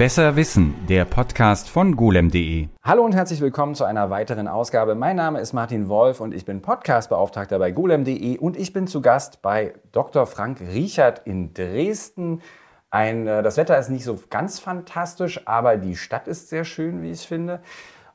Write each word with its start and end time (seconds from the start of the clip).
Besser 0.00 0.34
Wissen, 0.34 0.86
der 0.88 1.04
Podcast 1.04 1.68
von 1.68 1.94
golem.de. 1.94 2.68
Hallo 2.82 3.04
und 3.04 3.14
herzlich 3.14 3.42
willkommen 3.42 3.74
zu 3.74 3.84
einer 3.84 4.08
weiteren 4.08 4.48
Ausgabe. 4.48 4.94
Mein 4.94 5.16
Name 5.16 5.40
ist 5.40 5.52
Martin 5.52 5.90
Wolf 5.90 6.20
und 6.20 6.32
ich 6.32 6.46
bin 6.46 6.62
Podcastbeauftragter 6.62 7.58
bei 7.58 7.70
golem.de 7.70 8.38
und 8.38 8.56
ich 8.56 8.72
bin 8.72 8.86
zu 8.86 9.02
Gast 9.02 9.42
bei 9.42 9.74
Dr. 9.92 10.24
Frank 10.24 10.62
Riechert 10.62 11.26
in 11.26 11.52
Dresden. 11.52 12.40
Ein, 12.88 13.26
äh, 13.26 13.42
das 13.42 13.58
Wetter 13.58 13.78
ist 13.78 13.90
nicht 13.90 14.04
so 14.04 14.18
ganz 14.30 14.58
fantastisch, 14.58 15.46
aber 15.46 15.76
die 15.76 15.96
Stadt 15.96 16.28
ist 16.28 16.48
sehr 16.48 16.64
schön, 16.64 17.02
wie 17.02 17.10
ich 17.10 17.28
finde. 17.28 17.60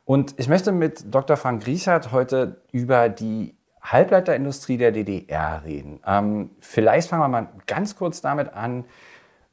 Und 0.06 0.34
ich 0.38 0.50
möchte 0.50 0.72
mit 0.72 1.14
Dr. 1.14 1.38
Frank 1.38 1.68
Riechert 1.68 2.12
heute 2.12 2.64
über 2.72 3.10
die 3.10 3.60
Halbleiterindustrie 3.84 4.78
der 4.78 4.92
DDR 4.92 5.62
reden. 5.64 6.00
Ähm, 6.08 6.50
vielleicht 6.62 7.10
fangen 7.10 7.22
wir 7.22 7.28
mal 7.28 7.50
ganz 7.68 7.96
kurz 7.96 8.22
damit 8.22 8.56
an. 8.56 8.86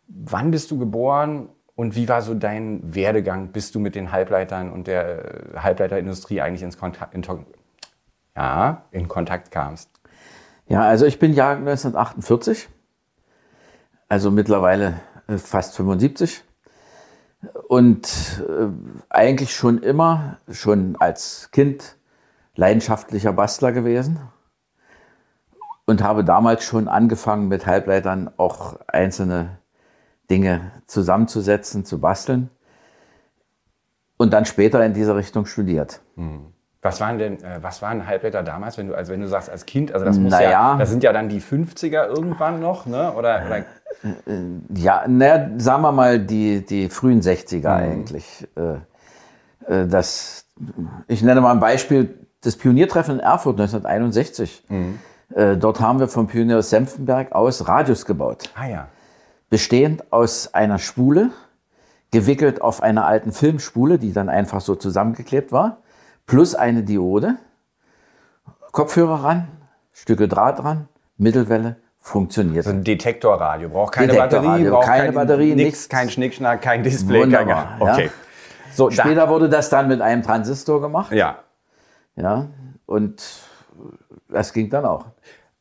Wann 0.09 0.51
bist 0.51 0.71
du 0.71 0.79
geboren 0.79 1.51
und 1.75 1.97
wie 1.97 2.09
war 2.09 2.23
so 2.23 2.35
dein 2.35 2.95
Werdegang, 2.95 3.49
bis 3.49 3.73
du 3.73 3.81
mit 3.81 3.95
den 3.95 4.13
Halbleitern 4.13 4.71
und 4.71 4.87
der 4.87 5.55
äh, 5.55 5.59
Halbleiterindustrie 5.59 6.41
eigentlich 6.41 6.63
ins 6.63 6.79
Kontakt, 6.79 7.15
in, 7.15 7.25
ja, 8.37 8.85
in 8.91 9.09
Kontakt 9.09 9.51
kamst? 9.51 9.91
Ja, 10.69 10.83
also 10.83 11.07
ich 11.07 11.19
bin 11.19 11.33
Jahrgang 11.33 11.67
1948, 11.67 12.69
also 14.09 14.31
mittlerweile 14.31 15.01
äh, 15.27 15.39
fast 15.39 15.75
75 15.77 16.45
und 17.69 18.43
äh, 18.47 18.69
eigentlich 19.09 19.55
schon 19.55 19.83
immer, 19.83 20.39
schon 20.51 20.97
als 21.01 21.51
Kind 21.53 21.97
leidenschaftlicher 22.55 23.33
Bastler 23.33 23.73
gewesen. 23.73 24.21
Und 25.85 26.03
habe 26.03 26.23
damals 26.23 26.63
schon 26.65 26.87
angefangen 26.87 27.49
mit 27.49 27.67
Halbleitern 27.67 28.31
auch 28.37 28.79
einzelne 28.87 29.59
Dinge 30.33 30.73
zusammenzusetzen, 30.87 31.85
zu 31.85 32.01
basteln 32.01 32.49
und 34.17 34.33
dann 34.33 34.47
später 34.47 34.83
in 34.83 34.95
dieser 34.95 35.15
Richtung 35.15 35.45
studiert. 35.45 36.01
Hm. 36.17 36.47
Was 36.81 37.01
waren 37.01 37.19
denn, 37.19 37.35
äh, 37.45 37.59
was 37.61 37.83
waren 37.83 38.07
Halbleiter 38.07 38.43
damals, 38.43 38.79
wenn 38.79 38.89
du, 38.89 38.95
also 38.95 39.13
wenn 39.13 39.21
du 39.21 39.29
sagst 39.29 39.51
als 39.51 39.67
Kind, 39.67 39.93
also 39.93 40.07
das 40.07 40.19
muss 40.19 40.33
naja, 40.33 40.51
ja, 40.51 40.77
das 40.79 40.89
sind 40.89 41.03
ja 41.05 41.13
dann 41.13 41.29
die 41.29 41.41
50er 41.41 42.07
irgendwann 42.07 42.61
noch, 42.61 42.87
ne? 42.87 43.13
Oder, 43.13 43.43
oder? 43.47 43.59
Äh, 43.59 43.65
ja, 44.75 45.05
naja, 45.07 45.51
sagen 45.59 45.83
wir 45.83 45.93
mal 45.93 46.19
die, 46.19 46.65
die 46.65 46.89
frühen 46.89 47.21
60er 47.21 47.59
mhm. 47.59 47.67
eigentlich. 47.67 48.49
Äh, 48.57 49.87
das, 49.87 50.47
ich 51.07 51.23
nenne 51.23 51.41
mal 51.41 51.53
ein 51.53 51.61
Beispiel, 51.61 52.19
das 52.41 52.57
Pioniertreffen 52.57 53.17
in 53.17 53.21
Erfurt 53.21 53.61
1961. 53.61 54.65
Mhm. 54.69 54.99
Dort 55.61 55.81
haben 55.81 56.01
wir 56.01 56.09
vom 56.09 56.27
Pionier 56.27 56.61
Senftenberg 56.63 57.31
aus 57.33 57.69
Radios 57.69 58.05
gebaut. 58.07 58.51
Ah 58.57 58.67
ja 58.67 58.89
bestehend 59.53 60.11
aus 60.15 60.55
einer 60.55 60.79
Spule, 60.79 61.29
gewickelt 62.11 62.63
auf 62.63 62.83
einer 62.83 63.05
alten 63.05 63.33
Filmspule, 63.33 63.99
die 63.99 64.15
dann 64.15 64.31
einfach 64.31 64.63
so 64.63 64.77
zusammengeklebt 64.77 65.53
war, 65.53 65.83
plus 66.25 66.55
eine 66.55 66.85
Diode, 66.85 67.37
Kopfhörer 68.71 69.25
ran, 69.25 69.49
Stücke 69.93 70.27
Draht 70.27 70.61
dran, 70.61 70.89
Mittelwelle, 71.19 71.77
funktioniert. 72.01 72.65
So 72.65 72.71
ein 72.71 72.83
Detektorradio, 72.83 73.69
braucht 73.69 73.93
keine 73.93 74.15
Batterie, 74.15 74.71
braucht 74.71 74.87
keine 74.87 75.05
kein, 75.05 75.15
Batterie, 75.15 75.55
nichts, 75.55 75.87
kein 75.87 76.09
Schnickschnack, 76.09 76.63
kein 76.63 76.83
Display. 76.83 77.21
Wunderbar, 77.21 77.77
kein, 77.79 77.83
okay. 77.83 78.05
Ja. 78.07 78.13
So, 78.73 78.91
Später 78.91 79.29
wurde 79.29 79.51
das 79.51 79.69
dann 79.69 79.87
mit 79.87 80.01
einem 80.01 80.23
Transistor 80.23 80.81
gemacht. 80.81 81.13
Ja. 81.13 81.41
Ja, 82.17 82.47
und 82.87 83.23
das 84.31 84.55
ging 84.55 84.71
dann 84.71 84.87
auch. 84.87 85.05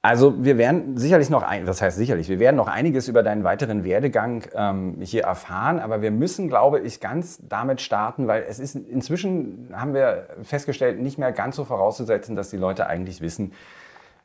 Also 0.04 0.44
wir 0.44 0.58
werden 0.58 0.98
sicherlich 0.98 1.30
noch, 1.30 1.44
ein, 1.44 1.68
das 1.68 1.80
heißt 1.80 1.96
sicherlich, 1.96 2.28
wir 2.28 2.40
werden 2.40 2.56
noch 2.56 2.68
einiges 2.68 3.08
über 3.08 3.22
deinen 3.22 3.44
weiteren 3.44 3.84
Werdegang 3.84 4.44
ähm, 4.56 4.98
hier 5.00 5.26
erfahren, 5.26 5.80
aber 5.80 6.02
wir 6.02 6.10
müssen, 6.10 6.48
glaube 6.48 6.80
ich, 6.80 7.00
ganz 7.00 7.40
damit 7.48 7.82
starten, 7.82 8.26
weil 8.26 8.44
es 8.50 8.58
ist 8.58 8.76
inzwischen, 8.76 9.70
haben 9.74 9.94
wir 9.94 10.28
festgestellt, 10.42 11.00
nicht 11.00 11.20
mehr 11.20 11.32
ganz 11.32 11.56
so 11.56 11.66
vorauszusetzen, 11.66 12.36
dass 12.36 12.50
die 12.50 12.58
Leute 12.58 12.88
eigentlich 12.88 13.22
wissen, 13.22 13.52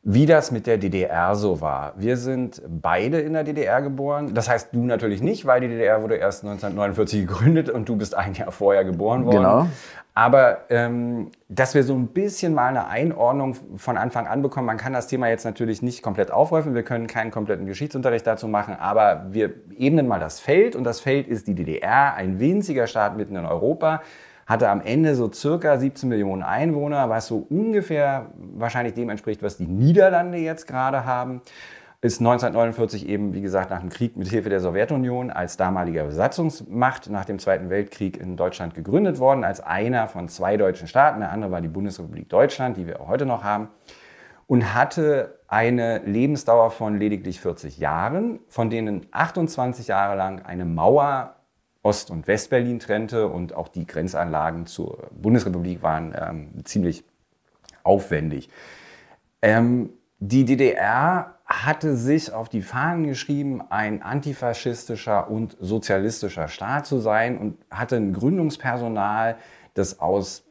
wie 0.08 0.24
das 0.24 0.52
mit 0.52 0.68
der 0.68 0.78
DDR 0.78 1.34
so 1.34 1.60
war. 1.60 1.92
Wir 1.96 2.16
sind 2.16 2.62
beide 2.68 3.18
in 3.18 3.32
der 3.32 3.42
DDR 3.42 3.82
geboren. 3.82 4.34
Das 4.34 4.48
heißt, 4.48 4.68
du 4.72 4.84
natürlich 4.84 5.20
nicht, 5.20 5.46
weil 5.46 5.60
die 5.60 5.66
DDR 5.66 6.00
wurde 6.00 6.14
erst 6.14 6.44
1949 6.44 7.26
gegründet 7.26 7.68
und 7.68 7.88
du 7.88 7.96
bist 7.96 8.16
ein 8.16 8.32
Jahr 8.34 8.52
vorher 8.52 8.84
geboren 8.84 9.24
worden. 9.24 9.38
Genau. 9.38 9.66
Aber 10.14 10.58
ähm, 10.70 11.32
dass 11.48 11.74
wir 11.74 11.82
so 11.82 11.94
ein 11.94 12.06
bisschen 12.06 12.54
mal 12.54 12.68
eine 12.68 12.86
Einordnung 12.86 13.56
von 13.76 13.98
Anfang 13.98 14.28
an 14.28 14.42
bekommen, 14.42 14.66
man 14.66 14.76
kann 14.76 14.92
das 14.92 15.08
Thema 15.08 15.28
jetzt 15.28 15.44
natürlich 15.44 15.82
nicht 15.82 16.02
komplett 16.02 16.30
aufrufen, 16.30 16.76
wir 16.76 16.84
können 16.84 17.08
keinen 17.08 17.32
kompletten 17.32 17.66
Geschichtsunterricht 17.66 18.26
dazu 18.28 18.46
machen, 18.46 18.76
aber 18.78 19.26
wir 19.30 19.54
ebnen 19.76 20.06
mal 20.06 20.20
das 20.20 20.38
Feld 20.38 20.76
und 20.76 20.84
das 20.84 21.00
Feld 21.00 21.26
ist 21.26 21.48
die 21.48 21.54
DDR, 21.56 22.14
ein 22.14 22.38
winziger 22.38 22.86
Staat 22.86 23.16
mitten 23.16 23.34
in 23.34 23.44
Europa 23.44 24.02
hatte 24.46 24.68
am 24.68 24.80
Ende 24.80 25.14
so 25.16 25.30
circa 25.30 25.76
17 25.76 26.08
Millionen 26.08 26.42
Einwohner, 26.42 27.10
was 27.10 27.26
so 27.26 27.38
ungefähr 27.50 28.30
wahrscheinlich 28.36 28.94
dem 28.94 29.10
entspricht, 29.10 29.42
was 29.42 29.56
die 29.56 29.66
Niederlande 29.66 30.38
jetzt 30.38 30.66
gerade 30.66 31.04
haben. 31.04 31.42
Ist 32.02 32.20
1949 32.20 33.08
eben, 33.08 33.32
wie 33.34 33.40
gesagt, 33.40 33.70
nach 33.70 33.80
dem 33.80 33.88
Krieg 33.88 34.16
mit 34.16 34.28
Hilfe 34.28 34.48
der 34.48 34.60
Sowjetunion 34.60 35.30
als 35.30 35.56
damaliger 35.56 36.04
Besatzungsmacht 36.04 37.10
nach 37.10 37.24
dem 37.24 37.38
Zweiten 37.40 37.70
Weltkrieg 37.70 38.20
in 38.20 38.36
Deutschland 38.36 38.74
gegründet 38.74 39.18
worden, 39.18 39.42
als 39.42 39.60
einer 39.60 40.06
von 40.06 40.28
zwei 40.28 40.56
deutschen 40.56 40.86
Staaten. 40.86 41.20
Der 41.20 41.32
andere 41.32 41.50
war 41.50 41.60
die 41.60 41.68
Bundesrepublik 41.68 42.28
Deutschland, 42.28 42.76
die 42.76 42.86
wir 42.86 43.00
auch 43.00 43.08
heute 43.08 43.26
noch 43.26 43.42
haben. 43.42 43.70
Und 44.46 44.74
hatte 44.74 45.40
eine 45.48 45.98
Lebensdauer 46.04 46.70
von 46.70 46.98
lediglich 46.98 47.40
40 47.40 47.78
Jahren, 47.78 48.38
von 48.48 48.70
denen 48.70 49.06
28 49.10 49.88
Jahre 49.88 50.16
lang 50.16 50.42
eine 50.42 50.64
Mauer 50.64 51.35
Ost- 51.86 52.10
und 52.10 52.26
Westberlin 52.26 52.80
trennte 52.80 53.28
und 53.28 53.54
auch 53.54 53.68
die 53.68 53.86
Grenzanlagen 53.86 54.66
zur 54.66 55.08
Bundesrepublik 55.12 55.82
waren 55.82 56.14
ähm, 56.18 56.64
ziemlich 56.64 57.04
aufwendig. 57.84 58.50
Ähm, 59.40 59.90
die 60.18 60.44
DDR 60.44 61.36
hatte 61.44 61.96
sich 61.96 62.32
auf 62.32 62.48
die 62.48 62.62
Fahnen 62.62 63.06
geschrieben, 63.06 63.62
ein 63.70 64.02
antifaschistischer 64.02 65.30
und 65.30 65.56
sozialistischer 65.60 66.48
Staat 66.48 66.86
zu 66.86 66.98
sein 66.98 67.38
und 67.38 67.56
hatte 67.70 67.96
ein 67.96 68.12
Gründungspersonal, 68.12 69.36
das 69.74 70.00
aus 70.00 70.42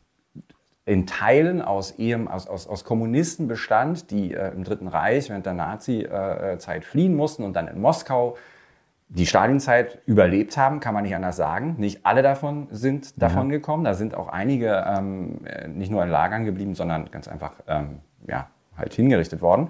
in 0.85 1.07
Teilen 1.07 1.61
aus, 1.63 1.95
aus, 2.29 2.47
aus, 2.47 2.67
aus 2.67 2.83
Kommunisten 2.83 3.47
bestand, 3.47 4.11
die 4.11 4.33
äh, 4.33 4.53
im 4.53 4.63
Dritten 4.63 4.87
Reich 4.87 5.29
während 5.29 5.45
der 5.45 5.55
Nazi-Zeit 5.55 6.83
äh, 6.83 6.85
fliehen 6.85 7.15
mussten 7.15 7.43
und 7.43 7.53
dann 7.55 7.67
in 7.67 7.81
Moskau 7.81 8.37
die 9.07 9.25
Stalinzeit 9.25 9.99
überlebt 10.05 10.57
haben, 10.57 10.79
kann 10.79 10.93
man 10.93 11.03
nicht 11.03 11.15
anders 11.15 11.37
sagen. 11.37 11.75
Nicht 11.77 12.05
alle 12.05 12.21
davon 12.21 12.67
sind 12.71 13.21
davon 13.21 13.49
ja. 13.49 13.57
gekommen. 13.57 13.83
Da 13.83 13.93
sind 13.93 14.15
auch 14.15 14.29
einige 14.29 14.83
ähm, 14.87 15.41
nicht 15.67 15.91
nur 15.91 16.03
in 16.03 16.09
Lagern 16.09 16.43
geblieben, 16.45 16.75
sondern 16.75 17.11
ganz 17.11 17.27
einfach 17.27 17.53
ähm, 17.67 17.99
ja, 18.27 18.49
halt 18.75 18.93
hingerichtet 18.93 19.41
worden. 19.41 19.69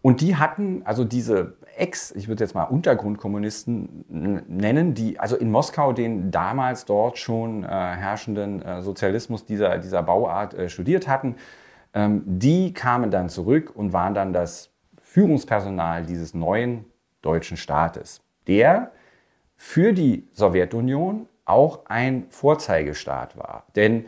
Und 0.00 0.20
die 0.20 0.36
hatten 0.36 0.82
also 0.84 1.04
diese 1.04 1.56
Ex, 1.76 2.12
ich 2.12 2.28
würde 2.28 2.44
jetzt 2.44 2.54
mal 2.54 2.64
Untergrundkommunisten 2.64 4.04
nennen, 4.48 4.94
die 4.94 5.20
also 5.20 5.36
in 5.36 5.50
Moskau 5.50 5.92
den 5.92 6.30
damals 6.30 6.86
dort 6.86 7.18
schon 7.18 7.64
äh, 7.64 7.66
herrschenden 7.66 8.62
äh, 8.62 8.82
Sozialismus 8.82 9.44
dieser, 9.44 9.78
dieser 9.78 10.02
Bauart 10.02 10.54
äh, 10.54 10.68
studiert 10.70 11.08
hatten. 11.08 11.36
Ähm, 11.92 12.22
die 12.24 12.72
kamen 12.72 13.10
dann 13.10 13.28
zurück 13.28 13.72
und 13.74 13.92
waren 13.92 14.14
dann 14.14 14.32
das 14.32 14.70
Führungspersonal 15.02 16.06
dieses 16.06 16.32
neuen 16.32 16.86
deutschen 17.20 17.56
Staates 17.56 18.22
der 18.46 18.92
für 19.56 19.92
die 19.92 20.28
Sowjetunion 20.32 21.28
auch 21.44 21.86
ein 21.86 22.26
Vorzeigestaat 22.28 23.36
war. 23.36 23.64
Denn 23.74 24.06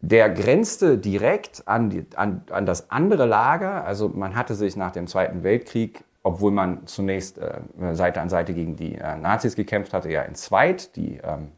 der 0.00 0.30
grenzte 0.30 0.96
direkt 0.98 1.66
an, 1.66 1.90
die, 1.90 2.06
an, 2.16 2.42
an 2.50 2.66
das 2.66 2.90
andere 2.90 3.26
Lager. 3.26 3.84
Also 3.84 4.08
man 4.08 4.36
hatte 4.36 4.54
sich 4.54 4.76
nach 4.76 4.92
dem 4.92 5.06
Zweiten 5.06 5.42
Weltkrieg, 5.42 6.04
obwohl 6.22 6.52
man 6.52 6.86
zunächst 6.86 7.38
äh, 7.38 7.60
Seite 7.92 8.20
an 8.20 8.28
Seite 8.28 8.54
gegen 8.54 8.76
die 8.76 8.94
äh, 8.94 9.16
Nazis 9.16 9.56
gekämpft 9.56 9.92
hatte, 9.92 10.10
ja 10.10 10.22
in 10.22 10.34
Zweit. 10.34 10.94
Die 10.96 11.18
ähm, 11.22 11.52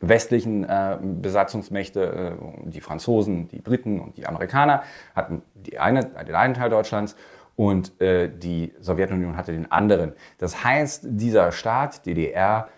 westlichen 0.00 0.64
äh, 0.64 0.98
Besatzungsmächte, 1.00 2.36
äh, 2.38 2.68
die 2.68 2.80
Franzosen, 2.80 3.48
die 3.48 3.60
Briten 3.60 4.00
und 4.00 4.16
die 4.16 4.26
Amerikaner, 4.26 4.82
hatten 5.14 5.42
die 5.54 5.78
eine, 5.78 6.04
den 6.04 6.34
einen 6.34 6.54
Teil 6.54 6.70
Deutschlands 6.70 7.14
und 7.56 8.00
äh, 8.00 8.30
die 8.30 8.72
Sowjetunion 8.80 9.36
hatte 9.36 9.52
den 9.52 9.70
anderen. 9.70 10.12
Das 10.38 10.64
heißt, 10.64 11.04
dieser 11.06 11.52
Staat 11.52 12.06
DDR 12.06 12.68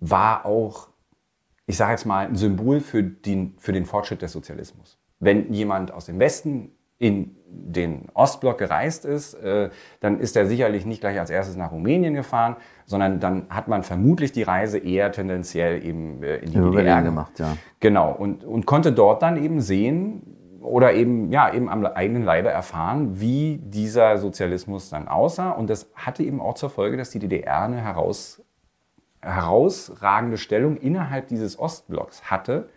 war 0.00 0.44
auch, 0.44 0.88
ich 1.66 1.76
sage 1.76 1.92
jetzt 1.92 2.04
mal, 2.04 2.26
ein 2.26 2.36
Symbol 2.36 2.80
für 2.80 3.02
den, 3.02 3.54
für 3.58 3.72
den 3.72 3.86
Fortschritt 3.86 4.22
des 4.22 4.32
Sozialismus. 4.32 4.98
Wenn 5.18 5.52
jemand 5.52 5.92
aus 5.92 6.06
dem 6.06 6.18
Westen 6.18 6.70
in 6.98 7.36
den 7.48 8.06
Ostblock 8.14 8.58
gereist 8.58 9.04
ist, 9.04 9.34
äh, 9.34 9.70
dann 10.00 10.18
ist 10.18 10.36
er 10.36 10.46
sicherlich 10.46 10.84
nicht 10.84 11.00
gleich 11.00 11.18
als 11.18 11.30
erstes 11.30 11.56
nach 11.56 11.72
Rumänien 11.72 12.14
gefahren, 12.14 12.56
sondern 12.84 13.20
dann 13.20 13.46
hat 13.48 13.68
man 13.68 13.82
vermutlich 13.82 14.32
die 14.32 14.42
Reise 14.42 14.78
eher 14.78 15.12
tendenziell 15.12 15.84
eben 15.84 16.22
äh, 16.22 16.36
in 16.36 16.50
die 16.52 16.58
Über 16.58 16.70
DDR 16.70 17.02
gemacht. 17.02 17.38
Ja. 17.38 17.56
Genau, 17.80 18.12
und, 18.12 18.44
und 18.44 18.66
konnte 18.66 18.92
dort 18.92 19.22
dann 19.22 19.42
eben 19.42 19.60
sehen, 19.60 20.35
oder 20.60 20.92
eben, 20.94 21.30
ja, 21.30 21.52
eben 21.52 21.68
am 21.68 21.84
eigenen 21.84 22.24
Leibe 22.24 22.50
erfahren, 22.50 23.20
wie 23.20 23.58
dieser 23.62 24.18
Sozialismus 24.18 24.90
dann 24.90 25.08
aussah. 25.08 25.50
Und 25.50 25.70
das 25.70 25.90
hatte 25.94 26.22
eben 26.22 26.40
auch 26.40 26.54
zur 26.54 26.70
Folge, 26.70 26.96
dass 26.96 27.10
die 27.10 27.18
DDR 27.18 27.62
eine 27.62 27.80
heraus, 27.80 28.42
herausragende 29.20 30.38
Stellung 30.38 30.76
innerhalb 30.76 31.28
dieses 31.28 31.58
Ostblocks 31.58 32.30
hatte, 32.30 32.68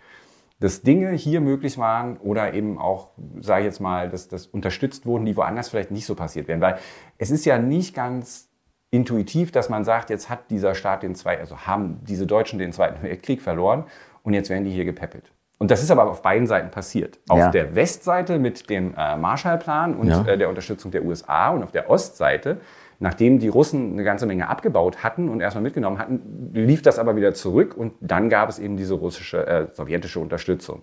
dass 0.59 0.81
Dinge 0.81 1.11
hier 1.11 1.41
möglich 1.41 1.77
waren 1.77 2.17
oder 2.17 2.53
eben 2.53 2.77
auch, 2.77 3.11
sage 3.39 3.61
ich 3.61 3.65
jetzt 3.65 3.79
mal, 3.79 4.09
dass 4.09 4.27
das 4.27 4.45
unterstützt 4.45 5.05
wurden, 5.05 5.25
die 5.25 5.37
woanders 5.37 5.69
vielleicht 5.69 5.91
nicht 5.91 6.05
so 6.05 6.15
passiert 6.15 6.47
wären. 6.47 6.61
Weil 6.61 6.79
es 7.17 7.31
ist 7.31 7.45
ja 7.45 7.57
nicht 7.57 7.95
ganz 7.95 8.49
intuitiv, 8.91 9.51
dass 9.51 9.69
man 9.69 9.85
sagt, 9.85 10.09
jetzt 10.09 10.29
hat 10.29 10.49
dieser 10.49 10.75
Staat 10.75 11.03
den 11.03 11.15
Zweiten, 11.15 11.41
also 11.41 11.59
haben 11.59 11.99
diese 12.03 12.27
Deutschen 12.27 12.59
den 12.59 12.73
Zweiten 12.73 13.03
Weltkrieg 13.03 13.41
verloren 13.41 13.85
und 14.23 14.33
jetzt 14.33 14.49
werden 14.49 14.65
die 14.65 14.71
hier 14.71 14.85
gepäppelt. 14.85 15.31
Und 15.59 15.71
das 15.71 15.83
ist 15.83 15.91
aber 15.91 16.09
auf 16.09 16.21
beiden 16.21 16.47
Seiten 16.47 16.71
passiert. 16.71 17.19
Auf 17.27 17.37
Ja. 17.37 17.51
der 17.51 17.75
Westseite 17.75 18.39
mit 18.39 18.69
dem 18.69 18.93
äh, 18.97 19.17
Marshallplan 19.17 19.95
und 19.95 20.07
Ja. 20.07 20.25
äh, 20.25 20.37
der 20.37 20.49
Unterstützung 20.49 20.89
der 20.91 21.03
USA 21.03 21.49
und 21.49 21.63
auf 21.63 21.71
der 21.71 21.89
Ostseite, 21.89 22.57
nachdem 22.99 23.39
die 23.39 23.49
Russen 23.49 23.93
eine 23.93 24.03
ganze 24.05 24.25
Menge 24.25 24.47
abgebaut 24.47 25.03
hatten 25.03 25.27
und 25.29 25.41
erstmal 25.41 25.61
mitgenommen 25.63 25.99
hatten, 25.99 26.51
lief 26.53 26.81
das 26.81 26.97
aber 26.97 27.15
wieder 27.17 27.33
zurück 27.33 27.75
und 27.77 27.93
dann 27.99 28.29
gab 28.29 28.49
es 28.49 28.57
eben 28.57 28.77
diese 28.77 28.93
russische, 28.95 29.45
äh, 29.47 29.67
sowjetische 29.73 30.19
Unterstützung. 30.21 30.81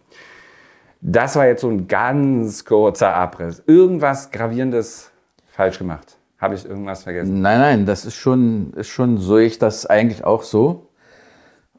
Das 1.00 1.36
war 1.36 1.46
jetzt 1.46 1.62
so 1.62 1.68
ein 1.70 1.88
ganz 1.88 2.64
kurzer 2.64 3.14
Abriss. 3.14 3.62
Irgendwas 3.66 4.30
Gravierendes 4.30 5.10
falsch 5.46 5.78
gemacht. 5.78 6.18
Habe 6.38 6.54
ich 6.54 6.66
irgendwas 6.68 7.02
vergessen? 7.04 7.40
Nein, 7.40 7.60
nein, 7.60 7.86
das 7.86 8.04
ist 8.04 8.16
schon, 8.16 8.72
ist 8.74 8.88
schon 8.88 9.16
so 9.16 9.38
ich 9.38 9.58
das 9.58 9.86
eigentlich 9.86 10.24
auch 10.24 10.42
so. 10.42 10.85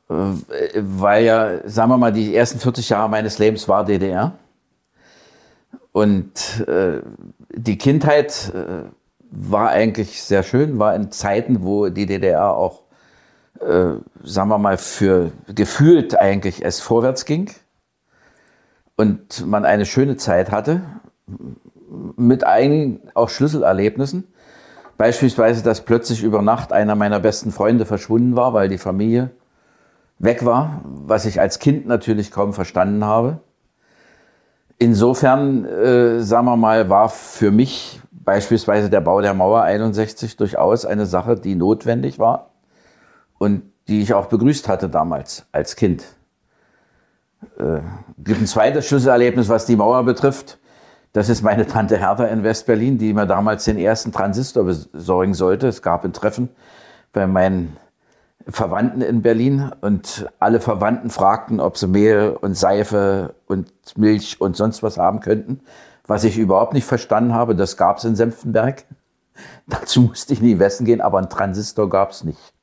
Weil 0.08 1.26
ja, 1.26 1.70
sagen 1.70 1.90
wir 1.92 1.98
mal, 1.98 2.14
die 2.14 2.34
ersten 2.34 2.60
40 2.60 2.90
Jahre 2.90 3.10
meines 3.10 3.40
Lebens 3.40 3.68
war 3.68 3.84
DDR. 3.84 4.34
Und 5.92 6.66
äh, 6.68 7.02
die 7.54 7.78
Kindheit 7.78 8.54
äh, 8.54 8.84
war 9.32 9.70
eigentlich 9.70 10.22
sehr 10.22 10.44
schön, 10.44 10.80
war 10.80 10.96
in 10.96 11.12
Zeiten, 11.12 11.64
wo 11.64 11.90
die 11.90 12.06
DDR 12.06 12.54
auch, 12.54 12.84
äh, 13.60 13.96
sagen 14.24 14.50
wir 14.50 14.58
mal, 14.60 14.78
für 14.78 15.32
gefühlt 15.54 16.20
eigentlich 16.20 16.64
es 16.64 16.80
vorwärts 16.80 17.26
ging. 17.26 17.50
Und 18.96 19.46
man 19.46 19.66
eine 19.66 19.86
schöne 19.86 20.18
Zeit 20.18 20.52
hatte, 20.52 20.82
mit 22.16 22.44
einigen 22.46 23.02
auch 23.14 23.30
Schlüsselerlebnissen. 23.30 24.28
Beispielsweise, 24.98 25.64
dass 25.64 25.82
plötzlich 25.82 26.24
über 26.24 26.42
Nacht 26.42 26.72
einer 26.72 26.96
meiner 26.96 27.20
besten 27.20 27.52
Freunde 27.52 27.86
verschwunden 27.86 28.36
war, 28.36 28.54
weil 28.54 28.70
die 28.70 28.80
Familie 28.80 29.32
weg 30.20 30.46
war, 30.46 30.82
was 30.84 31.26
ich 31.26 31.40
als 31.40 31.60
Kind 31.60 31.86
natürlich 31.86 32.32
kaum 32.32 32.54
verstanden 32.54 33.06
habe. 33.06 33.40
Insofern, 34.80 35.66
äh, 35.66 36.22
sagen 36.22 36.46
wir 36.46 36.58
mal, 36.58 36.90
war 36.90 37.10
für 37.10 37.52
mich 37.52 38.02
beispielsweise 38.12 38.90
der 38.90 39.02
Bau 39.02 39.22
der 39.22 39.34
Mauer 39.34 39.64
61 39.64 40.38
durchaus 40.38 40.86
eine 40.86 41.06
Sache, 41.06 41.36
die 41.36 41.56
notwendig 41.56 42.20
war 42.20 42.52
und 43.38 43.64
die 43.88 44.02
ich 44.02 44.14
auch 44.14 44.26
begrüßt 44.28 44.68
hatte 44.68 44.90
damals 44.90 45.46
als 45.52 45.76
Kind. 45.76 46.04
Äh, 47.58 47.80
gibt 48.18 48.42
ein 48.42 48.48
zweites 48.48 48.86
Schlüsselerlebnis, 48.88 49.50
was 49.50 49.66
die 49.66 49.76
Mauer 49.76 50.04
betrifft. 50.04 50.60
Das 51.14 51.30
ist 51.30 51.42
meine 51.42 51.66
Tante 51.66 51.98
Hertha 51.98 52.26
in 52.26 52.44
Westberlin, 52.44 52.98
die 52.98 53.14
mir 53.14 53.26
damals 53.26 53.64
den 53.64 53.78
ersten 53.78 54.12
Transistor 54.12 54.66
besorgen 54.66 55.34
sollte. 55.34 55.68
Es 55.68 55.82
gab 55.82 56.04
ein 56.04 56.14
Treffen 56.14 56.50
bei 57.14 57.26
meinen 57.26 57.78
Verwandten 58.50 59.02
in 59.02 59.22
Berlin 59.22 59.72
und 59.82 60.30
alle 60.40 60.60
Verwandten 60.60 61.10
fragten, 61.10 61.60
ob 61.60 61.78
sie 61.78 61.88
Mehl 61.88 62.38
und 62.40 62.56
Seife 62.56 63.36
und 63.48 63.72
Milch 63.96 64.40
und 64.40 64.56
sonst 64.56 64.84
was 64.84 64.98
haben 64.98 65.20
könnten, 65.20 65.62
was 66.06 66.24
ich 66.24 66.38
überhaupt 66.38 66.74
nicht 66.74 66.86
verstanden 66.86 67.34
habe. 67.34 67.56
Das 67.56 67.76
gab 67.78 67.98
es 67.98 68.06
in 68.06 68.16
Senftenberg. 68.16 68.86
Dazu 69.68 70.02
musste 70.02 70.34
ich 70.34 70.42
in 70.42 70.48
den 70.48 70.60
Westen 70.60 70.86
gehen, 70.86 71.02
aber 71.02 71.18
einen 71.18 71.30
Transistor 71.30 71.90
gab 71.90 72.12
es 72.12 72.24
nicht. 72.24 72.54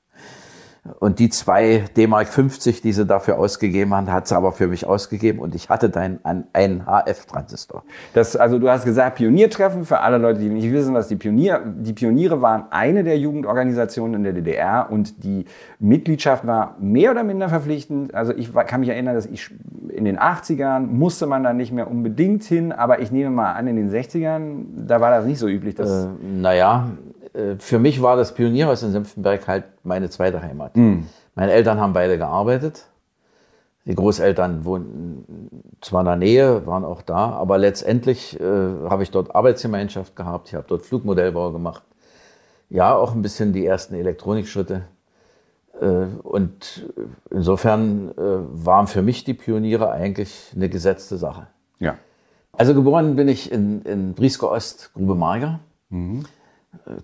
Und 1.00 1.18
die 1.18 1.30
zwei 1.30 1.84
D-Mark 1.96 2.28
50, 2.28 2.82
die 2.82 2.92
sie 2.92 3.06
dafür 3.06 3.38
ausgegeben 3.38 3.94
haben, 3.94 4.12
hat 4.12 4.28
sie 4.28 4.36
aber 4.36 4.52
für 4.52 4.66
mich 4.66 4.84
ausgegeben 4.86 5.38
und 5.38 5.54
ich 5.54 5.70
hatte 5.70 5.88
dann 5.88 6.20
einen, 6.22 6.84
HF-Transistor. 6.84 7.84
Das, 8.12 8.36
also 8.36 8.58
du 8.58 8.68
hast 8.68 8.84
gesagt, 8.84 9.16
Pioniertreffen 9.16 9.86
für 9.86 10.00
alle 10.00 10.18
Leute, 10.18 10.40
die 10.40 10.50
nicht 10.50 10.70
wissen, 10.70 10.92
was 10.92 11.08
die 11.08 11.16
Pionier, 11.16 11.62
die 11.64 11.94
Pioniere 11.94 12.42
waren, 12.42 12.64
eine 12.70 13.02
der 13.02 13.18
Jugendorganisationen 13.18 14.16
in 14.16 14.24
der 14.24 14.34
DDR 14.34 14.88
und 14.90 15.24
die 15.24 15.46
Mitgliedschaft 15.78 16.46
war 16.46 16.76
mehr 16.78 17.12
oder 17.12 17.24
minder 17.24 17.48
verpflichtend. 17.48 18.14
Also 18.14 18.34
ich 18.34 18.52
kann 18.52 18.80
mich 18.80 18.90
erinnern, 18.90 19.14
dass 19.14 19.24
ich 19.24 19.50
in 19.88 20.04
den 20.04 20.18
80ern 20.18 20.80
musste 20.80 21.26
man 21.26 21.44
da 21.44 21.54
nicht 21.54 21.72
mehr 21.72 21.90
unbedingt 21.90 22.44
hin, 22.44 22.72
aber 22.72 23.00
ich 23.00 23.10
nehme 23.10 23.30
mal 23.30 23.52
an, 23.52 23.66
in 23.68 23.76
den 23.76 23.90
60ern, 23.90 24.64
da 24.86 25.00
war 25.00 25.10
das 25.10 25.24
nicht 25.24 25.38
so 25.38 25.48
üblich. 25.48 25.74
Dass, 25.76 26.04
Äh, 26.04 26.08
naja, 26.22 26.88
für 27.58 27.78
mich 27.78 28.00
war 28.00 28.16
das 28.16 28.34
Pionierhaus 28.34 28.82
in 28.82 28.92
Senftenberg 28.92 29.48
halt 29.48 29.64
meine 29.82 30.08
zweite 30.10 30.40
Heimat. 30.40 30.76
Meine 31.34 31.52
Eltern 31.52 31.80
haben 31.80 31.92
beide 31.92 32.16
gearbeitet. 32.16 32.86
Die 33.86 33.94
Großeltern 33.94 34.64
wohnten 34.64 35.50
zwar 35.82 36.00
in 36.00 36.06
der 36.06 36.16
Nähe, 36.16 36.66
waren 36.66 36.84
auch 36.84 37.02
da, 37.02 37.30
aber 37.30 37.58
letztendlich 37.58 38.40
äh, 38.40 38.42
habe 38.42 39.02
ich 39.02 39.10
dort 39.10 39.34
Arbeitsgemeinschaft 39.34 40.16
gehabt. 40.16 40.48
Ich 40.48 40.54
habe 40.54 40.64
dort 40.66 40.86
Flugmodellbau 40.86 41.52
gemacht. 41.52 41.82
Ja, 42.70 42.94
auch 42.94 43.14
ein 43.14 43.20
bisschen 43.20 43.52
die 43.52 43.66
ersten 43.66 43.94
Elektronikschritte. 43.94 44.84
Äh, 45.80 46.06
und 46.22 46.88
insofern 47.30 48.12
äh, 48.12 48.14
waren 48.16 48.86
für 48.86 49.02
mich 49.02 49.24
die 49.24 49.34
Pioniere 49.34 49.90
eigentlich 49.90 50.52
eine 50.54 50.68
gesetzte 50.68 51.18
Sache. 51.18 51.48
ja. 51.78 51.96
Also 52.56 52.72
geboren 52.72 53.16
bin 53.16 53.26
ich 53.26 53.50
in, 53.50 53.82
in 53.82 54.14
Briesker 54.14 54.48
Ost, 54.48 54.92
Grube 54.94 55.16
Marger. 55.16 55.58
Mhm. 55.88 56.24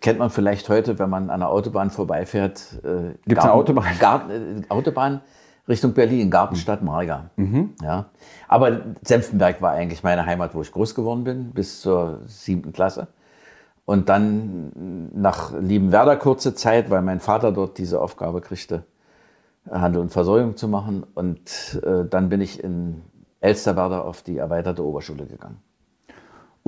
Kennt 0.00 0.18
man 0.18 0.30
vielleicht 0.30 0.68
heute, 0.68 0.98
wenn 0.98 1.10
man 1.10 1.30
an 1.30 1.40
der 1.40 1.48
Autobahn 1.50 1.90
vorbeifährt. 1.90 2.80
Äh, 2.82 3.14
Gibt's 3.26 3.26
eine 3.26 3.34
Garten- 3.34 3.48
Autobahn? 3.50 3.98
Garten, 3.98 4.30
äh, 4.30 4.62
Autobahn 4.68 5.20
Richtung 5.68 5.92
Berlin, 5.92 6.30
Gartenstadt 6.30 6.82
Marger. 6.82 7.30
Mhm. 7.36 7.74
Ja. 7.82 8.06
Aber 8.48 8.80
Senftenberg 9.02 9.62
war 9.62 9.72
eigentlich 9.72 10.02
meine 10.02 10.26
Heimat, 10.26 10.54
wo 10.54 10.62
ich 10.62 10.72
groß 10.72 10.94
geworden 10.94 11.22
bin, 11.24 11.52
bis 11.52 11.80
zur 11.80 12.20
siebten 12.26 12.72
Klasse. 12.72 13.08
Und 13.84 14.08
dann 14.08 15.10
nach 15.14 15.52
Liebenwerder 15.58 16.16
kurze 16.16 16.54
Zeit, 16.54 16.90
weil 16.90 17.02
mein 17.02 17.20
Vater 17.20 17.52
dort 17.52 17.78
diese 17.78 18.00
Aufgabe 18.00 18.40
kriegte, 18.40 18.84
Handel 19.70 20.00
und 20.02 20.10
Versorgung 20.10 20.56
zu 20.56 20.68
machen. 20.68 21.04
Und 21.14 21.80
äh, 21.84 22.04
dann 22.08 22.28
bin 22.28 22.40
ich 22.40 22.62
in 22.62 23.02
Elsterwerder 23.40 24.04
auf 24.04 24.22
die 24.22 24.38
erweiterte 24.38 24.84
Oberschule 24.84 25.26
gegangen. 25.26 25.58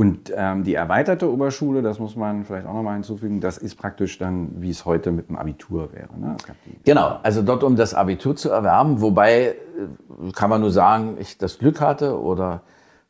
Und 0.02 0.32
ähm, 0.34 0.64
die 0.64 0.74
erweiterte 0.74 1.32
Oberschule, 1.32 1.80
das 1.80 2.00
muss 2.00 2.16
man 2.16 2.44
vielleicht 2.44 2.66
auch 2.66 2.74
nochmal 2.74 2.94
hinzufügen, 2.94 3.40
das 3.40 3.56
ist 3.56 3.76
praktisch 3.76 4.18
dann, 4.18 4.60
wie 4.60 4.70
es 4.70 4.84
heute 4.84 5.12
mit 5.12 5.28
dem 5.28 5.36
Abitur 5.36 5.92
wäre. 5.92 6.18
Ne? 6.18 6.36
Genau, 6.84 7.20
also 7.22 7.40
dort 7.40 7.62
um 7.62 7.76
das 7.76 7.94
Abitur 7.94 8.34
zu 8.34 8.50
erwerben, 8.50 9.00
wobei 9.00 9.50
äh, 9.50 10.32
kann 10.32 10.50
man 10.50 10.60
nur 10.60 10.72
sagen, 10.72 11.18
ich 11.20 11.38
das 11.38 11.56
Glück 11.60 11.80
hatte 11.80 12.20
oder 12.20 12.62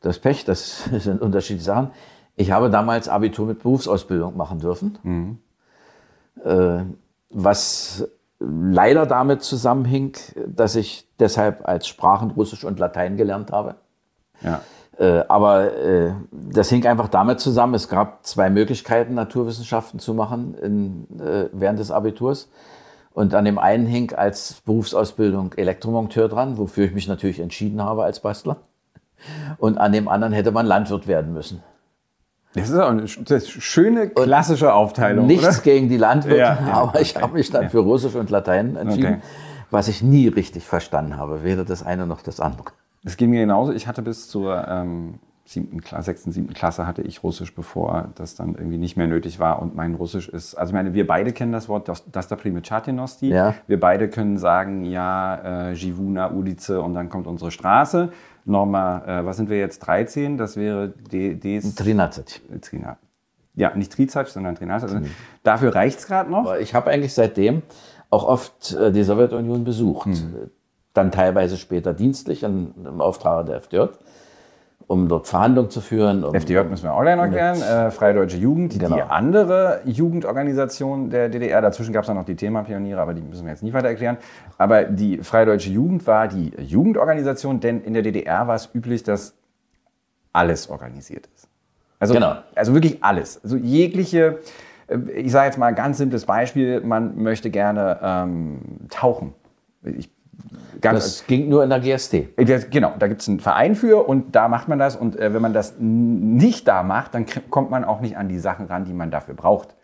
das 0.03 0.19
Pech, 0.19 0.45
das 0.45 0.85
sind 0.99 1.23
unterschiedliche 1.23 1.65
Sachen. 1.65 1.93
Ich 2.37 2.51
habe 2.51 2.69
damals 2.69 3.09
Abitur 3.09 3.47
mit 3.47 3.63
Berufsausbildung 3.63 4.37
machen 4.37 4.59
dürfen, 4.59 5.39
äh, 6.45 6.83
was 7.31 8.07
leider 8.39 9.07
damit 9.07 9.43
zusammenhing, 9.43 10.13
dass 10.47 10.77
ich 10.77 11.09
deshalb 11.19 11.67
als 11.67 11.89
Sprachen 11.89 12.33
Russisch 12.33 12.65
und 12.65 12.79
Latein 12.79 13.17
gelernt 13.17 13.51
habe. 13.51 13.77
ja. 14.43 14.61
Äh, 15.03 15.25
aber 15.27 15.77
äh, 15.77 16.13
das 16.31 16.69
hing 16.69 16.87
einfach 16.87 17.09
damit 17.09 17.41
zusammen, 17.41 17.75
es 17.75 17.89
gab 17.89 18.25
zwei 18.25 18.51
Möglichkeiten, 18.51 19.15
Naturwissenschaften 19.15 19.99
zu 19.99 20.15
machen 20.15 20.55
in, 20.55 21.21
äh, 21.21 21.49
während 21.53 21.81
des 21.81 21.91
Abiturs. 21.91 22.49
Und 23.13 23.35
an 23.35 23.45
dem 23.45 23.59
einen 23.59 23.85
hing 23.85 24.15
als 24.15 24.63
Berufsausbildung 24.65 25.55
Elektromonteur 25.55 26.29
dran, 26.29 26.57
wofür 26.57 26.85
ich 26.85 26.93
mich 26.95 27.09
natürlich 27.09 27.41
entschieden 27.41 27.83
habe 27.83 28.05
als 28.05 28.21
Bastler. 28.21 28.59
Und 29.59 29.77
an 29.79 29.93
dem 29.93 30.07
anderen 30.07 30.33
hätte 30.33 30.53
man 30.53 30.67
Landwirt 30.67 31.09
werden 31.09 31.33
müssen. 31.33 31.63
Das 32.55 32.71
ist 32.71 32.79
auch 32.79 32.91
eine 32.91 33.03
ist 33.03 33.51
schöne 33.63 34.09
klassische 34.11 34.73
Aufteilung, 34.73 35.27
Nichts 35.27 35.47
oder? 35.49 35.63
gegen 35.65 35.89
die 35.89 35.97
Landwirte, 35.97 36.39
Ja, 36.39 36.59
ja, 36.67 36.73
aber 36.75 37.01
ich 37.01 37.17
okay. 37.17 37.25
habe 37.25 37.35
mich 37.35 37.51
dann 37.51 37.65
Ja. 37.65 37.69
für 37.71 37.81
Russisch 37.81 38.15
und 38.15 38.31
Latein 38.31 38.77
entschieden, 38.77 39.15
Okay. 39.15 39.23
was 39.71 39.89
ich 39.89 40.03
nie 40.03 40.29
richtig 40.29 40.65
verstanden 40.65 41.17
habe, 41.17 41.43
weder 41.43 41.65
das 41.65 41.83
eine 41.85 42.07
noch 42.07 42.23
das 42.23 42.39
andere. 42.41 42.67
Es 43.05 43.17
ging 43.17 43.31
mir 43.31 43.41
genauso. 43.41 43.73
Ich 43.73 43.87
hatte 43.87 44.03
bis 44.03 44.29
zur 44.29 44.67
ähm, 44.69 45.19
siebten 45.45 45.81
Klasse, 45.81 46.07
sechsten, 46.07 46.33
siebten 46.33 46.55
Klasse 46.55 46.87
hatte 46.87 47.03
ich 47.03 47.23
Russisch, 47.23 47.55
bevor 47.55 48.09
das 48.15 48.35
dann 48.35 48.55
irgendwie 48.55 48.79
nicht 48.79 48.97
mehr 48.97 49.09
nötig 49.09 49.39
war. 49.39 49.61
Und 49.61 49.75
mein 49.75 49.95
Russisch 49.95 50.29
ist, 50.29 50.55
also 50.55 50.71
ich 50.71 50.75
meine, 50.75 50.95
wir 50.95 51.07
beide 51.07 51.33
kennen 51.33 51.53
das 51.53 51.69
Wort 51.69 51.89
das 51.89 52.29
da 52.29 52.37
Primechatienosti. 52.37 53.29
Ja. 53.29 53.55
Wir 53.67 53.81
beide 53.81 54.09
können 54.09 54.39
sagen, 54.39 54.85
ja, 54.85 55.71
äh, 55.71 55.73
Jivuna, 55.73 56.31
Ulice 56.31 56.81
und 56.81 56.95
dann 56.95 57.09
kommt 57.09 57.27
unsere 57.27 57.51
Straße. 57.51 58.13
Nochmal, 58.45 59.03
äh, 59.09 59.25
was 59.25 59.37
sind 59.37 59.51
wir 59.51 59.59
jetzt, 59.59 59.81
13? 59.81 60.37
Das 60.37 60.57
wäre 60.57 60.89
D, 60.89 61.35
Ds. 61.35 61.65
Ja, 63.55 63.75
nicht 63.77 63.93
Trizac, 63.93 64.29
sondern 64.29 64.55
Trinazet. 64.55 64.91
Also 64.91 65.07
dafür 65.43 65.75
reicht 65.75 65.99
es 65.99 66.07
gerade 66.07 66.31
noch. 66.31 66.41
Aber 66.47 66.61
ich 66.61 66.75
habe 66.75 66.91
eigentlich 66.91 67.15
seitdem 67.15 67.63
auch 68.11 68.25
oft 68.25 68.73
äh, 68.75 68.93
die 68.93 69.03
Sowjetunion 69.03 69.65
besucht. 69.65 70.09
Dann 70.95 71.11
teilweise 71.11 71.57
später 71.57 71.95
dienstlich 71.95 72.45
an, 72.45 72.75
im 72.85 73.01
Auftrag 73.01 73.47
der 73.47 73.57
FDJ. 73.57 73.87
um 74.89 75.09
dort 75.09 75.27
Verhandlungen 75.27 75.71
zu 75.71 75.81
führen. 75.81 76.23
Um, 76.25 76.35
FDJ 76.35 76.65
müssen 76.69 76.83
wir 76.85 76.93
auch 76.93 77.01
gleich 77.01 77.17
noch 77.17 77.23
erklären. 77.23 77.63
Äh, 77.63 77.91
Freie 77.91 78.13
Deutsche 78.15 78.37
Jugend, 78.37 78.79
Genau. 78.79 78.97
die 78.97 79.03
andere 79.03 79.81
Jugendorganisation 79.87 81.09
der 81.09 81.29
DDR. 81.31 81.63
Dazwischen 81.63 81.93
gab 81.95 82.03
es 82.03 82.09
dann 82.09 82.17
noch 82.17 82.27
die 82.27 82.35
Thema-Pioniere, 82.35 83.01
aber 83.01 83.15
die 83.15 83.23
müssen 83.23 83.45
wir 83.45 83.53
jetzt 83.53 83.63
nicht 83.63 83.73
weiter 83.73 83.89
erklären. 83.89 84.19
Aber 84.59 84.83
die 84.85 85.19
Freie 85.19 85.47
Deutsche 85.47 85.71
Jugend 85.71 86.07
war 86.07 86.29
die 86.29 86.53
Jugendorganisation, 86.59 87.61
denn 87.61 87.81
in 87.83 87.95
der 87.95 88.03
DDR 88.03 88.47
war 88.49 88.57
es 88.57 88.69
üblich, 88.75 89.03
dass 89.03 89.35
alles 90.33 90.69
organisiert 90.69 91.29
ist. 91.37 91.49
Also, 91.99 92.15
Genau. 92.15 92.35
also 92.55 92.75
wirklich 92.75 93.03
alles. 93.05 93.43
Also 93.43 93.57
jegliche, 93.57 94.41
äh, 94.89 94.99
ich 95.13 95.31
sage 95.33 95.47
jetzt 95.47 95.59
mal 95.59 95.67
ein 95.67 95.75
ganz 95.75 95.99
simples 95.99 96.27
Beispiel, 96.27 96.81
man 96.81 97.23
möchte 97.23 97.49
gerne 97.51 97.99
ähm, 98.03 98.59
tauchen. 98.91 99.33
Ich, 99.85 100.11
ganz, 100.81 100.99
das 101.05 101.27
ging 101.27 101.49
nur 101.49 101.63
in 101.65 101.71
der 101.71 101.81
GSD. 101.81 102.29
äh, 102.37 102.45
das- 102.45 102.71
Genau, 102.71 102.93
da 102.99 103.09
gibt 103.09 103.23
es 103.23 103.29
einen 103.29 103.41
Verein 103.41 103.75
für 103.75 104.07
und 104.09 104.35
da 104.35 104.49
macht 104.49 104.69
man 104.69 104.79
das. 104.79 104.97
Und 104.97 105.19
äh, 105.19 105.33
wenn 105.35 105.43
man 105.43 105.53
das 105.53 105.75
nicht 105.79 106.67
da 106.69 106.83
macht, 106.83 107.15
dann 107.15 107.27
kommt 107.51 107.71
man 107.71 107.85
auch 107.85 108.01
nicht 108.01 108.17
an 108.17 108.29
die 108.29 108.39
Sachen 108.39 108.67
ran, 108.67 108.85
die 108.85 108.93
man 108.95 109.11
dafür 109.11 109.35
braucht. 109.35 109.75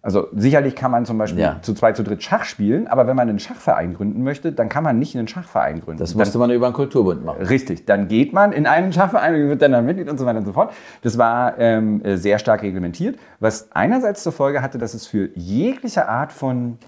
Also 0.00 0.28
sicherlich 0.32 0.76
kann 0.76 0.92
man 0.92 1.04
zum 1.04 1.18
Beispiel 1.18 1.40
Ja. 1.42 1.56
zu 1.60 1.74
zweit, 1.74 1.96
zu 1.96 2.04
dritt 2.04 2.22
Schach 2.22 2.44
spielen, 2.44 2.86
aber 2.86 3.08
wenn 3.08 3.16
man 3.16 3.28
einen 3.28 3.40
Schachverein 3.40 3.94
gründen 3.94 4.22
möchte, 4.22 4.52
dann 4.52 4.68
kann 4.68 4.84
man 4.84 4.96
nicht 4.98 5.16
einen 5.16 5.26
Schachverein 5.26 5.80
gründen. 5.80 5.98
Das 5.98 6.10
dann, 6.12 6.18
musste 6.20 6.38
man 6.38 6.50
über 6.52 6.66
einen 6.66 6.74
Kulturbund 6.74 7.24
machen. 7.24 7.42
Richtig, 7.42 7.84
dann 7.84 8.06
geht 8.06 8.32
man 8.32 8.52
in 8.52 8.66
einen 8.66 8.92
Schachverein 8.92 9.34
und 9.34 9.48
wird 9.48 9.60
dann 9.60 9.72
da 9.72 9.82
Mitglied 9.82 10.08
und 10.08 10.16
so 10.16 10.24
weiter 10.24 10.38
und 10.38 10.44
so 10.46 10.52
fort. 10.52 10.72
Das 11.02 11.18
war 11.18 11.58
ähm, 11.58 12.00
äh, 12.04 12.16
sehr 12.16 12.38
stark 12.38 12.62
reglementiert, 12.62 13.18
was 13.40 13.70
einerseits 13.72 14.22
zur 14.22 14.30
Folge 14.32 14.62
hatte, 14.62 14.78
dass 14.78 14.94
es 14.94 15.04
für 15.06 15.30
jegliche 15.34 16.08
Art 16.08 16.32
von 16.32 16.78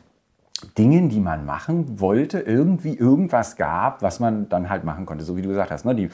Dingen, 0.77 1.09
die 1.09 1.21
man 1.21 1.47
machen 1.47 2.01
wollte, 2.01 2.41
irgendwie 2.41 2.97
irgendwas 2.97 3.57
gab, 3.57 4.03
was 4.03 4.21
man 4.21 4.49
dann 4.49 4.69
halt 4.69 4.85
machen 4.85 5.07
konnte. 5.07 5.25
So 5.25 5.37
wie 5.37 5.43
du 5.43 5.49
gesagt 5.49 5.71
hast, 5.71 5.85
ne? 5.85 5.95
die, 5.95 6.09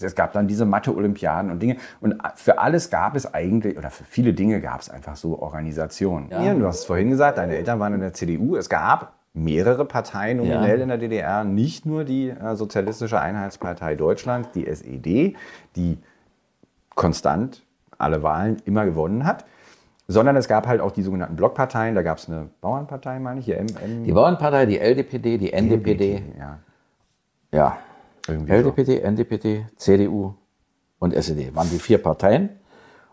es 0.00 0.14
gab 0.14 0.32
dann 0.32 0.48
diese 0.48 0.64
Mathe-Olympiaden 0.64 1.50
und 1.50 1.60
Dinge. 1.60 1.76
Und 2.00 2.16
für 2.34 2.58
alles 2.58 2.90
gab 2.90 3.14
es 3.16 3.32
eigentlich, 3.34 3.78
oder 3.78 3.90
für 3.90 4.04
viele 4.04 4.32
Dinge 4.34 4.60
gab 4.60 4.80
es 4.80 4.90
einfach 4.90 5.16
so 5.16 5.40
Organisationen. 5.40 6.30
Ja. 6.30 6.54
Du 6.54 6.66
hast 6.66 6.80
es 6.80 6.84
vorhin 6.84 7.10
gesagt, 7.10 7.38
deine 7.38 7.56
Eltern 7.56 7.78
waren 7.80 7.94
in 7.94 8.00
der 8.00 8.12
CDU. 8.12 8.56
Es 8.56 8.68
gab 8.68 9.14
mehrere 9.34 9.84
Parteien 9.84 10.38
nominell 10.38 10.78
Ja. 10.78 10.82
in 10.82 10.88
der 10.88 10.98
DDR, 10.98 11.44
nicht 11.44 11.86
nur 11.86 12.04
die 12.04 12.30
äh, 12.30 12.56
Sozialistische 12.56 13.20
Einheitspartei 13.20 13.94
Deutschlands, 13.94 14.50
die 14.52 14.66
SED, 14.66 15.36
die 15.76 15.98
konstant 16.94 17.64
alle 17.98 18.22
Wahlen 18.22 18.56
immer 18.64 18.84
gewonnen 18.84 19.24
hat, 19.24 19.44
sondern 20.08 20.36
es 20.36 20.48
gab 20.48 20.66
halt 20.66 20.80
auch 20.80 20.90
die 20.90 21.02
sogenannten 21.02 21.36
Blockparteien. 21.36 21.94
Da 21.94 22.02
gab 22.02 22.18
es 22.18 22.28
eine 22.28 22.48
Bauernpartei, 22.62 23.18
meine 23.20 23.40
ich, 23.40 23.46
hier 23.46 23.58
M, 23.58 23.66
M 23.82 24.04
Die 24.04 24.12
Bauernpartei, 24.12 24.64
die 24.66 24.78
LDPD, 24.78 25.36
die 25.38 25.52
NDPD, 25.52 26.22
Ja, 26.38 26.58
ja, 27.52 27.78
irgendwie 28.26 28.50
so. 28.50 28.56
LDPD, 28.56 29.00
NDPD, 29.00 29.66
CDU 29.76 30.34
und 30.98 31.14
SED 31.14 31.54
waren 31.54 31.70
die 31.70 31.78
vier 31.78 31.98
Parteien. 31.98 32.50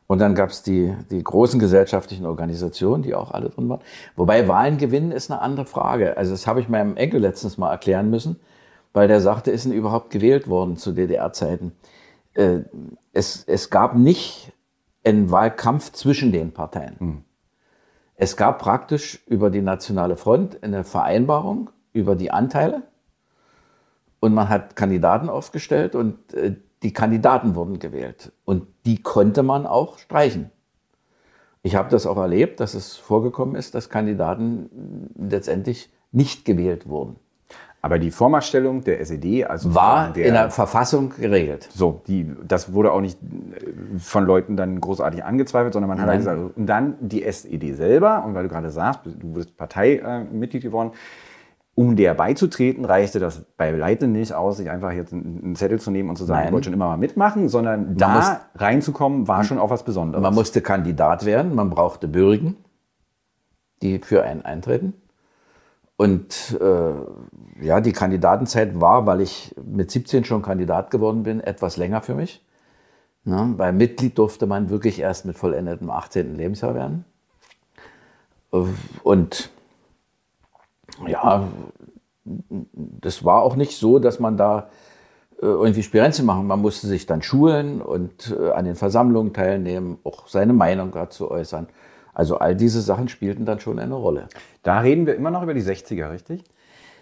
Und 0.07 0.19
dann 0.19 0.35
gab 0.35 0.51
es 0.51 0.61
die, 0.61 0.93
die 1.09 1.23
großen 1.23 1.59
gesellschaftlichen 1.59 2.25
Organisationen, 2.25 3.01
die 3.01 3.15
auch 3.15 3.31
alle 3.31 3.49
drin 3.49 3.67
waren. 3.69 3.81
Wobei 4.15 4.47
Wahlen 4.47 4.77
gewinnen 4.77 5.11
ist 5.11 5.31
eine 5.31 5.41
andere 5.41 5.65
Frage. 5.65 6.15
Also 6.15 6.31
das 6.31 6.45
habe 6.45 6.59
ich 6.61 6.69
meinem 6.69 6.95
Enkel 6.95 7.21
letztens 7.21 7.57
mal 7.57 7.71
erklären 7.71 8.09
müssen, 8.11 8.39
weil 8.93 9.07
der 9.07 9.19
sagte, 9.19 9.49
ist 9.51 9.65
denn 9.65 9.73
überhaupt 9.73 10.11
gewählt 10.11 10.47
worden 10.47 10.77
zu 10.77 10.91
DDR-Zeiten? 10.91 11.71
Äh, 12.35 12.59
es, 13.13 13.43
es 13.47 13.71
gab 13.71 13.95
nicht 13.95 14.53
einen 15.05 15.31
Wahlkampf 15.31 15.91
zwischen 15.91 16.31
den 16.31 16.51
Parteien. 16.51 17.25
Es 18.15 18.37
gab 18.37 18.59
praktisch 18.59 19.23
über 19.27 19.49
die 19.49 19.61
Nationale 19.61 20.15
Front 20.15 20.63
eine 20.63 20.83
Vereinbarung 20.83 21.69
über 21.93 22.15
die 22.15 22.31
Anteile 22.31 22.83
und 24.19 24.33
man 24.33 24.49
hat 24.49 24.75
Kandidaten 24.75 25.29
aufgestellt 25.29 25.95
und 25.95 26.33
äh, 26.33 26.55
die 26.83 26.93
Kandidaten 26.93 27.55
wurden 27.55 27.79
gewählt. 27.79 28.31
Und 28.43 28.67
die 28.85 29.01
konnte 29.01 29.43
man 29.43 29.65
auch 29.65 29.97
streichen. 29.97 30.51
Ich 31.63 31.75
habe 31.75 31.89
das 31.89 32.05
auch 32.05 32.17
erlebt, 32.17 32.59
dass 32.59 32.75
es 32.75 32.95
vorgekommen 32.95 33.55
ist, 33.55 33.73
dass 33.73 33.89
Kandidaten 33.89 35.09
letztendlich 35.17 35.91
nicht 36.11 36.45
gewählt 36.45 36.87
wurden. 36.87 37.15
Aber 37.85 37.99
die 37.99 38.09
Vormachtstellung 38.09 38.83
der 38.83 38.99
SED, 38.99 39.45
also 39.45 39.75
War 39.75 40.11
der, 40.11 40.25
in 40.25 40.33
der 40.33 40.49
Verfassung 40.49 41.11
geregelt. 41.11 41.69
so, 41.71 42.01
die, 42.07 42.25
das 42.43 42.73
wurde 42.73 42.91
auch 42.91 42.99
nicht 42.99 43.19
äh, 43.21 43.99
von 43.99 44.25
Leuten 44.25 44.57
dann 44.57 44.81
großartig 44.81 45.23
angezweifelt, 45.23 45.73
sondern 45.73 45.89
man 45.89 46.01
hat 46.01 46.07
halt 46.07 46.17
gesagt, 46.17 46.57
und 46.57 46.65
dann 46.65 46.95
die 46.99 47.21
SED 47.23 47.75
selber, 47.75 48.23
und 48.25 48.33
weil 48.33 48.41
du 48.41 48.49
gerade 48.49 48.71
sagst, 48.71 49.01
du 49.05 49.33
bist 49.33 49.55
Parteimitglied 49.55 50.63
geworden, 50.63 50.93
um 51.75 51.95
der 51.95 52.15
beizutreten, 52.15 52.85
reichte 52.85 53.19
das 53.19 53.43
beileibe 53.55 54.07
nicht 54.07 54.33
aus, 54.33 54.57
sich 54.57 54.71
einfach 54.71 54.91
jetzt 54.91 55.13
einen 55.13 55.55
Zettel 55.55 55.79
zu 55.79 55.91
nehmen 55.91 56.09
und 56.09 56.15
zu 56.15 56.25
sagen, 56.25 56.39
Nein. 56.39 56.47
ich 56.47 56.53
wollte 56.53 56.65
schon 56.65 56.73
immer 56.73 56.87
mal 56.87 56.97
mitmachen, 56.97 57.49
sondern 57.49 57.97
da 57.97 58.15
muss- 58.15 58.61
reinzukommen, 58.61 59.27
war 59.27 59.43
schon 59.43 59.59
auch 59.59 59.69
was 59.69 59.83
Besonderes. 59.83 60.23
Man 60.23 60.33
musste 60.33 60.61
Kandidat 60.61 61.23
werden, 61.23 61.53
man 61.53 61.69
brauchte 61.69 62.07
Bürgen, 62.07 62.55
die 63.83 63.99
für 63.99 64.23
einen 64.23 64.41
eintreten. 64.41 64.93
Und 65.97 66.57
äh, 66.59 67.65
ja, 67.65 67.79
die 67.79 67.93
Kandidatenzeit 67.93 68.79
war, 68.81 69.05
weil 69.05 69.21
ich 69.21 69.55
mit 69.63 69.91
17 69.91 70.25
schon 70.25 70.41
Kandidat 70.41 70.91
geworden 70.91 71.23
bin, 71.23 71.39
etwas 71.39 71.77
länger 71.77 72.01
für 72.01 72.15
mich. 72.15 72.43
Ne? 73.23 73.53
Bei 73.57 73.71
Mitglied 73.71 74.17
durfte 74.17 74.45
man 74.45 74.69
wirklich 74.69 74.99
erst 74.99 75.25
mit 75.25 75.37
vollendetem 75.37 75.89
18. 75.89 76.35
Lebensjahr 76.35 76.75
werden. 76.75 77.05
Und 79.03 79.49
ja, 81.07 81.47
das 82.23 83.25
war 83.25 83.41
auch 83.41 83.55
nicht 83.55 83.77
so, 83.77 83.99
dass 83.99 84.19
man 84.19 84.37
da 84.37 84.69
äh, 85.41 85.45
irgendwie 85.45 85.83
Spirenzchen 85.83 86.25
machen. 86.25 86.47
Man 86.47 86.61
musste 86.61 86.87
sich 86.87 87.05
dann 87.05 87.21
schulen 87.21 87.81
und 87.81 88.35
äh, 88.37 88.51
an 88.51 88.65
den 88.65 88.75
Versammlungen 88.75 89.33
teilnehmen, 89.33 89.97
auch 90.03 90.27
seine 90.27 90.53
Meinung 90.53 90.91
dazu 90.91 91.29
äußern. 91.29 91.67
Also 92.15 92.37
all 92.39 92.55
diese 92.55 92.81
Sachen 92.81 93.07
spielten 93.09 93.45
dann 93.45 93.59
schon 93.59 93.77
eine 93.77 93.93
Rolle. 93.93 94.27
Da 94.63 94.79
reden 94.79 95.05
wir 95.05 95.15
immer 95.15 95.29
noch 95.31 95.43
über 95.43 95.53
die 95.53 95.61
60er, 95.61 96.09
richtig? 96.11 96.43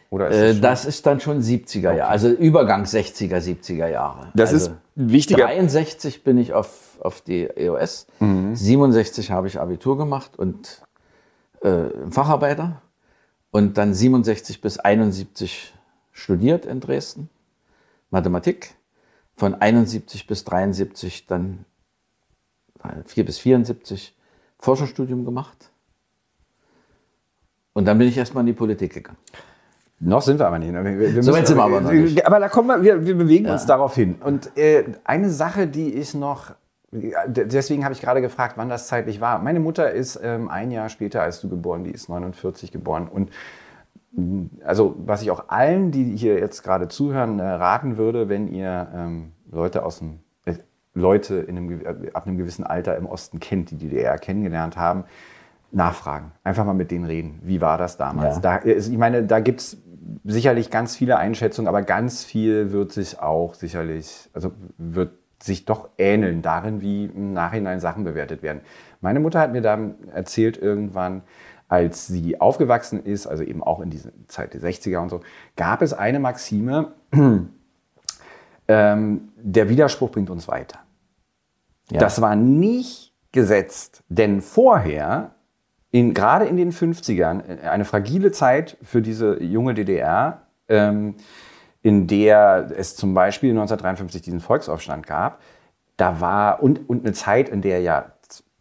Oder 0.10 0.28
ist 0.30 0.36
Äh, 0.38 0.52
schon- 0.54 0.62
das 0.62 0.86
ist 0.86 1.06
dann 1.06 1.20
schon 1.22 1.42
70er 1.42 1.94
Jahre, 1.94 2.10
also 2.12 2.30
Übergang 2.30 2.84
60er, 2.86 3.40
70er 3.42 3.88
Jahre. 3.88 4.32
Das 4.36 4.52
also 4.54 4.68
ist 4.72 4.76
wichtiger- 4.96 5.46
63 5.46 6.24
bin 6.24 6.38
ich 6.38 6.54
auf, 6.54 6.98
auf 7.00 7.22
die 7.22 7.44
EOS, 7.46 8.08
Mhm. 8.20 8.56
67 8.56 9.32
habe 9.32 9.48
ich 9.48 9.60
Abitur 9.60 9.98
gemacht 9.98 10.38
und 10.38 10.82
äh, 11.62 11.86
Facharbeiter 12.12 12.82
und 13.52 13.78
dann 13.78 13.94
67 13.94 14.62
bis 14.62 14.78
71 14.80 15.74
studiert 16.12 16.66
in 16.66 16.80
Dresden, 16.80 17.30
Mathematik. 18.12 18.76
Von 19.36 19.56
71 19.56 20.28
bis 20.28 20.44
73 20.44 21.26
dann 21.26 21.66
äh, 22.84 23.02
4 23.06 23.26
bis 23.26 23.40
74 23.40 24.16
Forschungsstudium 24.64 25.26
gemacht. 25.26 25.70
Und 27.74 27.86
dann 27.86 27.98
bin 27.98 28.08
ich 28.08 28.18
erstmal 28.18 28.42
in 28.44 28.48
die 28.48 28.54
Politik 28.54 28.94
gegangen. 28.94 29.18
Noch 30.00 30.22
sind 30.22 30.40
wir 30.40 30.48
aber 30.48 30.60
nicht. 30.60 30.74
Wir, 30.74 30.84
wir 30.84 31.10
So 31.10 31.16
müssen- 31.16 31.34
weit 31.34 31.48
sind 31.48 31.58
wir 31.58 31.64
aber 31.64 31.82
noch 31.82 31.92
nicht. 31.92 32.26
Aber 32.26 32.40
da 32.40 32.50
kommen 32.50 32.70
wir, 32.70 32.82
wir, 32.84 33.06
wir 33.06 33.16
bewegen 33.18 33.50
uns 33.50 33.66
darauf 33.66 33.96
hin. 33.96 34.16
Und 34.24 34.56
äh, 34.58 34.86
eine 35.04 35.30
Sache, 35.30 35.68
die 35.68 35.94
ich 35.94 36.14
noch, 36.14 36.52
ja, 36.92 37.26
d- 37.28 37.46
deswegen 37.46 37.84
habe 37.84 37.94
ich 37.94 38.02
gerade 38.02 38.22
gefragt, 38.22 38.54
wann 38.58 38.70
das 38.70 38.88
zeitlich 38.88 39.20
war. 39.22 39.40
Meine 39.40 39.60
Mutter 39.60 39.92
ist 39.92 40.20
ähm, 40.24 40.50
ein 40.50 40.72
Jahr 40.72 40.90
später 40.90 41.22
als 41.22 41.42
du 41.42 41.50
geboren, 41.50 41.84
die 41.84 41.92
ist 41.92 42.10
49 42.10 42.72
geboren. 42.72 43.08
Und 43.08 43.32
mh, 44.12 44.46
also 44.66 44.96
was 45.06 45.22
ich 45.22 45.32
auch 45.32 45.50
allen, 45.50 45.92
die 45.92 46.16
hier 46.16 46.38
jetzt 46.40 46.64
gerade 46.64 46.88
zuhören, 46.90 47.40
äh, 47.40 47.44
raten 47.44 47.98
würde, 47.98 48.30
wenn 48.30 48.48
ihr 48.54 48.88
ähm, 48.94 49.32
Leute 49.52 49.84
aus 49.86 50.00
dem 50.00 50.10
äh, 50.10 50.23
Leute 50.94 51.36
in 51.36 51.58
einem, 51.58 51.70
gew- 51.70 52.14
ab 52.14 52.28
einem 52.28 52.38
gewissen 52.38 52.64
Alter 52.64 52.96
im 52.98 53.06
Osten 53.06 53.40
kennt, 53.40 53.72
die 53.72 53.78
die 53.78 53.90
DDR 53.90 54.18
kennengelernt 54.18 54.78
haben, 54.78 55.06
nachfragen. 55.72 56.32
Einfach 56.44 56.66
mal 56.66 56.74
mit 56.74 56.92
denen 56.92 57.06
reden. 57.06 57.40
Wie 57.44 57.62
war 57.62 57.78
das 57.78 57.98
damals? 57.98 58.36
Ja. 58.36 58.42
Da, 58.42 58.64
ich 58.64 58.98
meine, 58.98 59.24
da 59.24 59.40
gibt 59.40 59.60
es 59.62 59.78
sicherlich 60.24 60.70
ganz 60.70 60.96
viele 60.96 61.18
Einschätzungen, 61.18 61.68
aber 61.68 61.82
ganz 61.82 62.24
viel 62.24 62.72
wird 62.72 62.92
sich 62.92 63.20
auch 63.20 63.54
sicherlich, 63.56 64.30
also 64.34 64.52
wird 64.78 65.12
sich 65.42 65.66
doch 65.66 65.90
ähneln 65.98 66.42
darin, 66.42 66.82
wie 66.82 67.06
im 67.06 67.34
Nachhinein 67.34 67.80
Sachen 67.80 68.04
bewertet 68.04 68.44
werden. 68.44 68.62
Meine 69.02 69.20
Mutter 69.20 69.40
hat 69.40 69.52
mir 69.52 69.62
dann 69.62 69.96
erzählt 70.14 70.58
irgendwann, 70.58 71.24
als 71.68 72.08
sie 72.08 72.40
aufgewachsen 72.40 73.04
ist, 73.04 73.26
also 73.26 73.44
eben 73.44 73.64
auch 73.64 73.82
in 73.82 73.90
dieser 73.90 74.12
Zeit 74.28 74.54
der 74.54 74.62
60er 74.62 75.00
und 75.00 75.10
so, 75.10 75.22
gab 75.58 75.82
es 75.82 75.92
eine 75.94 76.20
Maxime, 76.20 76.94
ähm, 78.74 79.30
der 79.38 79.70
Widerspruch 79.70 80.10
bringt 80.10 80.32
uns 80.32 80.48
weiter. 80.48 80.80
Ja. 81.92 82.00
Das 82.00 82.22
war 82.22 82.36
nicht 82.36 83.14
gesetzt, 83.32 84.04
denn 84.10 84.42
vorher, 84.42 85.36
in, 85.92 86.14
gerade 86.16 86.46
in 86.46 86.58
den 86.58 86.72
50ern, 86.72 87.62
eine 87.62 87.86
fragile 87.86 88.32
Zeit 88.32 88.78
für 88.82 89.02
diese 89.02 89.44
junge 89.44 89.76
DDR, 89.76 90.42
ähm, 90.70 91.16
in 91.84 92.08
der 92.08 92.72
es 92.76 92.96
zum 92.96 93.14
Beispiel 93.14 93.52
1953 93.52 94.24
diesen 94.24 94.40
Volksaufstand 94.40 95.06
gab, 95.06 95.40
da 95.98 96.20
war, 96.20 96.64
und, 96.64 96.90
und 96.90 97.06
eine 97.06 97.14
Zeit, 97.14 97.50
in 97.50 97.62
der 97.62 97.82
ja 97.82 98.13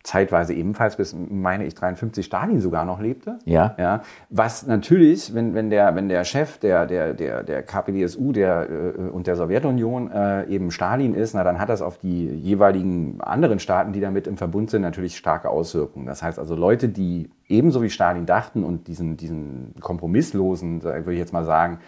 zeitweise 0.03 0.53
ebenfalls 0.53 0.97
bis, 0.97 1.15
meine 1.15 1.65
ich, 1.65 1.75
53 1.75 2.27
Stalin 2.27 2.61
sogar 2.61 2.85
noch 2.85 3.01
lebte. 3.01 3.39
Ja. 3.45 3.75
ja 3.79 4.03
was 4.31 4.67
natürlich, 4.67 5.33
wenn, 5.35 5.55
wenn, 5.55 5.71
der, 5.71 5.95
wenn 5.95 6.09
der 6.09 6.25
Chef 6.25 6.59
der, 6.59 6.87
der, 6.87 7.15
der, 7.15 7.45
der 7.45 7.63
KPDSU 7.63 8.33
der, 8.33 8.69
äh, 8.69 9.11
und 9.11 9.27
der 9.27 9.37
Sowjetunion 9.37 10.11
äh, 10.11 10.47
eben 10.47 10.71
Stalin 10.71 11.15
ist, 11.15 11.35
na, 11.35 11.45
dann 11.45 11.61
hat 11.61 11.69
das 11.69 11.83
auf 11.83 11.99
die 11.99 12.27
jeweiligen 12.27 13.21
anderen 13.21 13.61
Staaten, 13.61 13.93
die 13.93 14.01
damit 14.01 14.27
im 14.27 14.37
Verbund 14.37 14.71
sind, 14.71 14.83
natürlich 14.83 15.17
starke 15.17 15.49
Auswirkungen. 15.49 16.07
Das 16.07 16.23
heißt 16.23 16.39
also 16.39 16.57
Leute, 16.57 16.89
die 16.89 17.31
ebenso 17.49 17.83
wie 17.83 17.91
Stalin 17.91 18.27
dachten 18.27 18.65
und 18.65 18.89
diesen, 18.89 19.17
diesen 19.17 19.75
kompromisslosen, 19.81 20.83
würde 20.83 21.13
ich 21.13 21.19
jetzt 21.19 21.33
mal 21.33 21.45
sagen, 21.45 21.79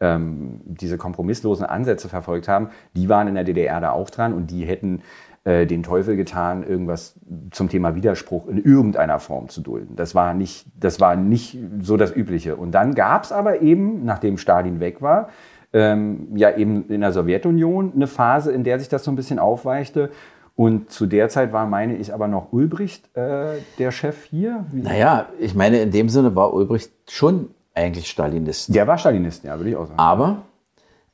ähm, 0.00 0.60
diese 0.64 0.96
kompromisslosen 0.96 1.66
Ansätze 1.66 2.08
verfolgt 2.08 2.48
haben, 2.48 2.70
die 2.94 3.08
waren 3.08 3.28
in 3.28 3.34
der 3.34 3.44
DDR 3.44 3.80
da 3.80 3.90
auch 3.90 4.10
dran 4.10 4.32
und 4.32 4.50
die 4.50 4.64
hätten 4.64 5.02
äh, 5.48 5.66
den 5.66 5.82
Teufel 5.82 6.14
getan, 6.14 6.62
irgendwas 6.62 7.14
zum 7.52 7.70
Thema 7.70 7.94
Widerspruch 7.94 8.48
in 8.48 8.62
irgendeiner 8.62 9.18
Form 9.18 9.48
zu 9.48 9.62
dulden. 9.62 9.96
Das 9.96 10.14
war 10.14 10.34
nicht, 10.34 10.66
das 10.78 11.00
war 11.00 11.16
nicht 11.16 11.56
so 11.80 11.96
das 11.96 12.14
Übliche. 12.14 12.56
Und 12.56 12.72
dann 12.72 12.94
gab 12.94 13.24
es 13.24 13.32
aber 13.32 13.62
eben, 13.62 14.04
nachdem 14.04 14.36
Stalin 14.36 14.78
weg 14.78 15.00
war, 15.00 15.30
ähm, 15.72 16.36
ja 16.36 16.54
eben 16.54 16.90
in 16.90 17.00
der 17.00 17.12
Sowjetunion 17.12 17.92
eine 17.94 18.06
Phase, 18.06 18.52
in 18.52 18.62
der 18.62 18.78
sich 18.78 18.90
das 18.90 19.04
so 19.04 19.10
ein 19.10 19.16
bisschen 19.16 19.38
aufweichte. 19.38 20.10
Und 20.54 20.90
zu 20.90 21.06
der 21.06 21.30
Zeit 21.30 21.50
war, 21.50 21.64
meine 21.64 21.96
ich, 21.96 22.12
aber 22.12 22.28
noch 22.28 22.52
Ulbricht 22.52 23.16
äh, 23.16 23.54
der 23.78 23.90
Chef 23.90 24.24
hier. 24.24 24.66
Wie 24.70 24.82
naja, 24.82 25.30
ich 25.38 25.54
meine, 25.54 25.80
in 25.80 25.92
dem 25.92 26.10
Sinne 26.10 26.36
war 26.36 26.52
Ulbricht 26.52 26.92
schon 27.08 27.48
eigentlich 27.74 28.10
Stalinist. 28.10 28.74
Der 28.74 28.86
war 28.86 28.98
Stalinist, 28.98 29.44
ja, 29.44 29.56
würde 29.56 29.70
ich 29.70 29.76
auch 29.76 29.86
sagen. 29.86 29.98
Aber 29.98 30.42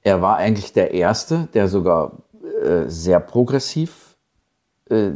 er 0.03 0.23
war 0.23 0.39
eigentlich 0.39 0.73
der 0.73 0.93
Erste, 0.93 1.47
der 1.55 1.69
sogar 1.69 2.15
äh, 2.65 2.89
sehr 2.89 3.21
progressiv 3.21 4.04
äh, 4.91 5.11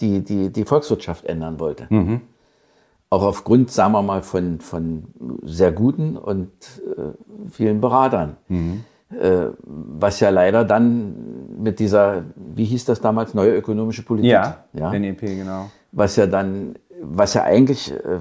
die, 0.00 0.22
die, 0.22 0.50
die 0.50 0.64
Volkswirtschaft 0.64 1.24
ändern 1.26 1.60
wollte. 1.60 1.86
Mhm. 1.90 2.20
Auch 3.10 3.24
aufgrund, 3.24 3.70
sagen 3.70 3.92
wir 3.92 4.02
mal, 4.02 4.22
von, 4.22 4.60
von 4.60 5.04
sehr 5.42 5.72
guten 5.72 6.16
und 6.16 6.52
äh, 6.96 7.50
vielen 7.50 7.80
Beratern. 7.80 8.36
Mhm. 8.48 8.84
Äh, 9.10 9.48
was 9.64 10.20
ja 10.20 10.30
leider 10.30 10.64
dann 10.64 11.58
mit 11.60 11.80
dieser, 11.80 12.22
wie 12.36 12.64
hieß 12.64 12.84
das 12.84 13.00
damals, 13.00 13.34
neue 13.34 13.56
ökonomische 13.56 14.04
Politik? 14.04 14.30
Ja, 14.30 14.64
ja 14.72 14.96
NEP, 14.96 15.20
genau. 15.20 15.70
Was 15.90 16.14
ja 16.14 16.28
dann, 16.28 16.76
was 17.02 17.34
ja 17.34 17.42
eigentlich 17.42 17.92
äh, 17.92 18.20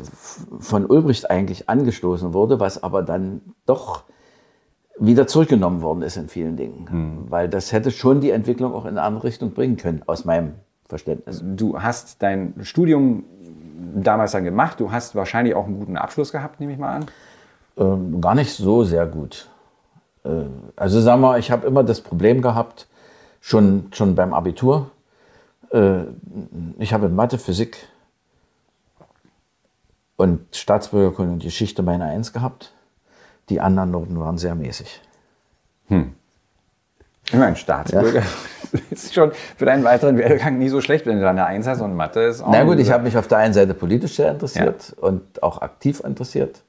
von 0.59 0.87
Ulbricht 0.87 1.29
eigentlich 1.29 1.69
angestoßen 1.69 2.33
wurde, 2.33 2.59
was 2.59 2.81
aber 2.81 3.03
dann 3.03 3.41
doch 3.67 4.05
wieder 4.99 5.27
zurückgenommen 5.27 5.81
worden 5.81 6.01
ist 6.01 6.17
in 6.17 6.27
vielen 6.27 6.57
Dingen. 6.57 6.87
Mhm. 6.91 7.31
Weil 7.31 7.49
das 7.49 7.71
hätte 7.71 7.91
schon 7.91 8.21
die 8.21 8.31
Entwicklung 8.31 8.73
auch 8.73 8.83
in 8.83 8.91
eine 8.91 9.01
andere 9.01 9.25
Richtung 9.25 9.53
bringen 9.53 9.77
können, 9.77 10.03
aus 10.05 10.25
meinem 10.25 10.55
Verständnis. 10.87 11.41
Du 11.43 11.81
hast 11.81 12.21
dein 12.21 12.53
Studium 12.61 13.23
damals 13.95 14.33
dann 14.33 14.43
gemacht, 14.43 14.79
du 14.79 14.91
hast 14.91 15.15
wahrscheinlich 15.15 15.55
auch 15.55 15.65
einen 15.65 15.79
guten 15.79 15.97
Abschluss 15.97 16.31
gehabt, 16.31 16.59
nehme 16.59 16.73
ich 16.73 16.77
mal 16.77 16.97
an. 16.97 17.05
Ähm, 17.77 18.21
gar 18.21 18.35
nicht 18.35 18.53
so 18.53 18.83
sehr 18.83 19.05
gut. 19.05 19.47
Äh, 20.23 20.29
also 20.75 20.99
sagen 20.99 21.21
wir, 21.21 21.37
ich 21.37 21.49
habe 21.51 21.65
immer 21.65 21.83
das 21.83 22.01
Problem 22.01 22.41
gehabt, 22.41 22.87
schon, 23.39 23.87
schon 23.93 24.15
beim 24.15 24.33
Abitur, 24.33 24.91
äh, 25.71 26.01
ich 26.77 26.93
habe 26.93 27.05
in 27.05 27.15
Mathe, 27.15 27.37
Physik 27.37 27.87
und 30.17 30.53
Staatsbürgerkunde 30.53 31.33
und 31.33 31.43
Geschichte 31.43 31.83
meine 31.83 32.05
Eins 32.05 32.33
gehabt 32.33 32.73
die 33.49 33.59
anderen 33.61 33.91
Noten 33.91 34.19
waren 34.19 34.37
sehr 34.37 34.55
mäßig. 34.55 35.01
Hm. 35.87 36.13
Ich 37.25 37.35
meine, 37.35 37.55
Staatsbürger 37.55 38.21
ja. 38.21 38.79
ist 38.89 39.13
schon 39.13 39.31
für 39.55 39.65
deinen 39.65 39.83
weiteren 39.83 40.17
Werdegang 40.17 40.57
nie 40.57 40.69
so 40.69 40.81
schlecht, 40.81 41.05
wenn 41.05 41.17
du 41.17 41.21
dann 41.21 41.37
eine 41.37 41.45
Eins 41.45 41.67
hast 41.67 41.81
und 41.81 41.95
Mathe 41.95 42.21
ist 42.21 42.41
auch. 42.41 42.51
Na 42.51 42.63
gut, 42.63 42.79
ich 42.79 42.91
habe 42.91 43.03
mich 43.03 43.17
auf 43.17 43.27
der 43.27 43.39
einen 43.39 43.53
Seite 43.53 43.73
politisch 43.73 44.15
sehr 44.15 44.31
interessiert 44.31 44.95
ja. 44.97 45.07
und 45.07 45.43
auch 45.43 45.61
aktiv 45.61 46.01
interessiert. 46.03 46.61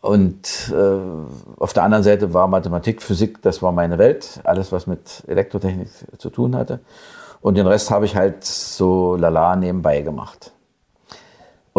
Und 0.00 0.72
äh, 0.74 1.60
auf 1.60 1.72
der 1.72 1.82
anderen 1.82 2.04
Seite 2.04 2.32
war 2.32 2.46
Mathematik, 2.48 3.02
Physik, 3.02 3.42
das 3.42 3.62
war 3.62 3.72
meine 3.72 3.98
Welt. 3.98 4.40
Alles, 4.44 4.72
was 4.72 4.86
mit 4.86 5.22
Elektrotechnik 5.26 5.88
zu 6.16 6.30
tun 6.30 6.56
hatte. 6.56 6.80
Und 7.42 7.56
den 7.56 7.66
Rest 7.66 7.90
habe 7.90 8.06
ich 8.06 8.16
halt 8.16 8.44
so 8.44 9.16
lala 9.16 9.56
nebenbei 9.56 10.00
gemacht. 10.02 10.52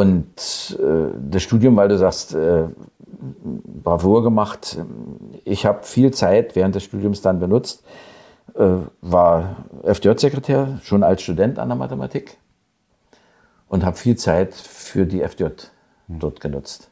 Und 0.02 0.80
äh, 0.80 1.16
das 1.30 1.44
Studium, 1.44 1.76
weil 1.76 1.88
du 1.88 1.96
sagst, 1.96 2.34
äh, 2.34 2.70
Bravour 3.84 4.24
gemacht. 4.24 4.80
Ich 5.46 5.68
habe 5.68 5.84
viel 5.84 6.10
Zeit 6.12 6.56
während 6.56 6.74
des 6.74 6.86
Studiums 6.86 7.22
dann 7.22 7.40
benutzt, 7.40 7.84
äh, 8.56 8.78
war 9.02 9.58
FDJ-Sekretär, 9.84 10.80
schon 10.82 11.04
als 11.04 11.22
Student 11.22 11.60
an 11.60 11.70
der 11.70 11.76
Mathematik 11.76 12.40
und 13.68 13.86
habe 13.86 13.96
viel 13.96 14.16
Zeit 14.16 14.56
für 14.56 15.06
die 15.06 15.22
FDJ 15.22 15.68
dort 16.08 16.42
genutzt. 16.42 16.90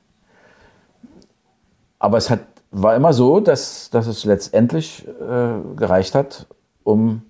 Aber 1.97 2.17
es 2.17 2.29
hat, 2.29 2.41
war 2.69 2.95
immer 2.95 3.13
so, 3.13 3.39
dass, 3.39 3.89
dass 3.89 4.05
es 4.05 4.23
letztendlich 4.23 5.07
äh, 5.07 5.75
gereicht 5.75 6.13
hat, 6.13 6.45
um 6.83 7.23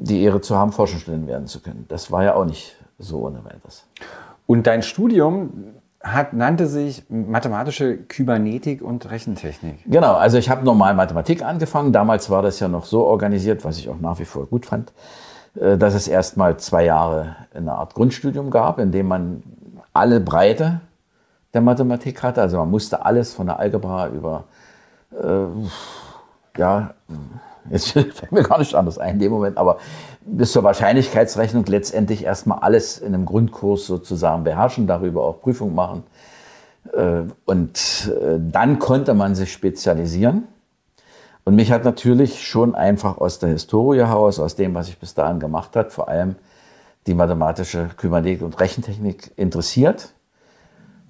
die 0.00 0.22
Ehre 0.22 0.40
zu 0.40 0.56
haben, 0.56 0.72
Forschungsstudent 0.72 1.26
werden 1.26 1.46
zu 1.46 1.60
können. 1.60 1.84
Das 1.88 2.10
war 2.10 2.24
ja 2.24 2.36
auch 2.36 2.46
nicht 2.46 2.74
so 2.98 3.26
ohne 3.26 3.44
weiteres. 3.44 3.84
Und 4.46 4.66
dein 4.66 4.82
Studium 4.82 5.74
hat, 6.02 6.32
nannte 6.32 6.66
sich 6.66 7.04
mathematische 7.08 7.96
Kybernetik 7.96 8.82
und 8.82 9.08
Rechentechnik. 9.10 9.78
Genau, 9.86 10.14
also 10.14 10.36
ich 10.36 10.50
habe 10.50 10.64
normal 10.64 10.94
Mathematik 10.94 11.42
angefangen. 11.42 11.92
Damals 11.92 12.28
war 12.28 12.42
das 12.42 12.58
ja 12.60 12.68
noch 12.68 12.84
so 12.84 13.04
organisiert, 13.04 13.64
was 13.64 13.78
ich 13.78 13.88
auch 13.88 14.00
nach 14.00 14.18
wie 14.18 14.24
vor 14.24 14.46
gut 14.46 14.66
fand, 14.66 14.92
äh, 15.54 15.78
dass 15.78 15.94
es 15.94 16.08
erstmal 16.08 16.56
zwei 16.56 16.84
Jahre 16.84 17.36
eine 17.54 17.72
Art 17.72 17.94
Grundstudium 17.94 18.50
gab, 18.50 18.78
in 18.78 18.90
dem 18.90 19.08
man 19.08 19.42
alle 19.92 20.20
Breite 20.20 20.80
der 21.54 21.60
Mathematik 21.60 22.22
hatte. 22.22 22.40
Also 22.40 22.58
man 22.58 22.70
musste 22.70 23.04
alles 23.04 23.32
von 23.32 23.46
der 23.46 23.58
Algebra 23.58 24.08
über, 24.08 24.44
äh, 25.12 26.58
ja, 26.58 26.94
jetzt 27.70 27.88
fällt 27.92 28.32
mir 28.32 28.42
gar 28.42 28.58
nicht 28.58 28.74
anders 28.74 28.98
ein 28.98 29.14
in 29.14 29.20
dem 29.20 29.32
Moment, 29.32 29.58
aber 29.58 29.78
bis 30.24 30.52
zur 30.52 30.62
Wahrscheinlichkeitsrechnung 30.62 31.64
letztendlich 31.66 32.24
erstmal 32.24 32.60
alles 32.60 32.98
in 32.98 33.14
einem 33.14 33.26
Grundkurs 33.26 33.86
sozusagen 33.86 34.44
beherrschen, 34.44 34.86
darüber 34.86 35.24
auch 35.24 35.40
Prüfung 35.40 35.74
machen. 35.74 36.04
Äh, 36.92 37.22
und 37.44 38.12
äh, 38.20 38.38
dann 38.38 38.78
konnte 38.78 39.14
man 39.14 39.34
sich 39.34 39.52
spezialisieren. 39.52 40.44
Und 41.44 41.56
mich 41.56 41.72
hat 41.72 41.84
natürlich 41.84 42.46
schon 42.46 42.74
einfach 42.74 43.18
aus 43.18 43.38
der 43.40 43.48
Historie 43.48 43.98
heraus, 43.98 44.38
aus 44.38 44.54
dem, 44.54 44.74
was 44.74 44.88
ich 44.88 44.98
bis 44.98 45.14
dahin 45.14 45.40
gemacht 45.40 45.74
habe, 45.74 45.90
vor 45.90 46.08
allem 46.08 46.36
die 47.06 47.14
mathematische 47.14 47.90
Kybernetik 47.96 48.42
und 48.42 48.60
Rechentechnik 48.60 49.32
interessiert. 49.36 50.12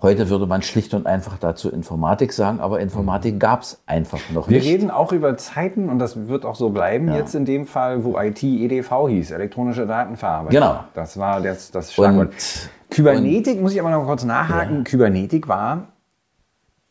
Heute 0.03 0.29
würde 0.29 0.47
man 0.49 0.63
schlicht 0.63 0.95
und 0.95 1.07
einfach 1.07 1.39
dazu 1.39 1.71
Informatik 1.71 2.33
sagen, 2.33 2.59
aber 2.59 2.81
Informatik 2.81 3.39
gab 3.39 3.63
es 3.63 3.81
einfach 3.87 4.19
noch 4.35 4.49
Wir 4.49 4.57
nicht. 4.57 4.67
Wir 4.67 4.73
reden 4.73 4.91
auch 4.91 5.13
über 5.13 5.37
Zeiten, 5.37 5.89
und 5.89 6.01
das 6.01 6.27
wird 6.27 6.45
auch 6.45 6.57
so 6.57 6.71
bleiben, 6.71 7.07
ja. 7.07 7.19
jetzt 7.19 7.37
in 7.37 7.45
dem 7.45 7.67
Fall, 7.67 8.03
wo 8.03 8.19
IT 8.19 8.43
EDV 8.43 9.09
hieß, 9.09 9.31
elektronische 9.31 9.87
Datenverarbeitung. 9.87 10.61
Genau. 10.61 10.81
Das 10.95 11.17
war 11.19 11.41
das, 11.41 11.71
das 11.71 11.95
Schlagwort. 11.95 12.31
Und, 12.31 12.71
Kybernetik, 12.91 13.57
und, 13.57 13.63
muss 13.63 13.75
ich 13.75 13.81
aber 13.81 13.91
noch 13.91 14.05
kurz 14.05 14.25
nachhaken, 14.25 14.79
ja. 14.79 14.83
Kybernetik 14.83 15.47
war 15.47 15.92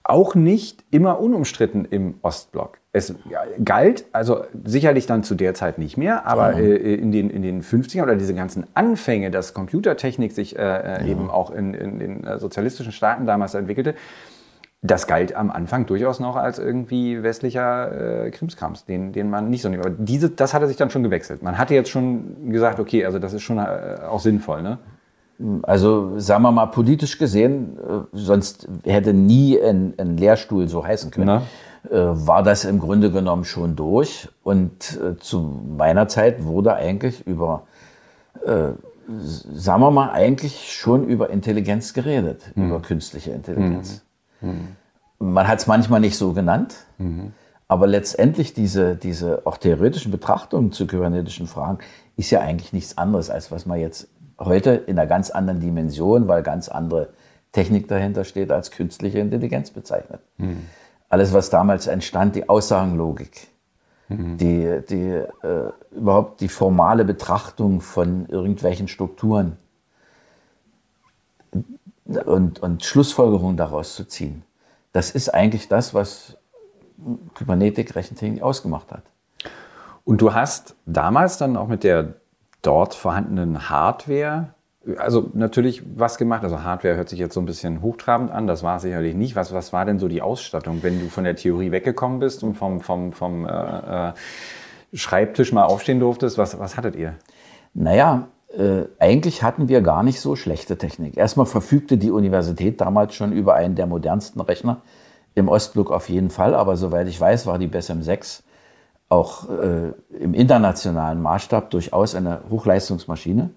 auch 0.03 0.35
nicht 0.35 0.83
immer 0.91 1.19
unumstritten 1.19 1.85
im 1.85 2.15
Ostblock. 2.21 2.79
Es 2.93 3.15
galt, 3.63 4.05
also 4.11 4.43
sicherlich 4.65 5.05
dann 5.05 5.23
zu 5.23 5.35
der 5.35 5.53
Zeit 5.53 5.77
nicht 5.77 5.95
mehr, 5.95 6.25
aber 6.25 6.55
äh, 6.55 6.95
in, 6.95 7.11
den, 7.11 7.29
in 7.29 7.41
den 7.41 7.61
50ern 7.61 8.03
oder 8.03 8.15
diese 8.15 8.33
ganzen 8.33 8.65
Anfänge, 8.73 9.31
dass 9.31 9.53
Computertechnik 9.53 10.33
sich 10.33 10.57
äh, 10.57 10.61
äh, 10.61 11.01
ja. 11.01 11.07
eben 11.07 11.29
auch 11.29 11.51
in, 11.51 11.73
in 11.73 11.99
den 11.99 12.23
äh, 12.25 12.39
sozialistischen 12.39 12.91
Staaten 12.91 13.25
damals 13.25 13.53
entwickelte, 13.53 13.95
das 14.81 15.05
galt 15.05 15.35
am 15.35 15.51
Anfang 15.51 15.85
durchaus 15.85 16.19
noch 16.19 16.35
als 16.35 16.57
irgendwie 16.57 17.21
westlicher 17.21 18.25
äh, 18.25 18.31
Krimskrams, 18.31 18.85
den, 18.85 19.13
den 19.13 19.29
man 19.29 19.49
nicht 19.49 19.61
so 19.61 19.69
nimmt. 19.69 19.85
Aber 19.85 19.95
diese, 19.95 20.29
das 20.31 20.53
hatte 20.53 20.67
sich 20.67 20.77
dann 20.77 20.89
schon 20.89 21.03
gewechselt. 21.03 21.43
Man 21.43 21.59
hatte 21.59 21.75
jetzt 21.75 21.91
schon 21.91 22.49
gesagt, 22.51 22.79
okay, 22.79 23.05
also 23.05 23.19
das 23.19 23.33
ist 23.33 23.43
schon 23.43 23.59
äh, 23.59 23.99
auch 24.09 24.19
sinnvoll, 24.19 24.63
ne? 24.63 24.79
Also 25.63 26.19
sagen 26.19 26.43
wir 26.43 26.51
mal 26.51 26.67
politisch 26.67 27.17
gesehen, 27.17 27.77
äh, 27.77 28.01
sonst 28.13 28.67
hätte 28.83 29.13
nie 29.13 29.59
ein, 29.59 29.93
ein 29.97 30.17
Lehrstuhl 30.17 30.67
so 30.67 30.85
heißen 30.85 31.11
können. 31.11 31.41
Äh, 31.89 31.95
war 31.95 32.43
das 32.43 32.63
im 32.65 32.79
Grunde 32.79 33.11
genommen 33.11 33.43
schon 33.43 33.75
durch. 33.75 34.29
Und 34.43 34.99
äh, 35.01 35.17
zu 35.17 35.39
meiner 35.77 36.07
Zeit 36.07 36.43
wurde 36.43 36.75
eigentlich 36.75 37.25
über, 37.25 37.63
äh, 38.45 38.73
sagen 39.07 39.81
wir 39.81 39.91
mal, 39.91 40.11
eigentlich 40.11 40.71
schon 40.73 41.07
über 41.07 41.29
Intelligenz 41.31 41.93
geredet, 41.93 42.51
mhm. 42.55 42.67
über 42.67 42.81
künstliche 42.81 43.31
Intelligenz. 43.31 44.03
Mhm. 44.41 44.49
Mhm. 45.19 45.33
Man 45.33 45.47
hat 45.47 45.59
es 45.59 45.67
manchmal 45.67 45.99
nicht 46.01 46.17
so 46.17 46.33
genannt. 46.33 46.75
Mhm. 46.97 47.33
Aber 47.67 47.87
letztendlich 47.87 48.53
diese, 48.53 48.97
diese 48.97 49.43
auch 49.45 49.57
theoretischen 49.57 50.11
Betrachtungen 50.11 50.73
zu 50.73 50.85
kybernetischen 50.85 51.47
Fragen 51.47 51.79
ist 52.17 52.29
ja 52.29 52.41
eigentlich 52.41 52.73
nichts 52.73 52.97
anderes, 52.97 53.29
als 53.29 53.49
was 53.49 53.65
man 53.65 53.79
jetzt 53.79 54.09
heute 54.45 54.71
in 54.71 54.97
einer 54.97 55.07
ganz 55.07 55.29
anderen 55.29 55.59
Dimension, 55.59 56.27
weil 56.27 56.43
ganz 56.43 56.69
andere 56.69 57.09
Technik 57.51 57.87
dahinter 57.87 58.23
steht, 58.23 58.51
als 58.51 58.71
künstliche 58.71 59.19
Intelligenz 59.19 59.71
bezeichnet. 59.71 60.21
Mhm. 60.37 60.67
Alles, 61.09 61.33
was 61.33 61.49
damals 61.49 61.87
entstand, 61.87 62.35
die 62.35 62.47
Aussagenlogik, 62.47 63.47
die, 64.09 64.81
die 64.89 65.09
äh, 65.45 65.71
überhaupt 65.91 66.41
die 66.41 66.49
formale 66.49 67.05
Betrachtung 67.05 67.79
von 67.79 68.27
irgendwelchen 68.27 68.87
Strukturen 68.87 69.57
und, 72.25 72.59
und 72.61 72.83
Schlussfolgerungen 72.83 73.55
daraus 73.55 73.95
zu 73.95 74.05
ziehen. 74.05 74.43
Das 74.91 75.11
ist 75.11 75.33
eigentlich 75.33 75.69
das, 75.69 75.93
was 75.93 76.37
Kybernetik, 77.35 77.95
Rechentechnik 77.95 78.41
ausgemacht 78.41 78.91
hat. 78.91 79.03
Und 80.03 80.21
du 80.21 80.33
hast 80.33 80.75
damals 80.85 81.37
dann 81.37 81.55
auch 81.55 81.67
mit 81.67 81.83
der 81.83 82.15
dort 82.61 82.93
vorhandenen 82.93 83.69
Hardware, 83.69 84.53
also 84.97 85.29
natürlich 85.33 85.83
was 85.95 86.17
gemacht. 86.17 86.43
Also 86.43 86.63
Hardware 86.63 86.95
hört 86.95 87.09
sich 87.09 87.19
jetzt 87.19 87.33
so 87.33 87.39
ein 87.39 87.45
bisschen 87.45 87.81
hochtrabend 87.81 88.31
an, 88.31 88.47
das 88.47 88.63
war 88.63 88.77
es 88.77 88.81
sicherlich 88.81 89.15
nicht. 89.15 89.35
Was, 89.35 89.53
was 89.53 89.73
war 89.73 89.85
denn 89.85 89.99
so 89.99 90.07
die 90.07 90.21
Ausstattung, 90.21 90.81
wenn 90.81 90.99
du 90.99 91.09
von 91.09 91.23
der 91.23 91.35
Theorie 91.35 91.71
weggekommen 91.71 92.19
bist 92.19 92.43
und 92.43 92.55
vom, 92.55 92.81
vom, 92.81 93.11
vom 93.11 93.45
äh, 93.45 94.09
äh, 94.09 94.13
Schreibtisch 94.93 95.53
mal 95.53 95.65
aufstehen 95.65 95.99
durftest? 95.99 96.37
Was, 96.37 96.59
was 96.59 96.77
hattet 96.77 96.95
ihr? 96.95 97.15
Naja, 97.73 98.27
äh, 98.57 98.83
eigentlich 98.99 99.43
hatten 99.43 99.69
wir 99.69 99.81
gar 99.81 100.03
nicht 100.03 100.19
so 100.19 100.35
schlechte 100.35 100.77
Technik. 100.77 101.15
Erstmal 101.15 101.45
verfügte 101.45 101.97
die 101.97 102.11
Universität 102.11 102.81
damals 102.81 103.15
schon 103.15 103.31
über 103.31 103.55
einen 103.55 103.75
der 103.75 103.87
modernsten 103.87 104.41
Rechner, 104.41 104.81
im 105.33 105.47
Ostblock 105.47 105.91
auf 105.91 106.09
jeden 106.09 106.29
Fall, 106.29 106.53
aber 106.53 106.75
soweit 106.75 107.07
ich 107.07 107.19
weiß, 107.19 107.47
war 107.47 107.57
die 107.57 107.67
BESM 107.67 108.01
6 108.01 108.43
auch 109.11 109.49
äh, 109.49 109.91
im 110.17 110.33
internationalen 110.33 111.21
Maßstab 111.21 111.69
durchaus 111.69 112.15
eine 112.15 112.41
Hochleistungsmaschine, 112.49 113.49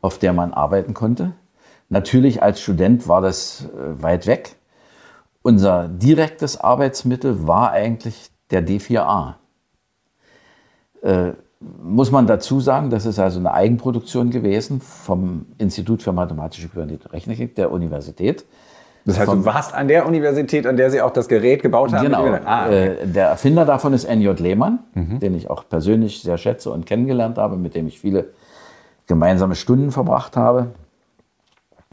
auf 0.00 0.18
der 0.18 0.32
man 0.32 0.54
arbeiten 0.54 0.94
konnte. 0.94 1.32
Natürlich 1.88 2.42
als 2.42 2.60
Student 2.60 3.08
war 3.08 3.20
das 3.20 3.64
äh, 3.64 4.02
weit 4.02 4.26
weg. 4.26 4.56
Unser 5.42 5.88
direktes 5.88 6.58
Arbeitsmittel 6.58 7.46
war 7.46 7.72
eigentlich 7.72 8.30
der 8.50 8.66
D4A. 8.66 9.34
Äh, 11.02 11.32
muss 11.82 12.10
man 12.10 12.26
dazu 12.26 12.60
sagen, 12.60 12.90
das 12.90 13.04
ist 13.04 13.18
also 13.18 13.38
eine 13.38 13.52
Eigenproduktion 13.52 14.30
gewesen 14.30 14.80
vom 14.80 15.46
Institut 15.58 16.02
für 16.02 16.12
Mathematische 16.12 16.68
Kybernetik 16.68 17.06
und 17.06 17.12
Rechnetechnik 17.12 17.56
der 17.56 17.72
Universität. 17.72 18.44
Das 19.06 19.18
heißt, 19.18 19.32
du 19.32 19.44
warst 19.44 19.74
an 19.74 19.86
der 19.86 20.06
Universität, 20.06 20.66
an 20.66 20.76
der 20.76 20.90
sie 20.90 21.02
auch 21.02 21.10
das 21.10 21.28
Gerät 21.28 21.62
gebaut 21.62 21.92
haben? 21.92 22.04
Genau. 22.04 22.24
Ah, 22.44 22.66
okay. 22.66 22.86
Äh, 22.86 23.06
der 23.06 23.28
Erfinder 23.28 23.66
davon 23.66 23.92
ist 23.92 24.04
N.J. 24.04 24.38
Lehmann, 24.40 24.78
mhm. 24.94 25.20
den 25.20 25.34
ich 25.34 25.50
auch 25.50 25.68
persönlich 25.68 26.22
sehr 26.22 26.38
schätze 26.38 26.70
und 26.70 26.86
kennengelernt 26.86 27.36
habe, 27.36 27.56
mit 27.56 27.74
dem 27.74 27.86
ich 27.86 28.00
viele 28.00 28.30
gemeinsame 29.06 29.56
Stunden 29.56 29.92
verbracht 29.92 30.36
habe. 30.38 30.68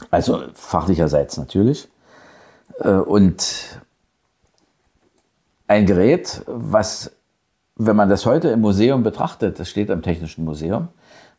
Also 0.09 0.41
fachlicherseits 0.53 1.37
natürlich. 1.37 1.89
Äh, 2.79 2.91
und 2.91 3.81
ein 5.67 5.85
Gerät, 5.85 6.43
was, 6.47 7.11
wenn 7.75 7.97
man 7.97 8.07
das 8.07 8.25
heute 8.25 8.49
im 8.49 8.61
Museum 8.61 9.03
betrachtet, 9.03 9.59
das 9.59 9.67
steht 9.69 9.91
am 9.91 10.01
Technischen 10.01 10.45
Museum, 10.45 10.87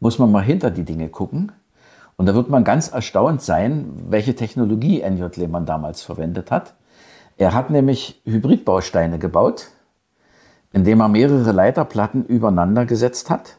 muss 0.01 0.19
man 0.19 0.31
mal 0.31 0.43
hinter 0.43 0.71
die 0.71 0.85
Dinge 0.85 1.09
gucken 1.09 1.53
und 2.17 2.27
da 2.27 2.35
wird 2.35 2.49
man 2.49 2.65
ganz 2.65 2.89
erstaunt 2.89 3.43
sein, 3.43 3.91
welche 4.09 4.35
Technologie 4.35 5.01
N.J. 5.01 5.37
Lehmann 5.37 5.67
damals 5.67 6.03
verwendet 6.03 6.51
hat. 6.51 6.75
Er 7.37 7.55
hat 7.55 7.71
nämlich 7.71 8.21
Hybridbausteine 8.25 9.19
gebaut, 9.19 9.69
indem 10.73 11.01
er 11.01 11.09
mehrere 11.09 11.53
Leiterplatten 11.53 12.25
übereinander 12.25 12.87
gesetzt 12.87 13.31
hat 13.31 13.59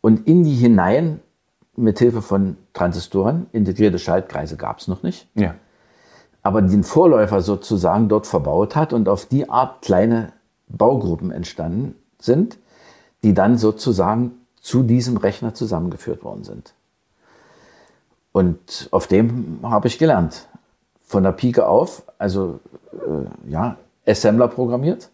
und 0.00 0.26
in 0.26 0.44
die 0.44 0.54
hinein 0.54 1.20
mit 1.76 1.98
Hilfe 1.98 2.22
von 2.22 2.56
Transistoren, 2.72 3.46
integrierte 3.52 3.98
Schaltkreise 3.98 4.56
gab 4.56 4.80
es 4.80 4.88
noch 4.88 5.02
nicht, 5.02 5.28
ja. 5.34 5.54
aber 6.42 6.60
den 6.62 6.82
Vorläufer 6.82 7.40
sozusagen 7.40 8.08
dort 8.08 8.26
verbaut 8.26 8.74
hat 8.76 8.92
und 8.92 9.08
auf 9.08 9.26
die 9.26 9.48
Art 9.48 9.82
kleine 9.82 10.32
Baugruppen 10.68 11.30
entstanden 11.30 11.94
sind, 12.18 12.58
die 13.22 13.32
dann 13.32 13.58
sozusagen 13.58 14.32
zu 14.60 14.82
diesem 14.82 15.16
Rechner 15.16 15.54
zusammengeführt 15.54 16.24
worden 16.24 16.44
sind. 16.44 16.74
Und 18.32 18.88
auf 18.90 19.06
dem 19.06 19.60
habe 19.62 19.88
ich 19.88 19.98
gelernt. 19.98 20.48
Von 21.02 21.22
der 21.22 21.32
Pike 21.32 21.66
auf, 21.66 22.02
also 22.18 22.60
äh, 22.92 23.50
ja, 23.50 23.76
Assembler 24.06 24.48
programmiert. 24.48 25.10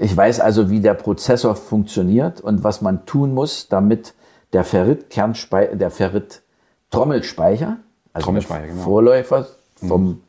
Ich 0.00 0.16
weiß 0.16 0.40
also, 0.40 0.70
wie 0.70 0.80
der 0.80 0.94
Prozessor 0.94 1.56
funktioniert 1.56 2.40
und 2.40 2.62
was 2.62 2.82
man 2.82 3.04
tun 3.06 3.34
muss, 3.34 3.68
damit 3.68 4.14
der 4.52 4.64
Ferrit, 4.64 5.10
Kernspeicher, 5.10 5.76
der 5.76 5.90
Ferrit 5.90 6.42
Trommelspeicher, 6.90 7.78
also 8.12 8.24
Trommelspeicher, 8.24 8.68
genau. 8.68 8.82
Vorläufer 8.82 9.46
vom, 9.76 10.06
mhm. 10.06 10.20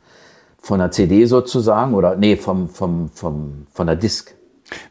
von 0.60 0.80
der 0.80 0.92
CD 0.92 1.26
sozusagen 1.26 1.94
oder 1.94 2.16
nee, 2.16 2.36
vom, 2.36 2.70
vom, 2.70 3.10
vom, 3.10 3.68
von 3.72 3.88
der 3.88 3.96
Disk. 3.96 4.34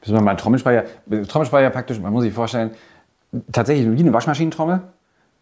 Müssen 0.01 0.15
wir 0.15 0.23
mal 0.23 0.37
Trommelspeicher, 0.37 0.85
Trommelspeicher 1.29 1.71
praktisch, 1.71 2.01
man 2.01 2.13
muss 2.13 2.23
sich 2.23 2.33
vorstellen, 2.33 2.71
tatsächlich 3.53 3.91
wie 3.91 4.01
eine 4.01 4.13
Waschmaschinentrommel, 4.13 4.83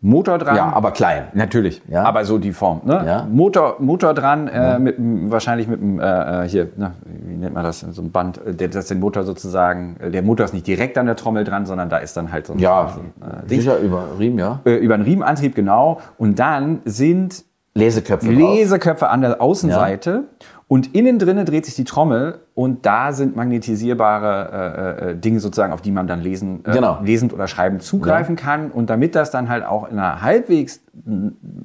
Motor 0.03 0.39
dran. 0.39 0.57
Ja, 0.57 0.73
aber 0.73 0.91
klein. 0.91 1.29
Natürlich. 1.33 1.83
Ja. 1.89 2.05
Aber 2.05 2.25
so 2.25 2.39
die 2.39 2.53
Form. 2.53 2.83
Ne? 2.85 3.03
Ja. 3.07 3.27
Motor, 3.31 3.77
Motor 3.79 4.13
dran, 4.15 4.47
äh, 4.47 4.79
mit, 4.79 4.97
wahrscheinlich 4.99 5.69
mit 5.69 5.81
einem, 5.81 5.99
äh, 5.99 6.45
äh, 6.45 6.49
hier, 6.49 6.69
na, 6.77 6.93
wie 7.05 7.37
nennt 7.37 7.55
man 7.55 7.65
das, 7.65 7.81
so 7.81 8.03
ein 8.03 8.13
Band, 8.13 8.39
äh, 8.47 8.55
der, 8.55 8.69
das 8.69 8.87
den 8.87 9.01
Motor 9.01 9.25
sozusagen, 9.25 9.97
äh, 9.99 10.11
der 10.11 10.23
Motor 10.23 10.45
ist 10.45 10.53
nicht 10.53 10.67
direkt 10.67 10.99
an 10.99 11.07
der 11.07 11.17
Trommel 11.17 11.45
dran, 11.45 11.65
sondern 11.65 11.89
da 11.89 11.97
ist 11.97 12.17
dann 12.17 12.31
halt 12.31 12.47
so 12.47 12.53
ein, 12.53 12.59
ja, 12.59 12.93
so 12.95 13.01
ein 13.01 13.45
äh, 13.47 13.49
sicher 13.49 13.79
über 13.79 14.05
Riemen, 14.19 14.39
ja. 14.39 14.61
Über 14.65 14.95
einen 14.95 15.05
Riemenantrieb, 15.05 15.55
genau. 15.55 16.01
Und 16.19 16.39
dann 16.39 16.83
sind 16.85 17.45
Leseköpfe, 17.75 18.31
Leseköpfe 18.31 19.09
an 19.09 19.23
der 19.23 19.41
Außenseite. 19.41 20.11
Ja. 20.11 20.47
Und 20.69 20.97
innen 20.97 21.21
drinne 21.21 21.45
dreht 21.45 21.65
sich 21.65 21.77
die 21.77 21.85
Trommel 21.85 22.41
und 22.55 22.87
da 22.87 23.13
sind 23.13 23.37
magnetisierbare 23.37 25.05
äh, 25.05 25.11
äh, 25.11 25.17
Dinge 25.17 25.39
sozusagen, 25.39 25.73
auf 25.73 25.81
die 25.81 25.93
man 25.93 26.09
dann 26.09 26.21
lesen, 26.21 26.65
äh, 26.65 26.73
genau. 26.73 26.99
lesend 27.05 27.33
oder 27.33 27.47
schreibend 27.47 27.85
zugreifen 27.85 28.37
ja. 28.37 28.43
kann. 28.43 28.71
Und 28.73 28.91
damit 28.91 29.15
das 29.15 29.31
dann 29.31 29.49
halt 29.49 29.65
auch 29.65 29.89
in 29.89 29.99
einer 29.99 30.23
halbwegs 30.23 30.81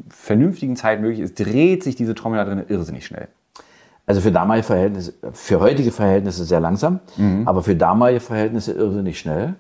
vernünftigen 0.10 0.76
Zeit 0.76 1.02
möglich 1.02 1.20
ist, 1.20 1.40
dreht 1.40 1.84
sich 1.84 1.96
diese 1.96 2.14
Trommel 2.14 2.38
da 2.38 2.46
drin 2.46 2.64
irrsinnig 2.68 3.06
schnell. 3.08 3.28
Also 4.06 4.22
für 4.22 4.32
damalige 4.32 4.66
Verhältnisse, 4.66 5.14
für 5.32 5.60
heutige 5.60 5.92
Verhältnisse 5.92 6.44
sehr 6.46 6.60
langsam, 6.60 7.00
mhm. 7.18 7.48
aber 7.48 7.64
für 7.64 7.76
damalige 7.76 8.20
Verhältnisse 8.20 8.74
irrsinnig 8.74 9.18
schnell. 9.18 9.56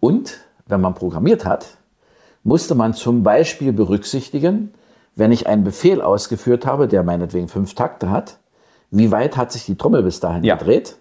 Und 0.00 0.40
wenn 0.66 0.80
man 0.80 0.94
programmiert 0.94 1.44
hat, 1.44 1.76
musste 2.42 2.74
man 2.74 2.94
zum 2.94 3.22
Beispiel 3.22 3.72
berücksichtigen, 3.72 4.74
wenn 5.14 5.30
ich 5.30 5.46
einen 5.46 5.62
Befehl 5.62 6.00
ausgeführt 6.00 6.66
habe, 6.66 6.88
der 6.88 7.04
meinetwegen 7.04 7.46
fünf 7.46 7.74
Takte 7.74 8.10
hat, 8.10 8.38
wie 8.92 9.10
weit 9.10 9.36
hat 9.36 9.50
sich 9.50 9.64
die 9.64 9.76
Trommel 9.76 10.02
bis 10.02 10.20
dahin 10.20 10.44
ja. 10.44 10.54
gedreht? 10.54 10.96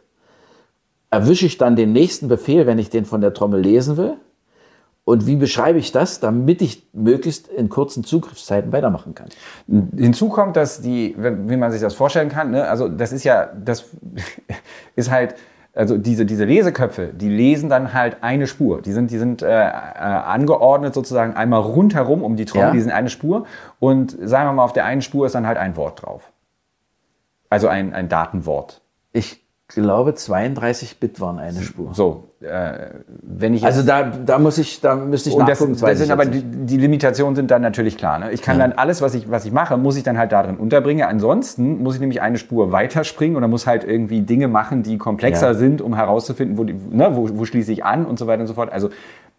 Erwische 1.12 1.46
ich 1.46 1.58
dann 1.58 1.76
den 1.76 1.92
nächsten 1.92 2.30
Befehl, 2.30 2.66
wenn 2.66 2.80
ich 2.80 2.90
den 2.90 3.06
von 3.06 3.22
der 3.22 3.34
Trommel 3.34 3.62
lesen 3.62 3.98
will? 3.98 4.16
Und 5.04 5.28
wie 5.28 5.36
beschreibe 5.36 5.78
ich 5.78 5.92
das, 5.92 6.22
damit 6.22 6.62
ich 6.62 6.88
möglichst 6.94 7.50
in 7.50 7.68
kurzen 7.70 8.04
Zugriffszeiten 8.04 8.72
weitermachen 8.72 9.14
kann? 9.14 9.28
Hinzu 9.68 10.30
kommt, 10.30 10.56
dass 10.56 10.82
die, 10.82 11.16
wie 11.18 11.58
man 11.58 11.72
sich 11.72 11.82
das 11.82 11.96
vorstellen 11.96 12.30
kann, 12.30 12.52
ne, 12.52 12.68
also 12.68 12.88
das 12.88 13.12
ist 13.12 13.26
ja, 13.26 13.48
das 13.48 13.90
ist 14.96 15.12
halt, 15.12 15.36
also 15.74 15.98
diese, 15.98 16.26
diese 16.26 16.46
Leseköpfe, 16.46 17.08
die 17.08 17.30
lesen 17.30 17.68
dann 17.68 17.94
halt 17.94 18.18
eine 18.22 18.48
Spur. 18.48 18.82
Die 18.82 18.92
sind, 18.94 19.12
die 19.12 19.18
sind 19.18 19.42
äh, 19.42 19.48
äh, 19.48 19.70
angeordnet 19.70 20.94
sozusagen 20.94 21.34
einmal 21.34 21.62
rundherum 21.62 22.24
um 22.24 22.36
die 22.36 22.46
Trommel, 22.46 22.68
ja. 22.68 22.74
die 22.74 22.82
sind 22.82 22.92
eine 22.92 23.10
Spur. 23.10 23.46
Und 23.80 24.16
sagen 24.22 24.48
wir 24.48 24.54
mal, 24.54 24.64
auf 24.64 24.74
der 24.74 24.86
einen 24.86 25.02
Spur 25.02 25.26
ist 25.26 25.36
dann 25.36 25.48
halt 25.48 25.58
ein 25.58 25.76
Wort 25.76 26.04
drauf. 26.04 26.32
Also 27.52 27.68
ein, 27.68 27.94
ein 27.94 28.08
Datenwort. 28.08 28.82
Ich 29.12 29.46
glaube, 29.68 30.16
32 30.16 31.00
Bit 31.00 31.20
waren 31.20 31.38
eine 31.38 31.62
Spur. 31.62 31.94
So, 31.94 32.30
äh, 32.40 32.92
wenn 33.22 33.54
ich 33.54 33.66
also 33.66 33.84
da, 33.84 34.04
da 34.04 34.40
muss 34.40 34.58
ich, 34.58 34.80
da 34.80 34.96
müsste 34.96 35.30
ich 35.30 35.38
nachgucken. 35.38 35.74
Das, 35.74 35.82
das 35.82 36.00
sind 36.00 36.12
aber 36.12 36.26
die, 36.26 36.44
die, 36.44 36.78
Limitationen 36.78 37.36
sind 37.36 37.52
dann 37.52 37.62
natürlich 37.62 37.98
klar. 37.98 38.20
Ne? 38.20 38.32
Ich 38.32 38.42
kann 38.42 38.58
ja. 38.58 38.68
dann 38.68 38.78
alles, 38.78 39.02
was 39.02 39.16
ich, 39.16 39.30
was 39.30 39.44
ich 39.46 39.52
mache, 39.52 39.76
muss 39.76 39.98
ich 39.98 40.04
dann 40.04 40.18
halt 40.18 40.32
darin 40.32 40.56
unterbringen. 40.56 41.06
Ansonsten 41.06 41.84
muss 41.84 41.96
ich 41.96 42.00
nämlich 42.00 42.22
eine 42.22 42.38
Spur 42.38 42.72
weiterspringen 42.72 43.36
oder 43.36 43.50
muss 43.50 43.68
halt 43.68 43.84
irgendwie 43.84 44.22
Dinge 44.22 44.48
machen, 44.48 44.82
die 44.82 44.98
komplexer 44.98 45.48
ja. 45.48 45.54
sind, 45.54 45.82
um 45.82 45.94
herauszufinden, 45.94 46.58
wo, 46.58 46.64
die, 46.64 46.74
ne, 46.74 47.16
wo, 47.16 47.30
wo 47.34 47.44
schließe 47.44 47.72
ich 47.74 47.84
an 47.84 48.06
und 48.06 48.18
so 48.18 48.28
weiter 48.28 48.42
und 48.42 48.48
so 48.48 48.54
fort. 48.54 48.72
Also 48.72 48.90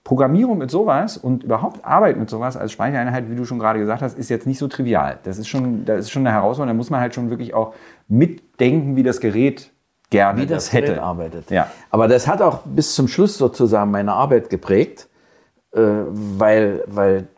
Programmierung 0.05 0.59
mit 0.59 0.71
sowas 0.71 1.17
und 1.17 1.45
überhaupt 1.45 1.85
Arbeit 1.85 2.17
mit 2.17 2.29
sowas 2.29 2.57
als 2.57 2.73
Speichereinheit, 2.73 3.31
wie 3.31 3.37
du 3.37 3.45
schon 3.45 3.61
gerade 3.61 3.79
gesagt 3.79 4.03
hast, 4.03 4.19
ist 4.19 4.31
jetzt 4.31 4.49
nicht 4.49 4.59
so 4.59 4.67
trivial. 4.67 5.19
Das 5.23 5.39
ist 5.39 5.47
schon, 5.47 5.85
das 5.85 6.01
ist 6.01 6.11
schon 6.11 6.27
eine 6.27 6.35
Herausforderung. 6.35 6.75
Da 6.75 6.77
muss 6.77 6.91
man 6.91 7.01
halt 7.01 7.15
schon 7.15 7.31
wirklich 7.31 7.55
auch 7.55 7.73
mitdenken, 8.09 8.97
wie 8.97 9.03
das 9.03 9.21
Gerät 9.21 9.71
gerne 10.11 10.41
wie 10.41 10.47
das, 10.47 10.67
das 10.67 10.73
hätte. 10.73 10.87
Gerät 10.89 11.03
arbeitet. 11.03 11.51
Ja. 11.51 11.69
Aber 11.91 12.07
das 12.07 12.27
hat 12.27 12.43
auch 12.43 12.61
bis 12.65 12.95
zum 12.95 13.09
Schluss 13.09 13.39
sozusagen 13.39 13.91
meine 13.91 14.13
Arbeit 14.13 14.51
geprägt, 14.51 15.09
äh, 15.73 15.81
weil, 15.81 16.85
weil 16.87 17.29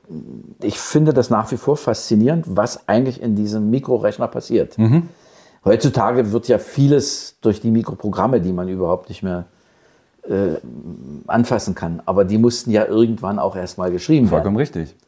ich 0.62 0.79
finde 0.79 1.14
das 1.14 1.31
nach 1.31 1.50
wie 1.53 1.57
vor 1.57 1.77
faszinierend, 1.77 2.44
was 2.48 2.88
eigentlich 2.88 3.22
in 3.22 3.37
diesem 3.37 3.70
Mikrorechner 3.70 4.29
passiert. 4.29 4.77
Mhm. 4.77 5.09
Heutzutage 5.64 6.33
wird 6.33 6.48
ja 6.48 6.59
vieles 6.59 7.38
durch 7.40 7.61
die 7.61 7.70
Mikroprogramme, 7.70 8.40
die 8.40 8.53
man 8.53 8.68
überhaupt 8.68 9.09
nicht 9.09 9.22
mehr 9.22 9.46
äh, 10.29 10.57
anfassen 11.27 11.74
kann. 11.74 12.03
Aber 12.05 12.24
die 12.24 12.37
mussten 12.37 12.70
ja 12.70 12.85
irgendwann 12.85 13.38
auch 13.38 13.57
erstmal 13.57 13.90
geschrieben 13.90 14.29
Vollkommen 14.29 14.59
werden. 14.59 14.66
Vollkommen 14.66 14.85
richtig. 14.87 15.04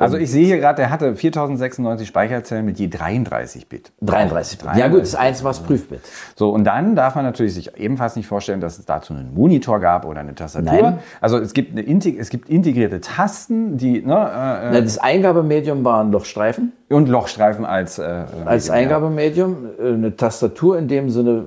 Also 0.00 0.16
ich 0.16 0.30
sehe 0.30 0.46
hier 0.46 0.58
gerade, 0.58 0.76
der 0.76 0.90
hatte 0.90 1.14
4096 1.14 2.08
Speicherzellen 2.08 2.64
mit 2.64 2.78
je 2.78 2.88
33 2.88 3.68
Bit. 3.68 3.92
33 4.00 4.58
Bit. 4.58 4.68
Ja 4.76 4.88
gut, 4.88 5.02
das 5.02 5.14
eins 5.14 5.44
war 5.44 5.50
das 5.50 5.60
Prüfbit. 5.60 6.00
So, 6.36 6.50
und 6.50 6.64
dann 6.64 6.96
darf 6.96 7.16
man 7.16 7.24
natürlich 7.24 7.52
sich 7.52 7.76
ebenfalls 7.76 8.16
nicht 8.16 8.26
vorstellen, 8.26 8.62
dass 8.62 8.78
es 8.78 8.86
dazu 8.86 9.12
einen 9.12 9.34
Monitor 9.34 9.78
gab 9.78 10.06
oder 10.06 10.20
eine 10.20 10.34
Tastatur. 10.34 10.72
Nein. 10.72 10.98
Also 11.20 11.36
es 11.38 11.52
gibt, 11.52 11.76
eine, 11.76 11.86
es 12.18 12.30
gibt 12.30 12.48
integrierte 12.48 13.02
Tasten, 13.02 13.76
die, 13.76 14.00
ne, 14.00 14.70
äh, 14.72 14.82
Das 14.82 14.96
Eingabemedium 14.96 15.84
waren 15.84 16.10
Lochstreifen. 16.12 16.72
und 16.88 17.10
Lochstreifen 17.10 17.66
als, 17.66 17.98
äh, 17.98 18.24
Als 18.46 18.64
Medium, 18.66 18.66
ja. 18.66 18.72
Eingabemedium 18.72 19.56
äh, 19.78 19.92
eine 19.92 20.16
Tastatur 20.16 20.78
in 20.78 20.88
dem 20.88 21.10
Sinne 21.10 21.44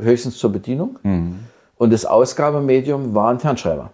äh, 0.00 0.04
höchstens 0.04 0.38
zur 0.38 0.52
Bedienung. 0.52 0.98
Und 1.76 1.92
das 1.92 2.06
Ausgabemedium 2.06 3.14
war 3.14 3.30
ein 3.30 3.40
Fernschreiber. 3.40 3.90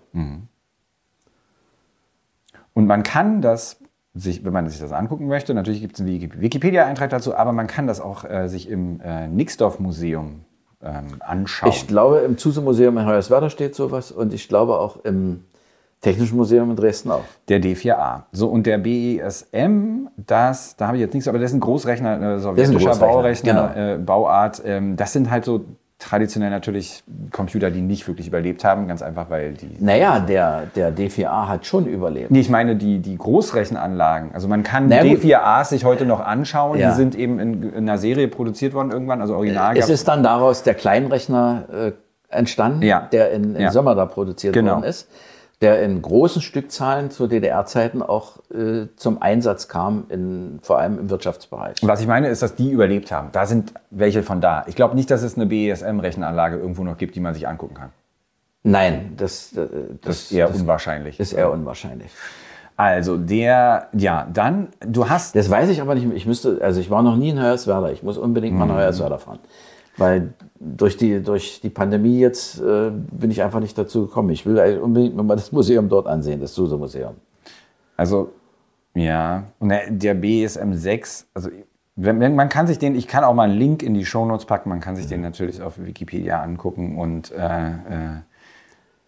Und 2.75 2.87
man 2.87 3.03
kann 3.03 3.43
das 3.43 3.79
sich, 4.17 4.45
wenn 4.45 4.53
man 4.53 4.69
sich 4.69 4.81
das 4.81 4.93
angucken 4.93 5.29
möchte, 5.29 5.53
natürlich 5.55 5.81
gibt 5.81 5.95
es 5.95 6.01
einen 6.01 6.09
Wiki- 6.09 6.41
Wikipedia-Eintrag 6.41 7.11
dazu, 7.11 7.37
aber 7.37 7.53
man 7.53 7.67
kann 7.67 7.87
das 7.87 8.01
auch 8.01 8.25
äh, 8.25 8.49
sich 8.49 8.69
im 8.69 9.01
äh, 9.01 9.29
Nixdorf-Museum 9.29 10.41
ähm, 10.83 11.05
anschauen. 11.21 11.71
Ich 11.71 11.87
glaube, 11.87 12.19
im 12.19 12.39
Zuse-Museum 12.39 12.97
in 12.99 13.07
Hoyerswerda 13.07 13.51
steht 13.51 13.75
sowas 13.75 14.13
und 14.13 14.33
ich 14.33 14.49
glaube 14.49 14.79
auch 14.79 15.05
im 15.05 15.45
Technischen 16.01 16.37
Museum 16.37 16.71
in 16.71 16.77
Dresden 16.77 17.11
auch. 17.11 17.25
Der 17.49 17.61
D4A. 17.61 18.25
So, 18.31 18.49
und 18.49 18.67
der 18.67 18.79
BESM, 18.79 20.09
das, 20.17 20.77
da 20.77 20.89
habe 20.89 20.99
ich 20.99 21.01
jetzt 21.01 21.15
nichts, 21.15 21.27
aber 21.27 21.39
das 21.39 21.51
ist 21.51 21.57
ein 21.57 21.61
Großrechner, 21.61 22.21
äh, 22.35 22.39
sowjetischer 22.39 22.79
Großrechner, 22.79 23.07
Baurechner, 23.07 23.73
genau. 23.75 23.95
äh, 23.95 23.99
Bauart. 23.99 24.63
Ähm, 24.65 24.97
das 24.97 25.13
sind 25.13 25.31
halt 25.31 25.45
so 25.45 25.65
traditionell 25.99 26.51
natürlich 26.51 27.03
Computer, 27.33 27.71
die 27.71 27.81
nicht 27.81 28.07
wirklich 28.07 28.29
überlebt 28.29 28.65
haben, 28.65 28.87
ganz 28.87 29.01
einfach, 29.03 29.31
weil 29.31 29.55
die. 29.55 29.77
Naja, 29.81 30.21
der, 30.21 30.67
der 30.77 30.95
D4A 30.95 31.49
hat 31.49 31.65
schon 31.67 31.87
überlebt. 31.87 32.31
Nee, 32.31 32.41
ich 32.41 32.51
meine 32.51 32.77
die, 32.77 32.99
die 32.99 33.17
Großrechenanlagen. 33.17 34.31
Also 34.35 34.47
man 34.47 34.63
kann 34.63 34.89
Na 34.89 35.03
gut. 35.03 35.21
D4As 35.23 35.71
sich 35.71 35.85
heute 35.85 36.05
noch 36.05 36.21
anschauen. 36.21 36.79
Ja. 36.79 36.91
Die 36.91 36.97
sind 36.97 37.15
eben 37.15 37.39
in, 37.41 37.63
in 37.63 37.75
einer 37.89 37.97
Serie 37.99 38.29
produziert 38.29 38.75
worden 38.75 38.91
irgendwann. 38.91 39.21
Also 39.23 39.35
original 39.37 39.73
Es 39.75 39.81
gab's- 39.87 39.91
ist 39.91 40.09
dann 40.09 40.23
daraus 40.23 40.63
der 40.63 40.75
Kleinrechner 40.75 41.65
äh, 41.73 41.93
entstanden, 42.29 42.83
Ja. 42.83 43.01
der 43.11 43.33
in, 43.33 43.55
in 43.55 43.63
Ja. 43.63 43.71
Sommer 43.71 43.95
da 43.95 44.05
produziert 44.05 44.53
Genau. 44.53 44.75
worden 44.75 44.85
ist, 44.85 45.09
der 45.63 45.83
in 45.83 46.03
großen 46.03 46.43
Stückzahlen 46.43 47.11
zu 47.11 47.27
DDR-Zeiten 47.27 48.03
auch 48.03 48.39
äh, 48.53 48.89
zum 48.97 49.23
Einsatz 49.23 49.69
kam, 49.69 50.05
in, 50.11 50.59
vor 50.63 50.79
allem 50.79 50.99
im 50.99 51.09
Wirtschaftsbereich. 51.11 51.79
Was 51.83 52.01
ich 52.03 52.07
meine, 52.07 52.29
ist, 52.29 52.43
dass 52.43 52.55
die 52.57 52.71
überlebt 52.71 53.11
haben. 53.11 53.31
Da 53.33 53.47
sind 53.47 53.73
welche 53.91 54.23
von 54.23 54.41
da. 54.43 54.65
Ich 54.67 54.77
glaube 54.77 54.95
nicht, 54.95 55.11
dass 55.11 55.23
es 55.23 55.37
eine 55.37 55.47
BESM-Rechenanlage 55.47 56.57
irgendwo 56.59 56.85
noch 56.85 56.99
gibt, 56.99 57.15
die 57.15 57.21
man 57.21 57.33
sich 57.33 57.49
angucken 57.49 57.75
kann. 57.75 57.91
Nein, 58.65 59.15
das, 59.17 59.53
äh, 59.57 59.67
Das 60.03 60.17
ist 60.25 60.33
eher 60.33 60.55
unwahrscheinlich. 60.55 61.19
ist 61.21 61.33
eher 61.33 61.51
unwahrscheinlich. 61.51 62.11
Also 62.77 63.17
der, 63.17 63.89
ja, 63.95 64.27
dann, 64.31 64.69
du 64.81 65.09
hast, 65.09 65.35
Das 65.37 65.49
weiß 65.49 65.71
ich 65.71 65.81
aber 65.81 65.95
nicht. 65.95 66.07
Ich 66.15 66.27
müsste, 66.27 66.59
also 66.61 66.79
ich 66.81 66.91
war 66.91 67.03
noch 67.03 67.17
nie 67.17 67.31
in 67.31 67.41
Hoyerswerda. 67.41 67.91
Ich 67.91 68.03
muss 68.03 68.19
unbedingt 68.19 68.59
mal 68.59 68.67
nach 68.67 68.75
Mhm. 68.75 68.79
Hoyerswerda 68.81 69.17
fahren. 69.17 69.39
Weil 69.97 70.35
durch 70.61 70.97
die, 70.97 71.23
durch 71.23 71.61
die 71.61 71.71
Pandemie 71.71 72.19
jetzt 72.19 72.61
äh, 72.61 72.91
bin 72.91 73.31
ich 73.31 73.43
einfach 73.43 73.61
nicht 73.61 73.77
dazu 73.77 74.07
gekommen. 74.07 74.31
Ich 74.31 74.47
will 74.47 74.79
unbedingt 74.79 75.17
mal 75.17 75.37
das 75.37 75.53
Museum 75.53 75.89
dort 75.89 76.07
ansehen, 76.07 76.41
das 76.41 76.55
SUSE-Museum. 76.55 77.15
also, 77.97 78.31
ja, 78.95 79.45
und 79.59 79.69
der, 79.69 79.91
der 79.91 80.15
BESM 80.15 80.73
6, 80.73 81.27
also 81.35 81.51
wenn, 81.97 82.21
wenn, 82.21 82.35
man 82.35 82.49
kann 82.49 82.67
sich 82.67 82.79
den, 82.79 82.95
ich 82.95 83.09
kann 83.09 83.25
auch 83.25 83.35
mal 83.35 83.49
einen 83.49 83.59
Link 83.59 83.83
in 83.83 83.95
die 83.95 84.05
Shownotes 84.05 84.47
packen, 84.47 84.69
man 84.69 84.81
kann 84.81 84.97
sich 84.97 85.07
den 85.07 85.23
natürlich 85.23 85.63
auf 85.63 85.79
Wikipedia 85.79 86.43
angucken 86.43 86.99
und 86.99 87.33
äh, 87.33 87.71
äh, 87.71 87.75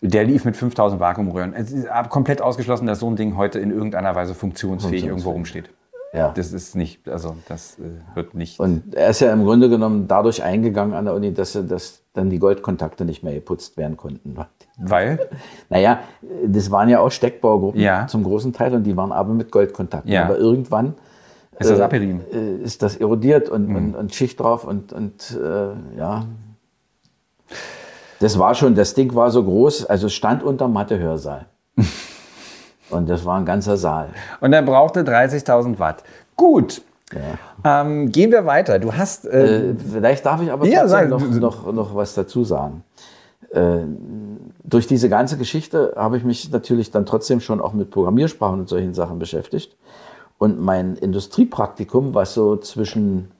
der 0.00 0.24
lief 0.24 0.44
mit 0.44 0.56
5000 0.56 1.00
Vakuumröhren. 1.00 1.54
Es 1.54 1.72
ist 1.72 1.88
komplett 2.08 2.40
ausgeschlossen, 2.40 2.87
dass 2.87 3.00
so 3.00 3.11
ein 3.11 3.16
Ding 3.16 3.37
heute 3.37 3.58
in 3.58 3.70
irgendeiner 3.70 4.14
Weise 4.14 4.34
funktionsfähig 4.34 5.04
irgendwo 5.04 5.30
rumsteht. 5.30 5.70
Ja. 6.14 6.32
Das 6.34 6.52
ist 6.54 6.74
nicht, 6.74 7.06
also 7.08 7.36
das 7.48 7.78
äh, 7.78 7.82
wird 8.16 8.32
nicht. 8.34 8.58
Und 8.60 8.94
er 8.94 9.10
ist 9.10 9.20
ja 9.20 9.30
im 9.32 9.44
Grunde 9.44 9.68
genommen 9.68 10.08
dadurch 10.08 10.42
eingegangen 10.42 10.94
an 10.94 11.04
der 11.04 11.14
Uni, 11.14 11.34
dass, 11.34 11.54
er- 11.54 11.64
dass 11.64 12.00
dann 12.14 12.30
die 12.30 12.38
Goldkontakte 12.38 13.04
nicht 13.04 13.22
mehr 13.22 13.34
geputzt 13.34 13.76
werden 13.76 13.96
konnten. 13.98 14.34
weil? 14.78 15.28
Naja, 15.68 16.00
das 16.46 16.70
waren 16.70 16.88
ja 16.88 17.00
auch 17.00 17.10
Steckbaugruppen 17.10 17.80
Ja. 17.80 18.06
zum 18.06 18.24
großen 18.24 18.52
Teil 18.54 18.74
und 18.74 18.84
die 18.84 18.96
waren 18.96 19.12
aber 19.12 19.34
mit 19.34 19.52
Goldkontakten. 19.52 20.10
Ja. 20.10 20.24
Aber 20.24 20.38
irgendwann 20.38 20.94
Ist 21.58 21.70
das 21.70 21.78
abgerieben? 21.80 22.22
äh, 22.32 22.62
ist 22.64 22.82
das 22.82 22.96
erodiert 22.96 23.50
und, 23.50 23.68
Mhm. 23.68 23.76
und, 23.76 23.94
und 23.94 24.14
Schicht 24.14 24.40
drauf 24.40 24.64
und, 24.64 24.92
und 24.94 25.38
äh, 25.38 25.98
ja. 25.98 26.24
Das 28.20 28.38
war 28.38 28.54
schon, 28.54 28.74
das 28.74 28.94
Ding 28.94 29.14
war 29.14 29.30
so 29.30 29.44
groß, 29.44 29.84
also 29.86 30.08
stand 30.08 30.42
unter 30.42 30.68
Mathehörsaal. 30.68 31.46
und 32.90 33.09
das 33.09 33.24
war 33.24 33.38
ein 33.38 33.44
ganzer 33.46 33.77
Saal. 33.77 34.09
Und 34.40 34.53
er 34.53 34.62
brauchte 34.62 35.03
30.000 35.03 35.79
Watt. 35.79 36.03
Gut. 36.37 36.83
Ähm, 37.64 38.12
gehen 38.12 38.31
wir 38.31 38.44
weiter. 38.44 38.79
Du 38.79 38.92
hast. 38.94 39.24
Äh, 39.27 39.70
Äh, 39.70 39.74
vielleicht 39.77 40.27
darf 40.27 40.42
ich 40.42 40.53
aber 40.53 40.66
Ja, 40.66 40.87
sag- 40.87 41.09
noch, 41.09 41.20
noch, 41.29 41.72
noch 41.72 41.94
was 41.94 42.14
dazu 42.14 42.44
sagen. 42.44 42.85
Äh, 43.51 43.79
durch 44.62 44.87
diese 44.87 45.09
ganze 45.09 45.38
Geschichte 45.38 45.94
habe 45.96 46.18
ich 46.18 46.24
mich 46.24 46.51
natürlich 46.51 46.90
dann 46.90 47.07
trotzdem 47.07 47.40
schon 47.40 47.61
auch 47.62 47.72
mit 47.72 47.90
Programmiersprachen 47.90 48.61
und 48.61 48.68
solchen 48.68 48.92
Sachen 48.92 49.18
beschäftigt. 49.18 49.74
Und 50.37 50.61
mein 50.61 50.96
Industriepraktikum, 50.96 52.14
was 52.14 52.35
so 52.35 52.57
zwischen, 52.59 53.31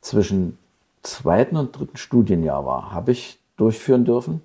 zwischen 0.00 0.56
zweiten 1.02 1.56
und 1.56 1.76
dritten 1.76 1.96
Studienjahr 1.96 2.64
war, 2.64 2.92
habe 2.92 3.10
ich 3.10 3.40
durchführen 3.56 4.04
dürfen 4.04 4.40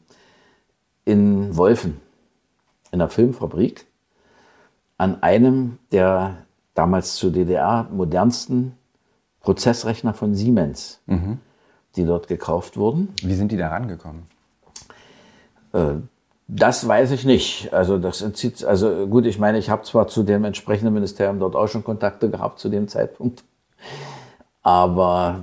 in 1.06 1.56
Wolfen, 1.56 2.02
in 2.92 3.00
einer 3.00 3.10
Filmfabrik, 3.10 3.86
an 4.98 5.22
einem 5.22 5.78
der 5.92 6.46
damals 6.74 7.16
zur 7.16 7.32
DDR 7.32 7.88
modernsten 7.92 8.74
Prozessrechner 9.42 10.14
von 10.14 10.36
Siemens, 10.36 11.00
die 11.96 12.06
dort 12.06 12.28
gekauft 12.28 12.78
wurden. 12.78 13.14
wie 13.24 13.34
sind 13.34 13.52
die 13.52 13.58
da 13.58 13.70
rangekommen? 13.70 14.24
Das 16.48 16.88
weiß 16.88 17.12
ich 17.12 17.26
nicht. 17.26 17.74
Also 17.74 17.98
das 17.98 18.22
entzieht, 18.22 18.64
also 18.64 19.08
gut, 19.08 19.26
ich 19.26 19.38
meine, 19.38 19.58
ich 19.58 19.70
habe 19.70 19.84
zwar 19.84 20.08
zu 20.08 20.24
dem 20.24 20.46
entsprechenden 20.46 20.94
Ministerium 20.94 21.40
dort 21.40 21.56
auch 21.56 21.68
schon 21.68 21.84
Kontakte 21.84 22.30
gehabt 22.30 22.60
zu 22.60 22.70
dem 22.70 22.88
Zeitpunkt, 22.88 23.44
aber 24.64 25.40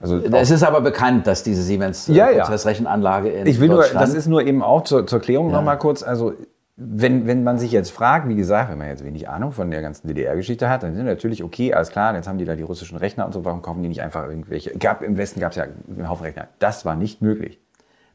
Also 0.00 0.16
es 0.18 0.50
ist 0.50 0.62
aber 0.62 0.80
bekannt, 0.80 1.26
dass 1.26 1.42
diese 1.42 1.62
Siemens 1.62 2.08
äh, 2.08 2.12
Ja, 2.12 2.30
ja. 2.30 2.44
Prozessrechenanlage 2.44 3.30
in 3.30 3.46
Ich 3.46 3.60
will 3.60 3.68
nur, 3.68 3.78
Deutschland 3.78 4.02
das 4.02 4.14
ist 4.14 4.26
nur 4.26 4.42
eben 4.42 4.62
auch 4.62 4.84
zur, 4.84 5.06
zur 5.06 5.20
Klärung 5.20 5.50
noch 5.50 5.62
mal 5.62 5.76
kurz. 5.76 6.02
Also, 6.02 6.34
wenn, 6.82 7.26
wenn 7.26 7.44
man 7.44 7.58
sich 7.58 7.72
jetzt 7.72 7.90
fragt, 7.90 8.26
wie 8.26 8.34
gesagt, 8.34 8.70
wenn 8.70 8.78
man 8.78 8.88
jetzt 8.88 9.04
wenig 9.04 9.28
Ahnung 9.28 9.52
von 9.52 9.70
der 9.70 9.82
ganzen 9.82 10.08
DDR-Geschichte 10.08 10.70
hat, 10.70 10.82
dann 10.82 10.94
sind 10.94 11.04
natürlich 11.04 11.44
okay, 11.44 11.74
alles 11.74 11.90
klar, 11.90 12.14
jetzt 12.14 12.26
haben 12.26 12.38
die 12.38 12.46
da 12.46 12.56
die 12.56 12.62
russischen 12.62 12.96
Rechner 12.96 13.26
und 13.26 13.32
so, 13.32 13.44
warum 13.44 13.60
kaufen 13.60 13.82
die 13.82 13.88
nicht 13.90 14.00
einfach 14.00 14.26
irgendwelche? 14.26 14.70
Gab, 14.78 15.02
Im 15.02 15.18
Westen 15.18 15.40
gab 15.40 15.50
es 15.50 15.56
ja 15.56 15.64
einen 15.64 16.08
Haufen 16.08 16.24
Rechner. 16.24 16.48
Das 16.58 16.86
war 16.86 16.96
nicht 16.96 17.20
möglich. 17.20 17.60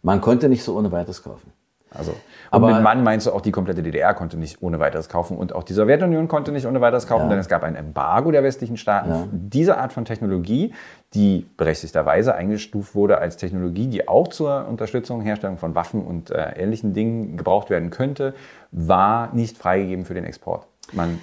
man 0.01 0.19
konnte 0.19 0.49
nicht 0.49 0.63
so 0.63 0.75
ohne 0.75 0.91
weiteres 0.91 1.21
kaufen. 1.21 1.51
Also, 1.93 2.11
und 2.11 2.17
Aber- 2.51 2.73
mit 2.73 2.81
Mann 2.83 3.03
meinst 3.03 3.27
du 3.27 3.31
auch 3.31 3.41
die 3.41 3.51
komplette 3.51 3.81
DDR 3.81 4.13
konnte 4.13 4.37
nicht 4.37 4.61
ohne 4.61 4.79
weiteres 4.79 5.07
kaufen 5.07 5.37
und 5.37 5.53
auch 5.53 5.63
die 5.63 5.73
Sowjetunion 5.73 6.27
konnte 6.27 6.51
nicht 6.51 6.65
ohne 6.65 6.81
weiteres 6.81 7.07
kaufen, 7.07 7.29
denn 7.29 7.39
es 7.39 7.47
gab 7.47 7.63
ein 7.63 7.75
Embargo 7.75 8.31
der 8.31 8.43
westlichen 8.43 8.75
Staaten. 8.77 9.29
Diese 9.31 9.77
Art 9.77 9.93
von 9.93 10.03
Technologie, 10.03 10.73
die 11.13 11.45
berechtigterweise 11.57 12.35
eingestuft 12.35 12.95
wurde 12.95 13.19
als 13.19 13.37
Technologie, 13.37 13.87
die 13.87 14.07
auch 14.07 14.27
zur 14.27 14.67
Unterstützung, 14.67 15.21
Herstellung 15.21 15.57
von 15.57 15.73
Waffen 15.75 16.05
und 16.05 16.31
äh, 16.31 16.51
ähnlichen 16.57 16.93
Dingen 16.93 17.37
gebraucht 17.37 17.69
werden 17.69 17.89
könnte, 17.91 18.33
war 18.71 19.33
nicht 19.33 19.57
freigegeben 19.57 20.05
für 20.05 20.13
den 20.13 20.25
Export. 20.25 20.67
Man 20.91 21.19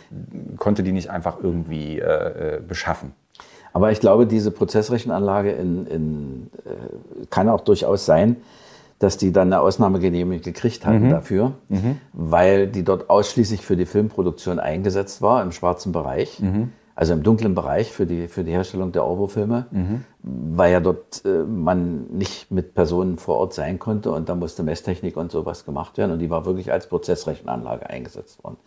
konnte 0.56 0.82
die 0.82 0.92
nicht 0.92 1.10
einfach 1.10 1.36
irgendwie 1.42 1.98
äh, 1.98 2.56
äh, 2.56 2.60
beschaffen. 2.60 3.12
Aber 3.74 3.90
ich 3.90 4.00
glaube, 4.00 4.26
diese 4.26 4.50
Prozessrechenanlage 4.50 5.50
in, 5.52 5.86
in, 5.86 6.50
äh, 6.64 7.26
kann 7.30 7.48
auch 7.48 7.60
durchaus 7.60 8.04
sein, 8.04 8.36
dass 9.02 9.16
die 9.16 9.32
dann 9.32 9.52
eine 9.52 9.60
Ausnahmegenehmigung 9.60 10.42
gekriegt 10.42 10.86
hatten 10.86 11.06
dafür, 11.10 11.52
weil 12.12 12.68
die 12.68 12.84
dort 12.84 13.10
ausschließlich 13.10 13.60
für 13.62 13.76
die 13.76 13.86
Filmproduktion 13.86 14.60
eingesetzt 14.60 15.20
war, 15.22 15.42
im 15.42 15.50
schwarzen 15.50 15.90
Bereich, 15.90 16.40
also 16.94 17.12
im 17.14 17.22
dunklen 17.24 17.54
Bereich 17.54 17.90
für 17.90 18.06
die, 18.06 18.28
für 18.28 18.44
die 18.44 18.52
Herstellung 18.52 18.92
der 18.92 19.04
Orwo-Filme, 19.04 19.66
weil 20.22 20.72
ja 20.72 20.78
dort 20.80 21.24
äh, 21.24 21.42
man 21.44 22.06
nicht 22.12 22.50
mit 22.52 22.74
Personen 22.74 23.18
vor 23.18 23.38
Ort 23.38 23.54
sein 23.54 23.78
konnte 23.78 24.12
und 24.12 24.28
da 24.28 24.34
musste 24.36 24.62
Messtechnik 24.62 25.16
und 25.16 25.32
sowas 25.32 25.64
gemacht 25.64 25.98
werden 25.98 26.12
und 26.12 26.18
die 26.20 26.30
war 26.30 26.44
wirklich 26.44 26.70
als 26.70 26.86
Prozessrechenanlage 26.86 27.90
eingesetzt 27.90 28.44
worden. 28.44 28.58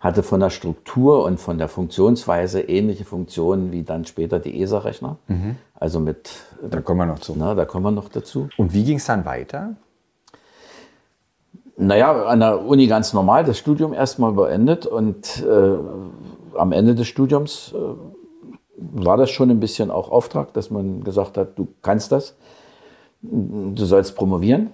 Hatte 0.00 0.22
von 0.22 0.40
der 0.40 0.50
Struktur 0.50 1.24
und 1.24 1.40
von 1.40 1.58
der 1.58 1.68
Funktionsweise 1.68 2.60
ähnliche 2.60 3.04
Funktionen 3.04 3.72
wie 3.72 3.82
dann 3.82 4.04
später 4.06 4.38
die 4.38 4.62
ESA-Rechner. 4.62 5.18
Also 5.84 6.00
mit, 6.00 6.30
Da 6.62 6.80
kommen 6.80 7.00
wir 7.00 7.04
noch 7.04 7.18
zu. 7.18 7.34
na, 7.36 7.54
da 7.54 7.66
kommen 7.66 7.84
wir 7.84 7.90
noch 7.90 8.08
dazu. 8.08 8.48
Und 8.56 8.72
wie 8.72 8.84
ging 8.84 8.96
es 8.96 9.04
dann 9.04 9.26
weiter? 9.26 9.76
Naja, 11.76 12.24
an 12.24 12.40
der 12.40 12.64
Uni 12.64 12.86
ganz 12.86 13.12
normal, 13.12 13.44
das 13.44 13.58
Studium 13.58 13.92
erstmal 13.92 14.32
beendet 14.32 14.86
und 14.86 15.44
äh, 15.44 15.76
am 16.56 16.72
Ende 16.72 16.94
des 16.94 17.06
Studiums 17.06 17.74
äh, 17.74 17.78
war 18.78 19.18
das 19.18 19.28
schon 19.28 19.50
ein 19.50 19.60
bisschen 19.60 19.90
auch 19.90 20.10
Auftrag, 20.10 20.54
dass 20.54 20.70
man 20.70 21.04
gesagt 21.04 21.36
hat, 21.36 21.58
du 21.58 21.68
kannst 21.82 22.10
das, 22.12 22.34
du 23.20 23.84
sollst 23.84 24.16
promovieren. 24.16 24.70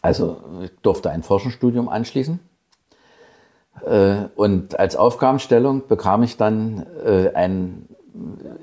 Also 0.00 0.38
ich 0.62 0.70
durfte 0.80 1.10
ein 1.10 1.22
Forschungsstudium 1.22 1.90
anschließen. 1.90 2.40
Äh, 3.84 4.14
und 4.34 4.78
als 4.78 4.96
Aufgabenstellung 4.96 5.86
bekam 5.88 6.22
ich 6.22 6.38
dann 6.38 6.86
äh, 7.04 7.34
ein, 7.34 7.86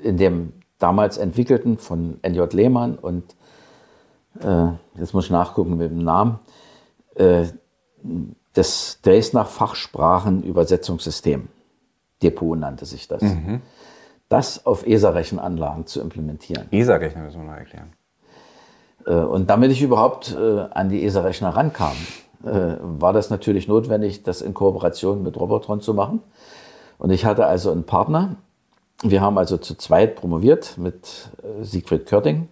in 0.02 0.16
dem 0.16 0.54
damals 0.82 1.18
entwickelten 1.18 1.78
von 1.78 2.18
N.J. 2.22 2.52
Lehmann 2.52 2.96
und 2.96 3.36
äh, 4.40 4.68
jetzt 4.98 5.14
muss 5.14 5.26
ich 5.26 5.30
nachgucken 5.30 5.76
mit 5.76 5.90
dem 5.90 5.98
Namen, 5.98 6.40
äh, 7.14 7.44
das 8.54 8.98
Dresdner 9.02 9.44
Fachsprachenübersetzungssystem. 9.44 11.48
Depot 12.22 12.58
nannte 12.58 12.86
sich 12.86 13.08
das. 13.08 13.22
Mhm. 13.22 13.60
Das 14.28 14.66
auf 14.66 14.86
ESA-Rechenanlagen 14.86 15.86
zu 15.86 16.00
implementieren. 16.00 16.66
ESA-Rechner 16.70 17.22
müssen 17.22 17.42
wir 17.42 17.50
noch 17.50 17.58
erklären. 17.58 17.92
Äh, 19.06 19.14
und 19.14 19.50
damit 19.50 19.72
ich 19.72 19.82
überhaupt 19.82 20.34
äh, 20.34 20.60
an 20.70 20.88
die 20.88 21.04
ESA-Rechner 21.04 21.50
rankam, 21.50 21.96
äh, 22.44 22.76
war 22.80 23.12
das 23.12 23.30
natürlich 23.30 23.68
notwendig, 23.68 24.22
das 24.22 24.42
in 24.42 24.54
Kooperation 24.54 25.22
mit 25.22 25.38
Robotron 25.38 25.80
zu 25.80 25.94
machen. 25.94 26.22
Und 26.98 27.10
ich 27.10 27.24
hatte 27.24 27.46
also 27.46 27.70
einen 27.70 27.84
Partner. 27.84 28.36
Wir 29.02 29.20
haben 29.20 29.36
also 29.36 29.56
zu 29.56 29.74
zweit 29.74 30.14
promoviert 30.14 30.78
mit 30.78 31.30
Siegfried 31.60 32.06
Körting, 32.06 32.48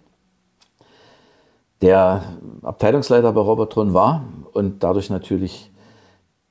der 1.81 2.23
Abteilungsleiter 2.61 3.31
bei 3.31 3.39
Robotron 3.39 3.93
war 3.93 4.25
und 4.51 4.83
dadurch 4.83 5.09
natürlich 5.09 5.71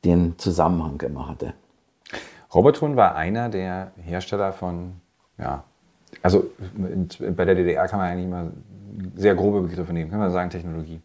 den 0.06 0.38
Zusammenhang 0.38 0.98
immer 1.02 1.28
hatte. 1.28 1.52
Robotron 2.54 2.96
war 2.96 3.14
einer 3.14 3.50
der 3.50 3.92
Hersteller 4.02 4.54
von, 4.54 4.94
ja, 5.36 5.64
also 6.22 6.50
bei 7.36 7.44
der 7.44 7.54
DDR 7.54 7.86
kann 7.86 7.98
man 7.98 8.08
eigentlich 8.08 8.26
immer 8.26 8.50
sehr 9.14 9.34
grobe 9.34 9.60
Begriffe 9.60 9.92
nehmen, 9.92 10.10
kann 10.10 10.18
man 10.18 10.32
sagen 10.32 10.48
Technologie. 10.48 11.02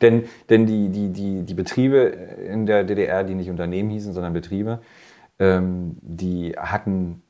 Denn, 0.00 0.24
denn 0.48 0.64
die, 0.64 0.88
die, 0.88 1.12
die, 1.12 1.42
die 1.42 1.54
Betriebe 1.54 1.98
in 1.98 2.64
der 2.64 2.82
DDR, 2.82 3.24
die 3.24 3.34
nicht 3.34 3.50
Unternehmen 3.50 3.90
hießen, 3.90 4.14
sondern 4.14 4.32
Betriebe, 4.32 4.80
ähm, 5.38 5.96
die 6.00 6.54
hatten 6.56 7.22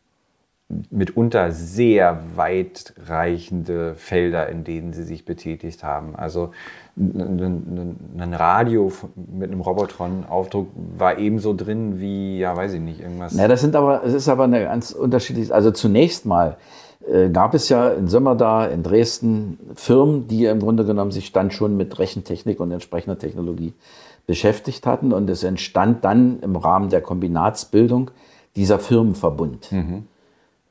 mitunter 0.91 1.53
sehr 1.53 2.21
weitreichende 2.35 3.95
Felder, 3.95 4.49
in 4.49 4.65
denen 4.65 4.93
sie 4.93 5.05
sich 5.05 5.25
betätigt 5.25 5.85
haben. 5.85 6.17
Also 6.17 6.51
ein 6.97 8.35
Radio 8.35 8.93
mit 9.15 9.51
einem 9.51 9.61
Robotron-Aufdruck 9.61 10.69
war 10.97 11.19
ebenso 11.19 11.55
drin 11.55 12.01
wie, 12.01 12.39
ja, 12.39 12.57
weiß 12.57 12.73
ich 12.73 12.81
nicht, 12.81 13.01
irgendwas. 13.01 13.37
Ja, 13.37 13.47
das 13.47 13.61
sind 13.61 13.77
aber, 13.77 14.03
es 14.05 14.13
ist 14.15 14.29
aber 14.29 14.45
eine 14.45 14.65
ganz 14.65 14.91
unterschiedliche, 14.91 15.55
also 15.55 15.71
zunächst 15.71 16.27
mal 16.27 16.57
äh, 17.07 17.29
gab 17.29 17.55
es 17.55 17.69
ja 17.69 17.91
in 17.91 18.09
Sömmerda, 18.09 18.67
in 18.67 18.83
Dresden 18.83 19.59
Firmen, 19.75 20.27
die 20.27 20.47
im 20.47 20.59
Grunde 20.59 20.85
genommen 20.85 21.13
sich 21.13 21.33
dann 21.33 21.53
schon 21.53 21.77
mit 21.77 21.99
Rechentechnik 21.99 22.59
und 22.59 22.73
entsprechender 22.73 23.19
Technologie 23.19 23.73
beschäftigt 24.27 24.87
hatten. 24.87 25.13
Und 25.13 25.31
es 25.31 25.45
entstand 25.45 26.05
dann 26.05 26.41
im 26.41 26.57
Rahmen 26.57 26.89
der 26.89 27.03
Kombinatsbildung 27.03 28.11
dieser 28.57 28.81
Firmenverbund. 28.81 29.71
Mhm. 29.71 30.07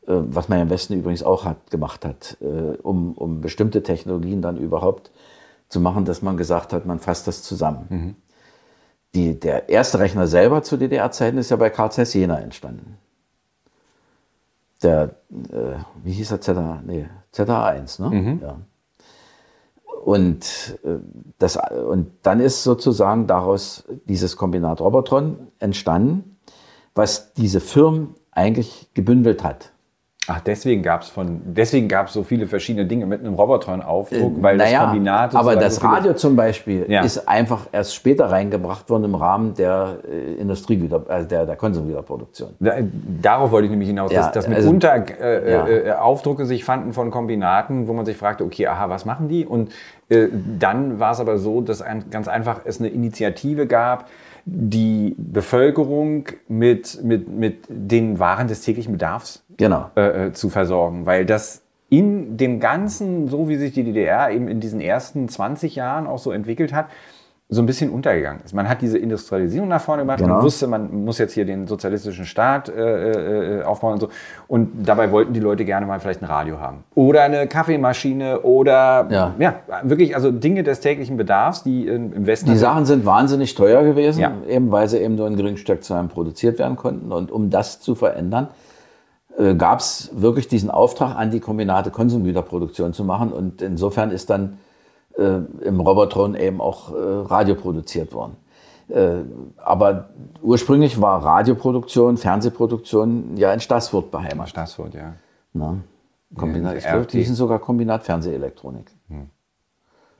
Äh, 0.07 0.13
was 0.27 0.49
man 0.49 0.59
im 0.59 0.69
Westen 0.69 0.93
übrigens 0.93 1.23
auch 1.23 1.45
hat, 1.45 1.71
gemacht 1.71 2.05
hat, 2.05 2.37
äh, 2.41 2.77
um, 2.81 3.13
um 3.13 3.41
bestimmte 3.41 3.83
Technologien 3.83 4.41
dann 4.41 4.57
überhaupt 4.57 5.11
zu 5.69 5.79
machen, 5.79 6.05
dass 6.05 6.21
man 6.21 6.37
gesagt 6.37 6.73
hat, 6.73 6.85
man 6.85 6.99
fasst 6.99 7.27
das 7.27 7.43
zusammen. 7.43 7.85
Mhm. 7.89 8.15
Die, 9.15 9.39
der 9.39 9.69
erste 9.69 9.99
Rechner 9.99 10.27
selber 10.27 10.61
zu 10.63 10.77
DDR-Zeiten 10.77 11.37
ist 11.37 11.49
ja 11.49 11.57
bei 11.57 11.69
Karl 11.69 11.91
Zeiss 11.91 12.13
Jena 12.13 12.39
entstanden 12.39 12.97
der, 14.85 15.15
äh, 15.51 15.77
wie 16.03 16.13
hieß 16.13 16.31
er, 16.31 16.41
ZH, 16.41 16.81
nee, 16.85 17.07
ZH1, 17.33 18.01
ne? 18.01 18.09
Mhm. 18.09 18.39
Ja. 18.41 18.59
Und, 20.03 20.79
äh, 20.83 20.97
das, 21.39 21.57
und 21.57 22.11
dann 22.21 22.39
ist 22.39 22.63
sozusagen 22.63 23.27
daraus 23.27 23.85
dieses 24.05 24.37
Kombinat 24.37 24.79
Robotron 24.79 25.47
entstanden, 25.59 26.37
was 26.93 27.33
diese 27.33 27.59
Firmen 27.59 28.15
eigentlich 28.31 28.89
gebündelt 28.93 29.43
hat. 29.43 29.71
Ach, 30.27 30.39
deswegen 30.41 30.81
gab 30.81 31.03
es 31.03 31.09
von, 31.09 31.41
deswegen 31.45 31.87
gab 31.87 32.07
es 32.07 32.13
so 32.13 32.23
viele 32.23 32.47
verschiedene 32.47 32.85
Dinge 32.85 33.05
mit 33.05 33.19
einem 33.19 33.35
Robotron-Aufdruck, 33.35 34.39
äh, 34.39 34.43
weil 34.43 34.57
naja, 34.57 34.79
das 34.79 34.89
Kombinat. 34.89 35.35
Aber 35.35 35.55
das 35.55 35.75
so 35.75 35.87
Radio 35.87 36.13
zum 36.13 36.35
Beispiel 36.35 36.85
ja. 36.89 37.01
ist 37.01 37.27
einfach 37.27 37.67
erst 37.71 37.93
später 37.93 38.31
reingebracht 38.31 38.89
worden 38.89 39.03
im 39.03 39.15
Rahmen 39.15 39.53
der 39.53 39.99
äh, 40.09 40.41
Industriegüter, 40.41 41.05
also 41.07 41.27
der, 41.27 41.45
der 41.45 41.55
Konsumgüterproduktion. 41.55 42.55
Da, 42.59 42.73
darauf 43.21 43.51
wollte 43.51 43.65
ich 43.65 43.71
nämlich 43.71 43.89
hinaus, 43.89 44.11
ja, 44.11 44.23
dass, 44.23 44.31
dass 44.31 44.47
mitunter 44.47 44.91
also, 44.93 45.13
äh, 45.13 45.51
ja. 45.51 45.67
Äh, 45.67 45.91
Aufdrucke 45.91 46.45
sich 46.45 46.63
fanden 46.63 46.93
von 46.93 47.11
Kombinaten, 47.11 47.87
wo 47.87 47.93
man 47.93 48.05
sich 48.05 48.17
fragte, 48.17 48.43
okay, 48.43 48.65
aha, 48.67 48.89
was 48.89 49.05
machen 49.05 49.27
die? 49.27 49.45
Und 49.45 49.71
äh, 50.09 50.27
dann 50.59 50.99
war 50.99 51.11
es 51.11 51.19
aber 51.19 51.37
so, 51.37 51.61
dass 51.61 51.81
ein, 51.81 52.09
ganz 52.09 52.27
einfach 52.27 52.61
es 52.65 52.79
eine 52.79 52.89
Initiative 52.89 53.67
gab, 53.67 54.05
die 54.45 55.15
Bevölkerung 55.17 56.27
mit, 56.47 57.03
mit, 57.03 57.27
mit 57.27 57.63
den 57.67 58.19
Waren 58.19 58.47
des 58.47 58.61
täglichen 58.61 58.93
Bedarfs 58.93 59.43
genau. 59.57 59.89
äh, 59.95 60.27
äh 60.27 60.33
zu 60.33 60.49
versorgen. 60.49 61.05
Weil 61.05 61.25
das 61.25 61.63
in 61.89 62.37
dem 62.37 62.59
Ganzen, 62.59 63.27
so 63.27 63.49
wie 63.49 63.57
sich 63.57 63.73
die 63.73 63.83
DDR 63.83 64.29
eben 64.31 64.47
in 64.47 64.59
diesen 64.59 64.81
ersten 64.81 65.27
20 65.27 65.75
Jahren 65.75 66.07
auch 66.07 66.19
so 66.19 66.31
entwickelt 66.31 66.73
hat, 66.73 66.87
so 67.47 67.61
ein 67.61 67.67
bisschen 67.67 67.91
untergegangen 67.91 68.41
ist. 68.43 68.53
Man 68.53 68.67
hat 68.67 68.81
diese 68.81 68.97
Industrialisierung 68.97 69.67
nach 69.67 69.81
vorne 69.81 70.01
gemacht, 70.01 70.17
genau. 70.17 70.35
man 70.35 70.43
wusste, 70.43 70.65
man 70.65 71.05
muss 71.05 71.19
jetzt 71.19 71.33
hier 71.33 71.45
den 71.45 71.67
sozialistischen 71.67 72.25
Staat 72.25 72.69
äh, 72.69 73.59
äh, 73.59 73.63
aufbauen 73.63 73.93
und 73.93 73.99
so. 73.99 74.09
Und 74.47 74.83
dabei 74.83 75.11
wollten 75.11 75.31
die 75.33 75.39
Leute 75.39 75.63
gerne 75.63 75.85
mal 75.85 75.99
vielleicht 75.99 76.23
ein 76.23 76.25
Radio 76.25 76.59
haben. 76.59 76.83
Oder 76.95 77.21
eine 77.21 77.45
Kaffeemaschine 77.45 78.41
oder 78.41 79.07
ja, 79.11 79.35
ja 79.37 79.55
wirklich, 79.83 80.15
also 80.15 80.31
Dinge 80.31 80.63
des 80.63 80.79
täglichen 80.79 81.17
Bedarfs, 81.17 81.61
die 81.61 81.85
im 81.85 82.25
Westen. 82.25 82.49
Die 82.49 82.57
Sachen 82.57 82.85
sind 82.85 83.05
wahnsinnig 83.05 83.53
teuer 83.53 83.83
gewesen, 83.83 84.21
ja. 84.21 84.31
eben 84.47 84.71
weil 84.71 84.89
sie 84.89 84.97
eben 84.97 85.13
nur 85.13 85.27
in 85.27 85.35
geringen 85.35 85.57
Stückzahlen 85.57 86.09
produziert 86.09 86.57
werden 86.57 86.75
konnten. 86.75 87.11
Und 87.11 87.31
um 87.31 87.51
das 87.51 87.79
zu 87.79 87.93
verändern, 87.93 88.47
äh, 89.37 89.53
gab 89.53 89.81
es 89.81 90.09
wirklich 90.15 90.47
diesen 90.47 90.71
Auftrag 90.71 91.15
an 91.15 91.29
die 91.29 91.41
Kombinate 91.41 91.91
Konsumgüterproduktion 91.91 92.93
zu 92.93 93.03
machen. 93.03 93.31
Und 93.31 93.61
insofern 93.61 94.09
ist 94.09 94.31
dann 94.31 94.57
äh, 95.17 95.39
im 95.61 95.79
Robotron 95.79 96.35
eben 96.35 96.61
auch 96.61 96.93
äh, 96.93 96.97
Radio 96.97 97.55
produziert 97.55 98.13
worden. 98.13 98.37
Äh, 98.89 99.23
aber 99.57 100.09
ursprünglich 100.41 101.01
war 101.01 101.23
Radioproduktion, 101.23 102.17
Fernsehproduktion 102.17 103.35
ja 103.35 103.51
in 103.51 103.59
Stassfurt 103.59 104.11
beheimatet. 104.11 104.51
Stassfurt, 104.51 104.93
ja. 104.93 105.13
Na, 105.53 105.77
Kombinat, 106.35 106.77
ich 106.77 106.85
glaube, 106.85 107.05
die 107.05 107.23
sind 107.23 107.35
sogar 107.35 107.59
Kombinat 107.59 108.03
Fernsehelektronik. 108.03 108.91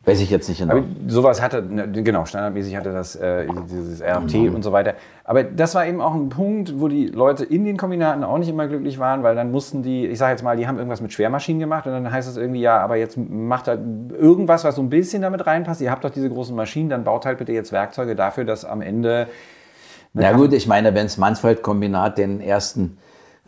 Weiß 0.06 0.22
ich 0.22 0.30
jetzt 0.30 0.48
nicht 0.50 0.60
genau. 0.60 0.74
Aber 0.76 0.84
sowas 1.08 1.42
hatte, 1.42 1.64
ne, 1.64 1.92
genau, 1.92 2.26
standardmäßig 2.26 2.76
hatte 2.78 2.94
das 2.94 3.16
äh, 3.16 3.48
dieses 3.68 4.04
RT 4.04 4.36
mhm. 4.36 4.54
und 4.54 4.62
so 4.62 4.72
weiter. 4.72 4.94
Aber 5.24 5.44
das 5.44 5.74
war 5.74 5.88
eben 5.88 6.00
auch 6.00 6.14
ein 6.14 6.30
Punkt, 6.30 6.80
wo 6.80 6.88
die 6.88 7.08
Leute 7.08 7.44
in 7.44 7.66
den 7.66 7.76
Kombinaten 7.76 8.24
auch 8.24 8.38
nicht 8.38 8.50
immer 8.50 8.68
glücklich 8.68 9.00
waren, 9.00 9.24
weil 9.24 9.34
dann 9.34 9.52
mussten 9.52 9.82
die, 9.82 10.06
ich 10.06 10.20
sage 10.20 10.34
jetzt 10.34 10.44
mal, 10.44 10.58
die 10.58 10.68
haben 10.68 10.78
irgendwas 10.78 11.02
mit 11.02 11.12
Schwermaschinen 11.12 11.60
gemacht 11.60 11.88
und 11.88 11.94
dann 11.94 12.12
heißt 12.12 12.30
es 12.30 12.38
irgendwie, 12.38 12.62
ja, 12.62 12.78
aber 12.78 12.98
jetzt 12.98 13.18
macht 13.18 13.68
halt 13.68 13.80
irgendwas, 14.12 14.64
was 14.64 14.76
so 14.76 14.84
ein 14.84 14.90
bisschen 14.90 15.24
damit 15.24 15.48
reinpasst. 15.48 15.82
Ihr 15.82 15.90
habt 15.90 16.04
doch 16.04 16.12
diese 16.12 16.30
großen 16.30 16.56
Maschinen, 16.56 16.90
dann 16.90 17.04
baut 17.04 17.26
halt 17.26 17.40
bitte 17.40 17.54
jetzt 17.54 17.72
Werkzeuge 17.72 18.16
dafür, 18.16 18.46
dass 18.46 18.64
am 18.64 18.84
Ende. 18.84 19.28
Na 20.14 20.34
gut, 20.34 20.54
ich 20.54 20.68
meine, 20.68 20.94
wenn 20.94 21.08
das 21.08 21.18
Mansfeld-Kombinat 21.18 22.20
den 22.20 22.42
ersten 22.42 23.00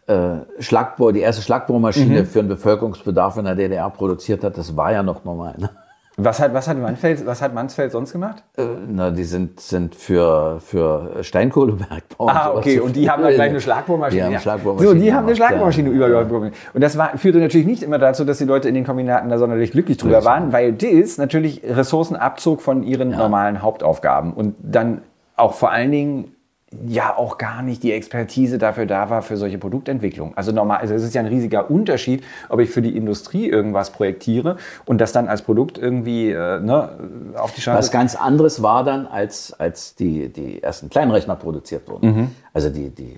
äh, 0.07 0.37
Schlagbohr, 0.57 1.13
die 1.13 1.19
erste 1.19 1.43
Schlagbohrmaschine 1.43 2.21
mhm. 2.21 2.25
für 2.25 2.39
den 2.39 2.47
Bevölkerungsbedarf 2.47 3.37
in 3.37 3.45
der 3.45 3.53
DDR 3.53 3.91
produziert 3.91 4.43
hat, 4.43 4.57
das 4.57 4.75
war 4.75 4.91
ja 4.91 5.03
noch 5.03 5.23
normal. 5.23 5.53
Ne? 5.59 5.69
Was 6.19 6.39
hat, 6.39 6.51
was 6.51 6.67
hat, 6.67 6.79
Mansfeld, 6.79 7.27
was 7.27 7.43
hat 7.43 7.53
Mansfeld 7.53 7.91
sonst 7.91 8.11
gemacht? 8.11 8.43
Äh, 8.57 8.63
na, 8.87 9.11
die 9.11 9.23
sind, 9.23 9.59
sind 9.59 9.93
für, 9.93 10.59
für 10.59 11.23
Steinkohlebergbau. 11.23 12.27
Ah, 12.27 12.53
okay. 12.55 12.79
Und 12.79 12.95
die 12.95 13.07
haben 13.07 13.21
dann 13.21 13.35
gleich 13.35 13.51
eine 13.51 13.61
Schlagbohrmaschine. 13.61 14.21
Die 14.21 14.25
haben 14.25 14.33
ja. 14.33 14.39
Schlagbohrmaschine. 14.39 14.89
So, 14.89 14.97
die 14.97 15.13
haben 15.13 15.27
eine 15.27 15.35
Schlagbohrmaschine 15.35 15.89
ja. 15.89 15.95
übergebracht. 15.95 16.53
Und 16.73 16.81
das 16.81 16.97
war, 16.97 17.15
führte 17.19 17.37
natürlich 17.37 17.67
nicht 17.67 17.83
immer 17.83 17.99
dazu, 17.99 18.25
dass 18.25 18.39
die 18.39 18.45
Leute 18.45 18.67
in 18.67 18.73
den 18.73 18.83
Kombinaten 18.83 19.29
da 19.29 19.37
sonderlich 19.37 19.71
glücklich 19.71 19.97
drüber 19.97 20.25
waren, 20.25 20.51
weil 20.51 20.73
das 20.73 21.19
natürlich 21.19 21.61
Ressourcen 21.63 22.15
abzog 22.15 22.63
von 22.63 22.81
ihren 22.81 23.11
ja. 23.11 23.17
normalen 23.17 23.61
Hauptaufgaben. 23.61 24.33
Und 24.33 24.55
dann 24.59 25.01
auch 25.35 25.53
vor 25.53 25.71
allen 25.71 25.91
Dingen 25.91 26.35
ja 26.71 27.15
auch 27.15 27.37
gar 27.37 27.61
nicht 27.61 27.81
die 27.81 27.93
Expertise 27.93 28.57
dafür 28.57 28.85
da 28.85 29.09
war 29.09 29.21
für 29.21 29.37
solche 29.37 29.57
Produktentwicklung. 29.57 30.35
Also 30.35 30.51
normal, 30.51 30.79
also 30.79 30.93
es 30.93 31.03
ist 31.03 31.15
ja 31.15 31.21
ein 31.21 31.27
riesiger 31.27 31.71
Unterschied, 31.71 32.23
ob 32.49 32.59
ich 32.59 32.69
für 32.69 32.81
die 32.81 32.95
Industrie 32.95 33.47
irgendwas 33.47 33.91
projektiere 33.91 34.57
und 34.85 34.99
das 34.99 35.13
dann 35.13 35.29
als 35.29 35.43
Produkt 35.43 35.77
irgendwie 35.77 36.31
äh, 36.31 36.59
ne, 36.59 36.89
auf 37.37 37.53
die 37.53 37.61
Straße. 37.61 37.79
Was 37.79 37.91
ganz 37.91 38.15
anderes 38.15 38.61
war 38.61 38.83
dann, 38.83 39.07
als, 39.07 39.53
als 39.53 39.95
die, 39.95 40.27
die 40.27 40.61
ersten 40.61 40.89
Kleinrechner 40.89 41.37
produziert 41.37 41.87
wurden. 41.87 42.07
Mhm. 42.07 42.31
Also 42.53 42.69
die, 42.69 42.89
die 42.89 43.13
äh, 43.13 43.17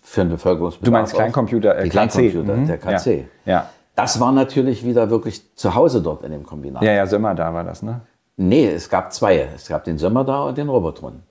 für 0.00 0.22
den 0.22 0.30
Bevölkerungsbedarf. 0.30 0.86
Du 0.86 0.90
meinst 0.90 1.14
Kleincomputer, 1.14 1.76
äh, 1.76 1.84
die 1.84 1.90
Kleincomputer, 1.90 2.56
mhm. 2.56 2.66
der 2.66 2.78
KC. 2.78 3.06
Ja. 3.44 3.52
ja. 3.52 3.70
Das 3.94 4.20
war 4.20 4.32
natürlich 4.32 4.84
wieder 4.84 5.10
wirklich 5.10 5.54
zu 5.54 5.74
Hause 5.74 6.00
dort 6.00 6.22
in 6.22 6.30
dem 6.30 6.44
Kombinat. 6.44 6.82
Ja, 6.82 6.92
ja, 6.92 7.06
Sömmer 7.06 7.34
da 7.34 7.52
war 7.52 7.64
das, 7.64 7.82
ne? 7.82 8.00
Nee, 8.36 8.68
es 8.68 8.88
gab 8.88 9.12
zwei. 9.12 9.48
Es 9.54 9.66
gab 9.66 9.84
den 9.84 9.98
Sömmer 9.98 10.24
da 10.24 10.44
und 10.44 10.56
den 10.56 10.68
Robotron. 10.68 11.24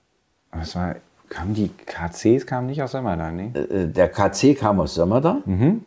Das 0.52 0.76
war 0.76 0.96
Kamen 1.28 1.54
die 1.54 1.70
KCs 1.86 2.46
kamen 2.46 2.66
nicht 2.68 2.82
aus 2.82 2.92
Sömmerda, 2.92 3.30
ne? 3.30 3.52
Äh, 3.54 3.82
äh, 3.84 3.88
der 3.88 4.08
KC 4.08 4.54
kam 4.58 4.80
aus 4.80 4.94
Sömmerda. 4.94 5.38
Mhm. 5.44 5.84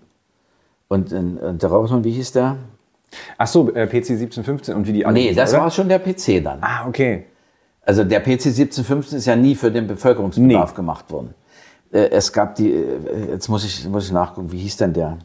Und, 0.88 1.13
und 1.13 1.61
der 1.61 1.70
Robotron, 1.70 2.03
wie 2.03 2.11
hieß 2.11 2.34
der? 2.34 2.57
Ach 3.38 3.47
so, 3.47 3.70
äh, 3.74 3.88
PC 3.88 4.11
1715 4.11 4.76
und 4.76 4.88
wie 4.88 4.93
die 4.93 5.05
alle 5.05 5.13
Nee, 5.13 5.34
das 5.34 5.53
oder? 5.53 5.63
war 5.63 5.72
schon 5.72 5.89
der 5.89 5.99
PC 5.99 6.43
dann. 6.43 6.59
Ah, 6.61 6.88
okay. 6.88 7.26
Also 7.84 8.03
der 8.03 8.20
PC 8.20 8.47
1715 8.47 9.18
ist 9.18 9.26
ja 9.26 9.36
nie 9.36 9.55
für 9.55 9.72
den 9.72 9.88
Bevölkerungsbedarf 9.88 10.72
Nee. 10.72 10.76
gemacht 10.76 11.11
worden. 11.11 11.34
Äh, 11.91 12.09
Es 12.11 12.32
gab 12.32 12.55
die, 12.55 12.72
äh, 12.72 13.32
jetzt 13.32 13.47
muss 13.49 13.65
ich, 13.65 13.88
muss 13.89 14.05
ich 14.05 14.11
nachgucken, 14.11 14.51
wie 14.51 14.59
hieß 14.59 14.78
denn 14.78 14.93
der? 14.93 15.18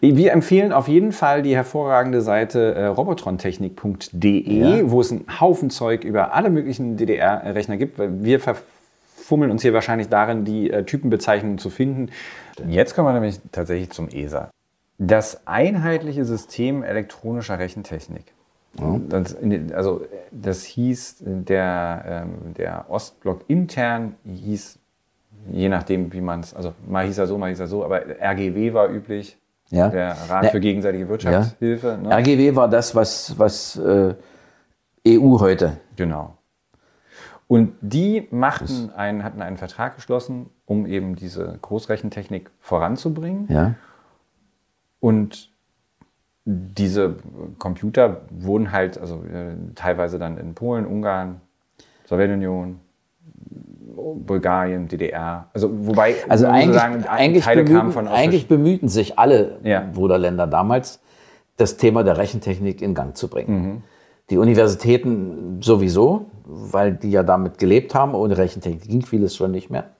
Wir 0.00 0.32
empfehlen 0.32 0.72
auf 0.72 0.88
jeden 0.88 1.12
Fall 1.12 1.42
die 1.42 1.54
hervorragende 1.56 2.20
Seite 2.22 2.74
äh, 2.74 2.86
robotrontechnik.de, 2.86 4.78
Ja. 4.80 4.90
wo 4.90 5.00
es 5.00 5.10
einen 5.10 5.24
Haufen 5.40 5.70
Zeug 5.70 6.04
über 6.04 6.34
alle 6.34 6.50
möglichen 6.50 6.96
DDR-Rechner 6.96 7.76
gibt. 7.76 7.98
Weil 7.98 8.22
wir 8.24 8.40
verfummeln 9.26 9.50
uns 9.50 9.62
hier 9.62 9.74
wahrscheinlich 9.74 10.08
darin, 10.08 10.44
die 10.44 10.70
äh, 10.70 10.84
Typenbezeichnungen 10.84 11.58
zu 11.58 11.68
finden. 11.68 12.10
Jetzt 12.68 12.94
kommen 12.94 13.08
wir 13.08 13.12
nämlich 13.12 13.40
tatsächlich 13.50 13.90
zum 13.90 14.08
ESA. 14.08 14.50
Das 14.98 15.46
einheitliche 15.46 16.24
System 16.24 16.82
elektronischer 16.84 17.58
Rechentechnik. 17.58 18.32
Das, 19.08 19.32
in 19.32 19.50
den- 19.50 19.74
also 19.74 20.02
das 20.30 20.62
hieß, 20.64 21.16
der, 21.26 22.04
ähm, 22.06 22.54
der 22.54 22.84
Ostblock 22.88 23.40
intern 23.48 24.14
hieß, 24.24 24.78
je 25.50 25.68
nachdem 25.70 26.12
wie 26.12 26.20
man 26.20 26.40
es, 26.40 26.54
also 26.54 26.72
mal 26.86 27.04
hieß 27.06 27.18
er 27.18 27.26
so, 27.26 27.36
mal 27.38 27.48
hieß 27.48 27.60
er 27.60 27.66
so, 27.68 27.84
aber 27.84 28.02
RGW 28.20 28.74
war 28.74 28.88
üblich, 28.90 29.38
Ja. 29.70 29.88
der 29.88 30.16
Rat 30.28 30.44
Ja. 30.44 30.50
für 30.50 30.60
gegenseitige 30.60 31.08
Wirtschaftshilfe. 31.08 31.98
Ne? 32.02 32.10
RGW 32.14 32.54
war 32.54 32.68
das, 32.68 32.94
was, 32.94 33.36
was 33.38 33.76
äh, 33.78 34.14
EU 35.08 35.40
heute. 35.40 35.78
Genau. 35.96 36.35
Und 37.48 37.74
die 37.80 38.26
machten 38.30 38.90
einen, 38.90 39.22
hatten 39.22 39.40
einen 39.40 39.56
Vertrag 39.56 39.94
geschlossen, 39.94 40.50
um 40.64 40.86
eben 40.86 41.14
diese 41.14 41.58
Großrechentechnik 41.62 42.50
voranzubringen. 42.58 43.46
Ja. 43.48 43.74
Und 44.98 45.50
diese 46.44 47.16
Computer 47.58 48.22
wurden 48.30 48.72
halt, 48.72 48.98
also 48.98 49.22
äh, 49.24 49.54
teilweise 49.74 50.18
dann 50.18 50.38
in 50.38 50.54
Polen, 50.54 50.86
Ungarn, 50.86 51.40
Sowjetunion, 52.06 52.80
Bulgarien, 53.96 54.88
DDR. 54.88 55.48
Also 55.52 55.70
wobei 55.86 56.16
Also 56.28 56.46
eigentlich, 56.46 56.78
sagen, 56.78 57.04
eigentlich, 57.06 57.44
Teile 57.44 57.64
kamen 57.64 57.76
bemühten, 57.78 57.92
von 57.92 58.08
eigentlich 58.08 58.48
bemühten 58.48 58.88
sich 58.88 59.18
alle 59.18 59.58
Ja. 59.62 59.80
Bruderländer 59.92 60.46
damals, 60.46 61.00
das 61.56 61.76
Thema 61.76 62.04
der 62.04 62.18
Rechentechnik 62.18 62.82
in 62.82 62.94
Gang 62.94 63.16
zu 63.16 63.28
bringen. 63.28 63.62
Mhm. 63.62 63.82
Die 64.30 64.38
Universitäten 64.38 65.60
sowieso, 65.62 66.26
weil 66.44 66.94
die 66.94 67.10
ja 67.10 67.22
damit 67.22 67.58
gelebt 67.58 67.94
haben. 67.94 68.14
Ohne 68.14 68.36
Rechentechnik 68.36 68.88
ging 68.88 69.02
vieles 69.02 69.36
schon 69.36 69.52
nicht 69.52 69.70
mehr. 69.70 69.90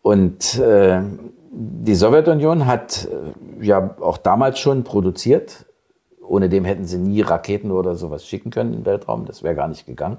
Und 0.00 0.58
äh, 0.58 1.00
die 1.50 1.94
Sowjetunion 1.94 2.66
hat 2.66 3.06
äh, 3.06 3.64
ja 3.64 3.96
auch 4.00 4.18
damals 4.18 4.58
schon 4.58 4.84
produziert. 4.84 5.66
Ohne 6.20 6.48
dem 6.48 6.64
hätten 6.64 6.84
sie 6.84 6.98
nie 6.98 7.20
Raketen 7.20 7.70
oder 7.70 7.96
sowas 7.96 8.26
schicken 8.26 8.50
können 8.50 8.74
im 8.74 8.84
Weltraum. 8.86 9.26
Das 9.26 9.42
wäre 9.42 9.54
gar 9.54 9.68
nicht 9.68 9.86
gegangen. 9.86 10.18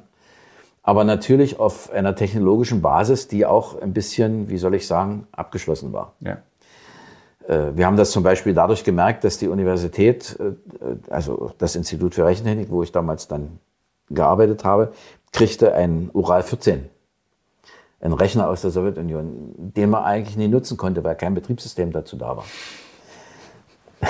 Aber 0.83 1.05
natürlich 1.05 1.59
auf 1.59 1.91
einer 1.91 2.13
technologischen 2.15 2.81
Basis, 2.81 3.29
die 3.29 3.45
auch 3.45 3.81
ein 3.81 3.93
bisschen, 3.93 4.49
wie 4.49 4.57
soll 4.57 4.75
ich 4.75 4.85
sagen, 4.85 5.27
abgeschlossen 5.31 5.93
war. 5.93 6.13
ja. 6.19 6.39
Äh, 7.47 7.71
Wir 7.75 7.85
haben 7.85 7.97
das 7.97 8.11
zum 8.11 8.23
Beispiel 8.23 8.53
dadurch 8.53 8.83
gemerkt, 8.83 9.23
dass 9.23 9.37
die 9.37 9.47
Universität, 9.47 10.37
äh, 10.39 11.11
also 11.11 11.51
das 11.57 11.75
Institut 11.75 12.15
für 12.15 12.25
Rechentechnik, 12.25 12.69
wo 12.69 12.83
ich 12.83 12.91
damals 12.91 13.27
dann 13.27 13.59
gearbeitet 14.09 14.63
habe, 14.63 14.93
kriegte 15.31 15.73
ein 15.73 16.09
Ural 16.13 16.43
14. 16.43 16.89
Ein 18.01 18.13
Rechner 18.13 18.49
aus 18.49 18.61
der 18.61 18.71
Sowjetunion, 18.71 19.53
den 19.57 19.89
man 19.89 20.03
eigentlich 20.03 20.35
nie 20.35 20.49
nutzen 20.49 20.77
konnte, 20.77 21.03
weil 21.03 21.15
kein 21.15 21.33
Betriebssystem 21.33 21.91
dazu 21.91 22.17
da 22.17 22.37
war. 22.37 22.45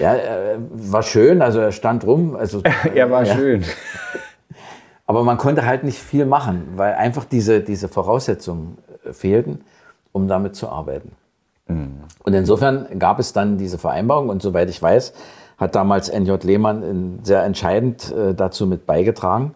ja, 0.00 0.14
äh, 0.14 0.58
war 0.70 1.02
schön, 1.02 1.42
also 1.42 1.60
er 1.60 1.72
stand 1.72 2.06
rum. 2.06 2.34
Also, 2.36 2.62
Er 2.94 3.10
war 3.10 3.24
ja. 3.24 3.34
schön. 3.34 3.64
Aber 5.06 5.22
man 5.22 5.36
konnte 5.36 5.66
halt 5.66 5.84
nicht 5.84 5.98
viel 5.98 6.24
machen, 6.24 6.68
weil 6.76 6.94
einfach 6.94 7.26
diese, 7.26 7.60
diese 7.60 7.88
Voraussetzungen 7.88 8.78
äh, 9.04 9.12
fehlten, 9.12 9.60
um 10.12 10.26
damit 10.26 10.56
zu 10.56 10.70
arbeiten. 10.70 11.12
Und 11.66 12.34
insofern 12.34 12.98
gab 12.98 13.18
es 13.18 13.32
dann 13.32 13.56
diese 13.58 13.78
Vereinbarung 13.78 14.28
und 14.28 14.42
soweit 14.42 14.68
ich 14.68 14.80
weiß, 14.82 15.12
hat 15.56 15.74
damals 15.74 16.12
NJ 16.12 16.32
Lehmann 16.42 17.20
sehr 17.22 17.42
entscheidend 17.44 18.12
äh, 18.12 18.34
dazu 18.34 18.66
mit 18.66 18.86
beigetragen, 18.86 19.54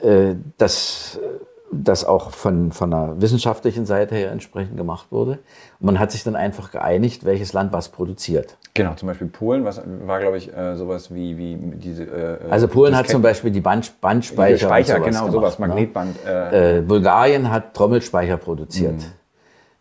äh, 0.00 0.36
dass 0.58 1.18
äh, 1.22 1.44
das 1.70 2.04
auch 2.04 2.30
von, 2.30 2.72
von 2.72 2.92
einer 2.94 3.20
wissenschaftlichen 3.20 3.84
Seite 3.84 4.14
her 4.14 4.30
entsprechend 4.30 4.76
gemacht 4.76 5.08
wurde. 5.10 5.32
Und 5.80 5.86
man 5.86 5.98
hat 5.98 6.12
sich 6.12 6.24
dann 6.24 6.36
einfach 6.36 6.70
geeinigt, 6.70 7.24
welches 7.24 7.52
Land 7.52 7.72
was 7.72 7.90
produziert. 7.90 8.56
Genau, 8.74 8.94
zum 8.94 9.08
Beispiel 9.08 9.26
Polen, 9.26 9.64
was 9.64 9.82
war, 10.06 10.20
glaube 10.20 10.38
ich, 10.38 10.56
äh, 10.56 10.76
sowas 10.76 11.12
wie, 11.12 11.36
wie 11.36 11.56
diese. 11.76 12.04
Äh, 12.04 12.38
Also 12.48 12.68
Polen 12.68 12.96
hat 12.96 13.08
zum 13.08 13.22
Beispiel 13.22 13.50
die 13.50 13.60
Band, 13.60 14.00
Bandspeicher. 14.00 14.66
Speicher, 14.68 14.96
und 15.04 15.12
sowas 15.12 15.20
genau, 15.20 15.26
gemacht, 15.26 15.32
sowas, 15.32 15.58
ne? 15.58 15.66
Magnetband. 15.66 16.16
Äh, 16.26 16.78
Äh, 16.78 16.82
Bulgarien 16.82 17.50
hat 17.50 17.74
Trommelspeicher 17.74 18.36
produziert. 18.36 18.94
Mhm. 18.94 19.17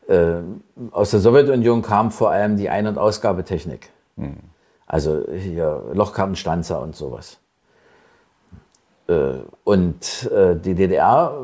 Äh, 0.07 0.39
aus 0.91 1.11
der 1.11 1.19
Sowjetunion 1.19 1.81
kam 1.81 2.11
vor 2.11 2.31
allem 2.31 2.57
die 2.57 2.69
Ein- 2.69 2.87
und 2.87 2.97
Ausgabetechnik. 2.97 3.89
Mhm. 4.15 4.37
Also 4.85 5.25
hier 5.29 5.83
Lochkartenstanzer 5.93 6.81
und 6.81 6.95
sowas. 6.95 7.39
Äh, 9.07 9.39
und 9.65 10.31
äh, 10.31 10.55
die 10.55 10.75
DDR 10.75 11.37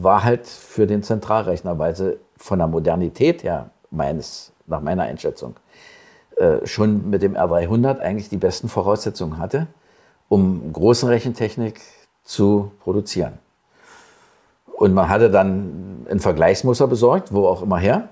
war 0.00 0.24
halt 0.24 0.46
für 0.46 0.86
den 0.86 1.02
Zentralrechner, 1.02 1.78
weil 1.78 1.96
sie 1.96 2.18
von 2.36 2.58
der 2.58 2.68
Modernität 2.68 3.42
her, 3.42 3.70
meines, 3.90 4.52
nach 4.66 4.80
meiner 4.80 5.04
Einschätzung, 5.04 5.56
schon 6.64 7.08
mit 7.08 7.22
dem 7.22 7.34
R300 7.34 7.98
eigentlich 8.00 8.28
die 8.28 8.36
besten 8.36 8.68
Voraussetzungen 8.68 9.38
hatte, 9.38 9.68
um 10.28 10.70
große 10.70 11.08
Rechentechnik 11.08 11.80
zu 12.24 12.72
produzieren. 12.80 13.38
Und 14.76 14.94
man 14.94 15.08
hatte 15.08 15.30
dann 15.30 16.06
ein 16.10 16.20
Vergleichsmuster 16.20 16.86
besorgt, 16.86 17.32
wo 17.32 17.46
auch 17.46 17.62
immer 17.62 17.78
her, 17.78 18.08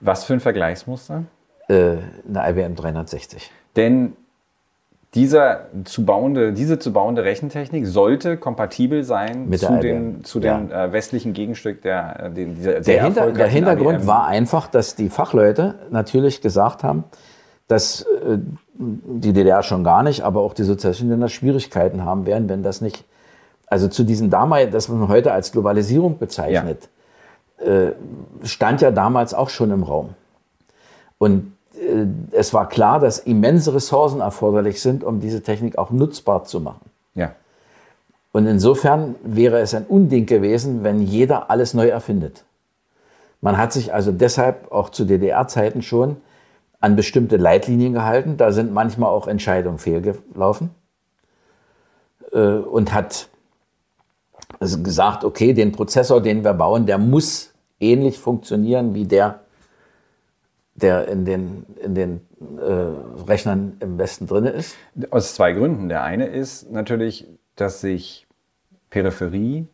was 0.00 0.24
für 0.24 0.34
ein 0.34 0.40
Vergleichsmuster? 0.40 1.24
äh, 1.68 1.96
eine 2.28 2.50
IBM 2.50 2.74
360. 2.74 3.50
Denn 3.76 4.14
dieser 5.14 5.66
zu 5.84 6.06
bauende, 6.06 6.52
diese 6.52 6.78
zu 6.78 6.92
bauende 6.92 7.24
Rechentechnik 7.24 7.86
sollte 7.86 8.38
kompatibel 8.38 9.04
sein 9.04 9.48
Mit 9.48 9.60
zu 9.60 9.66
der 9.66 9.80
den, 9.80 10.24
zu 10.24 10.40
den 10.40 10.70
äh, 10.70 10.92
westlichen 10.92 11.34
Gegenstück 11.34 11.82
der, 11.82 12.24
äh, 12.24 12.30
den, 12.30 12.54
dieser 12.54 12.82
sehr 12.82 12.94
Der, 12.94 13.04
Hinter, 13.04 13.32
der 13.32 13.48
Hintergrund 13.48 13.98
IBM. 13.98 14.06
war 14.06 14.26
einfach, 14.26 14.68
dass 14.68 14.94
die 14.94 15.10
Fachleute 15.10 15.74
natürlich 15.90 16.40
gesagt 16.40 16.82
haben, 16.82 17.04
dass 17.68 18.02
äh, 18.02 18.38
die 18.74 19.32
DDR 19.34 19.62
schon 19.62 19.84
gar 19.84 20.02
nicht, 20.02 20.22
aber 20.22 20.40
auch 20.40 20.54
die 20.54 20.64
sozialistischen 20.64 21.10
Länder 21.10 21.28
Schwierigkeiten 21.28 22.04
haben 22.04 22.24
werden, 22.24 22.48
wenn 22.48 22.62
das 22.62 22.80
nicht, 22.80 23.04
also 23.72 23.88
zu 23.88 24.04
diesem 24.04 24.28
damals, 24.28 24.70
das 24.70 24.88
man 24.88 25.08
heute 25.08 25.32
als 25.32 25.50
Globalisierung 25.50 26.18
bezeichnet, 26.18 26.90
äh, 27.56 27.92
stand 28.44 28.82
ja 28.82 28.90
damals 28.90 29.32
auch 29.32 29.48
schon 29.48 29.70
im 29.70 29.82
Raum. 29.82 30.10
Und 31.16 31.54
äh, 31.74 32.04
es 32.32 32.52
war 32.52 32.68
klar, 32.68 33.00
dass 33.00 33.18
immense 33.18 33.72
Ressourcen 33.72 34.20
erforderlich 34.20 34.82
sind, 34.82 35.02
um 35.02 35.20
diese 35.20 35.42
Technik 35.42 35.78
auch 35.78 35.90
nutzbar 35.90 36.44
zu 36.44 36.60
machen. 36.60 36.90
Ja. 37.14 37.32
Und 38.32 38.46
insofern 38.46 39.14
wäre 39.22 39.60
es 39.60 39.72
ein 39.74 39.86
Unding 39.86 40.26
gewesen, 40.26 40.84
wenn 40.84 41.00
jeder 41.00 41.50
alles 41.50 41.72
neu 41.72 41.88
erfindet. 41.88 42.44
Man 43.40 43.56
hat 43.56 43.72
sich 43.72 43.94
also 43.94 44.12
deshalb 44.12 44.70
auch 44.70 44.90
zu 44.90 45.06
DDR-Zeiten 45.06 45.80
schon 45.80 46.18
an 46.78 46.94
bestimmte 46.94 47.38
Leitlinien 47.38 47.94
gehalten. 47.94 48.36
Da 48.36 48.52
sind 48.52 48.74
manchmal 48.74 49.08
auch 49.08 49.28
Entscheidungen 49.28 49.78
fehlgelaufen. 49.78 50.68
Äh, 52.32 52.56
Und 52.58 52.92
hat 52.92 53.28
gesagt, 54.82 55.24
okay, 55.24 55.52
den 55.52 55.72
Prozessor, 55.72 56.20
den 56.22 56.44
wir 56.44 56.54
bauen, 56.54 56.86
der 56.86 56.98
muss 56.98 57.52
ähnlich 57.80 58.18
funktionieren 58.18 58.94
wie 58.94 59.04
der, 59.04 59.40
der 60.74 61.08
in 61.08 61.24
den, 61.24 61.64
in 61.82 61.94
den 61.94 62.20
äh, 62.58 63.22
Rechnern 63.28 63.76
im 63.80 63.98
Westen 63.98 64.26
drin 64.26 64.44
ist. 64.44 64.76
Aus 65.10 65.34
zwei 65.34 65.52
Gründen. 65.52 65.88
Der 65.88 66.02
eine 66.02 66.26
ist 66.26 66.70
natürlich, 66.70 67.26
dass 67.56 67.80
sich 67.80 68.26
Peripherie 68.90 69.66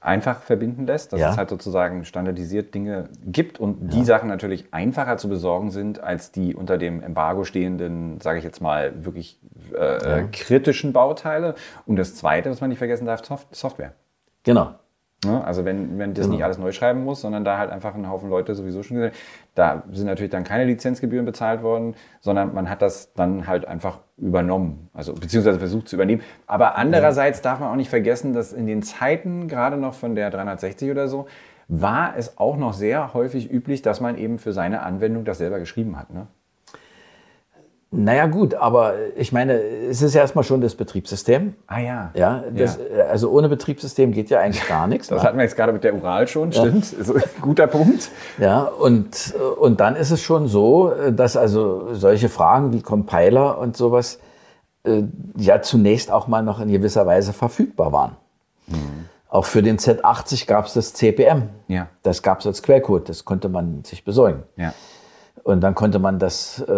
einfach 0.00 0.42
verbinden 0.42 0.86
lässt, 0.86 1.12
dass 1.12 1.20
Ja. 1.20 1.30
es 1.30 1.36
halt 1.36 1.50
sozusagen 1.50 2.04
standardisiert 2.04 2.74
Dinge 2.74 3.08
gibt 3.24 3.60
und 3.60 3.92
die 3.92 4.04
Sachen 4.04 4.28
natürlich 4.28 4.66
einfacher 4.72 5.16
zu 5.16 5.28
besorgen 5.28 5.70
sind 5.70 6.02
als 6.02 6.32
die 6.32 6.56
unter 6.56 6.76
dem 6.76 7.00
Embargo 7.02 7.44
stehenden, 7.44 8.20
sage 8.20 8.38
ich 8.38 8.44
jetzt 8.44 8.60
mal, 8.60 9.04
wirklich 9.04 9.38
äh, 9.74 10.22
äh, 10.22 10.24
kritischen 10.32 10.92
Bauteile. 10.92 11.54
Und 11.86 11.96
das 11.96 12.16
Zweite, 12.16 12.50
was 12.50 12.60
man 12.60 12.70
nicht 12.70 12.78
vergessen 12.78 13.06
darf, 13.06 13.24
Soft 13.24 13.54
Software. 13.54 13.92
Genau. 14.44 14.74
Ne? 15.24 15.44
Also 15.44 15.64
wenn, 15.64 15.98
wenn 15.98 16.14
das 16.14 16.26
nicht 16.26 16.42
alles 16.42 16.58
neu 16.58 16.72
schreiben 16.72 17.04
muss, 17.04 17.20
sondern 17.20 17.44
da 17.44 17.58
halt 17.58 17.70
einfach 17.70 17.94
ein 17.94 18.08
Haufen 18.08 18.28
Leute 18.28 18.54
sowieso 18.54 18.82
schon 18.82 18.96
gesagt, 18.96 19.16
da 19.54 19.84
sind 19.92 20.06
natürlich 20.06 20.32
dann 20.32 20.42
keine 20.42 20.64
Lizenzgebühren 20.64 21.24
bezahlt 21.24 21.62
worden, 21.62 21.94
sondern 22.20 22.52
man 22.54 22.68
hat 22.68 22.82
das 22.82 23.12
dann 23.14 23.46
halt 23.46 23.66
einfach 23.66 24.00
übernommen, 24.16 24.88
also 24.92 25.14
beziehungsweise 25.14 25.58
versucht 25.58 25.88
zu 25.88 25.96
übernehmen. 25.96 26.22
Aber 26.46 26.76
andererseits 26.76 27.40
darf 27.40 27.60
man 27.60 27.70
auch 27.70 27.76
nicht 27.76 27.90
vergessen, 27.90 28.32
dass 28.32 28.52
in 28.52 28.66
den 28.66 28.82
Zeiten, 28.82 29.46
gerade 29.46 29.76
noch 29.76 29.94
von 29.94 30.14
der 30.16 30.30
360 30.30 30.90
oder 30.90 31.06
so, 31.06 31.26
war 31.68 32.16
es 32.16 32.38
auch 32.38 32.56
noch 32.56 32.72
sehr 32.72 33.14
häufig 33.14 33.50
üblich, 33.50 33.80
dass 33.82 34.00
man 34.00 34.18
eben 34.18 34.38
für 34.38 34.52
seine 34.52 34.82
Anwendung 34.82 35.24
das 35.24 35.38
selber 35.38 35.60
geschrieben 35.60 35.98
hat. 35.98 36.12
Ne? 36.12 36.26
Naja 37.94 38.26
gut, 38.26 38.54
aber 38.54 38.94
ich 39.16 39.32
meine, 39.32 39.60
es 39.60 40.00
ist 40.00 40.14
ja 40.14 40.22
erstmal 40.22 40.44
schon 40.44 40.62
das 40.62 40.74
Betriebssystem. 40.74 41.54
Ah 41.66 41.78
ja. 41.78 42.10
Ja, 42.14 42.42
das, 42.50 42.78
also 43.10 43.30
ohne 43.30 43.50
Betriebssystem 43.50 44.12
geht 44.12 44.30
ja 44.30 44.40
eigentlich 44.40 44.66
gar 44.66 44.86
nichts. 44.86 45.08
Das 45.12 45.22
ne? 45.22 45.28
hatten 45.28 45.36
wir 45.36 45.44
jetzt 45.44 45.56
gerade 45.56 45.74
mit 45.74 45.84
der 45.84 45.94
Ural 45.94 46.26
schon, 46.26 46.52
stimmt. 46.52 46.86
So, 46.86 47.16
guter 47.42 47.66
Punkt. 47.66 48.10
Ja, 48.38 48.62
und, 48.62 49.34
und 49.58 49.80
dann 49.80 49.94
ist 49.94 50.10
es 50.10 50.22
schon 50.22 50.48
so, 50.48 50.90
dass 51.10 51.36
also 51.36 51.92
solche 51.92 52.30
Fragen 52.30 52.72
wie 52.72 52.80
Compiler 52.80 53.58
und 53.58 53.76
sowas 53.76 54.20
äh, 54.84 55.02
ja 55.36 55.60
zunächst 55.60 56.10
auch 56.10 56.28
mal 56.28 56.42
noch 56.42 56.60
in 56.60 56.72
gewisser 56.72 57.06
Weise 57.06 57.34
verfügbar 57.34 57.92
waren. 57.92 58.16
Auch 59.28 59.44
für 59.44 59.62
den 59.62 59.78
Z80 59.78 60.46
gab 60.46 60.66
es 60.66 60.74
das 60.74 60.94
CPM. 60.94 61.48
Ja. 61.68 61.88
Das 62.02 62.22
gab 62.22 62.40
es 62.40 62.46
als 62.46 62.62
Quellcode, 62.62 63.08
das 63.08 63.24
konnte 63.24 63.48
man 63.48 63.84
sich 63.84 64.04
besorgen. 64.04 64.44
Ja. 64.56 64.72
Und 65.44 65.60
dann 65.60 65.74
konnte 65.74 65.98
man 65.98 66.18
das 66.18 66.60
äh, 66.60 66.72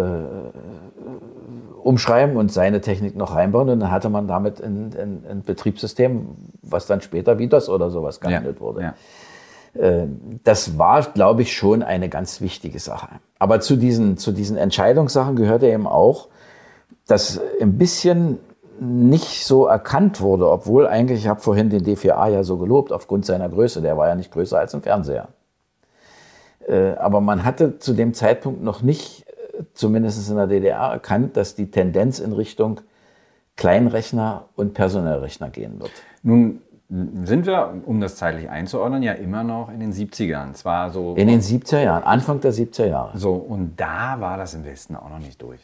umschreiben 1.83 2.35
und 2.35 2.51
seine 2.51 2.81
Technik 2.81 3.15
noch 3.15 3.35
reinbauen. 3.35 3.69
Und 3.69 3.79
dann 3.79 3.91
hatte 3.91 4.09
man 4.09 4.27
damit 4.27 4.61
ein, 4.61 4.91
ein, 4.99 5.23
ein 5.29 5.43
Betriebssystem, 5.43 6.27
was 6.63 6.87
dann 6.87 7.01
später 7.01 7.37
wie 7.37 7.47
das 7.47 7.69
oder 7.69 7.91
sowas 7.91 8.19
gehandelt 8.19 8.59
wurde. 8.59 8.81
Ja. 8.81 8.93
Äh, 9.79 10.07
das 10.43 10.77
war, 10.77 11.03
glaube 11.03 11.43
ich, 11.43 11.55
schon 11.55 11.83
eine 11.83 12.09
ganz 12.09 12.41
wichtige 12.41 12.79
Sache. 12.79 13.09
Aber 13.37 13.59
zu 13.59 13.75
diesen, 13.75 14.17
zu 14.17 14.31
diesen 14.31 14.57
Entscheidungssachen 14.57 15.35
gehörte 15.35 15.67
eben 15.67 15.85
auch, 15.85 16.29
dass 17.07 17.39
ein 17.61 17.77
bisschen 17.77 18.39
nicht 18.79 19.45
so 19.45 19.67
erkannt 19.67 20.21
wurde, 20.21 20.49
obwohl 20.49 20.87
eigentlich, 20.87 21.19
ich 21.19 21.27
habe 21.27 21.39
vorhin 21.39 21.69
den 21.69 21.83
D4A 21.85 22.29
ja 22.29 22.43
so 22.43 22.57
gelobt, 22.57 22.91
aufgrund 22.91 23.25
seiner 23.25 23.47
Größe, 23.47 23.81
der 23.81 23.97
war 23.97 24.07
ja 24.07 24.15
nicht 24.15 24.31
größer 24.31 24.57
als 24.57 24.73
ein 24.75 24.81
Fernseher. 24.81 25.29
Äh, 26.67 26.93
aber 26.93 27.21
man 27.21 27.43
hatte 27.43 27.79
zu 27.79 27.93
dem 27.93 28.13
Zeitpunkt 28.13 28.63
noch 28.63 28.81
nicht, 28.81 29.25
äh, 29.27 29.63
zumindest 29.73 30.29
in 30.29 30.35
der 30.35 30.47
DDR, 30.47 30.91
erkannt, 30.91 31.37
dass 31.37 31.55
die 31.55 31.71
Tendenz 31.71 32.19
in 32.19 32.33
Richtung 32.33 32.81
Kleinrechner 33.55 34.49
und 34.55 34.73
Personellrechner 34.73 35.49
gehen 35.49 35.79
wird. 35.79 35.91
Nun 36.23 36.61
sind 37.23 37.45
wir, 37.45 37.81
um 37.85 37.99
das 37.99 38.15
zeitlich 38.15 38.49
einzuordnen, 38.49 39.01
ja 39.01 39.13
immer 39.13 39.43
noch 39.43 39.69
in 39.71 39.79
den 39.79 39.91
70ern. 39.91 40.53
Zwar 40.53 40.91
so. 40.91 41.15
In 41.15 41.27
den 41.27 41.41
70er 41.41 41.81
Jahren, 41.81 42.03
Anfang 42.03 42.41
der 42.41 42.53
70er 42.53 42.85
Jahre. 42.85 43.17
so, 43.17 43.33
und 43.33 43.75
da 43.77 44.17
war 44.19 44.37
das 44.37 44.53
im 44.53 44.65
Westen 44.65 44.95
auch 44.95 45.09
noch 45.09 45.19
nicht 45.19 45.41
durch. 45.41 45.61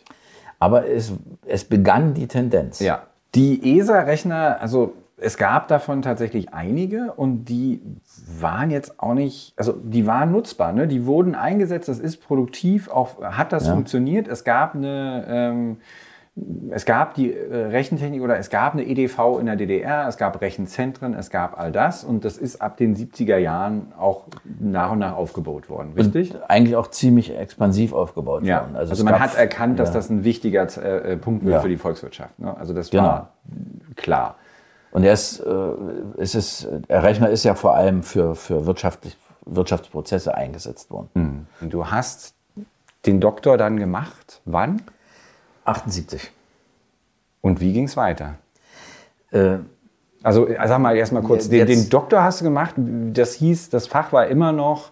Aber 0.60 0.88
es, 0.88 1.14
es 1.46 1.64
begann 1.64 2.14
die 2.14 2.28
Tendenz. 2.28 2.80
Ja. 2.80 3.04
Die 3.36 3.78
ESA-Rechner, 3.78 4.58
also 4.60 4.94
es 5.24 5.38
gab 5.38 5.68
davon 5.68 6.02
tatsächlich 6.02 6.54
einige 6.54 7.14
und 7.16 7.46
die 7.46 7.82
waren 8.40 8.72
jetzt 8.72 9.00
auch 9.00 9.14
nicht, 9.14 9.54
also 9.56 9.74
die 9.74 10.08
waren 10.08 10.32
nutzbar, 10.32 10.74
ne? 10.74 10.88
die 10.88 11.06
wurden 11.06 11.36
eingesetzt, 11.36 11.88
das 11.88 12.00
ist 12.00 12.18
produktiv, 12.26 12.90
auch 12.90 13.22
hat 13.22 13.54
das 13.54 13.68
Ja. 13.68 13.74
funktioniert. 13.74 14.28
Es 14.28 14.44
gab 14.44 14.74
eine, 14.76 15.26
ähm, 15.30 15.78
es 16.72 16.86
gab 16.86 17.14
die 17.14 17.34
äh, 17.34 17.56
Rechentechnik 17.68 18.22
oder 18.22 18.38
es 18.40 18.50
gab 18.50 18.74
eine 18.74 18.84
EDV 18.84 19.38
in 19.40 19.46
der 19.46 19.58
DDR, 19.58 20.08
es 20.08 20.18
gab 20.18 20.42
Rechenzentren, 20.42 21.14
es 21.14 21.30
gab 21.30 21.60
all 21.60 21.72
das 21.72 22.04
und 22.04 22.26
das 22.26 22.38
ist 22.38 22.62
ab 22.62 22.78
den 22.78 22.96
70er 22.96 23.38
Jahren 23.38 23.92
auch 24.00 24.24
nach 24.60 24.92
und 24.94 25.00
nach 25.00 25.14
aufgebaut 25.16 25.70
worden, 25.70 25.92
richtig? 25.96 26.34
Und 26.34 26.50
eigentlich 26.50 26.76
auch 26.78 26.88
ziemlich 26.88 27.38
expansiv 27.38 27.94
aufgebaut 27.94 28.44
Ja, 28.44 28.62
worden. 28.62 28.76
also, 28.76 28.94
es 28.94 29.04
man 29.04 29.20
hat 29.20 29.36
erkannt, 29.36 29.78
dass 29.78 29.90
ja. 29.90 29.94
das 29.96 30.10
ein 30.10 30.24
wichtiger 30.24 30.66
äh, 30.82 31.14
äh, 31.14 31.18
Punkt 31.18 31.44
wird 31.44 31.56
Ja. 31.56 31.60
für 31.62 31.70
die 31.70 31.78
Volkswirtschaft. 31.78 32.40
Ne? 32.40 32.56
Also 32.58 32.74
das 32.74 32.90
Genau. 32.90 33.04
war 33.04 33.30
klar. 33.96 34.36
Und 34.92 35.04
er 35.04 35.14
ist, 35.14 35.40
äh, 35.40 35.52
es 36.18 36.36
ist, 36.36 36.68
der 36.90 37.04
Rechner 37.04 37.30
ist 37.30 37.44
ja 37.44 37.56
vor 37.56 37.76
allem 37.76 38.04
für, 38.04 38.36
für 38.36 38.66
wirtschaftlich, 38.66 39.18
Wirtschaftsprozesse 39.46 40.36
eingesetzt 40.36 40.92
worden. 40.92 41.48
Und 41.62 41.74
du 41.74 41.88
hast 41.88 42.36
den 43.06 43.20
Doktor 43.20 43.58
dann 43.58 43.78
gemacht. 43.78 44.42
Wann? 44.46 44.82
78. 45.66 46.32
Und 47.42 47.60
wie 47.60 47.74
ging 47.74 47.86
es 47.86 47.96
weiter? 47.98 48.36
Äh, 49.32 49.58
Also 50.24 50.48
äh, 50.48 50.68
sag 50.68 50.80
mal 50.80 50.96
erstmal 50.96 51.24
kurz, 51.24 51.50
den, 51.50 51.66
den 51.66 51.90
Doktor 51.90 52.22
hast 52.24 52.42
du 52.42 52.46
gemacht. 52.46 52.76
Das 52.78 53.34
hieß, 53.34 53.70
das 53.70 53.88
Fach 53.88 54.12
war 54.14 54.28
immer 54.28 54.52
noch 54.52 54.92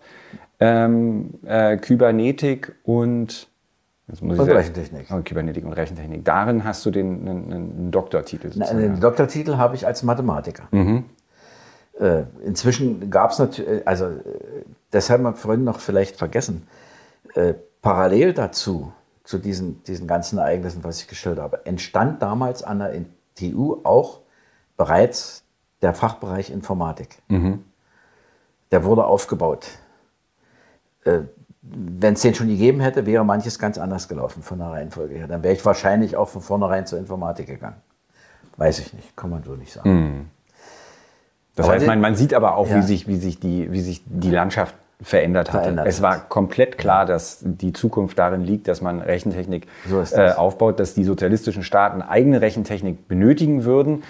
ähm, 0.60 1.36
äh, 1.45 1.78
Kybernetik 1.78 2.74
und 2.84 3.49
Und 4.22 4.39
Rechentechnik. 4.39 5.07
Oh, 5.12 5.22
Kybernetik 5.24 5.66
und 5.66 5.74
Rechentechnik. 5.74 6.26
Darin 6.26 6.64
hast 6.64 6.86
du 6.86 6.91
den, 6.91 7.28
einen, 7.28 7.53
einen 7.53 7.91
Doktortitel. 7.91 8.51
Sozusagen. 8.51 8.80
Den 8.80 8.99
Doktortitel 8.99 9.57
habe 9.57 9.76
ich 9.76 9.86
als 9.86 10.03
Mathematiker. 10.03 10.68
Äh, 11.99 12.24
inzwischen 12.43 13.10
gab 13.10 13.32
es 13.32 13.39
natürlich, 13.39 13.86
also 13.88 14.05
äh, 14.05 14.64
das 14.91 15.10
haben 15.10 15.24
wir 15.24 15.34
vorhin 15.34 15.64
noch 15.64 15.80
vielleicht 15.80 16.16
vergessen, 16.16 16.66
äh, 17.36 17.53
parallel 17.82 18.34
dazu, 18.34 18.93
zu 19.24 19.38
diesen, 19.38 19.84
diesen 19.84 20.07
ganzen 20.07 20.39
Ereignissen, 20.39 20.84
was 20.84 21.01
ich 21.01 21.07
gestellt 21.07 21.38
habe, 21.39 21.66
entstand 21.66 22.22
damals 22.22 22.64
an 22.64 22.80
der 22.80 23.05
TU 23.36 23.78
auch 23.84 24.22
bereits 24.76 25.43
der 25.82 25.93
Fachbereich 25.93 26.49
Informatik. 26.49 27.22
Der 28.72 28.84
wurde 28.84 29.05
aufgebaut. 29.05 29.68
Äh, 31.03 31.22
Wenn 31.62 32.14
es 32.14 32.22
den 32.22 32.34
schon 32.36 32.47
gegeben 32.47 32.80
hätte, 32.80 33.05
wäre 33.05 33.26
manches 33.26 33.60
ganz 33.60 33.78
anders 33.78 34.07
gelaufen 34.07 34.43
von 34.43 34.60
der 34.60 34.68
Reihenfolge 34.70 35.16
her. 35.16 35.28
Dann 35.28 35.43
wäre 35.43 35.53
ich 35.53 35.66
wahrscheinlich 35.66 36.16
auch 36.16 36.30
von 36.30 36.41
vornherein 36.41 36.86
zur 36.86 36.99
Informatik 36.99 37.47
gegangen. 37.47 37.76
Weiß 38.55 38.80
ich 38.80 38.93
nicht, 38.93 39.16
kann 39.18 39.30
man 39.30 39.43
so 39.43 39.55
nicht 39.55 39.72
sagen. 39.74 40.30
Das 41.55 41.66
Aber 41.66 41.76
heißt, 41.76 41.86
man, 41.88 41.99
man 41.99 42.16
sieht 42.16 42.34
aber 42.34 42.55
auch, 42.55 42.68
Ja. 42.70 42.78
wie, 42.78 42.82
sich, 42.84 43.07
wie, 43.07 43.18
sich 43.18 43.39
die, 43.39 43.72
wie 43.74 43.82
sich 43.82 44.01
die 44.05 44.32
Landschaft 44.32 44.74
verändert 45.01 45.49
hatte. 45.51 45.64
Verändert 45.64 45.88
es 45.88 45.97
hat. 45.97 46.03
war 46.03 46.20
komplett 46.30 46.78
klar, 46.78 47.05
dass 47.05 47.39
die 47.41 47.74
Zukunft 47.74 48.18
darin 48.20 48.41
liegt, 48.41 48.68
dass 48.68 48.82
man 48.82 48.99
Rechentechnik 49.01 49.68
So 49.88 49.99
äh, 49.99 50.05
das. 50.10 50.38
aufbaut, 50.38 50.80
dass 50.80 50.93
die 50.93 51.03
sozialistischen 51.03 51.64
Staaten 51.64 52.01
eigene 52.01 52.41
Rechentechnik 52.41 53.07
benötigen 53.07 53.64
würden. 53.66 54.03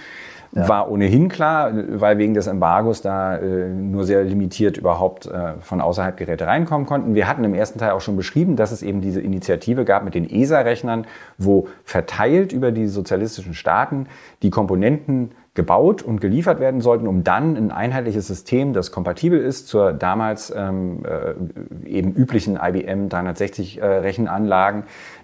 War 0.51 0.89
ohnehin 0.89 1.29
klar, 1.29 1.71
weil 1.73 2.17
wegen 2.17 2.33
des 2.33 2.47
Embargos 2.47 3.01
da 3.01 3.37
äh, 3.37 3.69
nur 3.69 4.03
sehr 4.03 4.23
limitiert 4.23 4.77
überhaupt 4.77 5.27
äh, 5.27 5.53
von 5.59 5.79
außerhalb 5.79 6.17
Geräte 6.17 6.47
reinkommen 6.47 6.87
konnten. 6.87 7.13
Wir 7.13 7.27
hatten 7.27 7.43
im 7.43 7.53
ersten 7.53 7.77
Teil 7.77 7.91
auch 7.91 8.01
schon 8.01 8.17
beschrieben, 8.17 8.55
dass 8.55 8.71
es 8.71 8.81
eben 8.81 9.01
diese 9.01 9.21
Initiative 9.21 9.85
gab 9.85 10.03
mit 10.03 10.15
den 10.15 10.29
ESA-Rechnern, 10.29 11.05
wo 11.37 11.67
verteilt 11.83 12.51
über 12.51 12.71
die 12.71 12.87
sozialistischen 12.87 13.53
Staaten 13.53 14.07
die 14.41 14.49
Komponenten 14.49 15.31
gebaut 15.59 16.03
und 16.03 16.21
geliefert 16.21 16.59
werden 16.61 16.79
sollten, 16.79 17.05
um 17.05 17.25
dann 17.25 17.57
ein 17.57 17.71
einheitliches 17.71 18.27
System, 18.27 18.71
das 18.71 18.91
kompatibel 18.91 19.41
ist 19.41 19.67
zur 19.67 19.91
damals 19.91 20.53
ähm, 20.55 21.03
äh, 21.03 21.89
eben 21.89 22.13
üblichen 22.13 22.57
IBM 22.61 23.09
360 23.09 23.81
äh, 23.81 23.85
Rechenanlagen, 23.85 24.83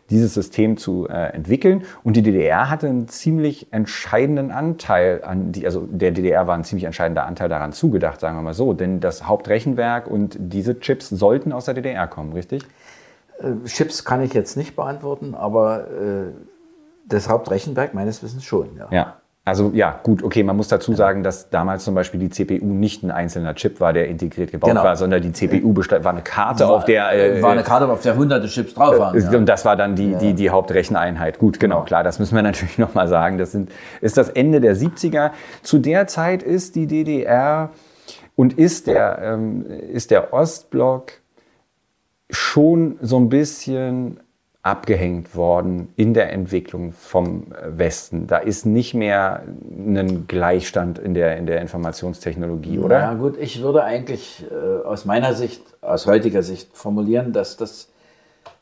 dieses 0.09 0.33
System 0.33 0.77
zu 0.77 1.07
äh, 1.07 1.33
entwickeln. 1.33 1.83
Und 2.03 2.15
die 2.15 2.21
DDR 2.21 2.69
hatte 2.69 2.87
einen 2.87 3.07
ziemlich 3.07 3.71
entscheidenden 3.71 4.51
Anteil 4.51 5.23
an 5.23 5.51
die, 5.51 5.65
also 5.65 5.87
der 5.89 6.11
DDR 6.11 6.47
war 6.47 6.55
ein 6.55 6.63
ziemlich 6.63 6.85
entscheidender 6.85 7.25
Anteil 7.25 7.49
daran 7.49 7.73
zugedacht, 7.73 8.19
sagen 8.19 8.37
wir 8.37 8.43
mal 8.43 8.53
so. 8.53 8.73
Denn 8.73 8.99
das 8.99 9.27
Hauptrechenwerk 9.27 10.07
und 10.07 10.37
diese 10.39 10.79
Chips 10.79 11.09
sollten 11.09 11.51
aus 11.51 11.65
der 11.65 11.73
DDR 11.73 12.07
kommen, 12.07 12.33
richtig? 12.33 12.63
Äh, 13.39 13.67
Chips 13.67 14.05
kann 14.05 14.21
ich 14.21 14.33
jetzt 14.33 14.57
nicht 14.57 14.75
beantworten, 14.75 15.33
aber 15.33 15.87
äh, 15.91 16.31
das 17.07 17.29
Hauptrechenwerk 17.29 17.93
meines 17.93 18.21
Wissens 18.23 18.43
schon. 18.43 18.75
Ja. 18.77 18.87
Ja. 18.91 19.15
Also 19.47 19.69
ja, 19.75 19.99
gut, 20.01 20.23
okay, 20.23 20.41
man 20.41 20.57
muss 20.57 20.69
dazu 20.69 20.95
sagen, 20.95 21.21
dass 21.21 21.51
damals 21.51 21.83
zum 21.83 21.93
Beispiel 21.93 22.19
die 22.19 22.31
CPU 22.31 22.65
nicht 22.65 23.03
ein 23.03 23.11
einzelner 23.11 23.53
Chip 23.53 23.79
war, 23.79 23.93
der 23.93 24.07
integriert 24.07 24.51
gebaut 24.51 24.71
Genau. 24.71 24.83
war, 24.83 24.95
sondern 24.95 25.21
die 25.21 25.31
CPU 25.33 25.71
bestand, 25.71 26.03
war 26.03 26.13
eine 26.13 26.23
Karte, 26.23 26.67
auf 26.67 26.83
der 26.85 27.11
äh, 27.13 27.43
war 27.43 27.51
eine 27.51 27.61
Karte, 27.61 27.87
auf 27.87 28.01
der 28.01 28.17
hunderte 28.17 28.47
Chips 28.47 28.73
drauf 28.73 28.97
waren. 28.97 29.15
Äh, 29.15 29.19
ja. 29.19 29.37
Und 29.37 29.45
das 29.45 29.63
war 29.63 29.75
dann 29.75 29.95
die, 29.95 30.15
die, 30.15 30.33
die 30.33 30.49
Hauptrecheneinheit. 30.49 31.37
Gut, 31.37 31.59
genau, 31.59 31.83
klar, 31.83 32.03
das 32.03 32.17
müssen 32.17 32.35
wir 32.35 32.41
natürlich 32.43 32.79
nochmal 32.79 33.07
sagen. 33.07 33.37
Das 33.37 33.51
sind, 33.51 33.69
ist 34.01 34.17
das 34.17 34.29
Ende 34.29 34.61
der 34.61 34.75
70er. 34.75 35.29
Zu 35.61 35.77
der 35.77 36.07
Zeit 36.07 36.41
ist 36.41 36.75
die 36.75 36.87
DDR 36.87 37.69
und 38.35 38.57
ist 38.57 38.87
der, 38.87 39.19
ähm, 39.21 39.63
ist 39.91 40.09
der 40.09 40.33
Ostblock 40.33 41.11
schon 42.31 42.97
so 42.99 43.19
ein 43.19 43.29
bisschen 43.29 44.19
abgehängt 44.65 45.35
worden 45.35 45.93
in 45.95 46.15
der 46.15 46.33
Entwicklung 46.33 46.91
vom 46.91 47.51
äh, 47.51 47.77
Westen. 47.77 48.25
Da 48.25 48.37
ist 48.37 48.65
nicht 48.65 48.95
mehr 48.95 49.43
ein 49.67 50.25
Gleichstand 50.27 50.97
in 50.97 51.13
der, 51.13 51.37
in 51.37 51.45
der 51.45 51.61
Informationstechnologie, 51.61 52.79
oder? 52.79 52.99
Ja 52.99 53.13
gut, 53.13 53.37
ich 53.37 53.61
würde 53.61 53.83
eigentlich 53.83 54.43
äh, 54.49 54.83
aus 54.83 55.05
meiner 55.05 55.35
Sicht, 55.35 55.61
aus 55.81 56.07
heutiger 56.07 56.41
Sicht 56.41 56.75
formulieren, 56.75 57.31
dass 57.31 57.57
das 57.57 57.91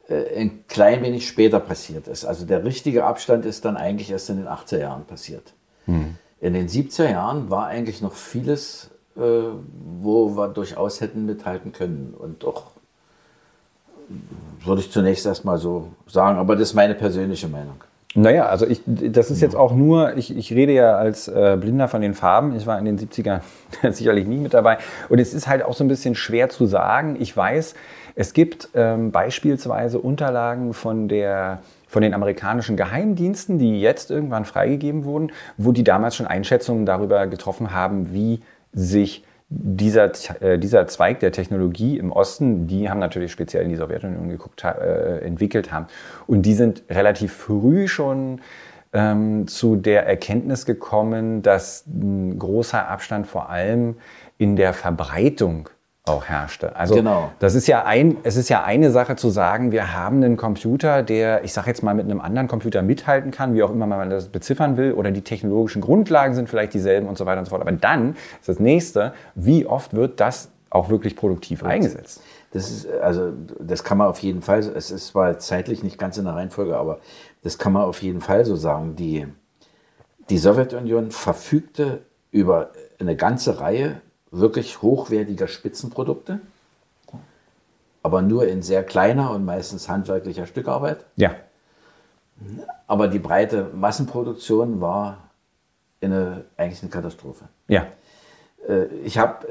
äh, 0.09 0.41
ein 0.41 0.65
klein 0.67 1.01
wenig 1.03 1.25
später 1.25 1.61
passiert 1.61 2.09
ist. 2.09 2.25
Also 2.25 2.45
der 2.45 2.65
richtige 2.65 3.05
Abstand 3.05 3.45
ist 3.45 3.63
dann 3.63 3.77
eigentlich 3.77 4.11
erst 4.11 4.29
in 4.29 4.35
den 4.35 4.47
80er 4.47 4.79
Jahren 4.79 5.05
passiert. 5.05 5.53
In 5.85 6.53
den 6.53 6.67
70er 6.67 7.11
Jahren 7.11 7.49
war 7.49 7.67
eigentlich 7.67 8.01
noch 8.01 8.13
vieles, 8.13 8.89
äh, 9.15 9.21
wo 9.21 10.35
wir 10.35 10.49
durchaus 10.49 10.99
hätten 10.99 11.25
mithalten 11.25 11.71
können 11.71 12.13
und 12.17 12.43
doch 12.43 12.72
würde 14.65 14.81
ich 14.81 14.91
zunächst 14.91 15.25
erstmal 15.25 15.57
so 15.57 15.89
sagen, 16.07 16.37
aber 16.37 16.55
das 16.55 16.69
ist 16.69 16.73
meine 16.73 16.95
persönliche 16.95 17.47
Meinung. 17.47 17.75
Naja, 18.15 18.45
also 18.45 18.67
ich, 18.67 18.81
das 18.85 19.31
ist 19.31 19.41
jetzt 19.41 19.55
auch 19.55 19.73
nur, 19.73 20.15
ich, 20.17 20.35
ich 20.35 20.53
rede 20.53 20.71
ja 20.71 20.95
als 20.95 21.27
äh, 21.27 21.57
Blinder 21.59 21.87
von 21.87 22.01
den 22.01 22.13
Farben. 22.13 22.55
Ich 22.55 22.67
war 22.67 22.77
in 22.77 22.85
den 22.85 22.99
70ern 22.99 23.41
sicherlich 23.91 24.27
nie 24.27 24.37
mit 24.37 24.53
dabei. 24.53 24.77
Und 25.09 25.19
es 25.19 25.33
ist 25.33 25.47
halt 25.47 25.63
auch 25.63 25.73
so 25.73 25.83
ein 25.83 25.87
bisschen 25.87 26.13
schwer 26.13 26.49
zu 26.49 26.67
sagen. 26.67 27.17
Ich 27.19 27.35
weiß, 27.35 27.73
es 28.15 28.33
gibt 28.33 28.69
ähm, 28.75 29.11
beispielsweise 29.11 29.99
Unterlagen 29.99 30.73
von 30.73 31.07
der 31.07 31.59
von 31.87 32.01
den 32.01 32.15
amerikanischen 32.15 32.75
Geheimdiensten, 32.75 33.59
die 33.59 33.79
jetzt 33.79 34.09
irgendwann 34.09 34.45
freigegeben 34.45 35.05
wurden, 35.05 35.31
wo 35.57 35.71
die 35.71 35.83
damals 35.83 36.15
schon 36.15 36.25
Einschätzungen 36.25 36.87
darüber 36.87 37.27
getroffen 37.27 37.71
haben, 37.71 38.11
wie 38.11 38.41
sich 38.73 39.23
dieser, 39.55 40.11
äh, 40.41 40.57
dieser 40.57 40.87
Zweig 40.87 41.19
der 41.19 41.31
Technologie 41.31 41.97
im 41.97 42.11
Osten, 42.11 42.67
die 42.67 42.89
haben 42.89 42.99
natürlich 42.99 43.31
speziell 43.31 43.63
in 43.63 43.69
die 43.69 43.75
Sowjetunion 43.75 44.29
geguckt, 44.29 44.63
äh, 44.63 45.19
entwickelt 45.19 45.71
haben. 45.71 45.87
Und 46.27 46.43
die 46.43 46.53
sind 46.53 46.83
relativ 46.89 47.33
früh 47.33 47.87
schon 47.87 48.41
ähm, 48.93 49.47
zu 49.47 49.75
der 49.75 50.05
Erkenntnis 50.07 50.65
gekommen, 50.65 51.41
dass 51.41 51.85
ein 51.87 52.37
großer 52.39 52.87
Abstand 52.87 53.27
vor 53.27 53.49
allem 53.49 53.95
in 54.37 54.55
der 54.55 54.73
Verbreitung 54.73 55.69
auch 56.05 56.25
herrschte. 56.25 56.75
Also 56.75 56.95
genau. 56.95 57.31
das 57.39 57.55
ist 57.55 57.67
ja 57.67 57.85
ein, 57.85 58.17
es 58.23 58.35
ist 58.35 58.49
ja 58.49 58.63
eine 58.63 58.91
Sache 58.91 59.15
zu 59.15 59.29
sagen, 59.29 59.71
wir 59.71 59.93
haben 59.93 60.17
einen 60.17 60.35
Computer, 60.35 61.01
der, 61.01 61.45
ich 61.45 61.53
sage 61.53 61.69
jetzt 61.69 61.81
mal, 61.81 61.93
mit 61.93 62.05
einem 62.05 62.19
anderen 62.19 62.49
Computer 62.49 62.81
mithalten 62.81 63.31
kann, 63.31 63.53
wie 63.53 63.63
auch 63.63 63.71
immer 63.71 63.87
man 63.87 64.09
das 64.09 64.27
beziffern 64.27 64.75
will, 64.75 64.93
oder 64.93 65.11
die 65.11 65.21
technologischen 65.21 65.81
Grundlagen 65.81 66.35
sind 66.35 66.49
vielleicht 66.49 66.73
dieselben 66.73 67.07
und 67.07 67.17
so 67.17 67.25
weiter 67.25 67.39
und 67.39 67.45
so 67.45 67.51
fort. 67.51 67.61
Aber 67.61 67.71
dann 67.71 68.17
ist 68.39 68.49
das 68.49 68.59
nächste, 68.59 69.13
wie 69.35 69.65
oft 69.65 69.93
wird 69.93 70.19
das 70.19 70.49
auch 70.69 70.89
wirklich 70.89 71.15
produktiv 71.15 71.63
eingesetzt? 71.63 72.21
Das 72.51 72.69
ist, 72.69 72.91
also, 73.01 73.31
das 73.59 73.85
kann 73.85 73.97
man 73.97 74.07
auf 74.07 74.19
jeden 74.19 74.41
Fall, 74.41 74.59
es 74.59 74.91
ist 74.91 75.07
zwar 75.07 75.39
zeitlich 75.39 75.83
nicht 75.83 75.97
ganz 75.97 76.17
in 76.17 76.25
der 76.25 76.35
Reihenfolge, 76.35 76.75
aber 76.75 76.99
das 77.43 77.57
kann 77.57 77.71
man 77.71 77.83
auf 77.83 78.01
jeden 78.01 78.19
Fall 78.19 78.43
so 78.43 78.57
sagen. 78.57 78.97
Die, 78.97 79.25
die 80.29 80.37
Sowjetunion 80.37 81.11
verfügte 81.11 82.01
über 82.29 82.71
eine 82.99 83.15
ganze 83.15 83.61
Reihe 83.61 84.01
wirklich 84.33 84.81
hochwertiger 84.81 85.47
Spitzenprodukte, 85.47 86.39
aber 88.01 88.21
nur 88.21 88.47
in 88.47 88.61
sehr 88.61 88.83
kleiner 88.83 89.31
und 89.31 89.45
meistens 89.45 89.87
handwerklicher 89.87 90.47
Stückarbeit. 90.47 91.05
Ja. 91.15 91.35
Aber 92.87 93.07
die 93.07 93.19
breite 93.19 93.69
Massenproduktion 93.73 94.81
war 94.81 95.29
eine, 96.01 96.43
eigentlich 96.57 96.81
eine 96.81 96.89
Katastrophe. 96.89 97.45
Ja. 97.67 97.87
Äh, 98.67 98.85
ich 99.05 99.17
habe 99.17 99.47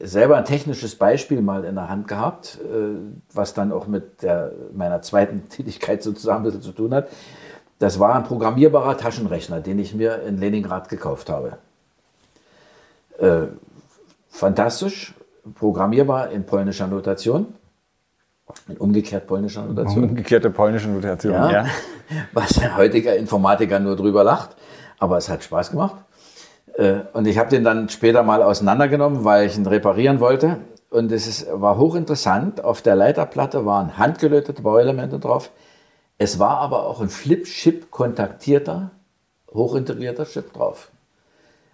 selber 0.00 0.36
ein 0.36 0.44
technisches 0.44 0.94
Beispiel 0.94 1.40
mal 1.40 1.64
in 1.64 1.74
der 1.74 1.88
Hand 1.88 2.06
gehabt, 2.06 2.58
äh, 2.62 2.98
was 3.32 3.54
dann 3.54 3.72
auch 3.72 3.86
mit 3.86 4.22
der, 4.22 4.52
meiner 4.72 5.02
zweiten 5.02 5.48
Tätigkeit 5.48 6.02
sozusagen 6.02 6.40
ein 6.40 6.44
bisschen 6.44 6.62
zu 6.62 6.72
tun 6.72 6.94
hat. 6.94 7.08
Das 7.78 7.98
war 7.98 8.14
ein 8.14 8.24
programmierbarer 8.24 8.98
Taschenrechner, 8.98 9.60
den 9.60 9.78
ich 9.78 9.94
mir 9.94 10.22
in 10.22 10.36
Leningrad 10.36 10.90
gekauft 10.90 11.30
habe. 11.30 11.56
Fantastisch, 14.30 15.12
programmierbar 15.54 16.30
in 16.30 16.46
polnischer 16.46 16.86
Notation. 16.86 17.54
In 18.68 18.78
umgekehrt 18.78 19.26
polnischer 19.26 19.64
Notation. 19.64 20.04
Umgekehrte 20.04 20.50
polnische 20.50 20.88
Notation, 20.88 21.34
ja. 21.34 21.50
ja. 21.50 21.66
Was 22.32 22.58
ein 22.58 22.76
heutiger 22.76 23.16
Informatiker 23.16 23.78
nur 23.78 23.96
drüber 23.96 24.24
lacht. 24.24 24.56
Aber 24.98 25.18
es 25.18 25.28
hat 25.28 25.44
Spaß 25.44 25.72
gemacht. 25.72 25.96
Äh, 26.74 27.00
und 27.12 27.26
ich 27.26 27.38
habe 27.38 27.50
den 27.50 27.64
dann 27.64 27.88
später 27.88 28.22
mal 28.22 28.42
auseinandergenommen, 28.42 29.24
weil 29.24 29.46
ich 29.46 29.56
ihn 29.56 29.66
reparieren 29.66 30.20
wollte. 30.20 30.58
Und 30.90 31.12
es 31.12 31.26
ist, 31.26 31.46
war 31.52 31.76
hochinteressant. 31.76 32.64
Auf 32.64 32.82
der 32.82 32.96
Leiterplatte 32.96 33.66
waren 33.66 33.98
handgelötete 33.98 34.62
Bauelemente 34.62 35.18
drauf. 35.18 35.50
Es 36.18 36.38
war 36.38 36.58
aber 36.58 36.84
auch 36.84 37.00
ein 37.00 37.08
Flip-Chip 37.08 37.90
kontaktierter, 37.90 38.90
hochintegrierter 39.52 40.26
Chip 40.26 40.52
drauf. 40.52 40.90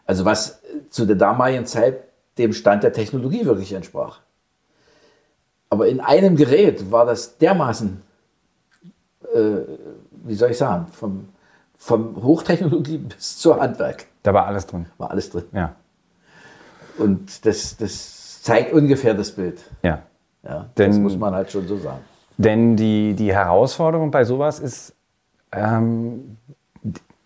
Also 0.04 0.24
was 0.24 0.60
zu 0.90 1.04
der 1.04 1.16
damaligen 1.16 1.66
Zeit 1.66 2.05
dem 2.38 2.52
Stand 2.52 2.82
der 2.82 2.92
Technologie 2.92 3.44
wirklich 3.44 3.72
entsprach. 3.72 4.20
Aber 5.68 5.88
in 5.88 6.00
einem 6.00 6.36
Gerät 6.36 6.90
war 6.90 7.06
das 7.06 7.38
dermaßen, 7.38 8.02
äh, 9.34 9.38
wie 10.24 10.34
soll 10.34 10.50
ich 10.50 10.58
sagen, 10.58 10.86
vom, 10.92 11.28
vom 11.76 12.22
Hochtechnologie 12.22 12.98
bis 13.16 13.38
zur 13.38 13.60
Handwerk. 13.60 14.06
Da 14.22 14.32
war 14.32 14.46
alles 14.46 14.66
drin. 14.66 14.86
War 14.98 15.10
alles 15.10 15.30
drin. 15.30 15.44
Ja. 15.52 15.74
Und 16.98 17.44
das, 17.44 17.76
das 17.76 18.42
zeigt 18.42 18.72
ungefähr 18.72 19.14
das 19.14 19.32
Bild. 19.32 19.60
Ja. 19.82 20.02
ja 20.42 20.70
denn, 20.78 20.90
das 20.90 21.00
muss 21.00 21.16
man 21.16 21.34
halt 21.34 21.50
schon 21.50 21.66
so 21.66 21.76
sagen. 21.76 22.00
Denn 22.38 22.76
die, 22.76 23.14
die 23.14 23.32
Herausforderung 23.32 24.10
bei 24.10 24.24
sowas 24.24 24.60
ist, 24.60 24.94
ähm, 25.52 26.36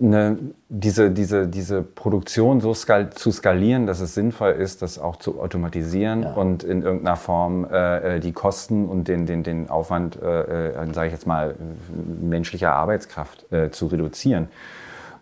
eine, 0.00 0.38
diese, 0.68 1.10
diese, 1.10 1.46
diese 1.46 1.82
Produktion 1.82 2.60
so 2.60 2.72
skal 2.72 3.10
zu 3.10 3.30
skalieren, 3.30 3.86
dass 3.86 4.00
es 4.00 4.14
sinnvoll 4.14 4.52
ist, 4.52 4.82
das 4.82 4.98
auch 4.98 5.16
zu 5.16 5.40
automatisieren 5.40 6.22
ja. 6.22 6.32
und 6.32 6.64
in 6.64 6.82
irgendeiner 6.82 7.16
Form 7.16 7.66
äh, 7.70 8.16
äh 8.16 8.20
die 8.20 8.32
Kosten 8.32 8.88
und 8.88 9.08
den, 9.08 9.26
den, 9.26 9.42
den 9.42 9.68
Aufwand, 9.68 10.20
äh, 10.20 10.70
äh 10.70 10.92
sage 10.94 11.08
ich 11.08 11.12
jetzt 11.12 11.26
mal, 11.26 11.54
menschlicher 12.20 12.72
Arbeitskraft 12.72 13.52
äh, 13.52 13.70
zu 13.70 13.86
reduzieren. 13.86 14.48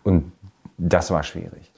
Und 0.03 0.31
das 0.77 1.11
war 1.11 1.23
schwierig. 1.23 1.71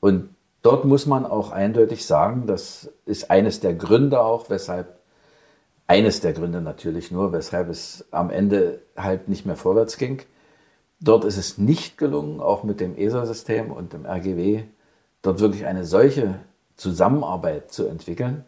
Und 0.00 0.30
dort 0.62 0.84
muss 0.84 1.06
man 1.06 1.24
auch 1.24 1.52
eindeutig 1.52 2.04
sagen, 2.04 2.46
das 2.46 2.90
ist 3.06 3.30
eines 3.30 3.60
der 3.60 3.74
Gründe 3.74 4.20
auch, 4.20 4.50
weshalb, 4.50 4.98
eines 5.86 6.20
der 6.20 6.32
Gründe 6.32 6.60
natürlich 6.60 7.12
nur, 7.12 7.32
weshalb 7.32 7.68
es 7.68 8.06
am 8.10 8.30
Ende 8.30 8.80
halt 8.96 9.28
nicht 9.28 9.46
mehr 9.46 9.56
vorwärts 9.56 9.96
ging 9.96 10.22
Dort 11.00 11.24
ist 11.24 11.38
es 11.38 11.56
nicht 11.56 11.96
gelungen, 11.96 12.40
auch 12.40 12.62
mit 12.62 12.80
dem 12.80 12.96
ESA-System 12.96 13.70
und 13.70 13.92
dem 13.92 14.04
RGW, 14.04 14.64
dort 15.22 15.40
wirklich 15.40 15.66
eine 15.66 15.84
solche 15.84 16.36
Zusammenarbeit 16.76 17.72
zu 17.72 17.86
entwickeln, 17.86 18.44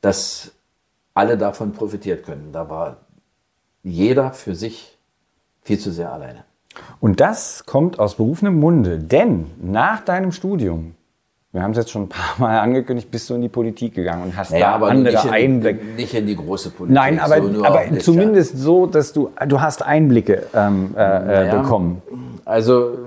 dass 0.00 0.52
alle 1.14 1.36
davon 1.38 1.72
profitiert 1.72 2.24
können. 2.24 2.52
Da 2.52 2.68
war 2.68 2.98
jeder 3.82 4.32
für 4.32 4.54
sich 4.54 4.98
viel 5.62 5.78
zu 5.78 5.90
sehr 5.92 6.12
alleine. 6.12 6.44
Und 7.00 7.20
das 7.20 7.66
kommt 7.66 7.98
aus 7.98 8.16
berufenem 8.16 8.58
Munde, 8.58 8.98
denn 8.98 9.50
nach 9.60 10.04
deinem 10.04 10.32
Studium 10.32 10.94
wir 11.54 11.62
haben 11.62 11.70
es 11.70 11.76
jetzt 11.76 11.92
schon 11.92 12.02
ein 12.02 12.08
paar 12.08 12.34
Mal 12.38 12.58
angekündigt, 12.58 13.10
bist 13.12 13.30
du 13.30 13.34
in 13.34 13.42
die 13.42 13.48
Politik 13.48 13.94
gegangen 13.94 14.24
und 14.24 14.36
hast 14.36 14.50
naja, 14.50 14.70
da 14.70 14.74
aber 14.74 14.88
andere 14.88 15.14
nicht 15.14 15.30
Einblicke. 15.30 15.80
In, 15.80 15.94
nicht 15.94 16.12
in 16.12 16.26
die 16.26 16.36
große 16.36 16.70
Politik. 16.70 16.94
Nein, 16.94 17.20
aber, 17.20 17.40
so 17.40 17.64
aber 17.64 17.98
zumindest 18.00 18.58
so, 18.58 18.86
dass 18.86 19.12
du, 19.12 19.30
du 19.46 19.60
hast 19.60 19.82
Einblicke 19.82 20.46
ähm, 20.52 20.94
äh, 20.96 21.00
äh, 21.00 21.24
naja, 21.24 21.62
bekommen. 21.62 22.02
Also 22.44 22.98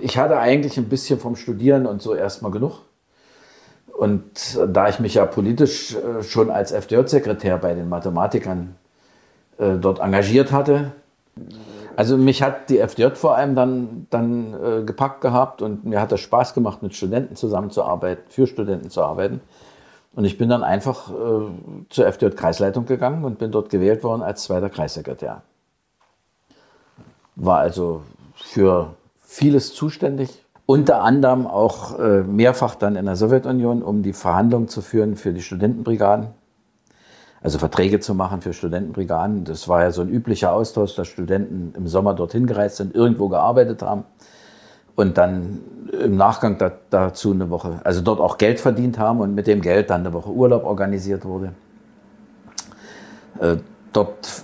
ich 0.00 0.18
hatte 0.18 0.38
eigentlich 0.38 0.76
ein 0.76 0.88
bisschen 0.88 1.20
vom 1.20 1.36
Studieren 1.36 1.86
und 1.86 2.02
so 2.02 2.14
erstmal 2.14 2.50
genug. 2.50 2.80
Und 3.96 4.58
da 4.68 4.88
ich 4.88 4.98
mich 4.98 5.14
ja 5.14 5.26
politisch 5.26 5.94
äh, 5.94 6.24
schon 6.24 6.50
als 6.50 6.72
FDJ-Sekretär 6.72 7.58
bei 7.58 7.74
den 7.74 7.88
Mathematikern 7.88 8.74
äh, 9.58 9.76
dort 9.80 10.00
engagiert 10.00 10.50
hatte, 10.50 10.92
also 11.98 12.16
mich 12.16 12.44
hat 12.44 12.70
die 12.70 12.78
FDJ 12.78 13.16
vor 13.16 13.34
allem 13.34 13.56
dann, 13.56 14.06
dann 14.10 14.54
äh, 14.54 14.84
gepackt 14.84 15.20
gehabt 15.20 15.62
und 15.62 15.84
mir 15.84 16.00
hat 16.00 16.12
es 16.12 16.20
Spaß 16.20 16.54
gemacht, 16.54 16.80
mit 16.80 16.94
Studenten 16.94 17.34
zusammenzuarbeiten, 17.34 18.22
für 18.28 18.46
Studenten 18.46 18.88
zu 18.88 19.02
arbeiten. 19.02 19.40
Und 20.14 20.24
ich 20.24 20.38
bin 20.38 20.48
dann 20.48 20.62
einfach 20.62 21.10
äh, 21.10 21.14
zur 21.88 22.06
FDJ-Kreisleitung 22.06 22.86
gegangen 22.86 23.24
und 23.24 23.40
bin 23.40 23.50
dort 23.50 23.68
gewählt 23.68 24.04
worden 24.04 24.22
als 24.22 24.44
zweiter 24.44 24.70
Kreissekretär. 24.70 25.42
War 27.34 27.58
also 27.58 28.02
für 28.36 28.94
vieles 29.18 29.74
zuständig, 29.74 30.44
unter 30.66 31.02
anderem 31.02 31.48
auch 31.48 31.98
äh, 31.98 32.22
mehrfach 32.22 32.76
dann 32.76 32.94
in 32.94 33.06
der 33.06 33.16
Sowjetunion, 33.16 33.82
um 33.82 34.04
die 34.04 34.12
Verhandlungen 34.12 34.68
zu 34.68 34.82
führen 34.82 35.16
für 35.16 35.32
die 35.32 35.42
Studentenbrigaden 35.42 36.28
also 37.42 37.58
Verträge 37.58 38.00
zu 38.00 38.14
machen 38.14 38.40
für 38.40 38.52
Studentenbrigaden. 38.52 39.44
Das 39.44 39.68
war 39.68 39.82
ja 39.82 39.90
so 39.90 40.02
ein 40.02 40.08
üblicher 40.08 40.52
Austausch, 40.52 40.94
dass 40.94 41.08
Studenten 41.08 41.72
im 41.76 41.86
Sommer 41.86 42.14
dorthin 42.14 42.46
gereist 42.46 42.76
sind, 42.76 42.94
irgendwo 42.94 43.28
gearbeitet 43.28 43.82
haben 43.82 44.04
und 44.96 45.16
dann 45.16 45.60
im 45.92 46.16
Nachgang 46.16 46.58
da, 46.58 46.72
dazu 46.90 47.32
eine 47.32 47.50
Woche, 47.50 47.80
also 47.84 48.00
dort 48.00 48.20
auch 48.20 48.38
Geld 48.38 48.60
verdient 48.60 48.98
haben 48.98 49.20
und 49.20 49.34
mit 49.34 49.46
dem 49.46 49.60
Geld 49.60 49.90
dann 49.90 50.00
eine 50.00 50.12
Woche 50.12 50.30
Urlaub 50.30 50.64
organisiert 50.64 51.24
wurde. 51.24 51.52
Äh, 53.40 53.56
dort 53.92 54.42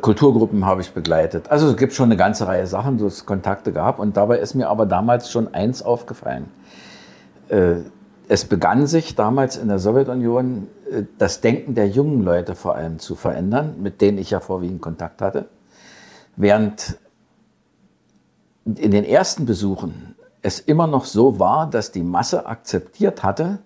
Kulturgruppen 0.00 0.64
habe 0.64 0.80
ich 0.80 0.92
begleitet. 0.92 1.50
Also 1.50 1.68
es 1.68 1.76
gibt 1.76 1.92
schon 1.92 2.06
eine 2.06 2.16
ganze 2.16 2.46
Reihe 2.46 2.66
Sachen, 2.66 2.98
so 2.98 3.06
es 3.06 3.26
Kontakte 3.26 3.72
gab. 3.72 3.98
Und 3.98 4.16
dabei 4.16 4.38
ist 4.38 4.54
mir 4.54 4.68
aber 4.68 4.86
damals 4.86 5.30
schon 5.30 5.52
eins 5.54 5.82
aufgefallen. 5.82 6.46
Äh, 7.48 7.76
es 8.28 8.44
begann 8.44 8.86
sich 8.86 9.14
damals 9.14 9.56
in 9.56 9.68
der 9.68 9.78
Sowjetunion 9.78 10.68
äh, 10.90 11.04
das 11.16 11.40
Denken 11.40 11.74
der 11.74 11.88
jungen 11.88 12.22
Leute 12.22 12.54
vor 12.54 12.74
allem 12.74 12.98
zu 12.98 13.14
verändern, 13.14 13.76
mit 13.82 14.00
denen 14.00 14.18
ich 14.18 14.30
ja 14.30 14.40
vorwiegend 14.40 14.82
Kontakt 14.82 15.22
hatte. 15.22 15.48
Während 16.36 16.98
in 18.64 18.90
den 18.90 19.04
ersten 19.04 19.46
Besuchen 19.46 20.14
es 20.42 20.60
immer 20.60 20.86
noch 20.86 21.06
so 21.06 21.40
war, 21.40 21.68
dass 21.68 21.90
die 21.90 22.02
Masse 22.02 22.46
akzeptiert 22.46 23.24
hatte, 23.24 23.58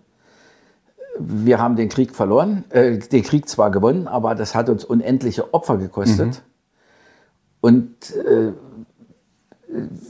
wir 1.18 1.58
haben 1.58 1.76
den 1.76 1.90
Krieg 1.90 2.14
verloren, 2.14 2.64
äh, 2.70 2.98
den 2.98 3.22
Krieg 3.22 3.48
zwar 3.48 3.70
gewonnen, 3.70 4.08
aber 4.08 4.34
das 4.34 4.54
hat 4.54 4.70
uns 4.70 4.84
unendliche 4.84 5.52
Opfer 5.52 5.76
gekostet. 5.76 6.26
Mhm. 6.28 6.34
Und 7.60 8.16
äh, 8.16 8.52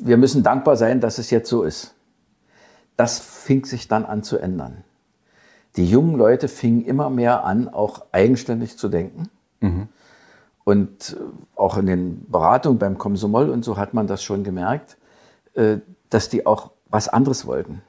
wir 0.03 0.17
müssen 0.17 0.43
dankbar 0.43 0.77
sein, 0.77 1.01
dass 1.01 1.19
es 1.19 1.31
jetzt 1.31 1.49
so 1.49 1.63
ist 1.63 1.95
das 2.97 3.19
fing 3.43 3.65
sich 3.65 3.89
dann 3.89 4.05
an 4.05 4.23
zu 4.23 4.39
ändern. 4.39 4.85
Die 5.77 5.89
jungen 5.89 6.17
Leute 6.17 6.49
fingen 6.49 6.85
immer 6.85 7.11
mehr 7.11 7.45
an, 7.45 7.69
auch 7.69 8.07
eigenständig 8.13 8.79
zu 8.79 8.89
denken. 8.89 9.29
Mhm. 9.61 9.89
Und 10.65 11.17
auch 11.57 11.77
in 11.77 11.87
den 11.87 12.31
Beratungen 12.31 12.79
beim 12.79 12.99
Komsomol 12.99 13.51
und 13.51 13.65
so 13.65 13.77
hat 13.77 13.95
man 13.95 14.07
das 14.07 14.23
schon 14.23 14.45
gemerkt, 14.45 14.97
äh, 15.55 15.79
dass 16.09 16.29
die 16.29 16.47
auch 16.47 16.71
was 16.89 17.09
anderes 17.09 17.47
wollten. 17.47 17.83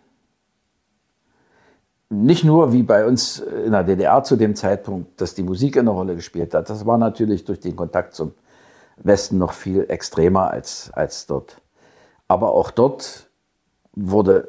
Nicht 2.10 2.44
nur 2.44 2.74
wie 2.74 2.84
bei 2.84 3.06
uns 3.06 3.40
in 3.40 3.72
der 3.72 3.84
DDR 3.84 4.24
zu 4.24 4.36
dem 4.36 4.56
Zeitpunkt, 4.56 5.20
dass 5.20 5.36
die 5.36 5.44
Musik 5.44 5.78
eine 5.78 5.90
Rolle 5.90 6.16
gespielt 6.16 6.54
hat. 6.54 6.70
Das 6.70 6.86
war 6.86 6.98
natürlich 6.98 7.44
durch 7.44 7.60
den 7.60 7.76
Kontakt 7.76 8.14
zum 8.14 8.34
Westen 8.98 9.38
noch 9.38 9.54
viel 9.54 9.86
extremer 9.90 10.52
als, 10.52 10.92
als 10.94 11.26
dort. 11.26 11.62
Aber 12.28 12.52
auch 12.52 12.72
dort 12.72 13.30
wurde 13.94 14.48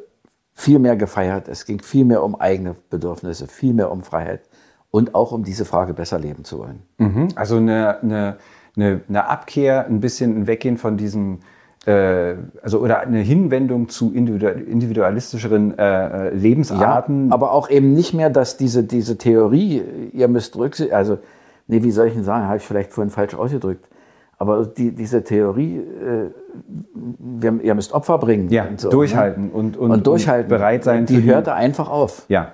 viel 0.54 0.78
mehr 0.78 0.96
gefeiert. 0.96 1.48
Es 1.48 1.66
ging 1.66 1.82
viel 1.82 2.04
mehr 2.04 2.22
um 2.22 2.34
eigene 2.40 2.76
Bedürfnisse, 2.88 3.48
viel 3.48 3.74
mehr 3.74 3.90
um 3.90 4.02
Freiheit 4.02 4.40
und 4.90 5.14
auch 5.14 5.32
um 5.32 5.42
diese 5.42 5.64
Frage 5.64 5.92
besser 5.92 6.18
leben 6.18 6.44
zu 6.44 6.60
wollen. 6.60 6.82
Mhm. 6.98 7.28
Also 7.34 7.56
eine, 7.56 8.00
eine, 8.00 8.36
eine, 8.76 9.00
eine 9.08 9.28
Abkehr, 9.28 9.86
ein 9.86 10.00
bisschen 10.00 10.38
ein 10.38 10.46
Weggehen 10.46 10.78
von 10.78 10.96
diesem 10.96 11.40
äh, 11.86 12.36
also 12.62 12.78
oder 12.78 13.00
eine 13.00 13.18
Hinwendung 13.18 13.88
zu 13.88 14.12
individualistischeren 14.12 15.78
äh, 15.78 16.28
äh, 16.28 16.34
Lebensarten. 16.34 17.28
Ja, 17.28 17.34
aber 17.34 17.52
auch 17.52 17.68
eben 17.68 17.92
nicht 17.92 18.14
mehr, 18.14 18.30
dass 18.30 18.56
diese, 18.56 18.84
diese 18.84 19.18
Theorie, 19.18 19.82
ihr 20.12 20.28
müsst 20.28 20.56
rücksicht, 20.56 20.92
also, 20.92 21.18
nee, 21.66 21.82
wie 21.82 21.90
soll 21.90 22.06
ich 22.06 22.14
denn 22.14 22.24
sagen, 22.24 22.46
habe 22.46 22.56
ich 22.56 22.62
vielleicht 22.62 22.92
vorhin 22.92 23.10
falsch 23.10 23.34
ausgedrückt. 23.34 23.86
Aber 24.38 24.66
die, 24.66 24.92
diese 24.92 25.22
Theorie, 25.22 25.76
äh, 25.76 26.30
wir, 26.94 27.60
ihr 27.62 27.74
müsst 27.74 27.92
Opfer 27.92 28.18
bringen. 28.18 28.50
Ja, 28.50 28.66
und 28.66 28.80
so, 28.80 28.90
durchhalten 28.90 29.46
ne? 29.46 29.52
und, 29.52 29.76
und, 29.76 29.90
und, 29.90 30.06
durchhalten. 30.06 30.52
Und 30.52 30.58
bereit 30.58 30.84
sein. 30.84 31.06
Die 31.06 31.22
hörte 31.22 31.54
einfach 31.54 31.88
auf. 31.88 32.24
Ja. 32.28 32.52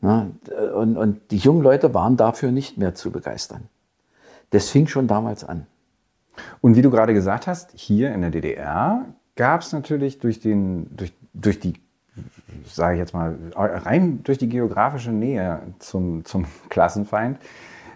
Na, 0.00 0.30
und, 0.74 0.96
und 0.96 1.30
die 1.30 1.38
jungen 1.38 1.62
Leute 1.62 1.94
waren 1.94 2.16
dafür 2.16 2.52
nicht 2.52 2.78
mehr 2.78 2.94
zu 2.94 3.10
begeistern. 3.10 3.68
Das 4.50 4.68
fing 4.68 4.86
schon 4.86 5.06
damals 5.06 5.42
an. 5.42 5.66
Und 6.60 6.76
wie 6.76 6.82
du 6.82 6.90
gerade 6.90 7.14
gesagt 7.14 7.46
hast, 7.46 7.72
hier 7.74 8.12
in 8.12 8.20
der 8.20 8.30
DDR 8.30 9.06
gab 9.36 9.62
es 9.62 9.72
natürlich 9.72 10.18
durch, 10.18 10.40
den, 10.40 10.94
durch, 10.96 11.12
durch 11.32 11.60
die, 11.60 11.74
sage 12.66 12.94
ich 12.94 13.00
jetzt 13.00 13.14
mal, 13.14 13.36
rein 13.54 14.20
durch 14.22 14.38
die 14.38 14.48
geografische 14.48 15.12
Nähe 15.12 15.60
zum, 15.78 16.24
zum 16.24 16.46
Klassenfeind, 16.68 17.38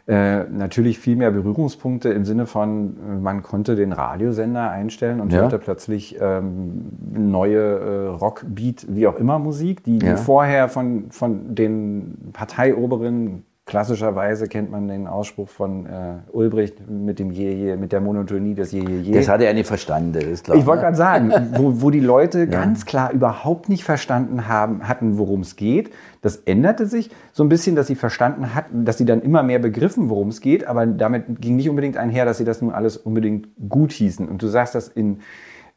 äh, 0.06 0.44
natürlich 0.44 0.98
viel 0.98 1.16
mehr 1.16 1.30
Berührungspunkte 1.30 2.10
im 2.10 2.24
Sinne 2.24 2.46
von, 2.46 3.22
man 3.22 3.42
konnte 3.42 3.76
den 3.76 3.92
Radiosender 3.92 4.70
einstellen 4.70 5.20
und 5.20 5.32
ja. 5.32 5.40
hörte 5.40 5.58
plötzlich 5.58 6.16
ähm, 6.20 6.90
neue 7.12 7.60
äh, 7.60 8.06
Rockbeat, 8.08 8.86
wie 8.88 9.06
auch 9.06 9.16
immer 9.16 9.38
Musik, 9.38 9.84
die, 9.84 9.98
die 9.98 10.06
ja. 10.06 10.16
vorher 10.16 10.68
von, 10.68 11.10
von 11.10 11.54
den 11.54 12.30
Parteioberen 12.32 13.44
Klassischerweise 13.66 14.48
kennt 14.48 14.70
man 14.72 14.88
den 14.88 15.06
Ausspruch 15.06 15.48
von 15.48 15.86
äh, 15.86 16.14
Ulbricht 16.32 16.90
mit 16.90 17.20
dem 17.20 17.30
Je, 17.30 17.76
mit 17.76 17.92
der 17.92 18.00
Monotonie 18.00 18.54
des 18.54 18.72
Je, 18.72 18.80
Je, 18.80 19.00
Je. 19.00 19.12
Das 19.12 19.28
hat 19.28 19.40
er 19.42 19.54
nicht 19.54 19.68
verstanden, 19.68 20.18
ist 20.18 20.44
klar. 20.44 20.56
Ich 20.56 20.66
wollte 20.66 20.80
ne? 20.80 20.86
gerade 20.86 20.96
sagen, 20.96 21.32
wo, 21.54 21.80
wo 21.80 21.90
die 21.90 22.00
Leute 22.00 22.40
ja. 22.40 22.46
ganz 22.46 22.84
klar 22.84 23.12
überhaupt 23.12 23.68
nicht 23.68 23.84
verstanden 23.84 24.48
haben, 24.48 24.88
hatten, 24.88 25.18
worum 25.18 25.42
es 25.42 25.54
geht. 25.54 25.90
Das 26.20 26.36
änderte 26.36 26.86
sich 26.86 27.10
so 27.32 27.44
ein 27.44 27.48
bisschen, 27.48 27.76
dass 27.76 27.86
sie 27.86 27.94
verstanden 27.94 28.56
hatten, 28.56 28.84
dass 28.84 28.98
sie 28.98 29.04
dann 29.04 29.22
immer 29.22 29.44
mehr 29.44 29.60
begriffen, 29.60 30.08
worum 30.08 30.28
es 30.28 30.40
geht, 30.40 30.66
aber 30.66 30.86
damit 30.86 31.40
ging 31.40 31.54
nicht 31.54 31.70
unbedingt 31.70 31.96
einher, 31.96 32.24
dass 32.24 32.38
sie 32.38 32.44
das 32.44 32.62
nun 32.62 32.72
alles 32.72 32.96
unbedingt 32.96 33.46
gut 33.68 33.92
hießen. 33.92 34.28
Und 34.28 34.42
du 34.42 34.48
sagst, 34.48 34.74
dass 34.74 34.88
in, 34.88 35.20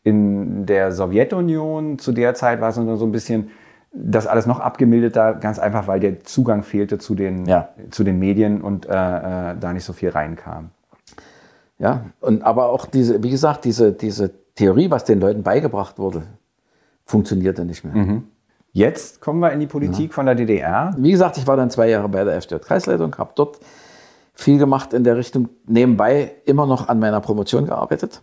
in 0.03 0.65
der 0.65 0.91
Sowjetunion 0.91 1.99
zu 1.99 2.11
der 2.11 2.33
Zeit 2.33 2.59
war 2.59 2.69
es 2.69 2.75
so 2.75 3.05
ein 3.05 3.11
bisschen 3.11 3.49
das 3.93 4.25
alles 4.25 4.47
noch 4.47 4.59
abgemilderter, 4.59 5.35
ganz 5.35 5.59
einfach, 5.59 5.87
weil 5.87 5.99
der 5.99 6.23
Zugang 6.23 6.63
fehlte 6.63 6.97
zu 6.97 7.13
den, 7.13 7.45
ja. 7.45 7.69
zu 7.91 8.03
den 8.03 8.17
Medien 8.17 8.61
und 8.61 8.87
äh, 8.87 8.89
äh, 8.89 9.55
da 9.59 9.71
nicht 9.71 9.85
so 9.85 9.93
viel 9.93 10.09
reinkam. 10.09 10.71
Ja, 11.77 12.05
und 12.19 12.43
aber 12.43 12.69
auch 12.69 12.85
diese, 12.85 13.21
wie 13.23 13.29
gesagt, 13.29 13.65
diese, 13.65 13.93
diese 13.93 14.31
Theorie, 14.55 14.89
was 14.89 15.03
den 15.05 15.19
Leuten 15.19 15.43
beigebracht 15.43 15.99
wurde, 15.99 16.23
funktionierte 17.05 17.65
nicht 17.65 17.83
mehr. 17.83 17.95
Mhm. 17.95 18.23
Jetzt 18.71 19.21
kommen 19.21 19.39
wir 19.39 19.51
in 19.51 19.59
die 19.59 19.67
Politik 19.67 20.09
ja. 20.09 20.13
von 20.13 20.25
der 20.25 20.35
DDR. 20.35 20.95
Wie 20.97 21.11
gesagt, 21.11 21.37
ich 21.37 21.45
war 21.45 21.57
dann 21.57 21.69
zwei 21.69 21.89
Jahre 21.89 22.09
bei 22.09 22.23
der 22.23 22.41
FDJ-Kreisleitung, 22.41 23.15
habe 23.17 23.33
dort 23.35 23.59
viel 24.33 24.57
gemacht 24.57 24.93
in 24.93 25.03
der 25.03 25.15
Richtung, 25.15 25.49
nebenbei 25.67 26.31
immer 26.45 26.65
noch 26.65 26.87
an 26.89 26.99
meiner 26.99 27.21
Promotion 27.21 27.67
gearbeitet. 27.67 28.21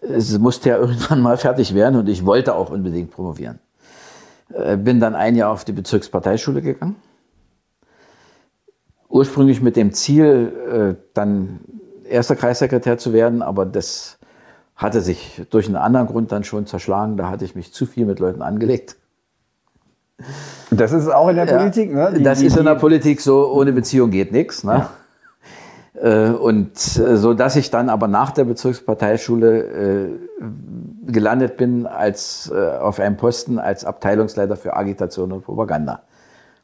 Es 0.00 0.38
musste 0.38 0.70
ja 0.70 0.76
irgendwann 0.78 1.20
mal 1.20 1.36
fertig 1.36 1.74
werden 1.74 2.00
und 2.00 2.08
ich 2.08 2.24
wollte 2.24 2.54
auch 2.54 2.70
unbedingt 2.70 3.10
promovieren. 3.10 3.58
Äh, 4.52 4.76
bin 4.76 5.00
dann 5.00 5.14
ein 5.14 5.34
Jahr 5.34 5.50
auf 5.50 5.64
die 5.64 5.72
Bezirksparteischule 5.72 6.62
gegangen. 6.62 6.96
Ursprünglich 9.08 9.60
mit 9.60 9.76
dem 9.76 9.92
Ziel, 9.92 10.96
äh, 10.98 11.02
dann 11.14 11.60
erster 12.08 12.36
Kreissekretär 12.36 12.98
zu 12.98 13.12
werden, 13.12 13.42
aber 13.42 13.66
das 13.66 14.18
hatte 14.76 15.00
sich 15.00 15.42
durch 15.50 15.66
einen 15.66 15.76
anderen 15.76 16.06
Grund 16.06 16.32
dann 16.32 16.44
schon 16.44 16.66
zerschlagen. 16.66 17.16
Da 17.16 17.28
hatte 17.30 17.44
ich 17.44 17.54
mich 17.54 17.72
zu 17.72 17.86
viel 17.86 18.06
mit 18.06 18.20
Leuten 18.20 18.42
angelegt. 18.42 18.96
Das 20.70 20.92
ist 20.92 21.08
auch 21.08 21.28
in 21.28 21.36
der 21.36 21.46
Politik, 21.46 21.92
ne? 21.92 22.12
Die, 22.16 22.22
das 22.22 22.38
die, 22.38 22.46
ist 22.46 22.56
in 22.56 22.64
der 22.64 22.74
Politik 22.74 23.20
so, 23.20 23.52
ohne 23.52 23.72
Beziehung 23.72 24.10
geht 24.10 24.32
nichts. 24.32 24.64
Ne? 24.64 24.86
Ja. 25.94 26.28
Äh, 26.28 26.30
und 26.30 26.78
so 26.78 27.34
dass 27.34 27.56
ich 27.56 27.70
dann 27.70 27.88
aber 27.88 28.06
nach 28.08 28.30
der 28.30 28.44
Bezirksparteischule 28.44 30.18
gelandet 31.06 31.56
bin 31.56 31.86
als 31.86 32.50
auf 32.52 33.00
einem 33.00 33.16
Posten 33.16 33.58
als 33.58 33.84
Abteilungsleiter 33.84 34.56
für 34.56 34.76
Agitation 34.76 35.32
und 35.32 35.44
Propaganda 35.44 36.02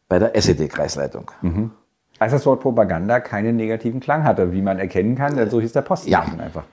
bei 0.09 0.19
der 0.19 0.37
SED-Kreisleitung. 0.37 1.31
Mhm. 1.41 1.71
Als 2.19 2.33
das 2.33 2.47
Wort 2.47 2.61
Propaganda 2.61 3.19
keinen 3.19 3.57
negativen 3.57 3.99
Klang 3.99 4.25
hatte, 4.25 4.53
wie 4.53 4.63
man 4.63 4.79
erkennen 4.79 5.17
kann, 5.17 5.37
denn 5.37 5.51
so 5.51 5.61
hieß 5.61 5.73
der 5.73 5.83
Posten 5.83 6.11
ja. 6.11 6.21
einfach. 6.21 6.65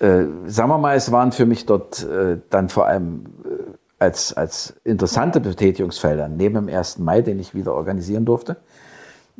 Äh, 0.00 0.26
sagen 0.46 0.68
wir 0.68 0.78
mal, 0.78 0.96
es 0.96 1.10
waren 1.12 1.32
für 1.32 1.46
mich 1.46 1.66
dort 1.66 2.02
äh, 2.04 2.38
dann 2.48 2.68
vor 2.68 2.86
allem 2.86 3.26
äh, 3.44 3.72
als, 3.98 4.32
als 4.32 4.80
interessante 4.84 5.40
Betätigungsfelder 5.40 6.28
neben 6.28 6.54
dem 6.54 6.68
1. 6.68 6.98
Mai, 6.98 7.22
den 7.22 7.38
ich 7.40 7.54
wieder 7.54 7.74
organisieren 7.74 8.24
durfte, 8.24 8.58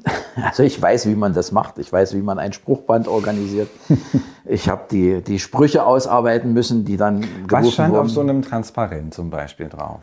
Also 0.43 0.63
ich 0.63 0.81
weiß, 0.81 1.07
wie 1.07 1.17
man 1.17 1.35
das 1.35 1.53
macht. 1.53 1.79
Ich 1.79 1.93
weiß, 1.93 2.15
wie 2.15 2.23
man 2.23 2.39
ein 2.39 2.53
Spruchband 2.53 3.09
organisiert. 3.09 3.69
ich 4.45 4.69
habe 4.69 4.83
die, 4.91 5.23
die 5.23 5.39
Sprüche 5.39 5.85
ausarbeiten 5.85 6.53
müssen, 6.55 6.85
die 6.85 6.97
dann 6.97 7.27
Was 7.49 7.73
stand 7.73 7.93
wurden. 7.93 8.05
auf 8.05 8.11
so 8.11 8.21
einem 8.21 8.41
Transparent 8.43 9.13
zum 9.13 9.29
Beispiel 9.29 9.69
drauf? 9.69 10.01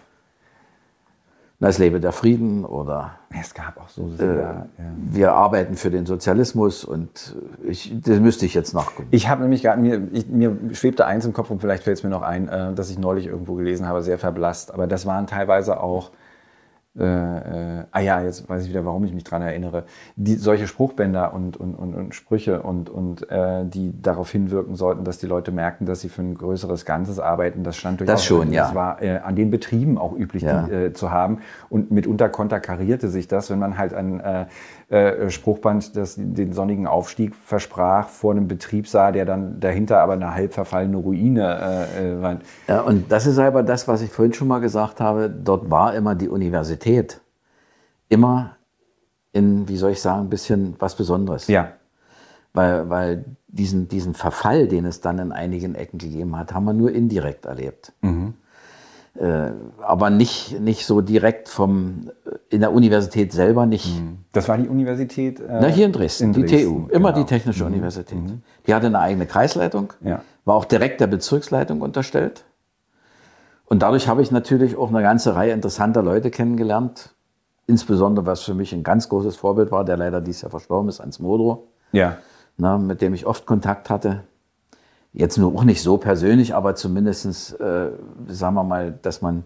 Das 1.60 1.80
lebe 1.80 2.00
der 2.00 2.12
Frieden 2.12 2.66
oder 2.66 3.14
es 3.30 3.56
gab 3.56 3.78
auch 3.78 3.90
so 3.90 4.10
sehr, 4.10 4.28
äh, 4.28 4.82
ja. 4.84 4.90
wir 4.96 5.34
arbeiten 5.34 5.76
für 5.76 5.90
den 5.90 6.06
Sozialismus 6.06 6.86
und 6.86 7.36
ich, 7.64 7.92
das 8.00 8.20
müsste 8.20 8.46
ich 8.46 8.54
jetzt 8.54 8.76
nachgucken. 8.76 9.08
Ich 9.10 9.28
habe 9.28 9.42
nämlich 9.42 9.64
gerade 9.64 9.82
mir, 9.82 10.08
ich, 10.12 10.28
mir 10.28 10.56
schwebte 10.74 11.08
eins 11.08 11.26
im 11.26 11.34
Kopf 11.34 11.50
und 11.50 11.60
vielleicht 11.60 11.82
fällt 11.82 11.98
es 11.98 12.04
mir 12.04 12.12
noch 12.12 12.22
ein, 12.22 12.48
äh, 12.48 12.74
dass 12.74 12.92
ich 12.92 13.00
neulich 13.00 13.26
irgendwo 13.26 13.56
gelesen 13.56 13.88
habe, 13.88 14.04
sehr 14.04 14.20
verblasst. 14.20 14.72
Aber 14.72 14.86
das 14.86 15.08
waren 15.08 15.26
teilweise 15.26 15.82
auch 15.82 16.12
äh, 17.00 17.80
äh, 17.80 17.84
ah 17.92 18.00
ja, 18.00 18.22
jetzt 18.22 18.50
weiß 18.50 18.64
ich 18.64 18.70
wieder, 18.70 18.86
warum 18.86 19.04
ich 19.06 19.14
mich 19.14 19.24
dran 19.24 19.42
erinnere, 19.42 19.86
die, 20.16 20.36
solche 20.36 20.68
Spruchbänder 20.68 21.34
und, 21.34 21.58
und, 21.58 21.76
und, 21.76 21.94
und 21.94 22.16
Sprüche 22.16 22.62
und, 22.62 22.90
und 22.90 23.30
äh, 23.30 23.66
die 23.66 23.94
darauf 24.02 24.32
hinwirken 24.32 24.76
sollten, 24.76 25.04
dass 25.04 25.18
die 25.20 25.28
Leute 25.28 25.52
merken, 25.52 25.86
dass 25.86 26.02
sie 26.02 26.10
für 26.10 26.22
ein 26.24 26.36
größeres 26.36 26.86
Ganzes 26.86 27.20
arbeiten, 27.20 27.64
das 27.64 27.78
stand 27.78 28.00
durchaus. 28.00 28.16
Das 28.16 28.26
schon, 28.26 28.52
ja. 28.52 28.64
Das 28.64 28.76
war 28.76 29.02
äh, 29.02 29.18
an 29.18 29.36
den 29.36 29.52
Betrieben 29.52 29.98
auch 29.98 30.18
üblich 30.18 30.44
ja. 30.44 30.64
die, 30.64 30.74
äh, 30.74 30.94
zu 30.94 31.12
haben 31.12 31.40
und 31.70 31.92
mitunter 31.92 32.30
konterkarierte 32.30 33.10
sich 33.10 33.28
das, 33.28 33.50
wenn 33.50 33.60
man 33.60 33.78
halt 33.78 33.94
an 33.94 34.20
äh, 34.20 34.46
äh, 34.90 35.30
Spruchband, 35.30 35.98
das 35.98 36.16
den 36.18 36.54
sonnigen 36.54 36.88
Aufstieg 36.88 37.36
versprach, 37.36 38.08
vor 38.08 38.32
einem 38.32 38.48
Betrieb 38.48 38.88
sah, 38.88 39.12
der 39.12 39.26
dann 39.26 39.60
dahinter 39.60 40.00
aber 40.00 40.14
eine 40.14 40.34
halb 40.34 40.54
verfallene 40.54 40.98
Ruine 40.98 41.88
äh, 41.96 42.14
äh, 42.14 42.22
war. 42.22 42.38
Ja, 42.68 42.82
und 42.82 43.12
das 43.12 43.28
ist 43.28 43.38
aber 43.38 43.64
das, 43.64 43.88
was 43.88 44.02
ich 44.02 44.12
vorhin 44.12 44.34
schon 44.34 44.48
mal 44.48 44.60
gesagt 44.60 45.02
habe. 45.02 45.30
Dort 45.30 45.70
war 45.70 45.94
immer 45.94 46.16
die 46.16 46.30
Universität 46.30 47.20
immer 48.10 48.56
in, 49.34 49.68
wie 49.68 49.78
soll 49.78 49.92
ich 49.92 50.02
sagen, 50.02 50.22
ein 50.22 50.30
bisschen 50.30 50.76
was 50.80 50.96
Besonderes. 50.96 51.48
Ja. 51.48 51.74
Weil, 52.54 52.90
weil 52.90 53.26
diesen, 53.48 53.88
diesen 53.88 54.14
Verfall, 54.14 54.68
den 54.68 54.86
es 54.86 55.02
dann 55.02 55.20
in 55.20 55.32
einigen 55.32 55.76
Ecken 55.76 55.98
gegeben 55.98 56.38
hat, 56.38 56.54
haben 56.54 56.66
wir 56.66 56.74
nur 56.74 56.92
indirekt 56.92 57.46
erlebt. 57.46 57.94
Mhm. 58.02 58.36
Äh, 59.18 59.52
aber 59.82 60.12
nicht, 60.12 60.60
nicht 60.60 60.86
so 60.86 61.02
direkt 61.02 61.50
vom, 61.50 62.12
äh, 62.26 62.38
in 62.50 62.62
der 62.62 62.72
Universität 62.72 63.34
selber 63.34 63.66
nicht. 63.66 64.00
Mhm. 64.00 64.20
Das 64.32 64.48
war 64.48 64.58
die 64.58 64.68
Universität? 64.68 65.40
Äh, 65.40 65.60
Na, 65.60 65.68
hier 65.68 65.88
in 65.88 65.92
Dresden, 65.92 66.26
in 66.26 66.34
Dresden 66.34 66.58
die 66.58 66.64
TU, 66.66 66.88
immer 66.90 67.12
genau. 67.12 67.24
die 67.24 67.26
Technische 67.26 67.64
mhm. 67.64 67.74
Universität. 67.74 68.20
Mhm. 68.20 68.44
Die 68.68 68.76
hatte 68.76 68.86
eine 68.86 69.00
eigene 69.00 69.26
Kreisleitung, 69.26 69.94
ja. 70.04 70.22
war 70.46 70.56
auch 70.56 70.66
direkt 70.66 71.02
der 71.02 71.08
Bezirksleitung 71.08 71.82
unterstellt. 71.82 72.46
Und 73.66 73.82
dadurch 73.82 74.08
habe 74.08 74.22
ich 74.22 74.30
natürlich 74.30 74.78
auch 74.78 74.90
eine 74.90 75.02
ganze 75.02 75.34
Reihe 75.36 75.52
interessanter 75.52 76.04
Leute 76.04 76.30
kennengelernt. 76.30 77.16
Insbesondere, 77.66 78.26
was 78.28 78.44
für 78.44 78.54
mich 78.54 78.72
ein 78.72 78.84
ganz 78.84 79.10
großes 79.10 79.36
Vorbild 79.36 79.72
war, 79.72 79.84
der 79.84 79.98
leider 79.98 80.22
dieses 80.22 80.44
Jahr 80.44 80.52
verstorben 80.52 80.90
ist, 80.90 81.00
Hans 81.00 81.20
Modrow. 81.20 81.64
Ja. 81.92 82.18
Na, 82.56 82.78
mit 82.78 83.02
dem 83.02 83.16
ich 83.16 83.26
oft 83.26 83.48
Kontakt 83.48 83.90
hatte 83.90 84.24
jetzt 85.14 85.38
nur 85.38 85.56
auch 85.56 85.64
nicht 85.64 85.82
so 85.82 85.98
persönlich, 85.98 86.54
aber 86.56 86.76
zumindestens, 86.76 87.54
äh, 87.54 87.90
sagen 88.28 88.56
wir 88.56 88.64
mal, 88.64 88.98
dass 89.02 89.22
man 89.22 89.44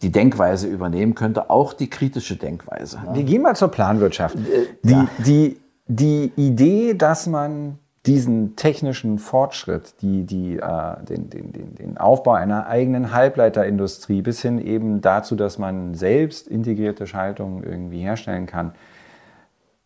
die 0.00 0.12
Denkweise 0.12 0.68
übernehmen 0.68 1.14
könnte, 1.14 1.50
auch 1.50 1.72
die 1.72 1.90
kritische 1.90 2.36
Denkweise. 2.36 3.02
Wir 3.12 3.24
gehen 3.24 3.42
mal 3.42 3.56
zur 3.56 3.68
Planwirtschaft. 3.68 4.36
Äh, 4.36 4.66
die, 4.82 4.92
ja. 4.92 5.08
die 5.18 5.56
die 5.86 6.32
Idee, 6.36 6.94
dass 6.94 7.26
man 7.26 7.78
diesen 8.06 8.56
technischen 8.56 9.18
Fortschritt, 9.18 9.94
die, 10.02 10.24
die, 10.24 10.56
äh, 10.56 11.04
den, 11.08 11.30
den, 11.30 11.52
den, 11.52 11.74
den 11.76 11.98
Aufbau 11.98 12.32
einer 12.32 12.66
eigenen 12.66 13.12
Halbleiterindustrie 13.12 14.22
bis 14.22 14.42
hin 14.42 14.58
eben 14.58 15.00
dazu, 15.00 15.36
dass 15.36 15.58
man 15.58 15.94
selbst 15.94 16.48
integrierte 16.48 17.06
Schaltungen 17.06 17.62
irgendwie 17.62 18.00
herstellen 18.00 18.46
kann, 18.46 18.72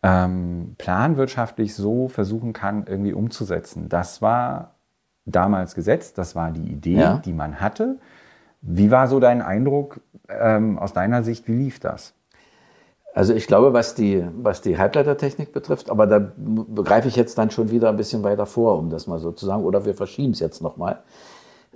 ähm, 0.07 0.75
planwirtschaftlich 0.77 1.75
so 1.75 2.07
versuchen 2.07 2.53
kann, 2.53 2.85
irgendwie 2.87 3.13
umzusetzen. 3.13 3.89
Das 3.89 4.21
war 4.21 4.75
damals 5.25 5.75
gesetzt, 5.75 6.17
das 6.17 6.35
war 6.35 6.51
die 6.51 6.71
Idee, 6.71 6.95
ja. 6.95 7.17
die 7.17 7.33
man 7.33 7.59
hatte. 7.59 7.97
Wie 8.61 8.89
war 8.89 9.07
so 9.07 9.19
dein 9.19 9.41
Eindruck 9.41 9.99
ähm, 10.29 10.79
aus 10.79 10.93
deiner 10.93 11.23
Sicht, 11.23 11.47
wie 11.47 11.55
lief 11.55 11.79
das? 11.79 12.13
Also 13.13 13.33
ich 13.33 13.47
glaube, 13.47 13.73
was 13.73 13.95
die, 13.95 14.23
was 14.37 14.61
die 14.61 14.77
Halbleitertechnik 14.77 15.51
betrifft, 15.51 15.89
aber 15.89 16.07
da 16.07 16.19
begreife 16.37 17.07
ich 17.07 17.15
jetzt 17.15 17.37
dann 17.37 17.49
schon 17.49 17.71
wieder 17.71 17.89
ein 17.89 17.97
bisschen 17.97 18.23
weiter 18.23 18.45
vor, 18.45 18.77
um 18.77 18.89
das 18.89 19.07
mal 19.07 19.19
so 19.19 19.31
zu 19.31 19.45
sagen, 19.45 19.63
oder 19.63 19.85
wir 19.85 19.95
verschieben 19.95 20.31
es 20.31 20.39
jetzt 20.39 20.61
nochmal, 20.61 20.99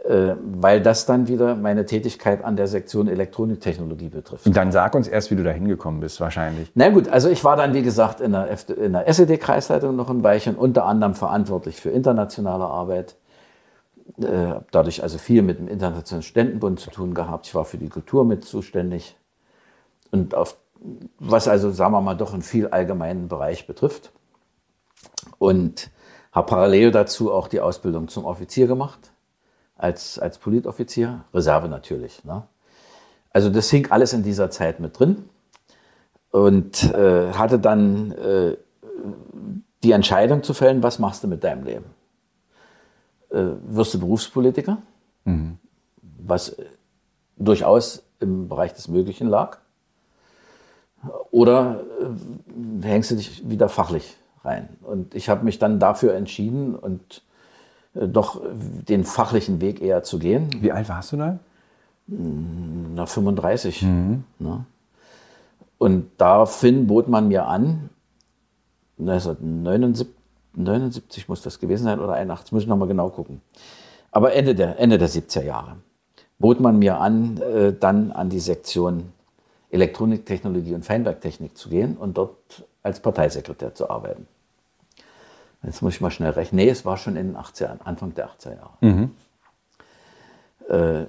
weil 0.04 0.82
das 0.82 1.06
dann 1.06 1.28
wieder 1.28 1.56
meine 1.56 1.86
Tätigkeit 1.86 2.44
an 2.44 2.56
der 2.56 2.68
Sektion 2.68 3.08
Elektroniktechnologie 3.08 4.10
betrifft. 4.10 4.48
Und 4.48 4.58
dann 4.58 4.72
sag 4.72 4.96
uns 4.96 5.08
erst, 5.08 5.30
wie 5.30 5.36
du 5.36 5.44
da 5.44 5.52
hingekommen 5.52 6.00
bist, 6.00 6.20
wahrscheinlich. 6.20 6.72
Na 6.74 6.90
gut, 6.90 7.08
also 7.08 7.30
ich 7.30 7.44
war 7.44 7.56
dann, 7.56 7.74
wie 7.74 7.84
gesagt, 7.84 8.20
in 8.20 8.32
der, 8.32 8.48
in 8.78 8.94
der 8.94 9.08
SED-Kreisleitung 9.08 9.96
noch 9.96 10.10
ein 10.10 10.24
Weilchen, 10.24 10.56
unter 10.56 10.86
anderem 10.86 11.14
verantwortlich 11.14 11.76
für 11.80 11.90
internationale 11.90 12.66
Arbeit. 12.66 13.16
Äh, 14.18 14.56
dadurch 14.72 15.04
also 15.04 15.20
viel 15.20 15.44
mit 15.44 15.60
dem 15.60 15.68
Internationalen 15.68 16.24
Studentenbund 16.24 16.80
zu 16.80 16.90
tun 16.90 17.14
gehabt. 17.14 17.46
Ich 17.46 17.56
war 17.56 17.66
für 17.66 17.78
die 17.78 17.90
Kultur 17.90 18.26
mit 18.26 18.44
zuständig. 18.44 19.16
Und 20.10 20.34
auf 20.34 20.58
was 21.20 21.48
also, 21.48 21.70
sagen 21.70 21.94
wir 21.94 22.02
mal, 22.02 22.16
doch 22.16 22.34
einen 22.34 22.42
viel 22.42 22.68
allgemeinen 22.68 23.28
Bereich 23.28 23.68
betrifft. 23.68 24.12
Und 25.38 25.92
habe 26.32 26.48
parallel 26.48 26.92
dazu 26.92 27.32
auch 27.32 27.48
die 27.48 27.62
Ausbildung 27.62 28.08
zum 28.08 28.26
Offizier 28.26 28.66
gemacht, 28.66 29.11
als, 29.82 30.20
als 30.20 30.38
Politoffizier, 30.38 31.26
Reserve 31.34 31.68
natürlich. 31.68 32.24
Ne? 32.24 32.44
Also 33.32 33.50
das 33.50 33.70
hing 33.70 33.90
alles 33.90 34.14
in 34.14 34.24
dieser 34.24 34.52
Zeit 34.52 34.80
mit 34.80 35.00
drin 35.00 35.30
und 36.30 36.84
äh, 36.94 37.34
hatte 37.34 37.60
dann 37.60 38.12
äh, 38.12 38.58
die 39.84 39.92
Entscheidung 39.92 40.44
zu 40.44 40.54
fällen, 40.54 40.84
was 40.84 41.00
machst 41.00 41.24
du 41.24 41.28
mit 41.28 41.44
deinem 41.44 41.64
Leben? 41.64 41.86
Äh, 43.32 43.46
wirst 43.66 43.94
du 43.96 44.00
Berufspolitiker, 44.00 44.78
mhm. 45.26 45.58
was 46.02 46.56
durchaus 47.38 48.04
im 48.20 48.48
Bereich 48.50 48.74
des 48.74 48.88
Möglichen 48.88 49.28
lag. 49.28 49.58
Oder 51.32 51.84
äh, 52.00 52.86
hängst 52.86 53.10
du 53.10 53.16
dich 53.16 53.50
wieder 53.50 53.68
fachlich 53.68 54.16
rein? 54.44 54.78
Und 54.84 55.16
ich 55.16 55.28
habe 55.30 55.44
mich 55.44 55.58
dann 55.58 55.80
dafür 55.80 56.14
entschieden 56.14 56.76
und 56.76 57.24
äh, 57.26 57.31
doch 57.94 58.42
den 58.54 59.04
fachlichen 59.04 59.62
Weg 59.62 59.82
eher 59.82 60.04
zu 60.04 60.20
gehen. 60.20 60.50
Wie 60.62 60.72
alt 60.72 60.88
warst 60.90 61.12
du 61.12 61.18
da? 61.18 61.40
Hm, 62.08 62.96
na, 62.96 63.06
35. 63.06 63.82
Mhm. 63.84 64.24
Ne? 64.40 64.66
Und 65.78 66.12
daraufhin 66.18 66.88
bot 66.88 67.08
man 67.08 67.28
mir 67.28 67.48
an, 67.48 67.90
1979 69.00 70.08
79 70.56 71.30
muss 71.30 71.42
das 71.42 71.60
gewesen 71.60 71.86
sein 71.86 72.00
oder 72.00 72.14
81, 72.14 72.52
muss 72.52 72.64
ich 72.64 72.68
nochmal 72.68 72.88
genau 72.88 73.10
gucken. 73.10 73.42
Aber 74.12 74.34
Ende 74.34 74.56
der, 74.56 74.80
Ende 74.80 74.98
der 74.98 75.10
70er 75.10 75.44
Jahre 75.44 75.78
bot 76.40 76.60
man 76.60 76.80
mir 76.80 77.00
an, 77.00 77.38
äh, 77.38 77.74
dann 77.74 78.12
an 78.12 78.30
die 78.30 78.40
Sektion 78.40 79.14
Elektroniktechnologie 79.70 80.74
und 80.74 80.84
Feinwerktechnik 80.84 81.58
zu 81.58 81.70
gehen 81.70 81.96
und 81.96 82.18
dort 82.18 82.66
als 82.84 83.00
Parteisekretär 83.00 83.74
zu 83.74 83.90
arbeiten. 83.90 84.28
Jetzt 85.64 85.82
muss 85.82 85.96
ich 85.96 86.02
mal 86.02 86.12
schnell 86.12 86.32
rechnen. 86.32 86.58
Nee, 86.58 86.70
es 86.70 86.86
war 86.86 86.98
schon 86.98 87.16
in 87.16 87.34
den 87.34 87.38
80er, 87.38 87.82
Anfang 87.84 88.14
der 88.14 88.30
80er 88.30 88.56
Jahre. 88.56 88.78
Mhm. 88.82 89.12
Äh, 90.70 91.06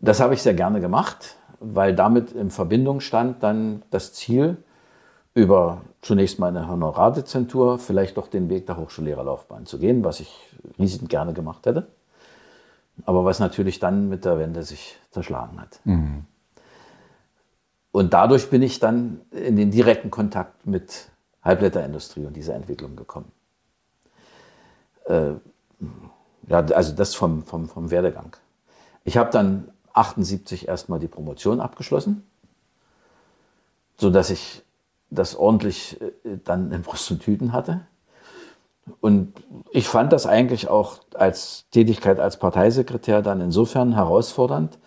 das 0.00 0.20
habe 0.20 0.34
ich 0.34 0.42
sehr 0.42 0.54
gerne 0.54 0.80
gemacht, 0.80 1.36
weil 1.58 1.94
damit 1.94 2.32
in 2.32 2.50
Verbindung 2.50 3.00
stand 3.00 3.42
dann 3.42 3.82
das 3.90 4.12
Ziel, 4.12 4.58
über 5.34 5.82
zunächst 6.00 6.38
mal 6.38 6.48
eine 6.48 6.66
Honorardezentur 6.66 7.78
vielleicht 7.78 8.16
doch 8.16 8.28
den 8.28 8.48
Weg 8.48 8.66
der 8.66 8.78
Hochschullehrerlaufbahn 8.78 9.66
zu 9.66 9.78
gehen, 9.78 10.02
was 10.02 10.20
ich 10.20 10.34
riesig 10.78 11.06
gerne 11.08 11.34
gemacht 11.34 11.66
hätte. 11.66 11.88
Aber 13.04 13.26
was 13.26 13.38
natürlich 13.38 13.78
dann 13.78 14.08
mit 14.08 14.24
der 14.24 14.38
Wende 14.38 14.62
sich 14.62 14.96
zerschlagen 15.10 15.60
hat. 15.60 15.80
Mhm. 15.84 16.24
Und 17.92 18.14
dadurch 18.14 18.48
bin 18.48 18.62
ich 18.62 18.78
dann 18.78 19.20
in 19.30 19.56
den 19.56 19.70
direkten 19.70 20.10
Kontakt 20.10 20.66
mit 20.66 21.08
Halbleiterindustrie 21.42 22.24
und 22.24 22.34
dieser 22.34 22.54
Entwicklung 22.54 22.96
gekommen. 22.96 23.30
Äh, 25.06 25.32
ja, 26.48 26.58
also 26.58 26.94
das 26.94 27.14
vom, 27.14 27.44
vom, 27.44 27.68
vom 27.68 27.90
Werdegang. 27.90 28.36
Ich 29.04 29.16
habe 29.16 29.30
dann 29.30 29.68
78 29.92 30.68
erstmal 30.68 30.98
die 30.98 31.08
Promotion 31.08 31.60
abgeschlossen, 31.60 32.24
sodass 33.96 34.30
ich 34.30 34.62
das 35.10 35.36
ordentlich 35.36 36.00
äh, 36.00 36.38
dann 36.44 36.72
in 36.72 36.82
Brust 36.82 37.10
und 37.10 37.22
Tüten 37.22 37.52
hatte. 37.52 37.86
Und 39.00 39.32
ich 39.72 39.88
fand 39.88 40.12
das 40.12 40.26
eigentlich 40.26 40.68
auch 40.68 41.00
als 41.14 41.64
Tätigkeit 41.70 42.20
als 42.20 42.36
Parteisekretär 42.36 43.22
dann 43.22 43.40
insofern 43.40 43.94
herausfordernd, 43.94 44.78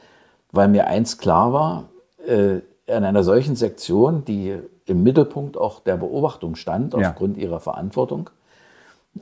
weil 0.51 0.69
mir 0.69 0.87
eins 0.87 1.17
klar 1.17 1.51
war, 1.51 1.89
äh, 2.25 2.59
in 2.85 3.03
einer 3.03 3.23
solchen 3.23 3.55
Sektion, 3.55 4.25
die 4.25 4.57
im 4.85 5.03
Mittelpunkt 5.03 5.57
auch 5.57 5.81
der 5.81 5.97
Beobachtung 5.97 6.55
stand, 6.55 6.93
ja. 6.93 7.09
aufgrund 7.09 7.37
ihrer 7.37 7.59
Verantwortung, 7.59 8.29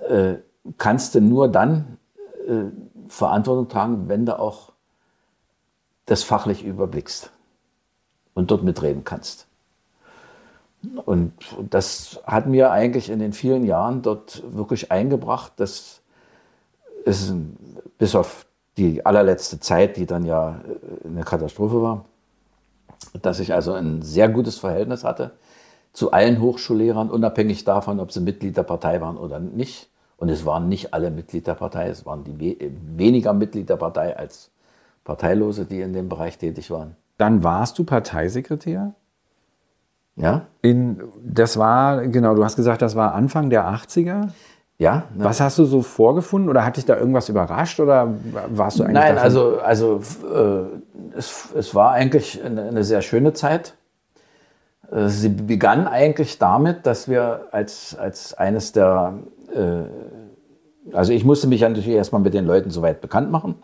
äh, 0.07 0.35
kannst 0.77 1.15
du 1.15 1.21
nur 1.21 1.47
dann 1.47 1.97
äh, 2.47 2.65
Verantwortung 3.07 3.69
tragen, 3.69 4.09
wenn 4.09 4.25
du 4.25 4.39
auch 4.39 4.71
das 6.05 6.23
fachlich 6.23 6.63
überblickst 6.63 7.31
und 8.33 8.51
dort 8.51 8.63
mitreden 8.63 9.03
kannst. 9.03 9.47
Und 11.05 11.33
das 11.69 12.21
hat 12.25 12.47
mir 12.47 12.71
eigentlich 12.71 13.09
in 13.09 13.19
den 13.19 13.33
vielen 13.33 13.65
Jahren 13.65 14.01
dort 14.01 14.43
wirklich 14.55 14.91
eingebracht, 14.91 15.53
dass 15.57 16.01
es 17.05 17.33
bis 17.97 18.15
auf 18.15 18.45
die 18.77 19.05
allerletzte 19.05 19.59
Zeit, 19.59 19.97
die 19.97 20.05
dann 20.05 20.25
ja 20.25 20.61
äh, 21.03 21.07
eine 21.07 21.23
Katastrophe 21.23 21.81
war, 21.81 22.05
dass 23.21 23.39
ich 23.39 23.53
also 23.53 23.73
ein 23.73 24.01
sehr 24.01 24.29
gutes 24.29 24.57
Verhältnis 24.57 25.03
hatte 25.03 25.31
zu 25.93 26.11
allen 26.11 26.39
Hochschullehrern, 26.39 27.09
unabhängig 27.09 27.63
davon, 27.63 27.99
ob 27.99 28.11
sie 28.11 28.19
Mitglied 28.19 28.55
der 28.55 28.63
Partei 28.63 29.01
waren 29.01 29.17
oder 29.17 29.39
nicht. 29.39 29.89
Und 30.17 30.29
es 30.29 30.45
waren 30.45 30.67
nicht 30.67 30.93
alle 30.93 31.11
Mitglied 31.11 31.47
der 31.47 31.53
Partei, 31.53 31.89
es 31.89 32.05
waren 32.05 32.23
die 32.23 32.39
we 32.39 32.71
weniger 32.95 33.33
Mitglied 33.33 33.69
der 33.69 33.77
Partei 33.77 34.17
als 34.17 34.49
Parteilose, 35.03 35.65
die 35.65 35.81
in 35.81 35.93
dem 35.93 36.09
Bereich 36.09 36.37
tätig 36.37 36.71
waren. 36.71 36.95
Dann 37.17 37.43
warst 37.43 37.79
du 37.79 37.83
Parteisekretär? 37.83 38.93
Ja. 40.15 40.47
In, 40.61 41.01
das 41.23 41.57
war, 41.57 42.07
genau, 42.07 42.35
du 42.35 42.43
hast 42.43 42.55
gesagt, 42.55 42.81
das 42.81 42.95
war 42.95 43.13
Anfang 43.13 43.49
der 43.49 43.67
80er? 43.69 44.29
Ja. 44.79 45.03
Ne? 45.15 45.23
Was 45.23 45.39
hast 45.39 45.57
du 45.57 45.65
so 45.65 45.81
vorgefunden 45.81 46.49
oder 46.49 46.65
hat 46.65 46.77
dich 46.77 46.85
da 46.85 46.97
irgendwas 46.97 47.29
überrascht 47.29 47.79
oder 47.79 48.13
warst 48.49 48.79
du 48.79 48.83
eigentlich? 48.83 48.95
Nein, 48.95 49.17
also, 49.17 49.59
also 49.59 50.01
äh, 50.33 51.17
es, 51.17 51.49
es 51.55 51.73
war 51.73 51.91
eigentlich 51.91 52.43
eine, 52.43 52.63
eine 52.63 52.83
sehr 52.83 53.01
schöne 53.01 53.33
Zeit. 53.33 53.75
Äh, 54.91 55.07
sie 55.07 55.29
begann 55.29 55.87
eigentlich 55.87 56.37
damit, 56.37 56.85
dass 56.85 57.07
wir 57.07 57.47
als, 57.51 57.95
als 57.97 58.33
eines 58.35 58.71
der, 58.71 59.13
äh, 59.15 59.36
also 60.93 61.13
ich 61.13 61.25
musste 61.25 61.47
mich 61.47 61.61
ja 61.61 61.69
natürlich 61.69 61.89
erstmal 61.89 62.21
mit 62.21 62.33
den 62.33 62.45
Leuten 62.45 62.69
soweit 62.69 63.01
bekannt 63.01 63.31
machen. 63.31 63.55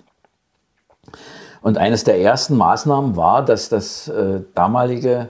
Und 1.61 1.77
eines 1.77 2.03
der 2.03 2.19
ersten 2.19 2.57
Maßnahmen 2.57 3.15
war, 3.15 3.43
dass 3.43 3.69
das 3.69 4.07
äh, 4.09 4.41
damalige 4.53 5.29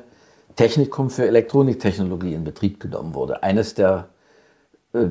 Technikum 0.56 1.10
für 1.10 1.28
Elektroniktechnologie 1.28 2.34
in 2.34 2.44
Betrieb 2.44 2.80
genommen 2.80 3.14
wurde. 3.14 3.44
Eines 3.44 3.76
der 3.76 4.08
äh, 4.94 5.10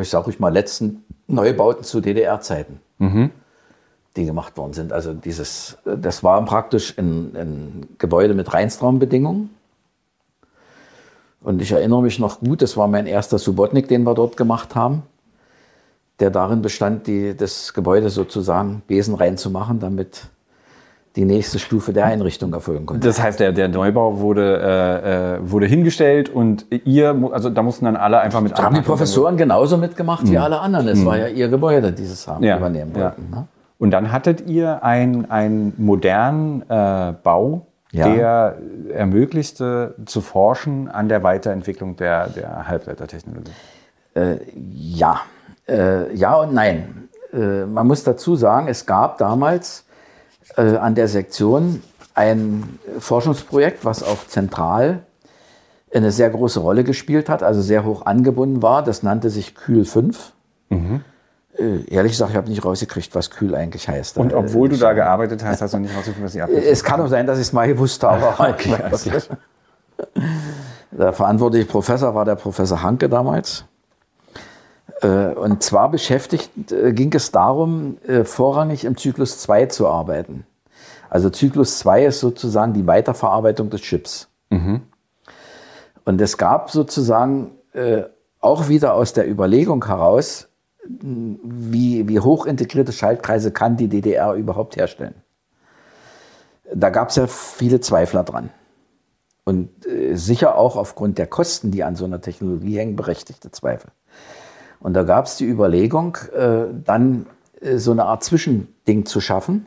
ich 0.00 0.10
sage 0.10 0.30
ich 0.30 0.38
mal, 0.38 0.52
letzten 0.52 1.04
Neubauten 1.26 1.84
zu 1.84 2.00
DDR-Zeiten, 2.00 2.80
mhm. 2.98 3.30
die 4.16 4.24
gemacht 4.24 4.56
worden 4.56 4.72
sind. 4.72 4.92
Also 4.92 5.14
dieses, 5.14 5.78
das 5.84 6.22
war 6.22 6.44
praktisch 6.44 6.96
ein, 6.98 7.36
ein 7.36 7.88
Gebäude 7.98 8.34
mit 8.34 8.52
Reinstraumbedingungen. 8.52 9.50
Und 11.40 11.62
ich 11.62 11.72
erinnere 11.72 12.02
mich 12.02 12.18
noch 12.18 12.40
gut, 12.40 12.62
das 12.62 12.76
war 12.76 12.88
mein 12.88 13.06
erster 13.06 13.38
Subotnik, 13.38 13.88
den 13.88 14.02
wir 14.02 14.14
dort 14.14 14.36
gemacht 14.36 14.74
haben, 14.74 15.02
der 16.20 16.30
darin 16.30 16.62
bestand, 16.62 17.06
die, 17.06 17.36
das 17.36 17.74
Gebäude 17.74 18.10
sozusagen 18.10 18.82
Besen 18.86 19.14
reinzumachen, 19.14 19.78
damit 19.78 20.28
die 21.16 21.24
nächste 21.24 21.58
Stufe 21.58 21.92
der 21.92 22.06
Einrichtung 22.06 22.52
erfolgen 22.52 22.86
konnte. 22.86 23.06
Das 23.06 23.20
heißt, 23.20 23.40
der, 23.40 23.52
der 23.52 23.68
Neubau 23.68 24.20
wurde, 24.20 24.60
äh, 24.62 25.36
äh 25.36 25.50
wurde 25.50 25.66
hingestellt 25.66 26.28
und 26.28 26.66
ihr, 26.70 27.30
also 27.32 27.50
da 27.50 27.62
mussten 27.62 27.86
dann 27.86 27.96
alle 27.96 28.20
einfach 28.20 28.40
mit 28.40 28.56
Da 28.56 28.64
haben 28.64 28.74
die 28.74 28.82
Professoren 28.82 29.36
genauso 29.36 29.78
mitgemacht 29.78 30.24
mhm. 30.24 30.30
wie 30.32 30.38
alle 30.38 30.60
anderen. 30.60 30.88
Es 30.88 31.00
mhm. 31.00 31.06
war 31.06 31.18
ja 31.18 31.28
ihr 31.28 31.48
Gebäude, 31.48 31.92
dieses 31.92 32.28
haben 32.28 32.44
ja. 32.44 32.56
übernehmen 32.56 32.94
wollten. 32.94 33.28
Ja. 33.32 33.38
Ne? 33.38 33.46
Und 33.78 33.92
dann 33.92 34.12
hattet 34.12 34.48
ihr 34.48 34.82
einen 34.82 35.72
modernen 35.76 36.62
äh, 36.68 37.14
Bau 37.22 37.67
Ja. 37.90 38.14
der 38.14 38.58
ermöglichte 38.92 39.94
zu 40.04 40.20
forschen 40.20 40.88
an 40.88 41.08
der 41.08 41.22
Weiterentwicklung 41.22 41.96
der, 41.96 42.28
der 42.28 42.68
Halbleitertechnologie. 42.68 43.52
Ja, 44.54 45.20
äh, 45.66 46.14
ja 46.14 46.34
und 46.34 46.52
nein. 46.52 47.08
Äh, 47.32 47.66
man 47.66 47.86
muss 47.86 48.04
dazu 48.04 48.36
sagen, 48.36 48.68
es 48.68 48.86
gab 48.86 49.18
damals 49.18 49.84
äh, 50.56 50.76
an 50.76 50.94
der 50.94 51.08
Sektion 51.08 51.82
ein 52.14 52.78
Forschungsprojekt, 52.98 53.84
was 53.84 54.02
auch 54.02 54.26
zentral 54.26 55.00
eine 55.94 56.10
sehr 56.10 56.30
große 56.30 56.60
Rolle 56.60 56.84
gespielt 56.84 57.28
hat, 57.28 57.42
also 57.42 57.62
sehr 57.62 57.84
hoch 57.84 58.04
angebunden 58.04 58.62
war. 58.62 58.82
Das 58.82 59.02
nannte 59.02 59.30
sich 59.30 59.54
Kühl 59.54 59.84
5. 59.84 60.32
Äh, 60.70 61.00
ehrlich 61.58 62.12
gesagt, 62.12 62.30
ich 62.30 62.36
habe 62.36 62.48
nicht 62.48 62.64
rausgekriegt, 62.64 63.14
was 63.14 63.30
Kühl 63.30 63.54
eigentlich 63.54 63.88
heißt. 63.88 64.18
Und 64.18 64.32
Äh, 64.32 64.36
obwohl 64.36 64.68
du 64.68 64.76
da 64.76 64.92
gearbeitet 64.92 65.42
hast, 65.44 65.60
hast 65.60 65.74
du 65.74 65.78
nicht 65.78 65.90
rausgefunden, 65.96 66.24
was 66.24 66.32
die 66.32 66.42
Abkürzung 66.42 66.70
es 66.70 66.84
kann 66.84 67.00
auch 67.00 67.08
sein, 67.08 67.26
dass 67.26 67.38
ich 67.38 67.46
es 67.48 67.52
mal 67.52 67.66
gewusst 67.66 68.02
habe. 68.04 68.28
aber 68.28 68.50
Okay. 68.54 68.76
Der 70.90 71.12
verantwortliche 71.12 71.66
Professor 71.66 72.14
war 72.14 72.24
der 72.24 72.36
Professor 72.36 72.82
Hanke 72.82 73.08
damals. 73.08 73.64
Äh, 75.02 75.28
Und 75.34 75.62
zwar 75.62 75.90
beschäftigt 75.90 76.72
äh, 76.72 76.92
ging 76.92 77.12
es 77.14 77.30
darum, 77.30 77.98
äh, 78.06 78.24
vorrangig 78.24 78.84
im 78.84 78.96
Zyklus 78.96 79.38
2 79.38 79.66
zu 79.66 79.88
arbeiten. 79.88 80.46
Also 81.10 81.30
Zyklus 81.30 81.78
2 81.78 82.06
ist 82.06 82.20
sozusagen 82.20 82.72
die 82.72 82.86
Weiterverarbeitung 82.86 83.70
des 83.70 83.80
Chips. 83.82 84.28
Und 86.04 86.20
es 86.20 86.38
gab 86.38 86.70
sozusagen 86.70 87.52
äh, 87.74 88.02
auch 88.40 88.68
wieder 88.68 88.94
aus 88.94 89.12
der 89.12 89.28
Überlegung 89.28 89.84
heraus, 89.86 90.47
wie, 90.88 92.08
wie 92.08 92.20
hoch 92.20 92.46
integrierte 92.46 92.92
Schaltkreise 92.92 93.52
kann 93.52 93.76
die 93.76 93.88
DDR 93.88 94.32
überhaupt 94.34 94.76
herstellen. 94.76 95.14
Da 96.74 96.90
gab 96.90 97.10
es 97.10 97.16
ja 97.16 97.26
viele 97.26 97.80
Zweifler 97.80 98.24
dran. 98.24 98.50
Und 99.44 99.86
äh, 99.86 100.14
sicher 100.14 100.56
auch 100.56 100.76
aufgrund 100.76 101.18
der 101.18 101.26
Kosten, 101.26 101.70
die 101.70 101.82
an 101.84 101.96
so 101.96 102.04
einer 102.04 102.20
Technologie 102.20 102.78
hängen, 102.78 102.96
berechtigte 102.96 103.50
Zweifel. 103.50 103.90
Und 104.80 104.94
da 104.94 105.02
gab 105.02 105.26
es 105.26 105.36
die 105.36 105.46
Überlegung, 105.46 106.18
äh, 106.36 106.66
dann 106.84 107.26
äh, 107.60 107.78
so 107.78 107.92
eine 107.92 108.04
Art 108.04 108.24
Zwischending 108.24 109.06
zu 109.06 109.20
schaffen. 109.20 109.66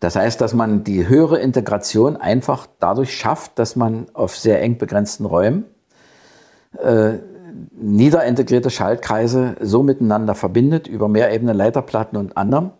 Das 0.00 0.16
heißt, 0.16 0.40
dass 0.40 0.54
man 0.54 0.84
die 0.84 1.08
höhere 1.08 1.38
Integration 1.38 2.16
einfach 2.16 2.66
dadurch 2.78 3.16
schafft, 3.16 3.58
dass 3.58 3.74
man 3.74 4.06
auf 4.12 4.36
sehr 4.36 4.60
eng 4.60 4.78
begrenzten 4.78 5.24
Räumen 5.24 5.64
äh, 6.78 7.14
niederintegrierte 7.72 8.70
Schaltkreise 8.70 9.56
so 9.60 9.82
miteinander 9.82 10.34
verbindet, 10.34 10.86
über 10.86 11.08
Mehrebene 11.08 11.52
Leiterplatten 11.52 12.16
und 12.18 12.36
anderem, 12.36 12.70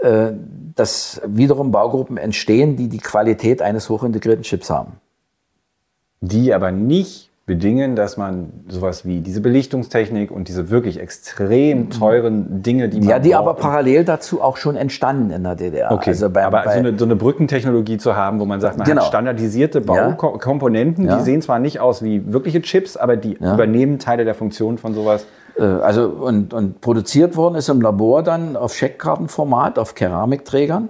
äh, 0.00 0.32
dass 0.74 1.20
wiederum 1.26 1.70
Baugruppen 1.70 2.16
entstehen, 2.16 2.76
die 2.76 2.88
die 2.88 2.98
Qualität 2.98 3.62
eines 3.62 3.88
hochintegrierten 3.88 4.42
Chips 4.42 4.70
haben. 4.70 5.00
die 6.20 6.54
aber 6.54 6.70
nicht 6.70 7.30
bedingen, 7.46 7.94
dass 7.94 8.16
man 8.16 8.52
sowas 8.68 9.04
wie 9.04 9.20
diese 9.20 9.42
Belichtungstechnik 9.42 10.30
und 10.30 10.48
diese 10.48 10.70
wirklich 10.70 10.98
extrem 10.98 11.90
teuren 11.90 12.62
Dinge, 12.62 12.88
die 12.88 13.00
man 13.00 13.08
Ja, 13.08 13.18
die 13.18 13.30
braucht, 13.30 13.38
aber 13.40 13.54
parallel 13.54 14.04
dazu 14.06 14.40
auch 14.40 14.56
schon 14.56 14.76
entstanden 14.76 15.30
in 15.30 15.42
der 15.42 15.54
DDR. 15.54 15.92
Okay, 15.92 16.10
Also 16.10 16.30
bei, 16.30 16.42
aber 16.44 16.62
bei, 16.62 16.72
so, 16.72 16.78
eine, 16.78 16.98
so 16.98 17.04
eine 17.04 17.16
Brückentechnologie 17.16 17.98
zu 17.98 18.16
haben, 18.16 18.40
wo 18.40 18.46
man 18.46 18.62
sagt, 18.62 18.78
man 18.78 18.86
Genau. 18.86 19.02
hat 19.02 19.08
standardisierte 19.08 19.80
Ja. 19.86 20.08
Baukomponenten, 20.08 21.06
Ja. 21.06 21.18
die 21.18 21.22
sehen 21.22 21.42
zwar 21.42 21.58
nicht 21.58 21.80
aus 21.80 22.02
wie 22.02 22.32
wirkliche 22.32 22.62
Chips, 22.62 22.96
aber 22.96 23.16
die 23.18 23.34
übernehmen 23.34 23.98
Teile 23.98 24.24
der 24.24 24.34
Funktion 24.34 24.78
von 24.78 24.94
sowas. 24.94 25.26
äh, 25.58 25.62
also 25.62 26.08
und, 26.08 26.54
und 26.54 26.80
produziert 26.80 27.36
worden 27.36 27.56
ist 27.56 27.68
im 27.68 27.82
Labor 27.82 28.22
dann 28.22 28.56
auf 28.56 28.74
Scheckkartenformat, 28.74 29.78
auf 29.78 29.94
Keramikträgern 29.94 30.88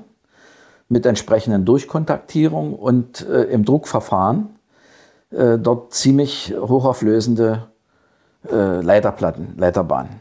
mit 0.89 1.05
entsprechenden 1.05 1.65
Durchkontaktierungen 1.65 2.75
und 2.75 3.27
äh, 3.29 3.43
im 3.45 3.65
Druckverfahren 3.65 4.51
äh, 5.35 5.59
dort 5.59 5.95
ziemlich 5.95 6.55
hochauflösende 6.57 7.69
äh, 8.51 8.81
Leiterplatten, 8.81 9.55
Leiterbahnen. 9.57 10.21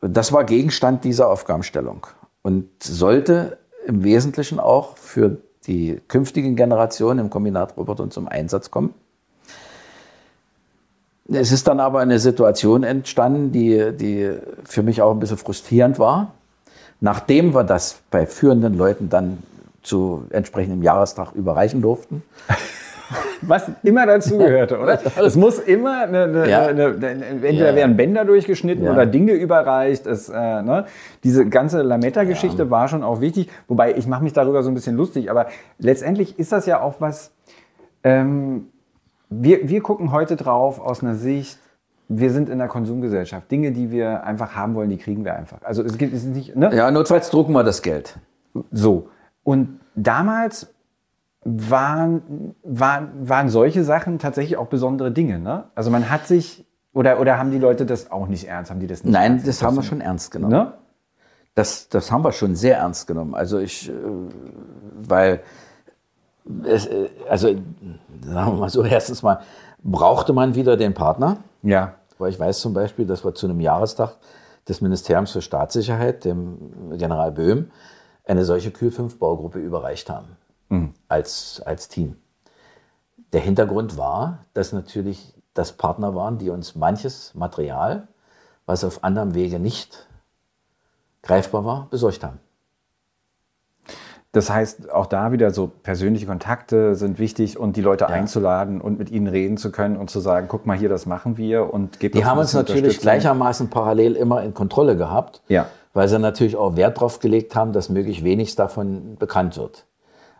Das 0.00 0.32
war 0.32 0.44
Gegenstand 0.44 1.04
dieser 1.04 1.28
Aufgabenstellung 1.28 2.06
und 2.42 2.68
sollte 2.82 3.58
im 3.86 4.04
Wesentlichen 4.04 4.60
auch 4.60 4.96
für 4.96 5.38
die 5.66 6.00
künftigen 6.08 6.56
Generationen 6.56 7.18
im 7.18 7.30
Kombinat 7.30 7.76
Roboter 7.76 8.08
zum 8.10 8.28
Einsatz 8.28 8.70
kommen. 8.70 8.94
Es 11.30 11.52
ist 11.52 11.68
dann 11.68 11.78
aber 11.78 12.00
eine 12.00 12.18
Situation 12.18 12.84
entstanden, 12.84 13.52
die, 13.52 13.92
die 13.92 14.32
für 14.64 14.82
mich 14.82 15.02
auch 15.02 15.10
ein 15.10 15.18
bisschen 15.18 15.36
frustrierend 15.36 15.98
war. 15.98 16.32
Nachdem 17.00 17.54
wir 17.54 17.64
das 17.64 17.98
bei 18.10 18.26
führenden 18.26 18.74
Leuten 18.74 19.10
dann 19.10 19.42
zu 19.82 20.24
entsprechendem 20.30 20.82
Jahrestag 20.82 21.32
überreichen 21.32 21.82
durften, 21.82 22.22
Was 23.42 23.70
immer 23.82 24.06
dazugehörte, 24.06 24.78
oder? 24.78 24.98
Es 25.24 25.36
muss 25.36 25.58
immer, 25.58 26.02
eine, 26.02 26.24
eine, 26.24 26.50
Ja. 26.50 26.66
eine, 26.66 26.84
entweder 26.86 27.70
Ja. 27.70 27.74
werden 27.74 27.96
Bänder 27.96 28.24
durchgeschnitten 28.24 28.84
Ja. 28.84 28.92
oder 28.92 29.06
Dinge 29.06 29.32
überreicht. 29.32 30.06
Es, 30.06 30.28
äh, 30.28 30.32
ne? 30.62 30.86
Diese 31.24 31.46
ganze 31.48 31.82
Lametta-Geschichte 31.82 32.70
war 32.70 32.88
schon 32.88 33.02
auch 33.02 33.20
wichtig. 33.20 33.48
Wobei, 33.68 33.94
ich 33.94 34.06
mache 34.06 34.22
mich 34.24 34.32
darüber 34.32 34.62
so 34.62 34.70
ein 34.70 34.74
bisschen 34.74 34.96
lustig, 34.96 35.30
aber 35.30 35.46
letztendlich 35.78 36.38
ist 36.38 36.52
das 36.52 36.66
ja 36.66 36.80
auch 36.80 36.96
was, 37.00 37.32
ähm, 38.04 38.66
wir, 39.30 39.68
wir 39.68 39.82
gucken 39.82 40.12
heute 40.12 40.36
drauf 40.36 40.80
aus 40.80 41.02
einer 41.02 41.14
Sicht, 41.14 41.58
wir 42.08 42.30
sind 42.30 42.48
in 42.48 42.58
der 42.58 42.68
Konsumgesellschaft. 42.68 43.50
Dinge, 43.50 43.72
die 43.72 43.90
wir 43.90 44.24
einfach 44.24 44.54
haben 44.56 44.74
wollen, 44.74 44.88
die 44.88 44.96
kriegen 44.96 45.24
wir 45.24 45.34
einfach. 45.36 45.58
Also 45.62 45.82
es 45.82 45.98
gibt 45.98 46.14
es 46.14 46.24
nicht, 46.24 46.56
ne? 46.56 46.70
ja, 46.74 46.90
notfalls 46.90 47.28
drucken 47.30 47.52
wir 47.52 47.64
das 47.64 47.82
Geld. 47.82 48.18
So. 48.72 49.08
Und 49.44 49.80
damals 49.94 50.72
waren, 51.44 52.54
waren, 52.62 53.28
waren 53.28 53.48
solche 53.48 53.84
Sachen 53.84 54.18
tatsächlich 54.18 54.56
auch 54.56 54.66
besondere 54.66 55.10
Dinge. 55.12 55.38
Ne? 55.38 55.64
Also 55.74 55.90
man 55.90 56.10
hat 56.10 56.26
sich, 56.26 56.66
oder, 56.92 57.20
oder 57.20 57.38
haben 57.38 57.50
die 57.50 57.58
Leute 57.58 57.86
das 57.86 58.10
auch 58.10 58.26
nicht 58.26 58.48
ernst? 58.48 58.70
Haben 58.70 58.80
die 58.80 58.86
das 58.86 59.04
nicht 59.04 59.12
Nein, 59.12 59.42
das 59.44 59.62
haben 59.62 59.76
wir 59.76 59.82
schon 59.82 60.00
ernst 60.00 60.30
genommen. 60.30 60.52
Ne? 60.52 60.72
Das, 61.54 61.88
das 61.88 62.10
haben 62.10 62.24
wir 62.24 62.32
schon 62.32 62.54
sehr 62.54 62.78
ernst 62.78 63.06
genommen. 63.06 63.34
Also 63.34 63.58
ich, 63.58 63.88
äh, 63.88 63.92
weil, 64.94 65.40
es, 66.64 66.86
äh, 66.86 67.08
also 67.28 67.48
sagen 67.48 68.52
wir 68.52 68.58
mal 68.58 68.70
so, 68.70 68.82
erstens 68.84 69.22
mal 69.22 69.40
brauchte 69.82 70.32
man 70.32 70.54
wieder 70.54 70.76
den 70.76 70.94
Partner. 70.94 71.38
Ja. 71.62 71.94
Weil 72.18 72.30
ich 72.30 72.40
weiß 72.40 72.60
zum 72.60 72.74
Beispiel, 72.74 73.06
dass 73.06 73.24
wir 73.24 73.34
zu 73.34 73.46
einem 73.46 73.60
Jahrestag 73.60 74.16
des 74.68 74.80
Ministeriums 74.80 75.30
für 75.30 75.40
Staatssicherheit, 75.40 76.24
dem 76.24 76.98
General 76.98 77.30
Böhm, 77.30 77.70
eine 78.26 78.44
solche 78.44 78.70
Kühl-5-Baugruppe 78.70 79.58
überreicht 79.58 80.10
haben. 80.10 80.36
Als, 81.08 81.62
als 81.64 81.88
Team. 81.88 82.16
Der 83.32 83.40
Hintergrund 83.40 83.96
war, 83.96 84.44
dass 84.54 84.72
natürlich 84.72 85.34
das 85.54 85.72
Partner 85.72 86.14
waren, 86.14 86.38
die 86.38 86.50
uns 86.50 86.74
manches 86.74 87.34
Material, 87.34 88.08
was 88.66 88.84
auf 88.84 89.02
anderem 89.02 89.34
Wege 89.34 89.58
nicht 89.58 90.06
greifbar 91.22 91.64
war, 91.64 91.88
besorgt 91.90 92.22
haben. 92.22 92.38
Das 94.32 94.50
heißt, 94.50 94.90
auch 94.92 95.06
da 95.06 95.32
wieder 95.32 95.50
so 95.50 95.66
persönliche 95.68 96.26
Kontakte 96.26 96.94
sind 96.94 97.18
wichtig 97.18 97.58
und 97.58 97.76
die 97.76 97.80
Leute 97.80 98.08
einzuladen 98.08 98.80
und 98.80 98.98
mit 98.98 99.10
ihnen 99.10 99.26
reden 99.26 99.56
zu 99.56 99.72
können 99.72 99.96
und 99.96 100.10
zu 100.10 100.20
sagen, 100.20 100.48
guck 100.48 100.66
mal 100.66 100.76
hier, 100.76 100.90
das 100.90 101.06
machen 101.06 101.38
wir 101.38 101.72
und 101.72 101.98
gebt 101.98 102.14
Die 102.14 102.26
haben 102.26 102.38
uns 102.38 102.52
natürlich 102.52 103.00
gleichermaßen 103.00 103.70
parallel 103.70 104.14
immer 104.14 104.42
in 104.42 104.52
Kontrolle 104.52 104.96
gehabt, 104.98 105.40
Ja. 105.48 105.66
weil 105.94 106.08
sie 106.08 106.18
natürlich 106.18 106.56
auch 106.56 106.76
Wert 106.76 106.98
darauf 106.98 107.20
gelegt 107.20 107.56
haben, 107.56 107.72
dass 107.72 107.88
möglichst 107.88 108.22
wenig 108.22 108.54
davon 108.54 109.16
bekannt 109.16 109.56
wird. 109.56 109.86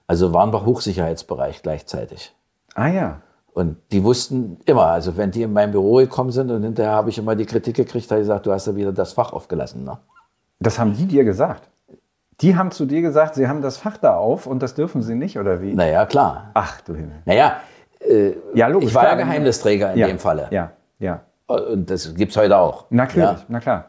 Also 0.08 0.32
waren 0.34 0.52
wir 0.52 0.64
Hochsicherheitsbereich 0.64 1.62
gleichzeitig. 1.62 2.34
Ah 2.74 2.88
ja. 2.88 3.20
Und 3.52 3.76
die 3.92 4.02
wussten 4.02 4.58
immer, 4.66 4.86
also 4.86 5.16
wenn 5.16 5.30
die 5.30 5.42
in 5.42 5.52
mein 5.52 5.70
Büro 5.70 5.96
gekommen 5.96 6.30
sind 6.32 6.50
und 6.50 6.62
hinterher 6.62 6.92
habe 6.92 7.10
ich 7.10 7.18
immer 7.18 7.36
die 7.36 7.44
Kritik 7.46 7.76
gekriegt, 7.76 8.10
habe 8.10 8.20
ich 8.20 8.26
gesagt, 8.26 8.46
du 8.46 8.52
hast 8.52 8.66
ja 8.66 8.74
wieder 8.74 8.92
das 8.92 9.12
Fach 9.12 9.32
aufgelassen. 9.32 9.84
Ne? 9.84 9.98
Das 10.60 10.78
haben 10.78 10.94
die 10.94 11.06
dir 11.06 11.24
gesagt. 11.24 11.68
Die 12.40 12.56
haben 12.56 12.70
zu 12.70 12.86
dir 12.86 13.02
gesagt, 13.02 13.34
sie 13.34 13.48
haben 13.48 13.62
das 13.62 13.76
Fach 13.78 13.96
da 13.96 14.16
auf 14.16 14.46
und 14.46 14.62
das 14.62 14.74
dürfen 14.74 15.02
sie 15.02 15.14
nicht, 15.16 15.38
oder 15.38 15.60
wie? 15.60 15.74
Naja, 15.74 16.06
klar. 16.06 16.50
Ach 16.54 16.80
du 16.82 16.94
Himmel. 16.94 17.20
Naja, 17.24 17.56
Ja, 18.54 18.68
logisch. 18.68 18.90
ich 18.90 18.94
war 18.94 19.02
ja 19.02 19.08
klar, 19.10 19.18
wenn- 19.18 19.26
Geheimnisträger 19.26 19.92
in 19.92 19.98
ja, 19.98 20.06
dem 20.06 20.18
Falle. 20.20 20.46
Ja, 20.52 20.70
ja. 21.00 21.20
Und 21.48 21.90
das 21.90 22.14
gibt 22.14 22.30
es 22.30 22.36
heute 22.36 22.56
auch. 22.56 22.84
Natürlich, 22.90 23.38
na 23.48 23.58
klar. 23.58 23.86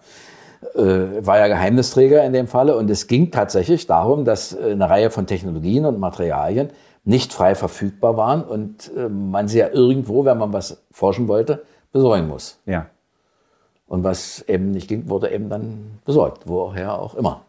Äh, 0.76 1.26
war 1.26 1.39
ja 1.39 1.47
Geheimnisträger 1.47 2.24
in 2.24 2.34
dem 2.34 2.47
Falle 2.47 2.76
und 2.76 2.89
es 2.89 3.07
ging 3.07 3.32
tatsächlich 3.32 3.88
darum, 3.88 4.26
dass 4.26 4.53
äh, 4.53 4.72
eine 4.72 4.89
Reihe 4.89 5.10
von 5.10 5.26
Technologien 5.26 5.86
und 5.86 5.99
Materialien 5.99 6.70
nicht 7.05 7.34
frei 7.34 7.55
verfügbar 7.55 8.18
waren 8.18 8.43
und 8.43 8.91
äh, 8.95 9.10
man 9.10 9.47
sie 9.47 9.60
ja 9.60 9.70
irgendwo, 9.70 10.26
wenn 10.26 10.38
man 10.38 10.53
was 10.53 10.84
forschen 10.91 11.28
wollte, 11.28 11.64
besorgen 11.91 12.28
muss. 12.28 12.60
Ja. 12.66 12.88
Und 13.88 14.03
was 14.03 14.41
eben 14.41 14.72
nicht 14.72 14.88
ging, 14.88 15.10
wurde 15.10 15.32
eben 15.32 15.49
dann 15.49 15.99
besorgt, 16.05 16.43
woher 16.45 16.99
auch 16.99 17.16
immer. 17.16 17.41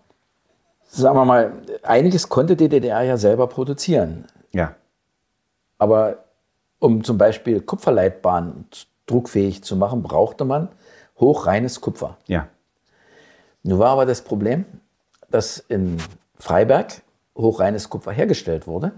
Sagen 0.89 1.17
wir 1.17 1.25
mal, 1.25 1.53
einiges 1.83 2.29
konnte 2.29 2.57
die 2.57 2.69
DDR 2.69 3.03
ja 3.03 3.17
selber 3.17 3.47
produzieren. 3.47 4.25
Ja. 4.53 4.75
Aber 5.79 6.25
um 6.79 7.05
zum 7.05 7.19
Beispiel 7.19 7.61
Kupferleitbahnen 7.61 8.67
druckfähig 9.07 9.63
zu 9.63 9.77
machen, 9.77 10.03
brauchte 10.03 10.45
man 10.45 10.69
hochreines 11.19 11.81
Kupfer. 11.81 12.17
Ja. 12.27 12.49
Nun 13.63 13.79
war 13.79 13.91
aber 13.91 14.07
das 14.07 14.23
Problem, 14.23 14.65
dass 15.31 15.59
in 15.59 15.99
Freiberg 16.39 17.03
hochreines 17.37 17.89
Kupfer 17.89 18.13
hergestellt 18.13 18.67
wurde, 18.67 18.93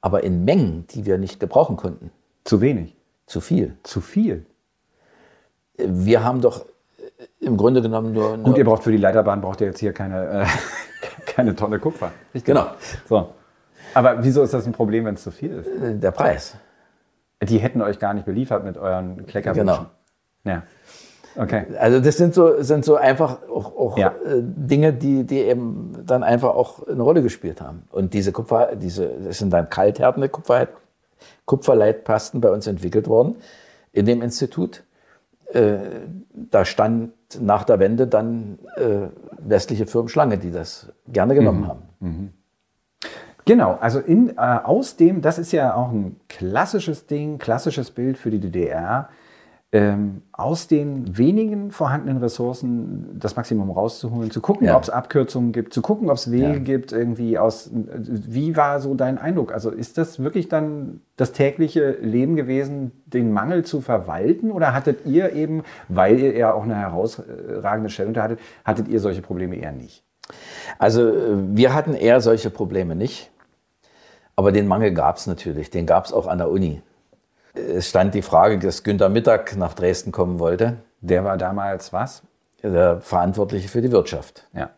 aber 0.00 0.24
in 0.24 0.44
Mengen, 0.44 0.86
die 0.88 1.06
wir 1.06 1.18
nicht 1.18 1.40
gebrauchen 1.40 1.76
konnten. 1.76 2.10
Zu 2.44 2.60
wenig. 2.60 2.96
Zu 3.26 3.40
viel. 3.40 3.76
Zu 3.82 4.00
viel. 4.00 4.46
Wir 5.76 6.24
haben 6.24 6.40
doch 6.40 6.66
im 7.38 7.56
Grunde 7.56 7.82
genommen 7.82 8.12
nur. 8.12 8.38
Gut, 8.38 8.58
ihr 8.58 8.64
braucht 8.64 8.82
für 8.82 8.90
die 8.90 8.98
Leiterbahn 8.98 9.40
braucht 9.40 9.60
ihr 9.60 9.68
jetzt 9.68 9.80
hier 9.80 9.92
keine, 9.92 10.42
äh, 10.42 10.46
keine 11.26 11.54
Tonne 11.54 11.78
Kupfer. 11.78 12.12
Richtig? 12.34 12.54
Genau. 12.54 12.70
So. 13.08 13.34
Aber 13.94 14.22
wieso 14.22 14.42
ist 14.42 14.54
das 14.54 14.66
ein 14.66 14.72
Problem, 14.72 15.04
wenn 15.04 15.14
es 15.14 15.22
zu 15.22 15.30
viel 15.30 15.52
ist? 15.52 16.02
Der 16.02 16.10
Preis. 16.10 16.56
Die 17.42 17.58
hätten 17.58 17.80
euch 17.82 17.98
gar 17.98 18.14
nicht 18.14 18.26
beliefert 18.26 18.64
mit 18.64 18.76
euren 18.76 19.26
Kleckerwünschen. 19.26 19.66
Genau. 19.66 19.86
Ja. 20.44 20.62
Okay. 21.36 21.64
Also 21.78 22.00
das 22.00 22.16
sind 22.16 22.34
so, 22.34 22.62
sind 22.62 22.84
so 22.84 22.96
einfach 22.96 23.38
auch, 23.48 23.76
auch 23.76 23.98
Ja. 23.98 24.08
äh, 24.08 24.40
Dinge, 24.42 24.92
die, 24.92 25.24
die 25.24 25.38
eben 25.38 26.02
dann 26.04 26.22
einfach 26.22 26.54
auch 26.54 26.86
eine 26.88 27.02
Rolle 27.02 27.22
gespielt 27.22 27.60
haben. 27.60 27.84
Und 27.90 28.14
diese 28.14 28.32
Kupfer, 28.32 28.74
diese, 28.76 29.08
das 29.24 29.38
sind 29.38 29.52
dann 29.52 29.70
kalthärtende 29.70 30.28
Kupfer, 30.28 30.68
Kupferleitpasten 31.46 32.40
bei 32.40 32.50
uns 32.50 32.66
entwickelt 32.66 33.08
worden 33.08 33.36
in 33.92 34.06
dem 34.06 34.22
Institut. 34.22 34.82
Äh, 35.52 35.78
da 36.32 36.64
stand 36.64 37.12
nach 37.40 37.64
der 37.64 37.78
Wende 37.78 38.06
dann 38.06 38.58
äh, 38.76 39.08
westliche 39.38 39.86
Firmen 39.86 40.08
Schlange, 40.08 40.38
die 40.38 40.50
das 40.50 40.92
gerne 41.08 41.34
genommen 41.34 41.66
haben. 41.68 42.32
Genau, 43.46 43.76
also 43.80 43.98
in, 44.00 44.30
äh, 44.36 44.40
aus 44.62 44.96
dem, 44.96 45.22
das 45.22 45.38
ist 45.38 45.52
ja 45.52 45.74
auch 45.74 45.90
ein 45.90 46.20
klassisches 46.28 47.06
Ding, 47.06 47.38
klassisches 47.38 47.90
Bild 47.90 48.18
für 48.18 48.30
die 48.30 48.38
DDR, 48.38 49.08
ähm, 49.72 50.22
aus 50.32 50.66
den 50.66 51.16
wenigen 51.16 51.70
vorhandenen 51.70 52.18
Ressourcen 52.18 53.16
das 53.20 53.36
Maximum 53.36 53.70
rauszuholen, 53.70 54.32
zu 54.32 54.40
gucken, 54.40 54.66
Ja. 54.66 54.76
ob 54.76 54.82
es 54.82 54.90
Abkürzungen 54.90 55.52
gibt, 55.52 55.72
zu 55.72 55.80
gucken, 55.80 56.10
ob 56.10 56.16
es 56.16 56.32
Wege 56.32 56.54
Ja. 56.54 56.58
gibt, 56.58 56.90
irgendwie 56.90 57.38
aus. 57.38 57.70
Wie 57.72 58.56
war 58.56 58.80
so 58.80 58.94
dein 58.94 59.16
Eindruck? 59.18 59.52
Also 59.52 59.70
ist 59.70 59.96
das 59.96 60.18
wirklich 60.18 60.48
dann 60.48 61.02
das 61.16 61.30
tägliche 61.30 61.92
Leben 62.00 62.34
gewesen, 62.34 62.90
den 63.06 63.32
Mangel 63.32 63.64
zu 63.64 63.80
verwalten? 63.80 64.50
Oder 64.50 64.74
hattet 64.74 65.06
ihr 65.06 65.34
eben, 65.34 65.62
weil 65.88 66.18
ihr 66.18 66.36
ja 66.36 66.52
auch 66.52 66.64
eine 66.64 66.74
herausragende 66.74 67.90
Stellung 67.90 68.12
da 68.12 68.24
hattet, 68.24 68.40
hattet 68.64 68.88
ihr 68.88 68.98
solche 68.98 69.22
Probleme 69.22 69.54
eher 69.54 69.72
nicht? 69.72 70.02
Also 70.78 71.08
äh, 71.08 71.36
wir 71.54 71.74
hatten 71.74 71.94
eher 71.94 72.20
solche 72.20 72.50
Probleme 72.50 72.96
nicht. 72.96 73.30
Aber 74.34 74.50
den 74.50 74.66
Mangel 74.66 74.94
gab 74.94 75.16
es 75.16 75.26
natürlich. 75.28 75.70
Den 75.70 75.86
gab 75.86 76.06
es 76.06 76.12
auch 76.12 76.26
an 76.26 76.38
der 76.38 76.50
Uni. 76.50 76.82
Es 77.54 77.88
stand 77.88 78.14
die 78.14 78.22
Frage, 78.22 78.58
dass 78.58 78.82
Günter 78.82 79.08
Mittag 79.08 79.56
nach 79.56 79.74
Dresden 79.74 80.12
kommen 80.12 80.38
wollte, 80.38 80.76
Der 81.00 81.24
war 81.24 81.36
damals 81.36 81.92
was? 81.92 82.22
der 82.62 83.00
Verantwortliche 83.00 83.68
für 83.68 83.80
die 83.80 83.90
Wirtschaft. 83.90 84.46
Ja. 84.52 84.70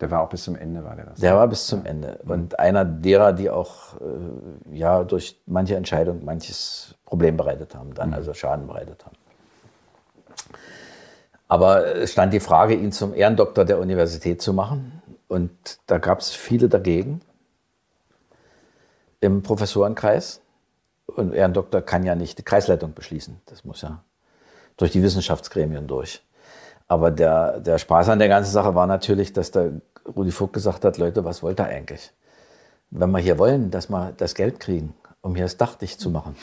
Der 0.00 0.10
war 0.10 0.22
auch 0.22 0.30
bis 0.30 0.44
zum 0.44 0.56
Ende, 0.56 0.82
war 0.82 0.96
der 0.96 1.06
das. 1.06 1.20
Der 1.20 1.36
war 1.36 1.46
bis 1.46 1.66
zum 1.66 1.84
Ende. 1.84 2.18
Und 2.24 2.58
einer 2.58 2.84
derer, 2.84 3.32
die 3.32 3.50
auch 3.50 4.00
äh, 4.00 4.76
ja, 4.76 5.04
durch 5.04 5.38
manche 5.46 5.76
Entscheidung 5.76 6.24
manches 6.24 6.94
Problem 7.04 7.36
bereitet 7.36 7.74
haben, 7.74 7.92
dann 7.94 8.14
also 8.14 8.32
Schaden 8.32 8.66
bereitet 8.66 9.04
haben. 9.04 9.16
Aber 11.48 11.96
es 11.96 12.12
stand 12.12 12.32
die 12.32 12.40
Frage, 12.40 12.74
ihn 12.74 12.92
zum 12.92 13.12
Ehrendoktor 13.12 13.64
der 13.64 13.78
Universität 13.78 14.40
zu 14.40 14.54
machen. 14.54 15.02
Und 15.28 15.50
da 15.86 15.98
gab 15.98 16.20
es 16.20 16.30
viele 16.30 16.68
dagegen 16.68 17.20
im 19.20 19.42
Professorenkreis. 19.42 20.40
Und 21.16 21.34
Ehrendoktor 21.34 21.82
kann 21.82 22.04
ja 22.04 22.14
nicht 22.14 22.38
die 22.38 22.42
Kreisleitung 22.42 22.94
beschließen. 22.94 23.40
Das 23.46 23.64
muss 23.64 23.82
ja 23.82 24.02
durch 24.76 24.92
die 24.92 25.02
Wissenschaftsgremien 25.02 25.86
durch. 25.86 26.22
Aber 26.88 27.10
der, 27.10 27.60
der 27.60 27.78
Spaß 27.78 28.08
an 28.08 28.18
der 28.18 28.28
ganzen 28.28 28.50
Sache 28.50 28.74
war 28.74 28.86
natürlich, 28.86 29.32
dass 29.32 29.50
der 29.50 29.72
Rudi 30.06 30.30
Vogt 30.30 30.54
gesagt 30.54 30.84
hat, 30.84 30.98
Leute, 30.98 31.24
was 31.24 31.42
wollt 31.42 31.60
ihr 31.60 31.66
eigentlich? 31.66 32.12
Wenn 32.90 33.10
wir 33.10 33.18
hier 33.18 33.38
wollen, 33.38 33.70
dass 33.70 33.88
wir 33.90 34.12
das 34.16 34.34
Geld 34.34 34.58
kriegen, 34.58 34.94
um 35.20 35.34
hier 35.34 35.44
das 35.44 35.56
Dach 35.56 35.74
dicht 35.76 36.00
zu 36.00 36.10
machen, 36.10 36.34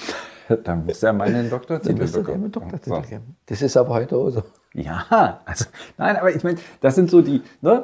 Dann 0.63 0.86
muss 0.86 1.03
er 1.03 1.13
mal 1.13 1.28
einen 1.28 1.49
Doktortitel 1.49 1.97
dann 1.97 2.11
bekommen. 2.11 2.43
einen 2.43 2.51
Doktortitel 2.51 2.89
So. 2.89 3.01
geben. 3.01 3.36
Das 3.47 3.61
ist 3.61 3.76
aber 3.78 3.93
heute 3.93 4.15
auch 4.15 4.30
so. 4.30 4.43
Ja, 4.74 5.41
also, 5.45 5.65
nein, 5.97 6.15
aber 6.15 6.34
ich 6.34 6.43
meine, 6.43 6.57
das 6.82 6.95
sind 6.95 7.09
so 7.09 7.22
die, 7.22 7.41
ne? 7.61 7.84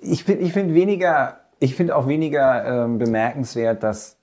Ich 0.00 0.24
finde 0.24 0.44
ich 0.44 0.52
find 0.52 0.74
weniger, 0.74 1.40
ich 1.58 1.74
finde 1.74 1.96
auch 1.96 2.06
weniger 2.06 2.84
ähm, 2.84 2.98
bemerkenswert, 2.98 3.82
dass, 3.82 4.16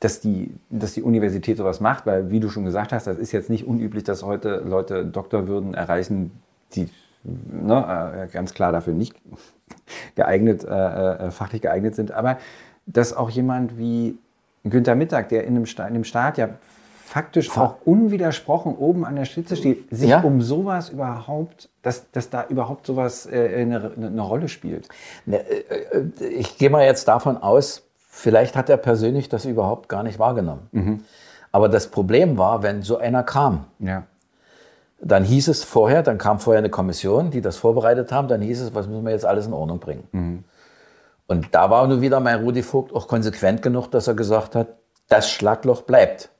dass, 0.00 0.20
die, 0.20 0.54
dass 0.70 0.94
die 0.94 1.02
Universität 1.02 1.56
sowas 1.56 1.80
macht, 1.80 2.06
weil, 2.06 2.30
wie 2.30 2.40
du 2.40 2.48
schon 2.48 2.64
gesagt 2.64 2.92
hast, 2.92 3.06
das 3.06 3.18
ist 3.18 3.32
jetzt 3.32 3.50
nicht 3.50 3.66
unüblich, 3.66 4.04
dass 4.04 4.22
heute 4.22 4.62
Leute 4.64 5.04
Doktorwürden 5.04 5.74
erreichen, 5.74 6.30
die 6.74 6.88
ne, 7.24 8.26
äh, 8.28 8.32
ganz 8.32 8.54
klar 8.54 8.70
dafür 8.72 8.94
nicht 8.94 9.14
geeignet, 10.14 10.64
äh, 10.64 10.68
äh, 11.26 11.30
fachlich 11.30 11.62
geeignet 11.62 11.94
sind, 11.94 12.12
aber 12.12 12.38
dass 12.86 13.12
auch 13.14 13.30
jemand 13.30 13.76
wie 13.78 14.16
Günther 14.64 14.94
Mittag, 14.94 15.28
der 15.30 15.44
in 15.44 15.56
einem, 15.56 15.66
Sta 15.66 15.82
in 15.84 15.94
einem 15.94 16.04
Staat 16.04 16.38
ja 16.38 16.50
faktisch 17.04 17.56
auch 17.56 17.76
unwidersprochen 17.86 18.76
oben 18.76 19.04
an 19.06 19.16
der 19.16 19.24
Spitze 19.24 19.56
steht, 19.56 19.88
sich 19.90 20.10
Ja. 20.10 20.20
um 20.20 20.42
sowas 20.42 20.90
überhaupt, 20.90 21.70
dass, 21.82 22.10
dass 22.12 22.28
da 22.28 22.44
überhaupt 22.48 22.86
sowas 22.86 23.24
äh, 23.26 23.62
eine, 23.62 23.92
eine 23.96 24.20
Rolle 24.20 24.48
spielt. 24.48 24.88
Ne, 25.24 25.38
äh, 25.38 26.04
Ich 26.38 26.58
gehe 26.58 26.68
mal 26.70 26.84
jetzt 26.84 27.08
davon 27.08 27.38
aus, 27.38 27.87
vielleicht 28.08 28.56
hat 28.56 28.68
er 28.70 28.76
persönlich 28.78 29.28
das 29.28 29.44
überhaupt 29.44 29.88
gar 29.88 30.02
nicht 30.02 30.18
wahrgenommen. 30.18 31.04
Aber 31.52 31.68
das 31.68 31.86
Problem 31.88 32.36
war, 32.38 32.62
wenn 32.62 32.82
so 32.82 32.98
einer 32.98 33.22
kam, 33.22 33.66
Ja. 33.78 34.02
dann 35.00 35.24
hieß 35.24 35.48
es 35.48 35.62
vorher, 35.64 36.02
dann 36.02 36.18
kam 36.18 36.38
vorher 36.40 36.58
eine 36.58 36.70
Kommission, 36.70 37.30
die 37.30 37.40
das 37.40 37.56
vorbereitet 37.56 38.10
haben, 38.12 38.26
dann 38.28 38.40
hieß 38.40 38.60
es, 38.62 38.74
was 38.74 38.86
müssen 38.88 39.04
wir 39.04 39.12
jetzt 39.12 39.24
alles 39.24 39.46
in 39.46 39.52
Ordnung 39.52 39.78
bringen. 39.78 40.44
Und 41.26 41.54
da 41.54 41.70
war 41.70 41.86
nun 41.86 42.00
wieder 42.00 42.20
mein 42.20 42.40
Rudi 42.40 42.62
Vogt 42.62 42.94
auch 42.94 43.06
konsequent 43.06 43.62
genug, 43.62 43.88
dass 43.90 44.08
er 44.08 44.14
gesagt 44.14 44.54
hat, 44.54 44.68
das 45.08 45.30
Schlagloch 45.30 45.82
bleibt. 45.82 46.30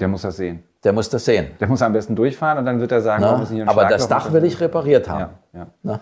Der 0.00 0.08
muss 0.08 0.22
das 0.22 0.36
sehen. 0.36 0.62
Der 0.84 0.92
muss 0.92 1.08
das 1.10 1.24
sehen. 1.24 1.48
Der 1.58 1.66
muss 1.66 1.82
am 1.82 1.92
besten 1.92 2.14
durchfahren 2.14 2.58
und 2.58 2.64
dann 2.66 2.78
wird 2.80 2.92
er 2.92 3.00
sagen, 3.00 3.22
Na? 3.26 3.42
ist 3.42 3.50
hier 3.50 3.64
ein 3.64 3.68
Aber 3.68 3.86
das 3.86 4.04
Schlagloch? 4.04 4.26
Dach 4.26 4.32
will 4.32 4.44
ich 4.44 4.60
repariert 4.60 5.08
haben. 5.08 5.32
Ja, 5.52 5.66
ja, 5.82 6.00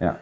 ja. 0.00 0.16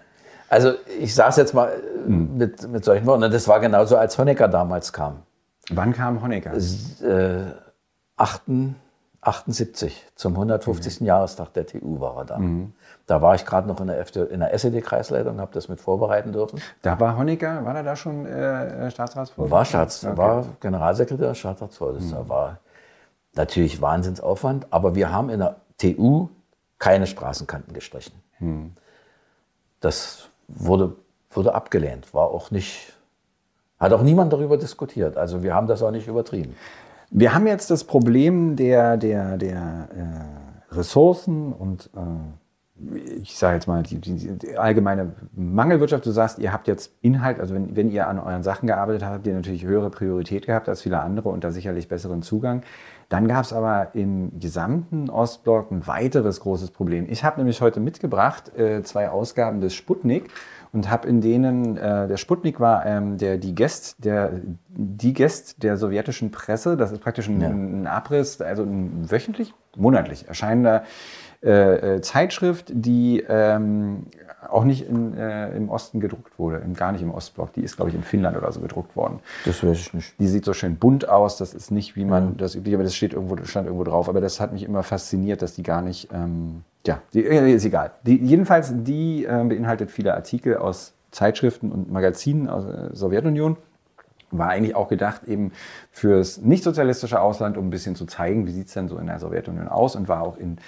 Also 0.51 0.73
ich 0.99 1.15
saß 1.15 1.37
jetzt 1.37 1.55
mal 1.55 1.69
äh, 1.71 2.09
mit, 2.11 2.69
mit 2.69 2.85
solchen 2.85 3.07
Worten. 3.07 3.23
Und 3.25 3.33
das 3.33 3.49
war 3.49 3.61
genauso, 3.61 3.97
als 3.97 4.19
Honecker 4.19 4.49
damals 4.49 4.93
kam. 4.93 5.23
Wann 5.71 5.93
kam 5.95 6.21
Honecker? 6.23 6.53
Äh, 6.53 7.53
78, 8.17 8.75
78, 9.23 10.07
zum 10.17 10.33
150. 10.33 11.01
Jahrestag 11.01 11.53
der 11.55 11.67
TU 11.67 12.01
war 12.01 12.17
er 12.19 12.25
da. 12.25 12.41
Da 13.07 13.23
war 13.23 13.35
ich 13.35 13.45
gerade 13.47 13.69
noch 13.69 13.81
in 13.81 13.87
der, 13.87 14.01
FD, 14.01 14.23
in 14.25 14.41
der 14.41 14.53
SED-Kreisleitung, 14.55 15.41
habe 15.41 15.53
das 15.53 15.69
mit 15.69 15.81
vorbereiten 15.81 16.33
dürfen. 16.33 16.61
Da 16.83 16.99
war 16.99 17.17
Honecker, 17.17 17.65
war 17.65 17.77
er 17.77 17.83
da 17.83 17.97
schon 17.97 18.27
äh, 18.27 18.91
Staatsratsvorsitzender? 18.91 19.51
War, 19.51 19.65
Staats, 19.65 20.05
Okay. 20.05 20.17
war 20.17 20.45
Generalsekretär, 20.61 21.35
Staatsratsvorsitzender. 21.35 22.29
War 22.29 22.59
natürlich 23.35 23.81
Wahnsinnsaufwand, 23.81 24.67
aber 24.73 24.95
wir 24.97 25.13
haben 25.13 25.31
in 25.31 25.41
der 25.41 25.57
TU 25.79 26.29
keine 26.79 27.07
Straßenkanten 27.07 27.73
gestrichen. 27.75 28.15
Das 29.81 30.30
wurde, 30.55 30.97
wurde 31.31 31.55
abgelehnt, 31.55 32.13
war 32.15 32.29
auch 32.29 32.51
nicht, 32.51 32.93
hat 33.79 33.93
auch 33.93 34.03
niemand 34.03 34.33
darüber 34.33 34.57
diskutiert. 34.57 35.17
Also 35.17 35.43
wir 35.43 35.55
haben 35.55 35.67
das 35.67 35.83
auch 35.83 35.91
nicht 35.91 36.09
übertrieben. 36.09 36.55
Wir 37.11 37.35
haben 37.35 37.47
jetzt 37.47 37.71
das 37.71 37.85
Problem 37.85 38.57
der, 38.57 38.97
der, 38.97 39.37
der 39.37 39.89
äh, 39.95 40.75
Ressourcen 40.75 41.53
und 41.53 41.91
äh, 41.97 42.01
ich 43.21 43.37
sage 43.37 43.57
jetzt 43.57 43.67
mal 43.67 43.83
die, 43.83 43.99
die, 43.99 44.39
die 44.39 44.57
allgemeine 44.57 45.13
Mangelwirtschaft. 45.35 46.07
Du 46.07 46.13
sagst, 46.13 46.39
ihr 46.39 46.53
habt 46.53 46.67
jetzt 46.67 46.93
Inhalt, 47.03 47.41
also 47.41 47.55
wenn, 47.55 47.77
wenn 47.77 47.91
ihr 47.91 48.09
an 48.09 48.19
euren 48.19 48.43
Sachen 48.43 48.67
gearbeitet 48.67 49.03
habt, 49.03 49.15
habt 49.17 49.27
ihr 49.27 49.35
natürlich 49.35 49.65
höhere 49.65 49.91
Priorität 49.91 50.47
gehabt 50.47 50.69
als 50.69 50.83
viele 50.83 51.01
andere 51.01 51.29
und 51.29 51.45
da 51.45 51.51
sicherlich 51.51 51.89
besseren 51.89 52.23
Zugang. 52.23 52.63
Dann 53.11 53.27
gab 53.27 53.45
es 53.45 53.53
aber 53.53 53.89
im 53.95 54.39
gesamten 54.39 55.11
Ostblock 55.11 55.73
ein 55.73 55.87
weiteres 55.89 56.41
großes 56.41 56.71
Problem. 56.71 57.07
Ich 57.11 57.25
habe 57.25 57.39
nämlich 57.39 57.61
heute 57.61 57.81
mitgebracht 57.81 58.57
äh, 58.57 58.83
zwei 58.85 59.11
Ausgaben 59.11 59.61
des 59.61 59.75
Sputnik 59.75 60.31
und 60.73 60.89
habe 60.89 61.09
in 61.09 61.21
denen, 61.21 61.77
äh, 61.77 62.07
der 62.07 62.17
Sputnik 62.17 62.61
war 62.61 62.87
ähm, 62.87 63.19
der 63.19 63.37
Digest, 63.37 64.05
der 64.05 64.31
Digest 64.69 65.61
der 65.65 65.77
sowjetischen 65.77 66.31
Presse. 66.31 66.77
Das 66.77 66.93
ist 66.93 67.01
praktisch 67.01 67.29
ein, 67.29 67.41
Ja. 67.41 67.49
ein 67.49 67.89
Abriss, 67.89 68.41
also 68.41 68.63
ein 68.63 69.11
wöchentlich, 69.11 69.55
monatlich 69.77 70.29
erscheinender 70.29 70.85
äh, 71.43 71.97
äh, 71.97 72.01
Zeitschrift, 72.03 72.71
die 72.71 73.25
ähm, 73.29 74.07
auch 74.49 74.65
nicht 74.65 74.89
in, 74.89 75.17
äh, 75.17 75.55
im 75.57 75.69
Osten 75.69 76.01
gedruckt 76.01 76.39
wurde, 76.39 76.59
im, 76.59 76.75
gar 76.75 76.93
nicht 76.93 77.03
im 77.03 77.11
Ostblock. 77.11 77.53
Die 77.55 77.63
ist, 77.63 77.77
glaube 77.77 77.91
ich, 77.91 77.97
in 77.97 78.03
Finnland 78.03 78.37
oder 78.37 78.51
so 78.53 78.61
gedruckt 78.61 78.97
worden. 78.97 79.21
Das 79.45 79.63
weiß 79.63 79.79
ich 79.79 79.95
nicht. 79.95 80.15
Die 80.19 80.29
sieht 80.29 80.45
so 80.45 80.53
schön 80.53 80.77
bunt 80.77 81.09
aus. 81.09 81.39
Das 81.39 81.55
ist 81.55 81.71
nicht, 81.71 81.97
wie 81.97 82.05
man 82.05 82.37
das 82.37 82.55
üblich, 82.55 82.75
aber 82.75 82.85
das 82.85 82.95
steht 82.95 83.15
irgendwo, 83.15 83.37
stand 83.45 83.67
irgendwo 83.67 83.85
drauf. 83.85 84.09
Aber 84.09 84.21
das 84.21 84.41
hat 84.41 84.53
mich 84.53 84.65
immer 84.65 84.83
fasziniert, 84.83 85.43
dass 85.43 85.55
die 85.55 85.63
gar 85.63 85.83
nicht, 85.83 86.09
ähm, 86.13 86.63
ja, 86.87 87.01
die, 87.15 87.25
äh, 87.25 87.53
ist 87.53 87.65
egal. 87.65 87.93
Die, 88.05 88.17
jedenfalls, 88.17 88.73
die 88.75 89.25
äh, 89.25 89.45
beinhaltet 89.45 89.91
viele 89.91 90.15
Artikel 90.15 90.57
aus 90.57 90.93
Zeitschriften 91.11 91.73
und 91.73 91.91
Magazinen 91.91 92.49
aus 92.49 92.67
der 92.67 92.95
Sowjetunion. 92.95 93.57
War 94.33 94.49
eigentlich 94.49 94.77
auch 94.77 94.89
gedacht 94.89 95.25
eben 95.25 95.51
fürs 95.91 96.39
nicht-sozialistische 96.39 97.21
Ausland, 97.21 97.57
um 97.57 97.67
ein 97.67 97.71
bisschen 97.71 97.97
zu 97.97 98.07
zeigen, 98.07 98.47
wie 98.47 98.53
sieht 98.53 98.69
es 98.69 98.75
denn 98.75 98.89
so 98.89 98.97
in 98.97 99.07
der 99.07 99.19
Sowjetunion 99.19 99.67
aus 99.67 99.97
und 99.97 100.07
war 100.07 100.23
auch 100.23 100.37
in 100.37 100.59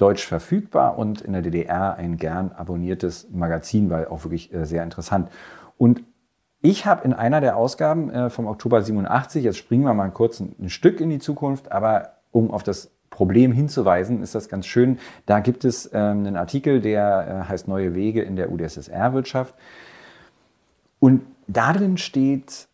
Deutsch 0.00 0.26
verfügbar 0.26 0.98
und 0.98 1.20
in 1.20 1.32
der 1.32 1.42
DDR 1.42 1.96
ein 1.96 2.16
gern 2.16 2.52
abonniertes 2.52 3.28
Magazin, 3.30 3.90
weil 3.90 4.06
auch 4.06 4.24
wirklich 4.24 4.52
äh, 4.52 4.64
sehr 4.64 4.82
interessant. 4.82 5.30
Und 5.76 6.02
Ich 6.62 6.84
habe 6.84 7.04
in 7.04 7.14
einer 7.14 7.40
der 7.40 7.56
Ausgaben 7.56 8.10
äh, 8.10 8.28
vom 8.28 8.46
Oktober 8.46 8.82
87, 8.82 9.42
jetzt 9.42 9.56
springen 9.56 9.84
wir 9.84 9.94
mal 9.94 10.10
kurz 10.10 10.40
ein, 10.40 10.68
Stück 10.68 11.00
in 11.00 11.08
die 11.08 11.18
Zukunft, 11.18 11.72
aber 11.72 12.16
um 12.32 12.50
auf 12.50 12.62
das 12.62 12.90
Problem 13.08 13.52
hinzuweisen, 13.52 14.22
ist 14.22 14.34
das 14.34 14.50
ganz 14.50 14.66
schön. 14.66 14.98
Da 15.24 15.40
gibt 15.40 15.64
es 15.64 15.86
ähm, 15.92 16.26
einen 16.26 16.36
Artikel, 16.36 16.82
der 16.82 17.44
äh, 17.46 17.48
heißt 17.48 17.66
Neue 17.66 17.94
Wege 17.94 18.20
in 18.22 18.36
der 18.36 18.52
UdSSR-Wirtschaft. 18.52 19.54
Und 20.98 21.22
darin 21.46 21.96
steht, 21.96 22.68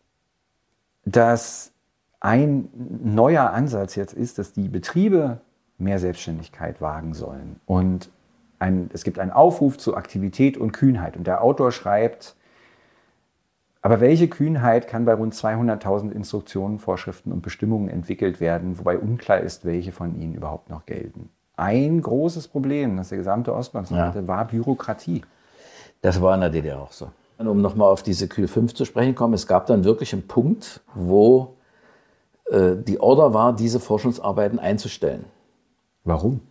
dass 1.05 1.71
ein 2.19 2.69
neuer 2.75 3.51
Ansatz 3.51 3.95
jetzt 3.95 4.13
ist, 4.13 4.37
dass 4.37 4.51
die 4.51 4.67
Betriebe 4.67 5.39
mehr 5.77 5.99
Selbstständigkeit 5.99 6.81
wagen 6.81 7.13
sollen. 7.13 7.59
Und 7.65 8.09
ein, 8.59 8.89
es 8.93 9.03
gibt 9.03 9.19
einen 9.19 9.31
Aufruf 9.31 9.77
zu 9.77 9.95
Aktivität 9.95 10.57
und 10.57 10.71
Kühnheit. 10.71 11.15
Und 11.15 11.27
der 11.27 11.43
Autor 11.43 11.71
schreibt, 11.71 12.35
aber 13.81 14.01
welche 14.01 14.27
Kühnheit 14.27 14.87
kann 14.87 15.05
bei 15.05 15.13
rund 15.13 15.33
200.000 15.33 16.11
Instruktionen, 16.11 16.79
Vorschriften 16.79 17.31
und 17.31 17.41
Bestimmungen 17.41 17.89
entwickelt 17.89 18.39
werden, 18.39 18.79
wobei 18.79 18.97
unklar 18.97 19.39
ist, 19.39 19.65
welche 19.65 19.91
von 19.91 20.19
ihnen 20.19 20.33
überhaupt 20.33 20.69
noch 20.69 20.85
gelten? 20.85 21.29
Ein 21.55 22.01
großes 22.01 22.47
Problem, 22.47 22.97
das 22.97 23.09
der 23.09 23.19
gesamte 23.19 23.53
Ostblock 23.53 23.89
ja. 23.91 24.07
hatte, 24.07 24.27
war 24.27 24.45
Bürokratie. 24.45 25.23
Das 26.01 26.21
war 26.21 26.35
in 26.35 26.41
der 26.41 26.49
DDR 26.49 26.81
auch 26.81 26.91
so. 26.91 27.11
Und 27.37 27.47
um 27.47 27.61
nochmal 27.61 27.91
auf 27.91 28.03
diese 28.03 28.27
Kühl 28.27 28.47
5 28.47 28.73
zu 28.73 28.85
sprechen 28.85 29.15
kommen, 29.15 29.33
es 29.33 29.47
gab 29.47 29.67
dann 29.67 29.83
wirklich 29.83 30.13
einen 30.13 30.27
Punkt, 30.27 30.81
wo 30.93 31.55
äh, 32.51 32.75
die 32.75 32.99
Order 32.99 33.33
war, 33.33 33.55
diese 33.55 33.79
Forschungsarbeiten 33.79 34.59
einzustellen. 34.59 35.25
Warum? 36.07 36.41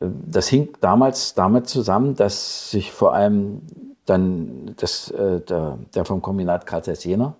Das 0.00 0.48
hing 0.48 0.70
damals 0.80 1.34
damit 1.34 1.68
zusammen, 1.68 2.16
dass 2.16 2.70
sich 2.70 2.92
vor 2.92 3.14
allem 3.14 3.62
dann 4.04 4.74
das, 4.76 5.10
äh, 5.10 5.40
der, 5.40 5.78
der 5.94 6.04
vom 6.04 6.20
Kombinat 6.20 6.66
Karl 6.66 6.82
Jena 6.98 7.36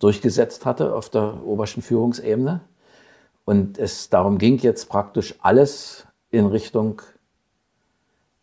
durchgesetzt 0.00 0.66
hatte 0.66 0.94
auf 0.94 1.10
der 1.10 1.44
obersten 1.44 1.82
Führungsebene. 1.82 2.60
Und 3.44 3.78
es 3.78 4.08
darum 4.08 4.38
ging 4.38 4.58
jetzt 4.58 4.88
praktisch 4.88 5.34
alles 5.42 6.06
in 6.30 6.46
Richtung 6.46 7.02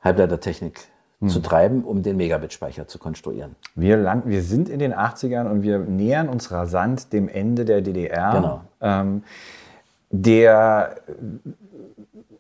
Halbleitertechnik 0.02 0.80
hm. 1.20 1.30
zu 1.30 1.40
treiben, 1.40 1.84
um 1.84 2.04
den 2.04 2.18
Megabit-Speicher 2.18 2.88
zu 2.88 3.00
konstruieren. 3.00 3.56
Wir, 3.76 3.98
landen, 3.98 4.30
wir 4.30 4.44
sind 4.44 4.70
in 4.70 4.80
den 4.80 4.94
80ern 4.94 5.50
und 5.50 5.64
wir 5.64 5.80
nähern 5.80 6.30
uns 6.30 6.52
rasant 6.52 7.12
dem 7.12 7.28
Ende 7.28 7.66
der 7.66 7.82
DDR. 7.82 8.32
Genau. 8.34 8.62
Ähm, 8.80 9.24
der 10.10 10.96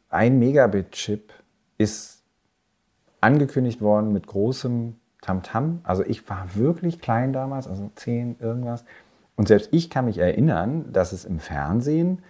1 0.10 0.38
Megabit-Chip 0.38 1.34
ist 1.78 2.24
angekündigt 3.22 3.82
worden 3.82 4.14
mit 4.14 4.28
großem 4.28 4.96
Tamtam. 5.22 5.66
-Tam. 5.66 5.78
Also 5.84 6.04
ich 6.04 6.30
war 6.30 6.56
wirklich 6.56 7.00
klein 7.00 7.34
damals, 7.34 7.68
also 7.68 7.90
10 7.96 8.38
irgendwas. 8.40 8.86
Und 9.36 9.48
selbst 9.48 9.70
ich 9.72 9.90
kann 9.90 10.06
mich 10.06 10.18
erinnern, 10.18 10.92
dass 10.92 11.12
es 11.12 11.26
im 11.26 11.40
Fernsehen 11.40 12.24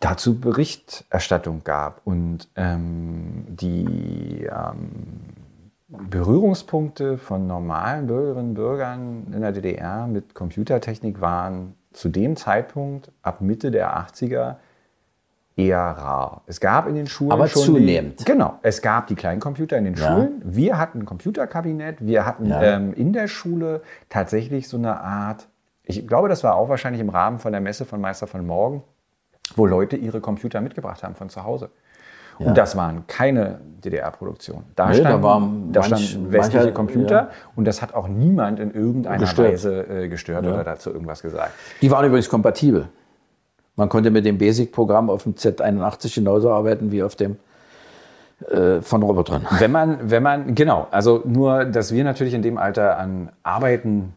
dazu 0.00 0.38
Berichterstattung 0.38 1.64
gab 1.64 2.02
und 2.04 2.48
ähm, 2.54 3.44
die 3.48 4.48
ähm, 4.50 4.80
Berührungspunkte 5.88 7.18
von 7.18 7.46
normalen 7.46 8.06
Bürgerinnen 8.06 8.50
und 8.50 8.54
Bürgern 8.54 9.32
in 9.32 9.40
der 9.40 9.52
DDR 9.52 10.06
mit 10.06 10.34
Computertechnik 10.34 11.20
waren 11.20 11.74
zu 11.92 12.10
dem 12.10 12.36
Zeitpunkt 12.36 13.10
ab 13.22 13.40
Mitte 13.40 13.70
der 13.70 13.98
80er 13.98 14.56
eher 15.58 15.78
rar. 15.78 16.42
Es 16.46 16.60
gab 16.60 16.86
in 16.86 16.94
den 16.94 17.06
Schulen 17.06 17.32
Aber 17.32 17.48
schon 17.48 17.62
zunehmend. 17.62 18.20
Die, 18.20 18.24
genau, 18.24 18.58
es 18.62 18.80
gab 18.80 19.08
die 19.08 19.14
kleinen 19.14 19.40
Computer 19.40 19.76
in 19.76 19.84
den 19.84 19.94
ja. 19.94 20.06
Schulen. 20.06 20.42
Wir 20.44 20.78
hatten 20.78 21.00
ein 21.00 21.04
Computerkabinett. 21.04 21.96
Wir 22.00 22.24
hatten 22.24 22.46
ja. 22.46 22.62
ähm, 22.62 22.94
in 22.94 23.12
der 23.12 23.28
Schule 23.28 23.82
tatsächlich 24.08 24.68
so 24.68 24.76
eine 24.76 25.00
Art. 25.00 25.48
Ich 25.84 26.06
glaube, 26.06 26.28
das 26.28 26.44
war 26.44 26.54
auch 26.54 26.68
wahrscheinlich 26.68 27.00
im 27.00 27.08
Rahmen 27.08 27.38
von 27.38 27.52
der 27.52 27.60
Messe 27.60 27.84
von 27.84 28.00
Meister 28.00 28.26
von 28.26 28.46
Morgen 28.46 28.82
wo 29.56 29.66
Leute 29.66 29.96
ihre 29.96 30.20
Computer 30.20 30.60
mitgebracht 30.60 31.02
haben 31.02 31.14
von 31.14 31.28
zu 31.28 31.44
Hause. 31.44 31.70
Ja. 32.38 32.46
Und 32.46 32.58
das 32.58 32.76
waren 32.76 33.06
keine 33.08 33.58
DDR-Produktionen. 33.84 34.64
Da, 34.76 34.90
nee, 34.90 34.94
standen, 34.94 35.72
da, 35.72 35.80
da 35.80 35.86
standen 35.86 36.32
westliche 36.32 36.58
mancher, 36.58 36.72
Computer 36.72 37.14
ja. 37.14 37.30
und 37.56 37.64
das 37.64 37.82
hat 37.82 37.94
auch 37.94 38.06
niemand 38.06 38.60
in 38.60 38.72
irgendeiner 38.72 39.18
gestört. 39.18 39.52
Weise 39.52 39.82
äh, 39.88 40.08
gestört 40.08 40.44
ja. 40.44 40.52
oder 40.52 40.62
dazu 40.62 40.92
irgendwas 40.92 41.20
gesagt. 41.20 41.52
Die 41.82 41.90
waren 41.90 42.06
übrigens 42.06 42.28
kompatibel. 42.28 42.88
Man 43.78 43.88
konnte 43.88 44.10
mit 44.10 44.26
dem 44.26 44.38
Basic-Programm 44.38 45.08
auf 45.08 45.22
dem 45.22 45.34
Z81 45.34 46.16
genauso 46.16 46.50
arbeiten 46.50 46.90
wie 46.90 47.02
auf 47.02 47.14
dem 47.14 47.36
äh, 48.50 48.82
von 48.82 49.02
Robotern. 49.02 49.46
Wenn 49.58 49.72
man, 49.72 50.10
wenn 50.10 50.22
man, 50.22 50.54
genau, 50.54 50.88
also 50.90 51.22
nur, 51.24 51.64
dass 51.64 51.92
wir 51.92 52.04
natürlich 52.04 52.34
in 52.34 52.42
dem 52.42 52.58
Alter 52.58 52.98
an 52.98 53.30
Arbeiten 53.42 54.14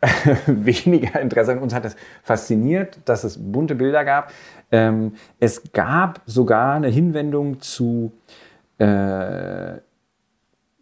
weniger 0.46 1.20
Interesse 1.20 1.52
an 1.52 1.58
uns 1.58 1.74
hat 1.74 1.84
es 1.84 1.94
fasziniert, 2.22 2.98
dass 3.04 3.22
es 3.22 3.38
bunte 3.38 3.76
Bilder 3.76 4.04
gab. 4.04 4.32
Ähm, 4.72 5.14
es 5.38 5.72
gab 5.72 6.20
sogar 6.26 6.74
eine 6.74 6.88
Hinwendung 6.88 7.60
zu 7.60 8.12
äh, 8.78 9.74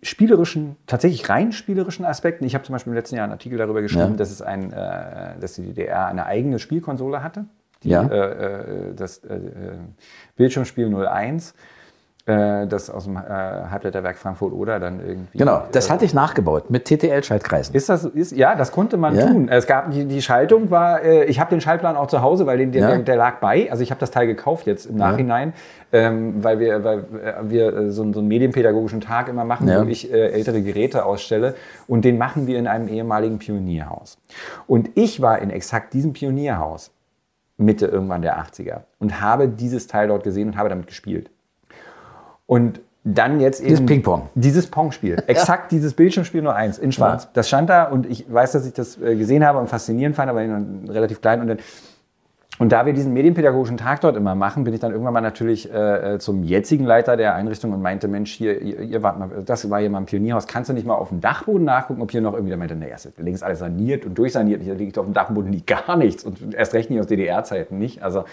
spielerischen, 0.03 0.77
tatsächlich 0.87 1.29
rein 1.29 1.53
spielerischen 1.53 2.07
Aspekten. 2.07 2.45
Ich 2.45 2.55
habe 2.55 2.65
zum 2.65 2.73
Beispiel 2.73 2.93
im 2.93 2.97
letzten 2.97 3.17
Jahr 3.17 3.25
einen 3.25 3.33
Artikel 3.33 3.59
darüber 3.59 3.83
geschrieben, 3.83 4.13
ja. 4.13 4.17
dass, 4.17 4.31
es 4.31 4.41
ein, 4.41 4.73
äh, 4.73 5.39
dass 5.39 5.55
die 5.55 5.63
DDR 5.63 6.07
eine 6.07 6.25
eigene 6.25 6.59
Spielkonsole 6.59 7.23
hatte. 7.23 7.45
Die, 7.83 7.91
ja. 7.91 8.03
äh, 8.03 8.91
äh 8.91 8.95
das 8.95 9.19
äh, 9.19 9.35
äh, 9.35 9.41
Bildschirmspiel 10.37 10.95
01 10.95 11.55
äh, 12.31 12.67
das 12.67 12.91
aus 12.91 13.05
dem 13.05 13.17
äh, 13.17 13.21
Halbleiterwerk 13.21 14.17
Frankfurt 14.17 14.53
oder 14.53 14.79
dann 14.79 15.01
irgendwie. 15.01 15.39
Genau, 15.39 15.63
das 15.73 15.91
hatte 15.91 16.05
ich 16.05 16.13
nachgebaut 16.13 16.71
mit 16.71 16.85
TTL-Schaltkreisen. 16.85 17.75
Ist 17.75 17.89
das, 17.89 18.05
ist, 18.05 18.33
ja, 18.33 18.55
das 18.55 18.73
konnte 18.73 18.97
man 18.97 19.17
ja. 19.17 19.27
tun. 19.27 19.49
Es 19.49 19.67
gab 19.67 19.91
die, 19.91 20.05
die 20.05 20.21
Schaltung 20.21 20.71
war, 20.71 21.03
äh, 21.03 21.25
ich 21.25 21.41
habe 21.41 21.51
den 21.51 21.61
Schaltplan 21.61 21.97
auch 21.97 22.09
zu 22.09 22.21
Hause, 22.21 22.47
weil 22.47 22.59
den, 22.59 22.73
der, 22.73 22.91
ja. 22.91 22.99
der, 22.99 23.17
lag 23.17 23.41
bei. 23.41 23.71
Also 23.71 23.83
ich 23.83 23.91
habe 23.91 23.99
das 23.99 24.11
Teil 24.11 24.27
gekauft 24.27 24.67
jetzt 24.67 24.87
im 24.87 24.97
Nachhinein, 24.97 25.55
ja. 25.93 26.01
ähm, 26.01 26.45
weil 26.45 26.61
wir, 26.61 26.85
weil 26.85 27.05
wir 27.45 27.91
so, 27.91 28.13
so 28.13 28.21
einen 28.21 28.29
medienpädagogischen 28.29 29.01
Tag 29.01 29.29
immer 29.29 29.45
machen, 29.45 29.67
wo 29.69 29.89
ich 29.89 30.13
äh, 30.13 30.29
ältere 30.29 30.63
Geräte 30.63 31.07
ausstelle. 31.07 31.55
Und 31.89 32.05
den 32.05 32.19
machen 32.19 32.47
wir 32.47 32.59
in 32.59 32.67
einem 32.67 32.89
ehemaligen 32.89 33.39
Pionierhaus. 33.39 34.19
Und 34.67 34.91
ich 34.95 35.23
war 35.23 35.41
in 35.41 35.51
exakt 35.51 35.95
diesem 35.95 36.13
Pionierhaus. 36.13 36.93
Mitte 37.61 37.87
irgendwann 37.87 38.23
der 38.23 38.39
80er 38.43 38.81
und 38.99 39.21
habe 39.21 39.49
dieses 39.49 39.87
Teil 39.87 40.09
dort 40.09 40.25
gesehen 40.25 40.49
und 40.49 40.57
habe 40.57 40.69
damit 40.69 40.87
gespielt. 40.87 41.31
Und 42.47 42.81
dann 43.05 43.41
jetzt 43.41 43.61
eben. 43.61 43.69
Dieses 43.69 43.87
Ping-Pong. 43.87 44.29
Dieses 44.35 44.67
Pong-Spiel. 44.67 45.23
Exakt 45.27 45.73
ja. 45.73 45.79
dieses 45.79 45.95
Bildschirmspiel 45.95 46.43
nur 46.43 46.55
eins, 46.55 46.79
in 46.79 46.93
schwarz. 46.93 47.25
Ja. 47.25 47.31
Das 47.35 47.49
stand 47.49 47.71
da 47.71 47.85
und 47.85 48.07
ich 48.07 48.31
weiß, 48.33 48.53
dass 48.53 48.67
ich 48.67 48.73
das 48.73 49.01
äh, 49.01 49.17
gesehen 49.17 49.45
habe 49.45 49.59
und 49.59 49.69
faszinierend 49.69 50.17
fand, 50.17 50.31
aber 50.31 50.41
relativ 50.41 51.21
klein. 51.21 51.41
Und, 51.41 51.47
dann, 51.49 51.59
und 52.61 52.73
da 52.73 52.85
wir 52.85 52.93
diesen 52.93 53.15
medienpädagogischen 53.15 53.79
Tag 53.79 54.03
dort 54.03 54.19
immer 54.19 54.35
machen, 54.35 54.65
bin 54.65 54.75
ich 54.75 54.81
dann 54.81 54.93
irgendwann 54.93 55.15
mal 55.15 55.23
natürlich 55.23 55.73
äh, 55.73 56.17
äh, 56.17 56.19
zum 56.19 56.45
jetzigen 56.45 56.85
Leiter 56.85 57.17
der 57.17 57.35
Einrichtung 57.35 57.73
und 57.73 57.81
meinte, 57.81 58.07
Mensch, 58.07 58.33
hier, 58.33 58.61
ihr, 58.61 58.81
ihr 58.81 59.03
wart 59.03 59.19
mal, 59.19 59.31
das 59.47 59.71
war 59.71 59.81
hier 59.81 59.89
mal 59.89 59.97
ein 59.97 60.05
Pionierhaus, 60.05 60.47
kannst 60.47 60.69
du 60.69 60.75
nicht 60.75 60.87
mal 60.87 60.93
auf 60.93 61.09
dem 61.09 61.23
Dachboden 61.23 61.65
nachgucken, 61.65 62.03
ob 62.03 62.11
hier 62.11 62.21
noch 62.21 62.35
irgendwie, 62.35 62.51
der 62.51 62.59
meinte, 62.59 62.77
naja, 62.77 62.97
links 63.17 63.43
alles 63.43 63.61
saniert 63.61 64.05
und 64.05 64.19
durchsaniert, 64.19 64.61
hier 64.61 64.75
liegt 64.75 64.99
auf 64.99 65.07
dem 65.07 65.15
Dachboden 65.15 65.51
liegt 65.51 65.69
gar 65.69 65.97
nichts 65.97 66.23
und 66.23 66.53
erst 66.53 66.75
recht 66.75 66.91
nicht 66.91 67.01
aus 67.01 67.07
DDR-Zeiten 67.07 67.79
nicht. 67.79 68.03
Also 68.03 68.25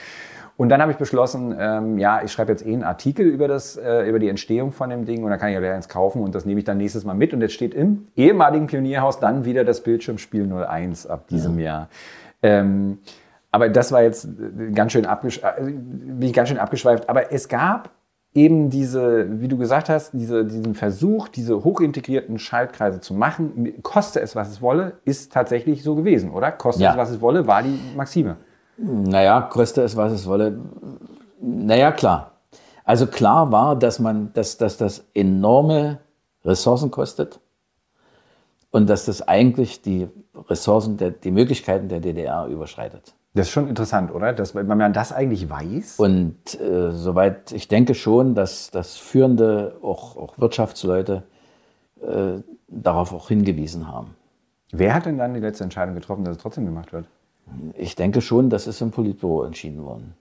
und 0.58 0.68
dann 0.68 0.82
habe 0.82 0.92
ich 0.92 0.98
beschlossen, 0.98 1.56
ähm, 1.58 1.98
ja, 1.98 2.22
ich 2.22 2.34
schreibe 2.34 2.52
jetzt 2.52 2.66
eh 2.66 2.74
einen 2.74 2.84
Artikel 2.84 3.26
über, 3.26 3.48
das, 3.48 3.78
äh, 3.78 4.10
über 4.10 4.20
die 4.20 4.28
Entstehung 4.28 4.74
von 4.74 4.90
dem 4.90 5.06
Ding 5.06 5.24
und 5.24 5.30
dann 5.30 5.40
kann 5.40 5.50
ich 5.50 5.56
ja 5.58 5.74
eins 5.74 5.88
kaufen 5.88 6.22
und 6.22 6.36
das 6.36 6.44
nehme 6.44 6.60
ich 6.60 6.66
dann 6.66 6.80
nächstes 6.80 7.06
Mal 7.06 7.14
mit. 7.14 7.32
Und 7.32 7.40
jetzt 7.40 7.54
steht 7.54 7.74
im 7.74 8.08
ehemaligen 8.18 8.68
Pionierhaus 8.68 9.22
dann 9.22 9.46
wieder 9.46 9.64
das 9.64 9.84
Bildschirmspiel 9.84 10.52
01 10.52 11.08
ab 11.08 11.28
diesem 11.30 11.60
ja. 11.60 11.66
Jahr. 11.66 11.90
Ähm, 12.42 12.98
aber 13.52 13.70
das 13.70 13.92
war 13.92 14.04
jetzt 14.04 14.26
äh, 14.26 14.72
ganz 14.72 14.92
schön, 14.92 15.06
abgesch 15.06 15.42
äh, 15.44 15.62
bin 15.62 16.22
ich 16.22 16.34
ganz 16.34 16.50
schön 16.50 16.60
abgeschweift. 16.60 17.10
Aber 17.10 17.32
es 17.32 17.48
gab 17.48 17.92
eben 18.34 18.70
diese, 18.70 19.42
wie 19.42 19.48
du 19.48 19.58
gesagt 19.58 19.90
hast, 19.90 20.14
diese, 20.14 20.46
diesen 20.46 20.76
Versuch, 20.76 21.28
diese 21.28 21.64
hochintegrierten 21.64 22.38
Schaltkreise 22.40 23.00
zu 23.00 23.14
machen, 23.14 23.74
koste 23.82 24.20
es, 24.20 24.36
was 24.36 24.50
es 24.50 24.62
wolle, 24.62 24.98
ist 25.06 25.32
tatsächlich 25.32 25.82
so 25.84 25.96
gewesen, 25.96 26.30
oder? 26.32 26.52
Koste 26.52 26.84
ja. 26.84 26.92
es, 26.92 26.98
was 26.98 27.10
es 27.10 27.22
wolle, 27.22 27.48
war 27.48 27.64
die 27.64 27.80
Maxime. 27.96 28.38
Naja, 28.78 29.42
koste 29.42 29.82
es, 29.82 29.96
was 29.96 30.12
es 30.12 30.28
wolle. 30.28 30.60
Naja, 31.42 31.92
klar. 31.92 32.34
Also 32.84 33.08
klar 33.08 33.52
war, 33.52 33.76
dass 33.76 34.00
man, 34.00 34.32
dass, 34.34 34.58
dass 34.58 34.78
das 34.78 35.06
enorme 35.14 36.00
Ressourcen 36.46 36.92
kostet 36.92 37.40
und 38.72 38.88
dass 38.88 39.06
das 39.06 39.28
eigentlich 39.28 39.82
die 39.82 40.08
Ressourcen, 40.48 40.98
der, 40.98 41.12
die 41.12 41.32
Möglichkeiten 41.32 41.90
der 41.90 42.00
DDR 42.00 42.46
überschreitet. 42.46 43.16
Das 43.38 43.48
ist 43.48 43.54
schon 43.54 43.70
interessant, 43.70 44.14
oder? 44.14 44.34
Dass, 44.34 44.56
man 44.56 44.94
das 44.94 45.14
eigentlich 45.14 45.50
weiß. 45.50 46.00
Und 46.00 46.60
äh, 46.60 46.92
soweit 46.92 47.52
ich 47.52 47.68
denke 47.68 47.94
schon, 47.94 48.34
dass, 48.34 48.72
dass 48.72 48.98
führende, 48.98 49.76
auch, 49.84 50.18
auch 50.18 50.40
Wirtschaftsleute 50.40 51.24
äh, 52.02 52.42
darauf 52.68 53.14
auch 53.14 53.28
hingewiesen 53.28 53.88
haben. 53.88 54.16
Wer 54.72 54.94
hat 54.94 55.06
denn 55.06 55.18
dann 55.18 55.36
die 55.36 55.40
letzte 55.40 55.64
Entscheidung 55.64 55.94
getroffen, 55.94 56.26
dass 56.26 56.38
es 56.38 56.42
trotzdem 56.42 56.66
gemacht 56.66 56.92
wird? 56.92 57.06
Ich 57.76 57.96
denke 57.96 58.22
schon, 58.22 58.50
das 58.50 58.66
ist 58.66 58.82
im 58.82 58.92
Politbüro 58.92 59.44
entschieden 59.44 59.86
worden. 59.86 60.16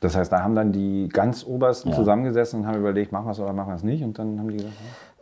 Das 0.00 0.14
heißt, 0.14 0.30
da 0.30 0.42
haben 0.42 0.54
dann 0.54 0.70
die 0.70 1.08
ganz 1.08 1.44
Obersten 1.44 1.88
ja. 1.90 1.96
zusammengesessen 1.96 2.60
und 2.60 2.66
haben 2.66 2.78
überlegt, 2.78 3.10
machen 3.10 3.26
wir 3.26 3.32
es 3.32 3.40
oder 3.40 3.54
machen 3.54 3.68
wir 3.68 3.76
es 3.76 3.82
nicht? 3.82 4.04
Und 4.04 4.18
dann 4.18 4.38
haben 4.38 4.48
die 4.48 4.58
gesagt, 4.58 4.74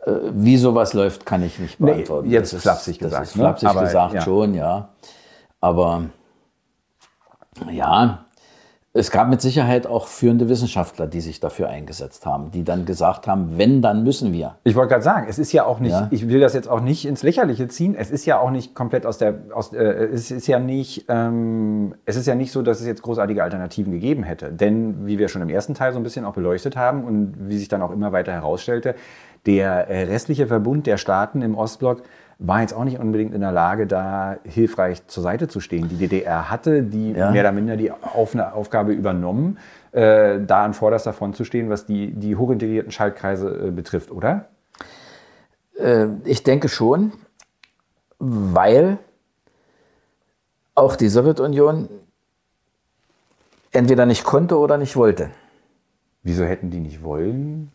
Äh, 0.05 0.11
wie 0.33 0.57
sowas 0.57 0.93
läuft, 0.93 1.25
kann 1.25 1.41
ich 1.41 1.57
nicht 1.57 1.79
beantworten. 1.79 2.27
Nee, 2.27 2.33
jetzt 2.33 2.51
das 2.51 2.63
flapsig 2.63 2.95
ist, 2.95 2.99
gesagt. 2.99 3.21
Das 3.21 3.29
ist 3.29 3.35
flapsig 3.35 3.63
ne? 3.63 3.69
Aber, 3.71 3.81
gesagt 3.83 4.13
ja. 4.13 4.21
schon, 4.21 4.53
ja. 4.53 4.89
Aber 5.61 6.03
ja, 7.71 8.25
es 8.95 9.09
gab 9.09 9.27
mit 9.27 9.41
Sicherheit 9.41 9.87
auch 9.87 10.05
führende 10.05 10.49
Wissenschaftler, 10.49 11.07
die 11.07 11.19
sich 11.19 11.39
dafür 11.39 11.67
eingesetzt 11.67 12.27
haben, 12.27 12.51
die 12.51 12.63
dann 12.63 12.85
gesagt 12.85 13.25
haben, 13.25 13.57
wenn, 13.57 13.81
dann 13.81 14.03
müssen 14.03 14.33
wir. 14.33 14.57
Ich 14.63 14.75
wollte 14.75 14.89
gerade 14.91 15.03
sagen, 15.03 15.25
es 15.27 15.39
ist 15.39 15.51
ja 15.51 15.65
auch 15.65 15.79
nicht, 15.79 15.93
Ja. 15.93 16.07
ich 16.11 16.29
will 16.29 16.39
das 16.39 16.53
jetzt 16.53 16.69
auch 16.69 16.79
nicht 16.79 17.05
ins 17.05 17.23
Lächerliche 17.23 17.67
ziehen, 17.67 17.95
es 17.97 18.11
ist 18.11 18.27
ja 18.27 18.39
auch 18.39 18.51
nicht 18.51 18.75
komplett 18.75 19.07
aus 19.07 19.17
der, 19.17 19.33
aus, 19.51 19.73
äh, 19.73 19.81
es 19.81 20.29
ist 20.29 20.45
ja 20.45 20.59
nicht, 20.59 21.05
ähm, 21.07 21.95
es 22.05 22.17
ist 22.17 22.27
ja 22.27 22.35
nicht 22.35 22.51
so, 22.51 22.61
dass 22.61 22.81
es 22.81 22.85
jetzt 22.85 23.01
großartige 23.01 23.41
Alternativen 23.41 23.91
gegeben 23.91 24.21
hätte. 24.21 24.51
Denn, 24.51 25.07
wie 25.07 25.17
wir 25.17 25.27
schon 25.27 25.41
im 25.41 25.49
ersten 25.49 25.73
Teil 25.73 25.91
so 25.91 25.99
ein 25.99 26.03
bisschen 26.03 26.23
auch 26.23 26.33
beleuchtet 26.35 26.75
haben 26.77 27.03
und 27.03 27.33
wie 27.39 27.57
sich 27.57 27.69
dann 27.69 27.81
auch 27.81 27.91
immer 27.91 28.11
weiter 28.11 28.31
herausstellte, 28.31 28.93
der 29.47 29.89
äh, 29.89 30.03
restliche 30.03 30.45
Verbund 30.45 30.85
der 30.85 30.97
Staaten 30.97 31.41
im 31.41 31.55
Ostblock 31.55 32.03
war 32.39 32.61
jetzt 32.61 32.73
auch 32.73 32.83
nicht 32.83 32.99
unbedingt 32.99 33.33
in 33.33 33.41
der 33.41 33.51
Lage, 33.51 33.87
da 33.87 34.37
hilfreich 34.43 35.05
zur 35.07 35.23
Seite 35.23 35.47
zu 35.47 35.59
stehen. 35.59 35.87
Die 35.89 35.97
DDR 35.97 36.49
hatte 36.49 36.83
die 36.83 37.11
Ja. 37.11 37.31
mehr 37.31 37.41
oder 37.43 37.51
minder 37.51 37.77
die 37.77 37.91
Auf 37.91 38.35
Aufgabe 38.35 38.91
übernommen, 38.93 39.57
äh, 39.91 40.39
da 40.41 40.65
an 40.65 40.73
vorderster 40.73 41.13
Front 41.13 41.35
zu 41.35 41.45
stehen, 41.45 41.69
was 41.69 41.85
die, 41.85 42.11
die 42.11 42.35
hochintegrierten 42.35 42.91
Schaltkreise 42.91 43.67
äh, 43.67 43.71
betrifft, 43.71 44.11
oder? 44.11 44.47
Äh, 45.77 46.07
ich 46.25 46.43
denke 46.43 46.69
schon, 46.69 47.13
weil 48.19 48.97
auch 50.75 50.95
die 50.95 51.09
Sowjetunion 51.09 51.87
entweder 53.71 54.05
nicht 54.05 54.23
konnte 54.23 54.57
oder 54.57 54.77
nicht 54.77 54.95
wollte. 54.95 55.29
Wieso 56.23 56.43
hätten 56.45 56.71
die 56.71 56.79
nicht 56.79 57.03
wollen? 57.03 57.71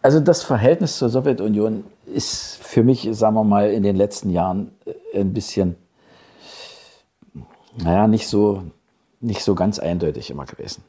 Also 0.00 0.20
das 0.20 0.42
Verhältnis 0.42 0.98
zur 0.98 1.08
Sowjetunion 1.08 1.84
ist 2.06 2.56
für 2.62 2.82
mich, 2.82 3.08
sagen 3.12 3.34
wir 3.34 3.44
mal, 3.44 3.70
in 3.70 3.82
den 3.82 3.96
letzten 3.96 4.30
Jahren 4.30 4.72
äh, 4.84 5.20
ein 5.20 5.32
bisschen, 5.32 5.76
naja, 7.82 8.06
nicht 8.06 8.28
so, 8.28 8.62
nicht 9.20 9.42
so 9.42 9.54
ganz 9.54 9.78
eindeutig 9.78 10.30
immer 10.30 10.44
gewesen. 10.44 10.84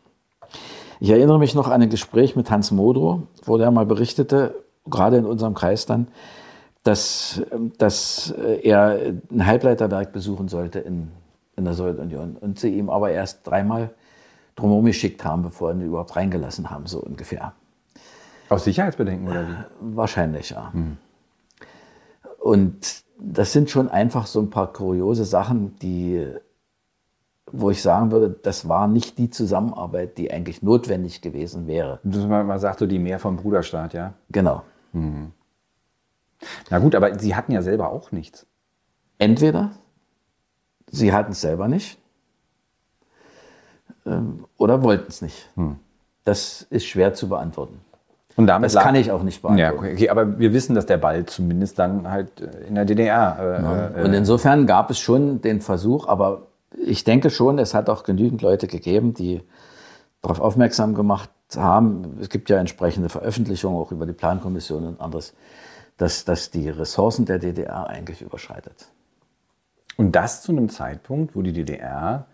Ich 1.00 1.10
erinnere 1.10 1.40
mich 1.40 1.56
noch 1.56 1.68
an 1.68 1.82
ein 1.82 1.90
Gespräch 1.90 2.36
mit 2.36 2.50
Hans 2.50 2.72
Modrow, 2.72 3.22
wo 3.46 3.58
der 3.58 3.72
mal 3.72 3.86
berichtete, 3.86 4.56
gerade 4.86 5.18
in 5.18 5.26
unserem 5.26 5.54
Kreis 5.54 5.86
dann, 5.86 6.08
dass, 6.84 7.42
dass 7.78 8.32
äh, 8.32 8.60
er 8.62 9.00
ein 9.32 9.46
Halbleiterwerk 9.46 10.12
besuchen 10.12 10.50
sollte 10.50 10.80
in, 10.80 11.12
in 11.56 11.66
der 11.66 11.74
Sowjetunion 11.74 12.38
und 12.40 12.60
sie 12.60 12.78
ihm 12.78 12.90
aber 12.90 13.12
erst 13.12 13.48
dreimal 13.48 13.92
drumherum 14.56 14.86
geschickt 14.86 15.26
haben, 15.26 15.42
bevor 15.42 15.72
ihn 15.72 15.82
überhaupt 15.82 16.16
reingelassen 16.16 16.70
haben, 16.70 16.86
so 16.86 17.00
ungefähr. 17.00 17.54
Aus 18.54 18.64
Sicherheitsbedenken 18.66 19.28
oder 19.28 19.48
wie? 19.48 19.56
Wahrscheinlich, 19.96 20.52
ja. 20.52 20.72
Und 22.40 23.04
das 23.20 23.52
sind 23.52 23.70
schon 23.70 23.90
einfach 23.90 24.28
so 24.28 24.40
ein 24.42 24.50
paar 24.50 24.72
kuriose 24.72 25.26
Sachen, 25.26 25.76
die, 25.80 26.28
wo 27.52 27.72
ich 27.72 27.82
sagen 27.82 28.12
würde, 28.12 28.30
das 28.30 28.68
war 28.70 28.88
nicht 28.88 29.18
die 29.18 29.30
Zusammenarbeit, 29.30 30.18
die 30.18 30.32
eigentlich 30.32 30.62
notwendig 30.62 31.22
gewesen 31.22 31.66
wäre. 31.66 32.00
Man 32.04 32.60
sagt, 32.60 32.80
so 32.80 32.86
die 32.86 33.00
mehr 33.00 33.18
vom 33.18 33.38
Bruderstaat, 33.38 33.94
ja? 33.94 34.14
Genau. 34.30 34.62
Na 36.70 36.80
gut, 36.80 36.94
aber 36.94 37.18
sie 37.18 37.36
hatten 37.36 37.54
ja 37.54 37.62
selber 37.62 37.90
auch 37.90 38.12
nichts. 38.12 38.46
Entweder 39.18 39.72
sie 40.92 41.12
hatten 41.12 41.32
es 41.32 41.42
selber 41.42 41.68
nicht 41.68 41.98
ähm, 44.06 44.46
oder 44.58 44.84
wollten 44.84 45.08
es 45.08 45.22
nicht. 45.22 45.50
Das 46.24 46.62
ist 46.70 46.86
schwer 46.86 47.14
zu 47.14 47.30
beantworten. 47.30 47.80
Und 48.36 48.48
damit 48.48 48.74
Das 48.74 48.82
kann 48.82 48.96
ich 48.96 49.12
auch 49.12 49.22
nicht 49.24 49.44
Ja, 49.44 49.50
beantworten. 49.50 49.78
okay, 49.78 49.94
okay, 49.94 50.10
aber 50.10 50.40
wir 50.40 50.54
wissen, 50.54 50.74
dass 50.76 50.86
der 50.86 50.98
Ball 50.98 51.26
zumindest 51.26 51.78
dann 51.78 52.10
halt 52.10 52.42
äh, 52.42 52.68
in 52.68 52.76
der 52.76 52.86
DDR. 52.86 53.94
Äh, 53.96 54.02
äh, 54.02 54.04
Und 54.06 54.14
insofern 54.14 54.66
gab 54.66 54.90
es 54.90 55.00
schon 55.00 55.42
den 55.42 55.62
Versuch, 55.62 56.08
aber 56.08 56.48
ich 56.84 57.04
denke 57.04 57.30
schon, 57.30 57.60
es 57.60 57.74
hat 57.74 57.90
auch 57.90 58.04
genügend 58.04 58.42
Leute 58.42 58.66
gegeben, 58.68 59.14
die 59.14 59.42
darauf 60.22 60.40
aufmerksam 60.40 60.96
gemacht 60.96 61.30
haben. 61.56 62.18
Es 62.20 62.30
gibt 62.30 62.50
ja 62.50 62.58
entsprechende 62.58 63.10
Veröffentlichungen 63.10 63.78
auch 63.80 63.92
über 63.92 64.08
die 64.08 64.14
Plankommission 64.14 64.88
und 64.88 65.00
anderes, 65.02 65.34
dass, 65.98 66.26
dass 66.26 66.50
die 66.50 66.70
Ressourcen 66.70 67.26
der 67.26 67.38
DDR 67.38 67.88
eigentlich 67.88 68.22
überschreitet. 68.24 68.88
Und 69.98 70.16
das 70.16 70.42
zu 70.42 70.52
einem 70.52 70.70
Zeitpunkt, 70.70 71.36
wo 71.36 71.44
die 71.44 71.54
DDR 71.54 72.26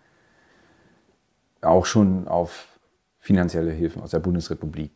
auch 1.60 1.84
schon 1.84 2.26
auf 2.26 2.68
finanzielle 3.18 3.72
Hilfen 3.72 4.00
aus 4.02 4.12
der 4.12 4.20
Bundesrepublik 4.20 4.92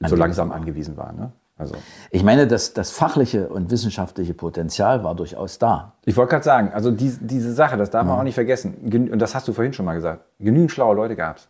so 0.00 0.16
langsam 0.16 0.52
angewiesen 0.52 0.96
war. 0.96 1.12
Ne? 1.12 1.32
Also, 1.56 1.76
Ich 2.10 2.24
meine, 2.24 2.46
das, 2.48 2.72
das 2.74 2.90
fachliche 2.90 3.48
und 3.48 3.70
wissenschaftliche 3.70 4.34
Potenzial 4.34 5.04
war 5.04 5.14
durchaus 5.14 5.58
da. 5.58 5.92
ich 6.04 6.16
wollte 6.16 6.30
gerade 6.30 6.44
sagen, 6.44 6.72
also 6.72 6.90
dies, 6.90 7.18
diese 7.20 7.52
Sache, 7.54 7.76
das 7.76 7.90
darf 7.90 8.06
man 8.06 8.18
auch 8.18 8.24
nicht 8.24 8.34
vergessen. 8.34 8.74
Und 9.12 9.18
das 9.20 9.34
hast 9.34 9.46
du 9.46 9.52
vorhin 9.52 9.72
schon 9.72 9.86
mal 9.86 9.94
gesagt. 9.94 10.24
Genügend 10.40 10.72
schlaue 10.72 10.96
Leute 10.96 11.14
gab 11.14 11.36
es. 11.36 11.48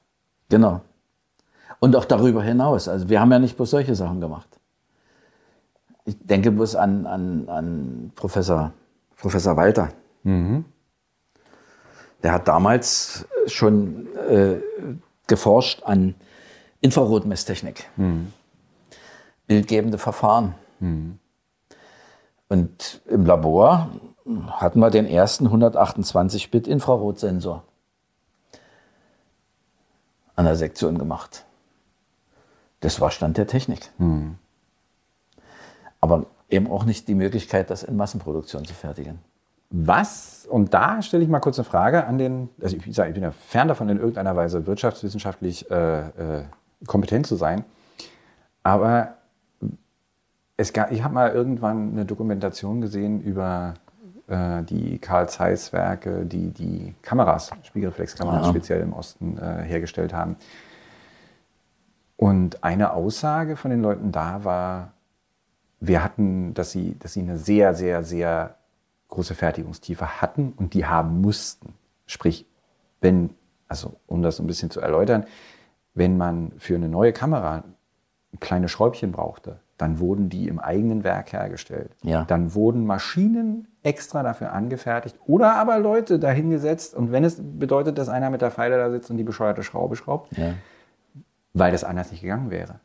Genau. 0.50 0.82
Und 1.80 1.96
auch 1.96 2.04
darüber 2.04 2.42
hinaus. 2.42 2.86
Also 2.86 3.08
wir 3.08 3.20
haben 3.20 3.32
ja 3.32 3.38
nicht 3.38 3.56
bloß 3.56 3.70
solche 3.70 3.94
Sachen 3.94 4.20
gemacht. 4.20 4.48
Ich 6.04 6.16
denke 6.20 6.50
bloß 6.50 6.76
an, 6.76 7.06
an, 7.06 7.48
an 7.48 8.12
Professor, 8.14 8.72
Professor 9.16 9.56
Walter. 9.56 9.88
Der 12.22 12.32
hat 12.32 12.46
damals 12.46 13.26
schon 13.46 14.06
äh, 14.28 14.56
geforscht 15.26 15.82
an 15.84 16.14
Infrarotmesstechnik. 16.84 17.88
Bildgebende 19.46 19.96
Verfahren. 19.96 20.54
Und 22.48 23.00
im 23.06 23.24
Labor 23.24 23.88
hatten 24.50 24.80
wir 24.80 24.90
den 24.90 25.06
ersten 25.06 25.48
128-Bit 25.48 26.68
Infrarotsensor 26.68 27.62
an 30.36 30.44
der 30.44 30.56
Sektion 30.56 30.98
gemacht. 30.98 31.46
Das 32.80 33.00
war 33.00 33.10
Stand 33.10 33.38
der 33.38 33.46
Technik. 33.46 33.90
Aber 36.02 36.26
eben 36.50 36.70
auch 36.70 36.84
nicht 36.84 37.08
die 37.08 37.14
Möglichkeit, 37.14 37.70
das 37.70 37.82
in 37.82 37.96
Massenproduktion 37.96 38.66
zu 38.66 38.74
fertigen. 38.74 39.20
Was, 39.70 40.46
und 40.50 40.74
da 40.74 41.00
stelle 41.00 41.22
ich 41.22 41.30
mal 41.30 41.40
kurz 41.40 41.58
eine 41.58 41.64
Frage 41.64 42.06
an 42.06 42.18
den, 42.18 42.50
also 42.60 42.76
ich, 42.76 42.94
sage, 42.94 43.08
ich 43.08 43.14
bin 43.14 43.22
ja 43.22 43.30
fern 43.30 43.68
davon, 43.68 43.88
in 43.88 43.96
irgendeiner 43.96 44.36
Weise 44.36 44.66
wirtschaftswissenschaftlich 44.66 45.70
äh, 45.70 46.40
äh, 46.40 46.44
kompetent 46.86 47.26
zu 47.26 47.36
sein, 47.36 47.64
aber 48.62 49.14
es 50.56 50.72
gab, 50.72 50.92
ich 50.92 51.02
habe 51.02 51.14
mal 51.14 51.30
irgendwann 51.32 51.92
eine 51.92 52.04
Dokumentation 52.04 52.80
gesehen 52.80 53.20
über 53.22 53.74
äh, 54.28 54.62
die 54.62 54.98
Karl 54.98 55.28
Zeiss 55.28 55.72
Werke, 55.72 56.24
die 56.24 56.50
die 56.50 56.94
Kameras, 57.02 57.50
Spiegelreflexkameras 57.62 58.46
Ja. 58.46 58.50
speziell 58.50 58.80
im 58.80 58.92
Osten 58.92 59.36
äh, 59.38 59.62
hergestellt 59.62 60.12
haben. 60.12 60.36
Und 62.16 62.62
eine 62.62 62.92
Aussage 62.92 63.56
von 63.56 63.70
den 63.70 63.82
Leuten 63.82 64.12
da 64.12 64.44
war, 64.44 64.92
wir 65.80 66.02
hatten, 66.02 66.54
dass 66.54 66.70
sie, 66.70 66.96
dass 66.98 67.12
sie 67.12 67.20
eine 67.20 67.36
sehr, 67.36 67.74
sehr, 67.74 68.04
sehr 68.04 68.54
große 69.08 69.34
Fertigungstiefe 69.34 70.22
hatten 70.22 70.52
und 70.56 70.74
die 70.74 70.86
haben 70.86 71.20
mussten. 71.20 71.74
Sprich, 72.06 72.46
wenn, 73.00 73.30
also 73.68 73.96
um 74.06 74.22
das 74.22 74.38
ein 74.38 74.46
bisschen 74.46 74.70
zu 74.70 74.80
erläutern, 74.80 75.26
wenn 75.94 76.16
man 76.16 76.52
für 76.58 76.74
eine 76.74 76.88
neue 76.88 77.12
Kamera 77.12 77.64
kleine 78.40 78.68
Schräubchen 78.68 79.12
brauchte, 79.12 79.60
dann 79.78 79.98
wurden 79.98 80.28
die 80.28 80.48
im 80.48 80.58
eigenen 80.58 81.04
Werk 81.04 81.32
hergestellt. 81.32 81.90
Ja. 82.02 82.24
Dann 82.24 82.54
wurden 82.54 82.86
Maschinen 82.86 83.68
extra 83.82 84.22
dafür 84.22 84.52
angefertigt 84.52 85.16
oder 85.26 85.56
aber 85.56 85.78
Leute 85.78 86.18
dahingesetzt. 86.18 86.94
Und 86.94 87.12
wenn 87.12 87.24
es 87.24 87.40
bedeutet, 87.40 87.98
dass 87.98 88.08
einer 88.08 88.30
mit 88.30 88.40
der 88.42 88.50
Pfeile 88.50 88.76
da 88.76 88.90
sitzt 88.90 89.10
und 89.10 89.16
die 89.16 89.24
bescheuerte 89.24 89.62
Schraube 89.62 89.96
schraubt, 89.96 90.36
Ja. 90.36 90.54
weil 91.52 91.72
das 91.72 91.84
anders 91.84 92.10
nicht 92.10 92.22
gegangen 92.22 92.50
wäre. 92.50 92.80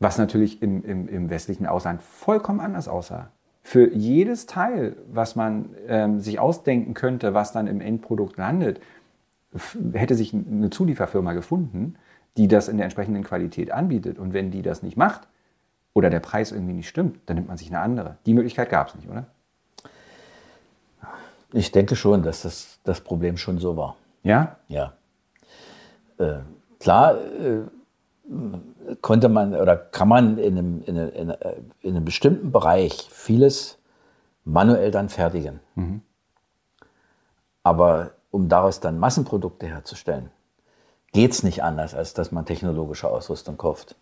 Was 0.00 0.16
natürlich 0.18 0.62
im, 0.62 0.84
im, 0.84 1.08
im 1.08 1.28
westlichen 1.30 1.66
Ausland 1.66 2.02
vollkommen 2.02 2.60
anders 2.60 2.86
aussah. 2.88 3.30
Für 3.62 3.92
jedes 3.92 4.46
Teil, 4.46 4.96
was 5.12 5.34
man 5.36 5.70
ähm, 5.88 6.20
sich 6.20 6.38
ausdenken 6.38 6.94
könnte, 6.94 7.34
was 7.34 7.52
dann 7.52 7.66
im 7.66 7.80
Endprodukt 7.80 8.36
landet, 8.38 8.80
hätte 9.92 10.14
sich 10.14 10.32
eine 10.32 10.70
Zulieferfirma 10.70 11.32
gefunden, 11.32 11.96
die 12.38 12.48
das 12.48 12.68
in 12.68 12.78
der 12.78 12.84
entsprechenden 12.84 13.22
Qualität 13.24 13.70
anbietet. 13.72 14.18
Und 14.18 14.32
wenn 14.32 14.50
die 14.50 14.62
das 14.62 14.82
nicht 14.82 14.96
macht 14.96 15.28
oder 15.92 16.08
der 16.08 16.20
Preis 16.20 16.52
irgendwie 16.52 16.72
nicht 16.72 16.88
stimmt, 16.88 17.18
dann 17.26 17.34
nimmt 17.36 17.48
man 17.48 17.56
sich 17.58 17.68
eine 17.68 17.80
andere. 17.80 18.16
Die 18.24 18.32
Möglichkeit 18.32 18.70
gab 18.70 18.88
es 18.88 18.94
nicht, 18.94 19.08
oder? 19.10 19.26
Ich 21.52 21.72
denke 21.72 21.96
schon, 21.96 22.22
dass 22.22 22.42
das, 22.42 22.78
das 22.84 23.00
Problem 23.00 23.36
schon 23.36 23.58
so 23.58 23.76
war. 23.76 23.96
Ja? 24.22 24.56
Ja. 24.68 24.92
Äh, 26.18 26.38
klar 26.78 27.16
äh, 27.16 27.62
konnte 29.00 29.28
man 29.28 29.54
oder 29.54 29.76
kann 29.76 30.08
man 30.08 30.38
in 30.38 30.58
einem, 30.58 30.82
in, 30.84 30.98
einem, 30.98 31.08
in, 31.10 31.30
einem- 31.30 31.64
in 31.80 31.96
einem 31.96 32.04
bestimmten 32.04 32.52
Bereich 32.52 33.08
vieles 33.10 33.78
manuell 34.44 34.90
dann 34.90 35.08
fertigen. 35.08 35.60
Aber 37.62 38.10
um 38.30 38.48
daraus 38.48 38.80
dann 38.80 38.98
Massenprodukte 38.98 39.66
herzustellen, 39.66 40.30
geht 41.12 41.32
es 41.32 41.42
nicht 41.42 41.62
anders, 41.62 41.94
als 41.94 42.14
dass 42.14 42.32
man 42.32 42.44
technologische 42.44 43.08
Ausrüstung 43.08 43.56
kauft. 43.56 43.96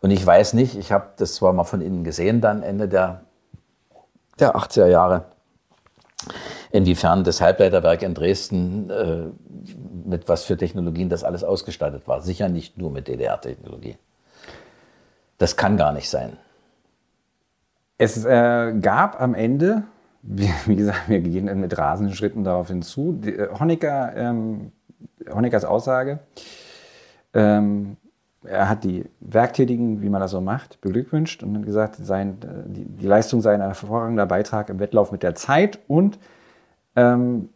Und 0.00 0.10
ich 0.10 0.24
weiß 0.24 0.54
nicht, 0.54 0.76
ich 0.76 0.92
habe 0.92 1.08
das 1.16 1.34
zwar 1.34 1.52
mal 1.52 1.64
von 1.64 1.80
innen 1.80 2.04
gesehen, 2.04 2.40
dann 2.40 2.62
Ende 2.62 2.88
der, 2.88 3.22
der 4.38 4.54
80er 4.56 4.86
Jahre, 4.86 5.24
inwiefern 6.70 7.24
das 7.24 7.40
Halbleiterwerk 7.40 8.02
in 8.02 8.14
Dresden 8.14 8.90
äh, 8.90 9.24
mit 10.04 10.28
was 10.28 10.44
für 10.44 10.56
Technologien 10.56 11.08
das 11.08 11.24
alles 11.24 11.44
ausgestattet 11.44 12.06
war. 12.06 12.22
Sicher 12.22 12.48
nicht 12.48 12.78
nur 12.78 12.90
mit 12.90 13.08
DDR-Technologie. 13.08 13.96
Das 15.38 15.56
kann 15.56 15.76
gar 15.76 15.92
nicht 15.92 16.10
sein. 16.10 16.36
Es 17.96 18.24
äh, 18.24 18.74
gab 18.80 19.20
am 19.20 19.34
Ende, 19.34 19.84
wie, 20.22 20.50
wie, 20.66 20.76
gesagt, 20.76 21.08
wir 21.08 21.20
gehen 21.20 21.60
mit 21.60 21.76
rasenden 21.76 22.14
Schritten 22.14 22.44
darauf 22.44 22.68
hinzu, 22.68 23.12
die, 23.12 23.34
äh, 23.34 23.48
Honecker, 23.58 24.14
ähm, 24.16 24.72
Honeckers 25.30 25.64
Aussage, 25.64 26.20
ähm, 27.34 27.96
er 28.44 28.68
hat 28.68 28.84
die 28.84 29.04
Werktätigen, 29.20 30.00
wie 30.00 30.08
man 30.08 30.20
das 30.20 30.30
so 30.30 30.40
macht, 30.40 30.80
beglückwünscht 30.80 31.42
und 31.42 31.56
hat 31.56 31.66
gesagt, 31.66 31.96
sein, 31.96 32.38
äh, 32.42 32.68
die, 32.68 32.84
die, 32.84 33.06
Leistung 33.06 33.40
sei 33.40 33.54
ein 33.54 33.60
hervorragender 33.60 34.26
Beitrag 34.26 34.68
im 34.68 34.78
Wettlauf 34.78 35.12
mit 35.12 35.22
der 35.22 35.34
Zeit 35.34 35.80
und 35.88 36.18
ähm, 36.96 37.50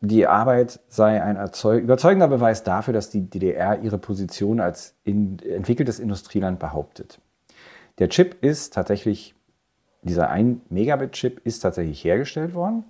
die 0.00 0.26
Arbeit 0.26 0.80
sei 0.88 1.22
ein 1.22 1.36
überzeugender 1.36 2.28
Beweis 2.28 2.62
dafür, 2.62 2.92
dass 2.92 3.10
die 3.10 3.22
DDR 3.22 3.80
ihre 3.80 3.98
Position 3.98 4.60
als 4.60 4.94
in, 5.04 5.38
entwickeltes 5.38 5.98
Industrieland 5.98 6.58
behauptet. 6.58 7.18
Der 7.98 8.10
Chip 8.10 8.42
ist 8.42 8.74
tatsächlich, 8.74 9.34
dieser 10.02 10.28
1 10.28 10.60
Megabit-Chip 10.68 11.40
ist 11.44 11.60
tatsächlich 11.60 12.04
hergestellt 12.04 12.54
worden, 12.54 12.84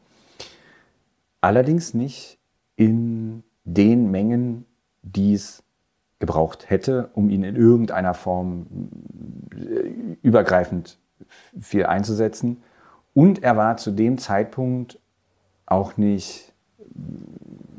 allerdings 1.41 1.95
nicht 1.95 2.39
in 2.75 3.45
den 3.67 4.11
Mengen, 4.11 4.65
die 5.03 5.35
es 5.35 5.63
gebraucht 6.19 6.71
hätte, 6.71 7.11
um 7.13 7.29
ihn 7.29 7.45
in 7.45 7.57
irgendeiner 7.57 8.15
Form 8.15 8.67
äh, 9.55 10.17
übergreifend 10.23 10.99
viel 11.61 11.85
einzusetzen. 11.85 12.63
Und 13.13 13.43
er 13.43 13.57
war 13.57 13.77
zu 13.77 13.91
dem 13.91 14.19
Zeitpunkt 14.19 14.99
auch 15.67 15.97
nicht 15.97 16.53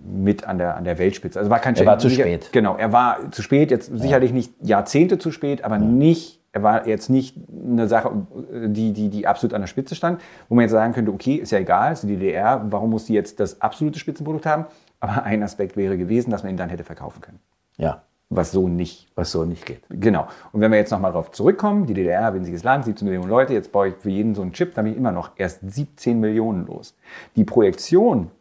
mit 0.05 0.45
an 0.45 0.57
der, 0.57 0.75
an 0.75 0.83
der 0.83 0.97
Weltspitze. 0.97 1.39
Also 1.39 1.49
war 1.49 1.59
kein 1.59 1.75
Er 1.75 1.85
war 1.85 1.99
zu 1.99 2.09
spät. 2.09 2.49
Genau, 2.51 2.75
er 2.75 2.91
war 2.91 3.31
zu 3.31 3.41
spät, 3.41 3.71
jetzt 3.71 3.89
ja. 3.89 3.97
sicherlich 3.97 4.31
nicht 4.31 4.53
Jahrzehnte 4.61 5.17
zu 5.17 5.31
spät, 5.31 5.63
aber 5.63 5.77
ja. 5.77 5.81
nicht, 5.81 6.41
er 6.57 6.63
war 6.63 6.87
jetzt 6.87 7.09
nicht 7.09 7.35
eine 7.49 7.87
Sache, 7.87 8.11
die, 8.51 8.91
die, 8.91 9.09
die 9.09 9.27
absolut 9.27 9.53
an 9.53 9.61
der 9.61 9.67
Spitze 9.67 9.93
stand, 9.93 10.19
wo 10.49 10.55
man 10.55 10.63
jetzt 10.63 10.71
sagen 10.71 10.93
könnte, 10.93 11.11
okay, 11.11 11.35
ist 11.35 11.51
ja 11.51 11.59
egal, 11.59 11.93
ist 11.93 12.03
die 12.03 12.07
DDR, 12.07 12.65
warum 12.69 12.89
muss 12.89 13.05
die 13.05 13.13
jetzt 13.13 13.39
das 13.39 13.61
absolute 13.61 13.99
Spitzenprodukt 13.99 14.45
haben? 14.45 14.65
Aber 14.99 15.23
ein 15.23 15.43
Aspekt 15.43 15.77
wäre 15.77 15.97
gewesen, 15.97 16.31
dass 16.31 16.41
man 16.41 16.51
ihn 16.51 16.57
dann 16.57 16.69
hätte 16.69 16.83
verkaufen 16.83 17.21
können. 17.21 17.39
Ja. 17.77 18.01
Was 18.29 18.51
so 18.51 18.67
nicht. 18.67 19.07
Was 19.15 19.31
so 19.31 19.45
nicht 19.45 19.65
geht. 19.65 19.83
Genau. 19.89 20.27
Und 20.51 20.61
wenn 20.61 20.71
wir 20.71 20.79
jetzt 20.79 20.91
nochmal 20.91 21.11
darauf 21.11 21.31
zurückkommen, 21.31 21.85
die 21.85 21.93
DDR, 21.93 22.33
winziges 22.33 22.63
Land, 22.63 22.85
17 22.85 23.07
Millionen 23.07 23.29
Leute, 23.29 23.53
jetzt 23.53 23.71
baue 23.71 23.89
ich 23.89 23.95
für 23.95 24.09
jeden 24.09 24.33
so 24.33 24.41
einen 24.41 24.51
Chip, 24.51 24.73
dann 24.73 24.85
bin 24.85 24.93
ich 24.93 24.97
immer 24.97 25.11
noch 25.11 25.31
erst 25.37 25.59
17 25.63 26.19
Millionen 26.19 26.65
los. 26.65 26.97
Die 27.35 27.43
Projektion, 27.43 28.31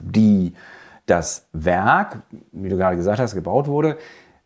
die 0.00 0.54
das 1.04 1.46
Werk, 1.52 2.22
wie 2.52 2.70
du 2.70 2.76
gerade 2.76 2.96
gesagt 2.96 3.20
hast, 3.20 3.34
gebaut 3.34 3.68
wurde, 3.68 3.98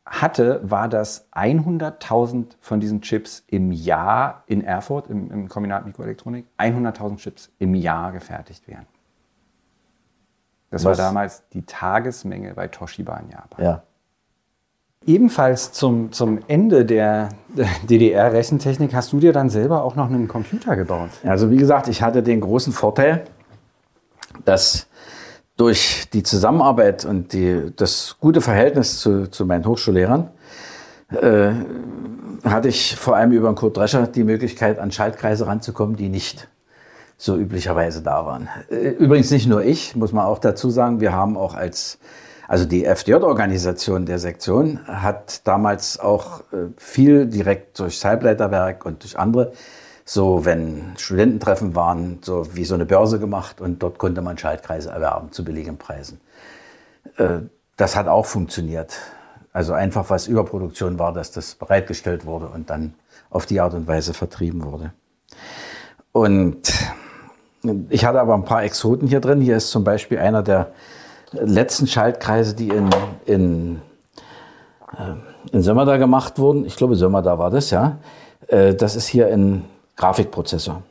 hatte, 0.06 0.60
war, 0.62 0.88
dass 0.88 1.30
100.000 1.32 2.56
von 2.60 2.80
diesen 2.80 3.00
Chips 3.00 3.42
im 3.46 3.72
Jahr 3.72 4.44
in 4.46 4.62
Erfurt, 4.62 5.08
im, 5.08 5.30
im 5.30 5.48
Kombinat 5.48 5.86
Mikroelektronik, 5.86 6.46
100.000 6.58 7.16
Chips 7.16 7.50
im 7.58 7.74
Jahr 7.74 8.12
gefertigt 8.12 8.68
werden. 8.68 8.86
Das 10.70 10.84
Was? 10.84 10.98
war 10.98 11.06
damals 11.06 11.48
die 11.52 11.62
Tagesmenge 11.62 12.54
bei 12.54 12.68
Toshiba 12.68 13.16
in 13.18 13.30
Japan. 13.30 13.64
Ja. 13.64 13.82
Ebenfalls 15.06 15.72
zum, 15.72 16.12
zum 16.12 16.40
Ende 16.48 16.84
der 16.84 17.28
DDR-Rechentechnik 17.88 18.94
hast 18.94 19.12
du 19.12 19.20
dir 19.20 19.32
dann 19.32 19.50
selber 19.50 19.84
auch 19.84 19.96
noch 19.96 20.06
einen 20.06 20.28
Computer 20.28 20.76
gebaut. 20.76 21.10
Also 21.24 21.50
wie 21.50 21.56
gesagt, 21.56 21.88
ich 21.88 22.02
hatte 22.02 22.22
den 22.22 22.40
großen 22.40 22.72
Vorteil, 22.72 23.24
dass 24.44 24.86
durch 25.56 26.08
die 26.12 26.22
Zusammenarbeit 26.22 27.04
und 27.04 27.32
die, 27.32 27.72
das 27.76 28.16
gute 28.20 28.40
Verhältnis 28.40 29.00
zu, 29.00 29.28
zu 29.30 29.46
meinen 29.46 29.64
Hochschullehrern 29.66 30.30
äh, 31.10 31.52
hatte 32.44 32.68
ich 32.68 32.96
vor 32.96 33.16
allem 33.16 33.32
über 33.32 33.48
den 33.48 33.54
Kurt 33.54 33.76
Drescher 33.76 34.06
die 34.06 34.24
Möglichkeit, 34.24 34.78
an 34.78 34.90
Schaltkreise 34.90 35.46
ranzukommen, 35.46 35.96
die 35.96 36.08
nicht 36.08 36.48
so 37.16 37.36
üblicherweise 37.36 38.02
da 38.02 38.26
waren. 38.26 38.48
Äh, 38.68 38.90
übrigens 38.90 39.30
nicht 39.30 39.46
nur 39.46 39.62
ich, 39.62 39.94
muss 39.94 40.12
man 40.12 40.26
auch 40.26 40.38
dazu 40.38 40.70
sagen, 40.70 41.00
wir 41.00 41.12
haben 41.12 41.36
auch 41.36 41.54
als 41.54 41.98
also 42.46 42.66
die 42.66 42.84
FDJ-Organisation 42.84 44.04
der 44.04 44.18
Sektion 44.18 44.80
hat 44.86 45.46
damals 45.46 45.98
auch 45.98 46.40
äh, 46.52 46.68
viel 46.76 47.26
direkt 47.26 47.78
durch 47.78 48.04
Halbleiterwerk 48.04 48.84
und 48.84 49.02
durch 49.02 49.18
andere, 49.18 49.52
so 50.04 50.44
wenn 50.44 50.92
Studententreffen 50.98 51.74
waren, 51.74 52.18
so 52.22 52.54
wie 52.54 52.64
so 52.64 52.74
eine 52.74 52.84
Börse 52.84 53.18
gemacht 53.18 53.60
und 53.60 53.82
dort 53.82 53.98
konnte 53.98 54.20
man 54.20 54.36
Schaltkreise 54.36 54.90
erwerben 54.90 55.32
zu 55.32 55.44
billigen 55.44 55.78
Preisen. 55.78 56.20
Äh, 57.16 57.40
das 57.76 57.96
hat 57.96 58.06
auch 58.06 58.26
funktioniert. 58.26 58.98
Also 59.52 59.72
einfach 59.72 60.10
was 60.10 60.26
Überproduktion 60.26 60.98
war, 60.98 61.12
dass 61.12 61.30
das 61.30 61.54
bereitgestellt 61.54 62.26
wurde 62.26 62.46
und 62.48 62.70
dann 62.70 62.94
auf 63.30 63.46
die 63.46 63.60
Art 63.60 63.74
und 63.74 63.86
Weise 63.86 64.14
vertrieben 64.14 64.64
wurde. 64.64 64.92
Und 66.12 66.72
ich 67.88 68.04
hatte 68.04 68.20
aber 68.20 68.34
ein 68.34 68.44
paar 68.44 68.62
Exoten 68.62 69.08
hier 69.08 69.20
drin. 69.20 69.40
Hier 69.40 69.56
ist 69.56 69.70
zum 69.70 69.84
Beispiel 69.84 70.18
einer 70.18 70.42
der 70.42 70.72
letzten 71.32 71.86
Schaltkreise, 71.86 72.54
die 72.54 72.68
in, 72.68 72.90
in, 73.26 73.82
äh, 74.92 75.52
in 75.52 75.62
Sömmerda 75.62 75.96
gemacht 75.96 76.38
wurden, 76.38 76.66
ich 76.66 76.76
glaube 76.76 76.94
Sömmerda 76.94 77.38
war 77.38 77.50
das, 77.50 77.70
ja, 77.70 77.98
äh, 78.48 78.74
das 78.74 78.96
ist 78.96 79.06
hier 79.06 79.28
ein 79.28 79.64
Grafikprozessor. 79.96 80.82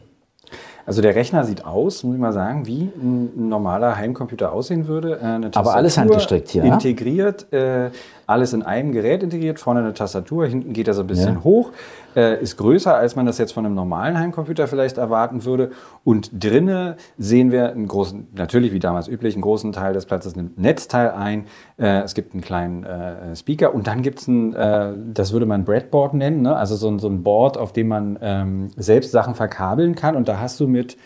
Also 0.86 1.02
der 1.02 1.16
Rechner 1.16 1.46
sieht 1.46 1.64
aus, 1.64 2.04
muss 2.04 2.16
ich 2.16 2.20
mal 2.20 2.34
sagen, 2.34 2.66
wie 2.68 2.92
ein 2.96 3.48
normaler 3.48 3.96
Heimcomputer 3.96 4.52
aussehen 4.52 4.88
würde. 4.88 5.20
Äh, 5.22 5.50
Aber 5.56 5.76
alles 5.76 5.98
handgestrickt 5.98 6.50
hier. 6.50 6.64
Integriert, 6.64 7.52
äh, 7.54 7.90
alles 8.34 8.54
in 8.54 8.64
einem 8.64 8.92
Gerät 8.92 9.24
integriert, 9.24 9.60
vorne 9.60 9.80
eine 9.80 9.94
Tastatur, 9.94 10.48
hinten 10.48 10.74
geht 10.74 10.88
er 10.88 10.94
so 10.94 11.02
ein 11.02 11.08
bisschen 11.08 11.36
ja. 11.36 11.44
hoch 11.44 11.72
äh, 12.16 12.42
ist 12.42 12.58
größer, 12.58 12.96
als 12.96 13.16
man 13.16 13.26
das 13.26 13.38
jetzt 13.38 13.54
von 13.54 13.66
einem 13.66 13.76
normalen 13.76 14.18
Heimcomputer 14.18 14.68
vielleicht 14.68 14.98
erwarten 14.98 15.46
würde. 15.46 15.72
Und 16.04 16.32
drinnen 16.44 16.96
sehen 17.18 17.52
wir 17.52 17.72
einen 17.72 17.88
großen, 17.88 18.28
natürlich 18.36 18.74
wie 18.74 18.80
damals 18.80 19.08
üblich, 19.08 19.36
einen 19.36 19.42
großen 19.42 19.72
Teil 19.72 19.94
des 19.94 20.06
Platzes 20.06 20.36
nimmt 20.36 20.58
ein 20.58 20.62
Netzteil 20.62 21.12
ein. 21.12 21.46
Äh, 21.78 22.02
es 22.02 22.14
gibt 22.14 22.34
einen 22.34 22.42
kleinen 22.42 22.84
äh, 22.84 23.36
Speaker 23.36 23.74
und 23.74 23.88
dann 23.88 24.02
gibt 24.02 24.20
es 24.20 24.28
ein, 24.28 24.54
äh, 24.54 24.94
das 25.14 25.34
würde 25.34 25.46
man 25.46 25.66
Breadboard 25.66 26.14
nennen, 26.14 26.42
ne? 26.42 26.56
also 26.56 26.76
so 26.76 26.90
ein, 26.90 27.00
so 27.00 27.08
ein 27.08 27.24
Board, 27.24 27.58
auf 27.58 27.74
dem 27.74 27.88
man 27.88 28.20
ähm, 28.22 28.70
selbst 28.76 29.12
Sachen 29.12 29.36
verkabeln 29.36 29.96
kann. 29.96 30.16
Und 30.16 30.28
da 30.28 30.40
hast 30.40 30.60
du 30.60 30.68
mit 30.68 30.98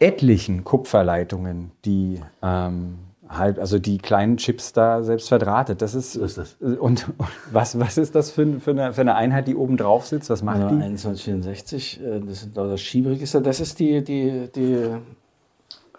etlichen 0.00 0.64
Kupferleitungen, 0.64 1.70
die 1.84 2.20
ähm, 2.42 2.96
halb, 3.38 3.58
also 3.58 3.78
die 3.78 3.98
kleinen 3.98 4.36
Chips 4.36 4.72
da 4.72 5.02
selbst 5.02 5.28
verdrahtet. 5.28 5.82
Das 5.82 5.94
ist, 5.94 6.16
ist 6.16 6.38
das. 6.38 6.56
Und, 6.60 7.06
was, 7.52 7.78
was 7.78 7.98
ist 7.98 8.14
das 8.14 8.30
für, 8.30 8.60
für, 8.60 8.70
eine, 8.70 8.92
für 8.92 9.00
eine 9.00 9.14
Einheit, 9.14 9.48
die 9.48 9.56
oben 9.56 9.76
drauf 9.76 10.06
sitzt? 10.06 10.30
Was 10.30 10.42
macht 10.42 10.60
ja, 10.60 10.68
die? 10.68 10.76
2164, 10.76 12.00
äh, 12.00 12.20
das 12.20 12.42
ist 12.42 12.56
das 12.56 12.80
Schieberegister. 12.80 13.40
Das 13.40 13.60
ist 13.60 13.78
die, 13.78 14.02
die, 14.02 14.48
die 14.54 14.90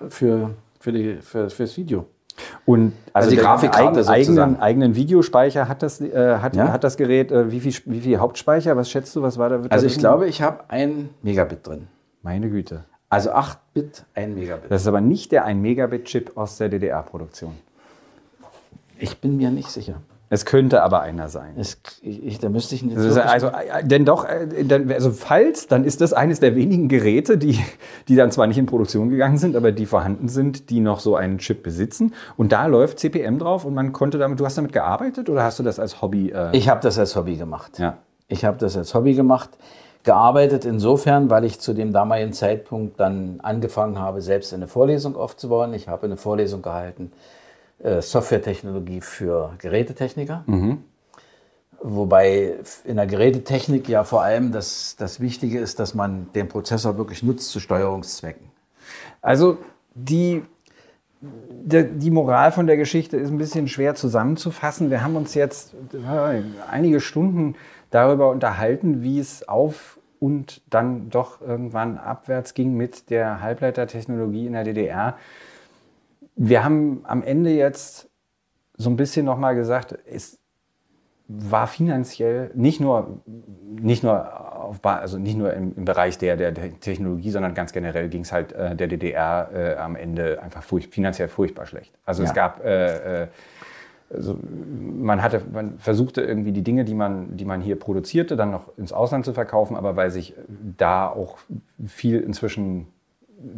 für, 0.09 0.51
für, 0.79 0.91
die, 0.91 1.17
für, 1.21 1.49
fürs 1.49 1.77
Video. 1.77 2.05
Und 2.65 2.93
also, 3.13 3.27
also 3.27 3.29
die 3.29 3.37
Grafikkarte 3.37 4.07
eigenen, 4.09 4.59
eigenen 4.59 4.95
Videospeicher 4.95 5.67
hat 5.67 5.83
das, 5.83 6.01
äh, 6.01 6.37
hat, 6.39 6.55
ja? 6.55 6.71
hat 6.71 6.83
das 6.83 6.97
Gerät. 6.97 7.31
Äh, 7.31 7.51
wie, 7.51 7.59
viel, 7.59 7.73
wie 7.85 8.01
viel 8.01 8.17
Hauptspeicher? 8.17 8.75
Was 8.75 8.89
schätzt 8.89 9.15
du? 9.15 9.21
Was 9.21 9.37
war 9.37 9.49
da? 9.49 9.61
Also 9.69 9.85
ich 9.85 9.97
glaube, 9.97 10.27
ich 10.27 10.41
habe 10.41 10.65
ein 10.67 11.09
Megabit 11.21 11.65
drin. 11.65 11.87
Meine 12.21 12.49
Güte. 12.49 12.83
Also 13.15 13.31
8 13.31 13.57
Bit, 13.73 14.03
1 14.13 14.35
Megabit. 14.35 14.69
Das 14.69 14.81
ist 14.81 14.87
aber 14.89 14.99
nicht 14.99 15.31
der 15.31 15.45
1 15.45 15.61
Megabit-Chip 15.61 16.35
aus 16.35 16.57
der 16.57 16.67
DDR-Produktion. 16.67 17.53
Ich 18.99 19.21
bin 19.21 19.37
mir 19.37 19.51
nicht 19.51 19.69
sicher. 19.69 20.01
Es 20.29 20.43
könnte 20.43 20.83
aber 20.83 20.99
einer 20.99 21.29
sein. 21.29 21.53
Es, 21.57 21.77
ich, 22.01 22.39
da 22.39 22.49
müsste 22.49 22.75
ich 22.75 22.83
nicht. 22.83 22.97
Also, 22.97 23.47
äh, 23.47 23.85
denn 23.85 24.03
doch, 24.03 24.25
äh, 24.25 24.67
also 24.93 25.11
falls, 25.11 25.67
dann 25.67 25.85
ist 25.85 26.01
das 26.01 26.11
eines 26.11 26.41
der 26.41 26.57
wenigen 26.57 26.89
Geräte, 26.89 27.37
die, 27.37 27.57
die 28.09 28.17
dann 28.17 28.31
zwar 28.31 28.47
nicht 28.47 28.57
in 28.57 28.65
Produktion 28.65 29.09
gegangen 29.09 29.37
sind, 29.37 29.55
aber 29.55 29.71
die 29.71 29.85
vorhanden 29.85 30.27
sind, 30.27 30.69
die 30.69 30.81
noch 30.81 30.99
so 30.99 31.15
einen 31.15 31.37
Chip 31.37 31.63
besitzen. 31.63 32.13
Und 32.35 32.51
da 32.51 32.65
läuft 32.65 32.99
CPM 32.99 33.39
drauf 33.39 33.63
und 33.63 33.73
man 33.73 33.93
konnte 33.93 34.17
damit, 34.17 34.41
du 34.41 34.45
hast 34.45 34.57
damit 34.57 34.73
gearbeitet 34.73 35.29
oder 35.29 35.43
hast 35.43 35.57
du 35.57 35.63
das 35.63 35.79
als 35.79 36.01
Hobby? 36.01 36.31
Äh 36.31 36.49
ich 36.51 36.67
habe 36.67 36.81
das 36.81 36.99
als 36.99 37.15
Hobby 37.15 37.37
gemacht. 37.37 37.79
Ja. 37.79 37.95
Ich 38.27 38.43
habe 38.43 38.57
das 38.57 38.75
als 38.75 38.93
Hobby 38.93 39.13
gemacht 39.13 39.51
gearbeitet 40.05 40.65
insofern, 40.65 41.29
weil 41.29 41.43
ich 41.43 41.59
zu 41.59 41.73
dem 41.73 41.91
damaligen 41.91 42.31
Zeitpunkt 42.31 42.99
dann 42.99 43.39
angefangen 43.41 43.99
habe, 43.99 44.21
selbst 44.21 44.53
eine 44.53 44.67
Vorlesung 44.67 45.15
aufzubauen. 45.15 45.73
Ich 45.73 45.87
habe 45.87 46.05
eine 46.05 46.15
Vorlesung 46.15 46.61
gehalten, 46.61 47.11
äh, 47.79 48.01
Softwaretechnologie 48.01 49.01
für 49.01 49.53
Gerätetechniker. 49.57 50.43
Mhm. 50.45 50.83
Wobei 51.81 52.55
in 52.83 52.95
der 52.95 53.05
Gerätetechnik 53.05 53.89
ja 53.89 54.03
vor 54.03 54.23
allem 54.23 54.51
das, 54.51 54.95
das 54.97 55.19
Wichtige 55.19 55.59
ist, 55.59 55.79
dass 55.79 55.93
man 55.93 56.27
den 56.33 56.47
Prozessor 56.47 56.97
wirklich 56.97 57.21
nutzt 57.21 57.49
zu 57.49 57.59
Steuerungszwecken. 57.59 58.47
Also 59.21 59.57
die, 59.93 60.43
die, 61.21 62.11
Moral 62.11 62.51
von 62.51 62.67
der 62.67 62.77
Geschichte 62.77 63.17
ist 63.17 63.29
ein 63.29 63.37
bisschen 63.37 63.67
schwer 63.67 63.95
zusammenzufassen. 63.95 64.89
Wir 64.89 65.03
haben 65.03 65.15
uns 65.15 65.33
jetzt 65.33 65.73
äh, 65.93 66.41
einige 66.69 66.99
Stunden 66.99 67.55
darüber 67.89 68.29
unterhalten, 68.29 69.01
wie 69.01 69.19
es 69.19 69.47
auf 69.47 69.94
und 70.19 70.61
dann 70.69 71.09
doch 71.09 71.41
irgendwann 71.41 71.97
abwärts 71.97 72.53
ging 72.53 72.75
mit 72.75 73.09
der 73.09 73.41
Halbleitertechnologie 73.41 74.47
in 74.47 74.53
der 74.53 74.63
DDR. 74.63 75.17
Wir 76.35 76.63
haben 76.63 77.01
am 77.03 77.23
Ende 77.23 77.51
jetzt 77.51 78.09
so 78.77 78.89
ein 78.89 78.97
bisschen 78.97 79.25
nochmal 79.25 79.55
gesagt, 79.55 79.97
es 80.05 80.39
war 81.27 81.65
finanziell 81.65 82.51
nicht 82.53 82.79
nur, 82.79 83.21
nicht 83.25 84.03
nur, 84.03 84.59
auf, 84.63 84.79
also 84.83 85.17
nicht 85.17 85.37
nur 85.37 85.53
im, 85.53 85.73
im 85.75 85.85
Bereich 85.85 86.17
der, 86.19 86.37
der, 86.37 86.53
Technologie, 86.53 87.31
sondern 87.31 87.55
ganz 87.55 87.73
generell 87.73 88.09
ging 88.09 88.21
es 88.21 88.31
halt 88.31 88.51
äh, 88.53 88.75
der 88.75 88.87
DDR 88.87 89.49
äh, 89.51 89.75
am 89.75 89.95
Ende 89.95 90.41
einfach 90.41 90.61
furch, 90.61 90.87
finanziell 90.87 91.27
furchtbar 91.27 91.65
schlecht. 91.65 91.97
Also 92.05 92.21
ja. 92.21 92.29
es 92.29 92.35
gab, 92.35 92.63
äh, 92.63 93.23
äh, 93.23 93.27
also 94.13 94.37
man 94.41 95.21
hatte, 95.21 95.41
man 95.51 95.79
versuchte 95.79 96.21
irgendwie 96.21 96.51
die 96.51 96.63
Dinge, 96.63 96.85
die 96.85 96.93
man, 96.93 97.37
die 97.37 97.45
man 97.45 97.61
hier 97.61 97.77
produzierte, 97.77 98.35
dann 98.35 98.51
noch 98.51 98.77
ins 98.77 98.93
Ausland 98.93 99.25
zu 99.25 99.33
verkaufen, 99.33 99.75
aber 99.75 99.95
weil 99.95 100.11
sich 100.11 100.35
da 100.77 101.07
auch 101.07 101.37
viel 101.85 102.19
inzwischen 102.19 102.87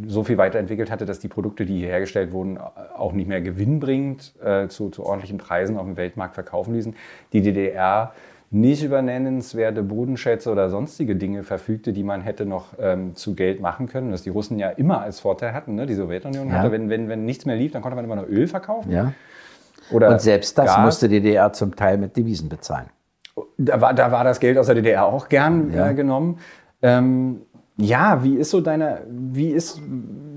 so 0.07 0.24
viel 0.24 0.38
weiterentwickelt 0.38 0.90
hatte, 0.90 1.06
dass 1.06 1.19
die 1.19 1.28
Produkte, 1.28 1.65
die 1.65 1.80
hier 1.80 1.88
hergestellt 1.88 2.32
wurden, 2.32 2.57
auch 2.57 3.14
nicht 3.14 3.28
mehr 3.28 3.41
gewinnbringend 3.41 4.34
äh, 4.44 4.68
zu, 4.68 4.90
zu 4.90 5.06
ordentlichen 5.06 5.38
Preisen 5.38 5.78
auf 5.78 5.86
dem 5.86 5.98
Weltmarkt 5.98 6.34
verkaufen 6.34 6.74
ließen. 6.74 6.95
Die 7.34 7.41
DDR 7.41 8.14
nicht 8.49 8.82
über 8.84 9.02
nennenswerte 9.02 9.84
Bodenschätze 9.84 10.49
oder 10.52 10.69
sonstige 10.69 11.18
Dinge 11.18 11.44
verfügte, 11.44 11.91
die 11.91 12.03
man 12.03 12.22
hätte 12.22 12.45
noch 12.45 12.68
ähm, 12.80 13.15
zu 13.15 13.36
Geld 13.36 13.60
machen 13.60 13.88
können. 13.88 14.14
Was 14.14 14.24
die 14.24 14.30
Russen 14.30 14.57
ja 14.57 14.69
immer 14.69 15.02
als 15.02 15.19
Vorteil 15.19 15.53
hatten. 15.53 15.76
Ne? 15.76 15.86
Die 15.86 15.95
Sowjetunion 15.95 16.48
ja. 16.48 16.53
hatte, 16.56 16.72
wenn, 16.72 16.90
wenn, 16.90 17.10
wenn 17.10 17.26
nichts 17.26 17.45
mehr 17.45 17.57
lief, 17.57 17.74
dann 17.74 17.82
konnte 17.82 17.98
man 17.98 18.06
immer 18.06 18.15
noch 18.15 18.28
Öl 18.28 18.48
verkaufen. 18.48 18.90
Ja. 18.90 19.14
Oder 19.91 20.09
Und 20.09 20.22
selbst 20.22 20.57
das 20.57 20.68
Gas. 20.68 20.85
musste 20.85 21.09
die 21.09 21.22
DDR 21.22 21.53
zum 21.53 21.76
Teil 21.76 21.97
mit 21.97 22.15
Devisen 22.15 22.49
bezahlen. 22.49 22.88
Da 23.57 23.80
war, 23.81 23.93
da 23.93 24.11
war 24.11 24.23
das 24.23 24.39
Geld 24.39 24.57
aus 24.57 24.65
der 24.65 24.76
DDR 24.76 25.05
auch 25.05 25.30
gern 25.30 25.73
ja. 25.73 25.89
äh, 25.89 25.93
genommen. 25.93 26.39
Ähm, 26.81 27.41
ja, 27.77 28.23
wie 28.23 28.35
ist 28.35 28.49
so 28.49 28.61
deine, 28.61 29.01
wie 29.09 29.49
ist 29.49 29.80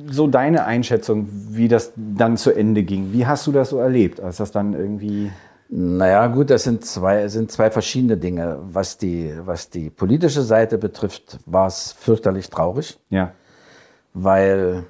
so 0.07 0.27
deine 0.27 0.65
Einschätzung, 0.65 1.29
wie 1.51 1.69
das 1.69 1.93
dann 1.97 2.37
zu 2.37 2.53
Ende 2.53 2.83
ging? 2.83 3.13
Wie 3.13 3.27
hast 3.27 3.47
du 3.47 3.53
das 3.53 3.71
so 3.71 3.79
erlebt, 3.79 4.21
als 4.21 4.37
das 4.37 4.53
dann 4.53 4.75
irgendwie 4.75 5.31
naja, 5.73 6.27
gut, 6.27 6.51
das 6.51 6.65
sind 6.65 6.85
zwei, 6.85 7.29
sind 7.29 7.53
zwei 7.53 7.71
verschiedene 7.71 8.17
Dinge. 8.17 8.59
Was 8.61 8.99
die, 8.99 9.33
was 9.45 9.71
die 9.71 9.89
politische 9.89 10.43
Seite 10.43 10.79
betrifft, 10.79 11.39
war 11.47 11.69
es 11.69 11.93
fürchterlich 11.93 12.51
traurig. 12.51 12.99
Ja. 13.09 13.33
Weil 14.13 14.83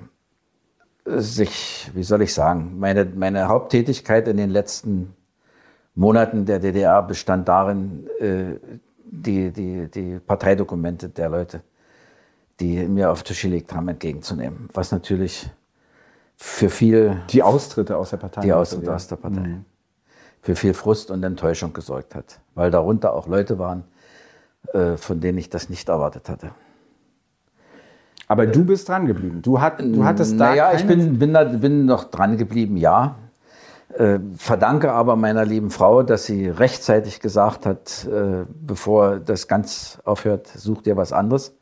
sich, 1.04 1.90
wie 1.94 2.02
soll 2.02 2.22
ich 2.22 2.34
sagen, 2.34 2.78
meine, 2.78 3.04
meine 3.04 3.48
Haupttätigkeit 3.48 4.28
in 4.28 4.36
den 4.36 4.50
letzten 4.50 5.14
Monaten 5.94 6.44
der 6.46 6.58
DDR 6.58 7.02
bestand 7.02 7.48
darin, 7.48 8.06
äh, 8.18 8.56
die, 9.04 9.50
die, 9.50 9.90
die 9.90 10.18
Parteidokumente 10.20 11.08
der 11.08 11.30
Leute 11.30 11.62
die 12.60 12.86
mir 12.86 13.10
auf 13.10 13.22
Tisch 13.22 13.42
gelegt 13.42 13.72
haben, 13.72 13.88
entgegenzunehmen. 13.88 14.68
Was 14.72 14.92
natürlich 14.92 15.50
für 16.36 16.70
viel. 16.70 17.22
Die 17.30 17.42
Austritte 17.42 17.96
aus 17.96 18.10
der 18.10 18.18
Partei. 18.18 18.42
Die 18.42 18.52
Austritte 18.52 18.94
aus 18.94 19.08
der 19.08 19.16
Partei. 19.16 19.40
Mhm. 19.40 19.64
Für 20.42 20.56
viel 20.56 20.74
Frust 20.74 21.10
und 21.10 21.22
Enttäuschung 21.22 21.72
gesorgt 21.72 22.14
hat. 22.14 22.40
Weil 22.54 22.70
darunter 22.70 23.12
auch 23.14 23.26
Leute 23.26 23.58
waren, 23.58 23.84
äh, 24.72 24.96
von 24.96 25.20
denen 25.20 25.38
ich 25.38 25.50
das 25.50 25.68
nicht 25.68 25.88
erwartet 25.88 26.28
hatte. 26.28 26.52
Aber 28.30 28.46
du 28.46 28.64
bist 28.64 28.88
dran 28.88 29.06
geblieben. 29.06 29.42
Du, 29.42 29.60
hat, 29.60 29.80
du 29.80 30.04
hattest 30.04 30.38
da. 30.38 30.50
Naja, 30.50 30.72
ich 30.72 30.86
bin, 30.86 31.18
bin, 31.18 31.34
da, 31.34 31.42
bin 31.42 31.84
noch 31.84 32.04
dran 32.04 32.36
geblieben, 32.36 32.76
ja. 32.76 33.16
Äh, 33.92 34.20
verdanke 34.36 34.92
aber 34.92 35.16
meiner 35.16 35.44
lieben 35.44 35.70
Frau, 35.70 36.04
dass 36.04 36.26
sie 36.26 36.48
rechtzeitig 36.48 37.18
gesagt 37.18 37.66
hat, 37.66 38.06
äh, 38.06 38.44
bevor 38.64 39.18
das 39.18 39.48
ganz 39.48 39.98
aufhört, 40.04 40.46
such 40.46 40.82
dir 40.82 40.96
was 40.96 41.12
anderes. 41.12 41.56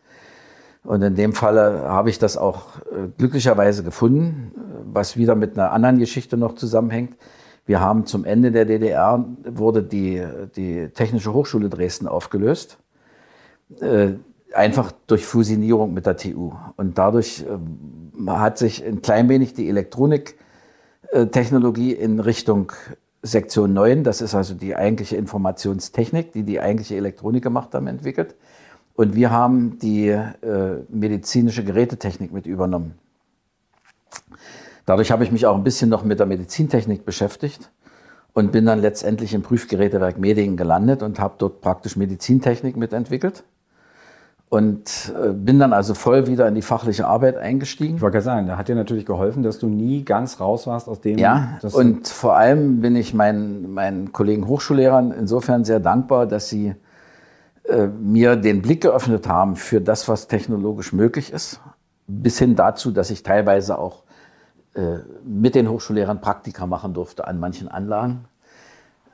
Und 0.84 1.00
in 1.00 1.14
dem 1.14 1.32
Falle 1.32 1.84
habe 1.88 2.10
ich 2.10 2.18
das 2.18 2.36
auch 2.36 2.76
äh, 2.80 3.08
glücklicherweise 3.16 3.82
gefunden, 3.82 4.52
was 4.84 5.16
wieder 5.16 5.36
mit 5.36 5.58
einer 5.58 5.72
anderen 5.72 5.98
Geschichte 5.98 6.36
noch 6.36 6.54
zusammenhängt. 6.54 7.16
Wir 7.64 7.80
haben 7.80 8.04
zum 8.04 8.26
Ende 8.26 8.52
der 8.52 8.66
DDR 8.66 9.24
wurde 9.42 9.82
die, 9.82 10.22
die 10.54 10.90
Technische 10.90 11.32
Hochschule 11.32 11.70
Dresden 11.70 12.06
aufgelöst. 12.06 12.76
Äh, 14.59 14.59
einfach 14.59 14.93
durch 15.06 15.24
Fusionierung 15.24 15.94
mit 15.94 16.05
der 16.06 16.16
TU. 16.16 16.51
Und 16.76 16.98
dadurch 16.98 17.44
äh, 17.44 17.59
hat 18.30 18.59
sich 18.59 18.85
ein 18.85 19.01
klein 19.02 19.28
wenig 19.28 19.55
die 19.55 19.68
Elektroniktechnologie 19.68 21.93
in 21.93 22.18
Richtung 22.20 22.72
Sektion 23.20 23.72
9, 23.72 24.05
das 24.05 24.20
ist 24.20 24.36
also 24.36 24.55
die 24.55 24.76
eigentliche 24.76 25.16
Informationstechnik, 25.16 26.30
die 26.32 26.44
die 26.44 26.60
eigentliche 26.60 26.94
Elektronik 26.97 27.43
gemacht 27.43 27.74
haben, 27.74 27.89
entwickelt. 27.89 28.36
Und 28.94 29.16
wir 29.16 29.32
haben 29.32 29.80
die 29.80 30.06
äh, 30.09 30.85
medizinische 30.89 31.64
Gerätetechnik 31.64 32.32
mit 32.32 32.47
übernommen. 32.47 32.94
Dadurch 34.86 35.10
habe 35.10 35.24
ich 35.24 35.32
mich 35.32 35.47
auch 35.47 35.56
ein 35.56 35.64
bisschen 35.64 35.90
noch 35.90 36.05
mit 36.05 36.20
der 36.20 36.26
Medizintechnik 36.26 37.05
beschäftigt 37.05 37.72
und 38.35 38.52
bin 38.52 38.66
dann 38.66 38.80
letztendlich 38.80 39.35
im 39.35 39.43
Prüfgerätewerk 39.43 40.16
Medingen 40.18 40.56
gelandet 40.56 41.02
und 41.02 41.18
habe 41.18 41.35
dort 41.39 41.60
praktisch 41.60 41.97
Medizintechnik 41.97 42.76
mitentwickelt. 42.76 43.43
Und 44.50 45.12
äh, 45.22 45.32
bin 45.32 45.58
dann 45.58 45.74
also 45.74 45.92
voll 45.92 46.26
wieder 46.26 46.48
in 46.48 46.54
die 46.54 46.62
fachliche 46.62 47.06
Arbeit 47.06 47.36
eingestiegen. 47.36 47.96
Ich 47.96 48.00
wollte 48.00 48.14
gerade 48.14 48.24
sagen, 48.24 48.46
da 48.46 48.56
hat 48.56 48.68
dir 48.68 48.74
natürlich 48.74 49.04
geholfen, 49.04 49.42
dass 49.42 49.58
du 49.58 49.66
nie 49.66 50.04
ganz 50.04 50.40
raus 50.40 50.66
warst 50.66 50.88
aus 50.88 51.02
dem. 51.02 51.18
Ja, 51.18 51.58
und 51.72 52.08
vor 52.08 52.36
allem 52.36 52.80
bin 52.80 52.96
ich 52.96 53.12
meinen, 53.12 53.74
meinen 53.74 54.12
Kollegen 54.12 54.46
Hochschullehrern 54.46 55.12
insofern 55.12 55.64
sehr 55.64 55.80
dankbar, 55.80 56.26
dass 56.26 56.48
sie 56.48 56.74
äh, 57.64 57.88
mir 57.88 58.36
den 58.36 58.62
Blick 58.62 58.80
geöffnet 58.80 59.28
haben 59.28 59.54
für 59.54 59.82
das, 59.82 60.08
was 60.08 60.28
technologisch 60.28 60.94
möglich 60.94 61.30
ist, 61.30 61.60
bis 62.06 62.38
hin 62.38 62.56
dazu, 62.56 62.90
dass 62.90 63.10
ich 63.10 63.22
teilweise 63.22 63.78
auch 63.78 64.04
äh, 64.74 65.00
mit 65.26 65.54
den 65.56 65.68
Hochschullehrern 65.68 66.22
Praktika 66.22 66.66
machen 66.66 66.94
durfte 66.94 67.26
an 67.26 67.38
manchen 67.38 67.68
Anlagen. 67.68 68.24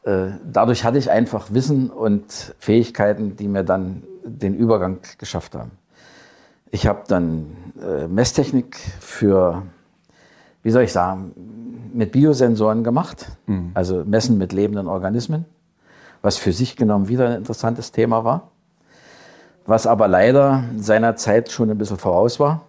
Äh, 0.05 0.27
dadurch 0.45 0.85
hatte 0.85 0.99
ich 0.99 1.11
einfach 1.11 1.53
Wissen 1.53 1.91
und 1.91 2.55
Fähigkeiten, 2.61 3.35
die 3.35 3.49
mir 3.49 3.65
dann 3.65 4.05
den 4.25 4.55
Übergang 4.55 5.01
geschafft 5.19 5.55
haben. 5.55 5.73
Ich 6.71 6.87
habe 6.87 7.03
dann 7.07 7.47
Messtechnik 8.09 8.77
für, 9.01 9.63
wie 10.63 10.71
soll 10.71 10.83
ich 10.83 10.93
sagen, 10.93 11.33
mit 11.93 12.11
Biosensoren 12.11 12.83
gemacht, 12.83 13.27
mhm. 13.47 13.71
also 13.75 14.05
Messen 14.05 14.39
mit 14.39 14.53
lebenden 14.53 14.89
Organismen 14.89 15.45
was 16.25 16.39
für 16.39 16.55
sich 16.55 16.75
genommen 16.75 17.09
wieder 17.09 17.29
ein 17.29 17.37
interessantes 17.37 17.93
Thema 17.93 18.25
war, 18.25 18.51
was 19.67 19.87
aber 19.87 20.09
leider 20.09 20.65
seiner 20.79 21.17
Zeit 21.17 21.51
schon 21.51 21.71
ein 21.71 21.77
bisschen 21.77 21.99
voraus 21.99 22.41
war, 22.41 22.63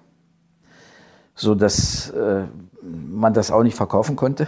so 1.36 1.56
dass 1.56 2.10
äh, 2.10 2.44
man 2.82 3.34
das 3.34 3.52
auch 3.52 3.64
nicht 3.64 3.77
verkaufen 3.77 4.18
konnte. 4.18 4.48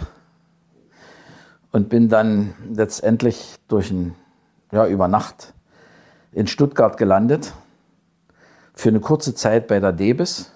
Und 1.72 1.88
bin 1.88 2.10
dann 2.10 2.54
letztendlich 2.70 3.56
durch 3.66 3.90
ein, 3.90 4.14
ja, 4.72 4.86
über 4.86 5.08
Nacht 5.08 5.54
in 6.38 6.46
Stuttgart 6.46 6.96
gelandet, 6.96 7.52
für 8.72 8.90
eine 8.90 9.00
kurze 9.00 9.34
Zeit 9.34 9.66
bei 9.66 9.80
der 9.80 9.92
Debis, 9.92 10.52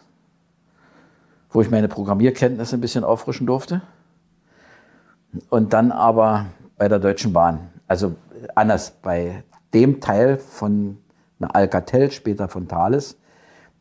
wo 1.50 1.60
ich 1.60 1.72
meine 1.72 1.88
Programmierkenntnisse 1.88 2.76
ein 2.76 2.80
bisschen 2.80 3.02
auffrischen 3.02 3.48
durfte. 3.48 3.82
Und 5.50 5.72
dann 5.72 5.90
aber 5.90 6.46
bei 6.78 6.86
der 6.86 7.00
Deutschen 7.00 7.32
Bahn. 7.32 7.70
Also 7.88 8.14
anders 8.54 8.92
bei 9.02 9.42
dem 9.74 10.00
Teil 10.00 10.36
von 10.36 10.98
Alcatel, 11.40 12.12
später 12.12 12.46
von 12.46 12.68
Thales, 12.68 13.16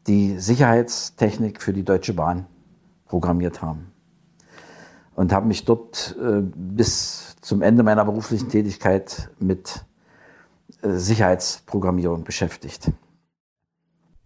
die 0.07 0.39
Sicherheitstechnik 0.39 1.61
für 1.61 1.71
die 1.71 1.83
Deutsche 1.83 2.13
Bahn 2.13 2.47
programmiert 3.05 3.61
haben. 3.61 3.91
Und 5.13 5.31
habe 5.33 5.45
mich 5.45 5.65
dort 5.65 6.15
äh, 6.19 6.41
bis 6.41 7.35
zum 7.41 7.61
Ende 7.61 7.83
meiner 7.83 8.05
beruflichen 8.05 8.49
Tätigkeit 8.49 9.29
mit 9.37 9.85
Sicherheitsprogrammierung 10.81 12.23
beschäftigt. 12.23 12.91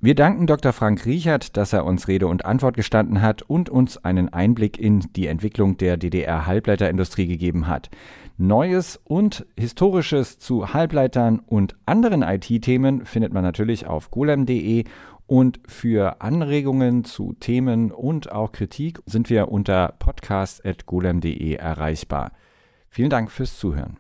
Wir 0.01 0.13
danken 0.13 0.45
Dr. 0.45 0.71
Frank 0.71 1.05
Riechert, 1.05 1.57
dass 1.57 1.73
er 1.73 1.83
uns 1.83 2.07
Rede 2.07 2.27
und 2.27 2.45
Antwort 2.45 2.75
gestanden 2.75 3.23
hat 3.23 3.41
und 3.41 3.69
uns 3.69 3.97
einen 3.97 4.31
Einblick 4.31 4.77
in 4.77 4.99
die 5.15 5.25
Entwicklung 5.25 5.77
der 5.77 5.97
DDR-Halbleiterindustrie 5.97 7.25
gegeben 7.25 7.67
hat. 7.67 7.89
Neues 8.37 8.99
und 9.03 9.47
Historisches 9.57 10.37
zu 10.37 10.73
Halbleitern 10.73 11.39
und 11.39 11.75
anderen 11.87 12.21
IT-Themen 12.21 13.03
findet 13.05 13.33
man 13.33 13.43
natürlich 13.43 13.87
auf 13.87 14.11
golem.de 14.11 14.83
und 15.25 15.59
für 15.65 16.21
Anregungen 16.21 17.03
zu 17.03 17.33
Themen 17.39 17.91
und 17.91 18.31
auch 18.31 18.51
Kritik 18.51 18.99
sind 19.07 19.29
wir 19.31 19.49
unter 19.49 19.95
podcast.golem.de 19.97 21.55
erreichbar. 21.55 22.31
Vielen 22.89 23.09
Dank 23.09 23.31
fürs 23.31 23.57
Zuhören. 23.57 23.97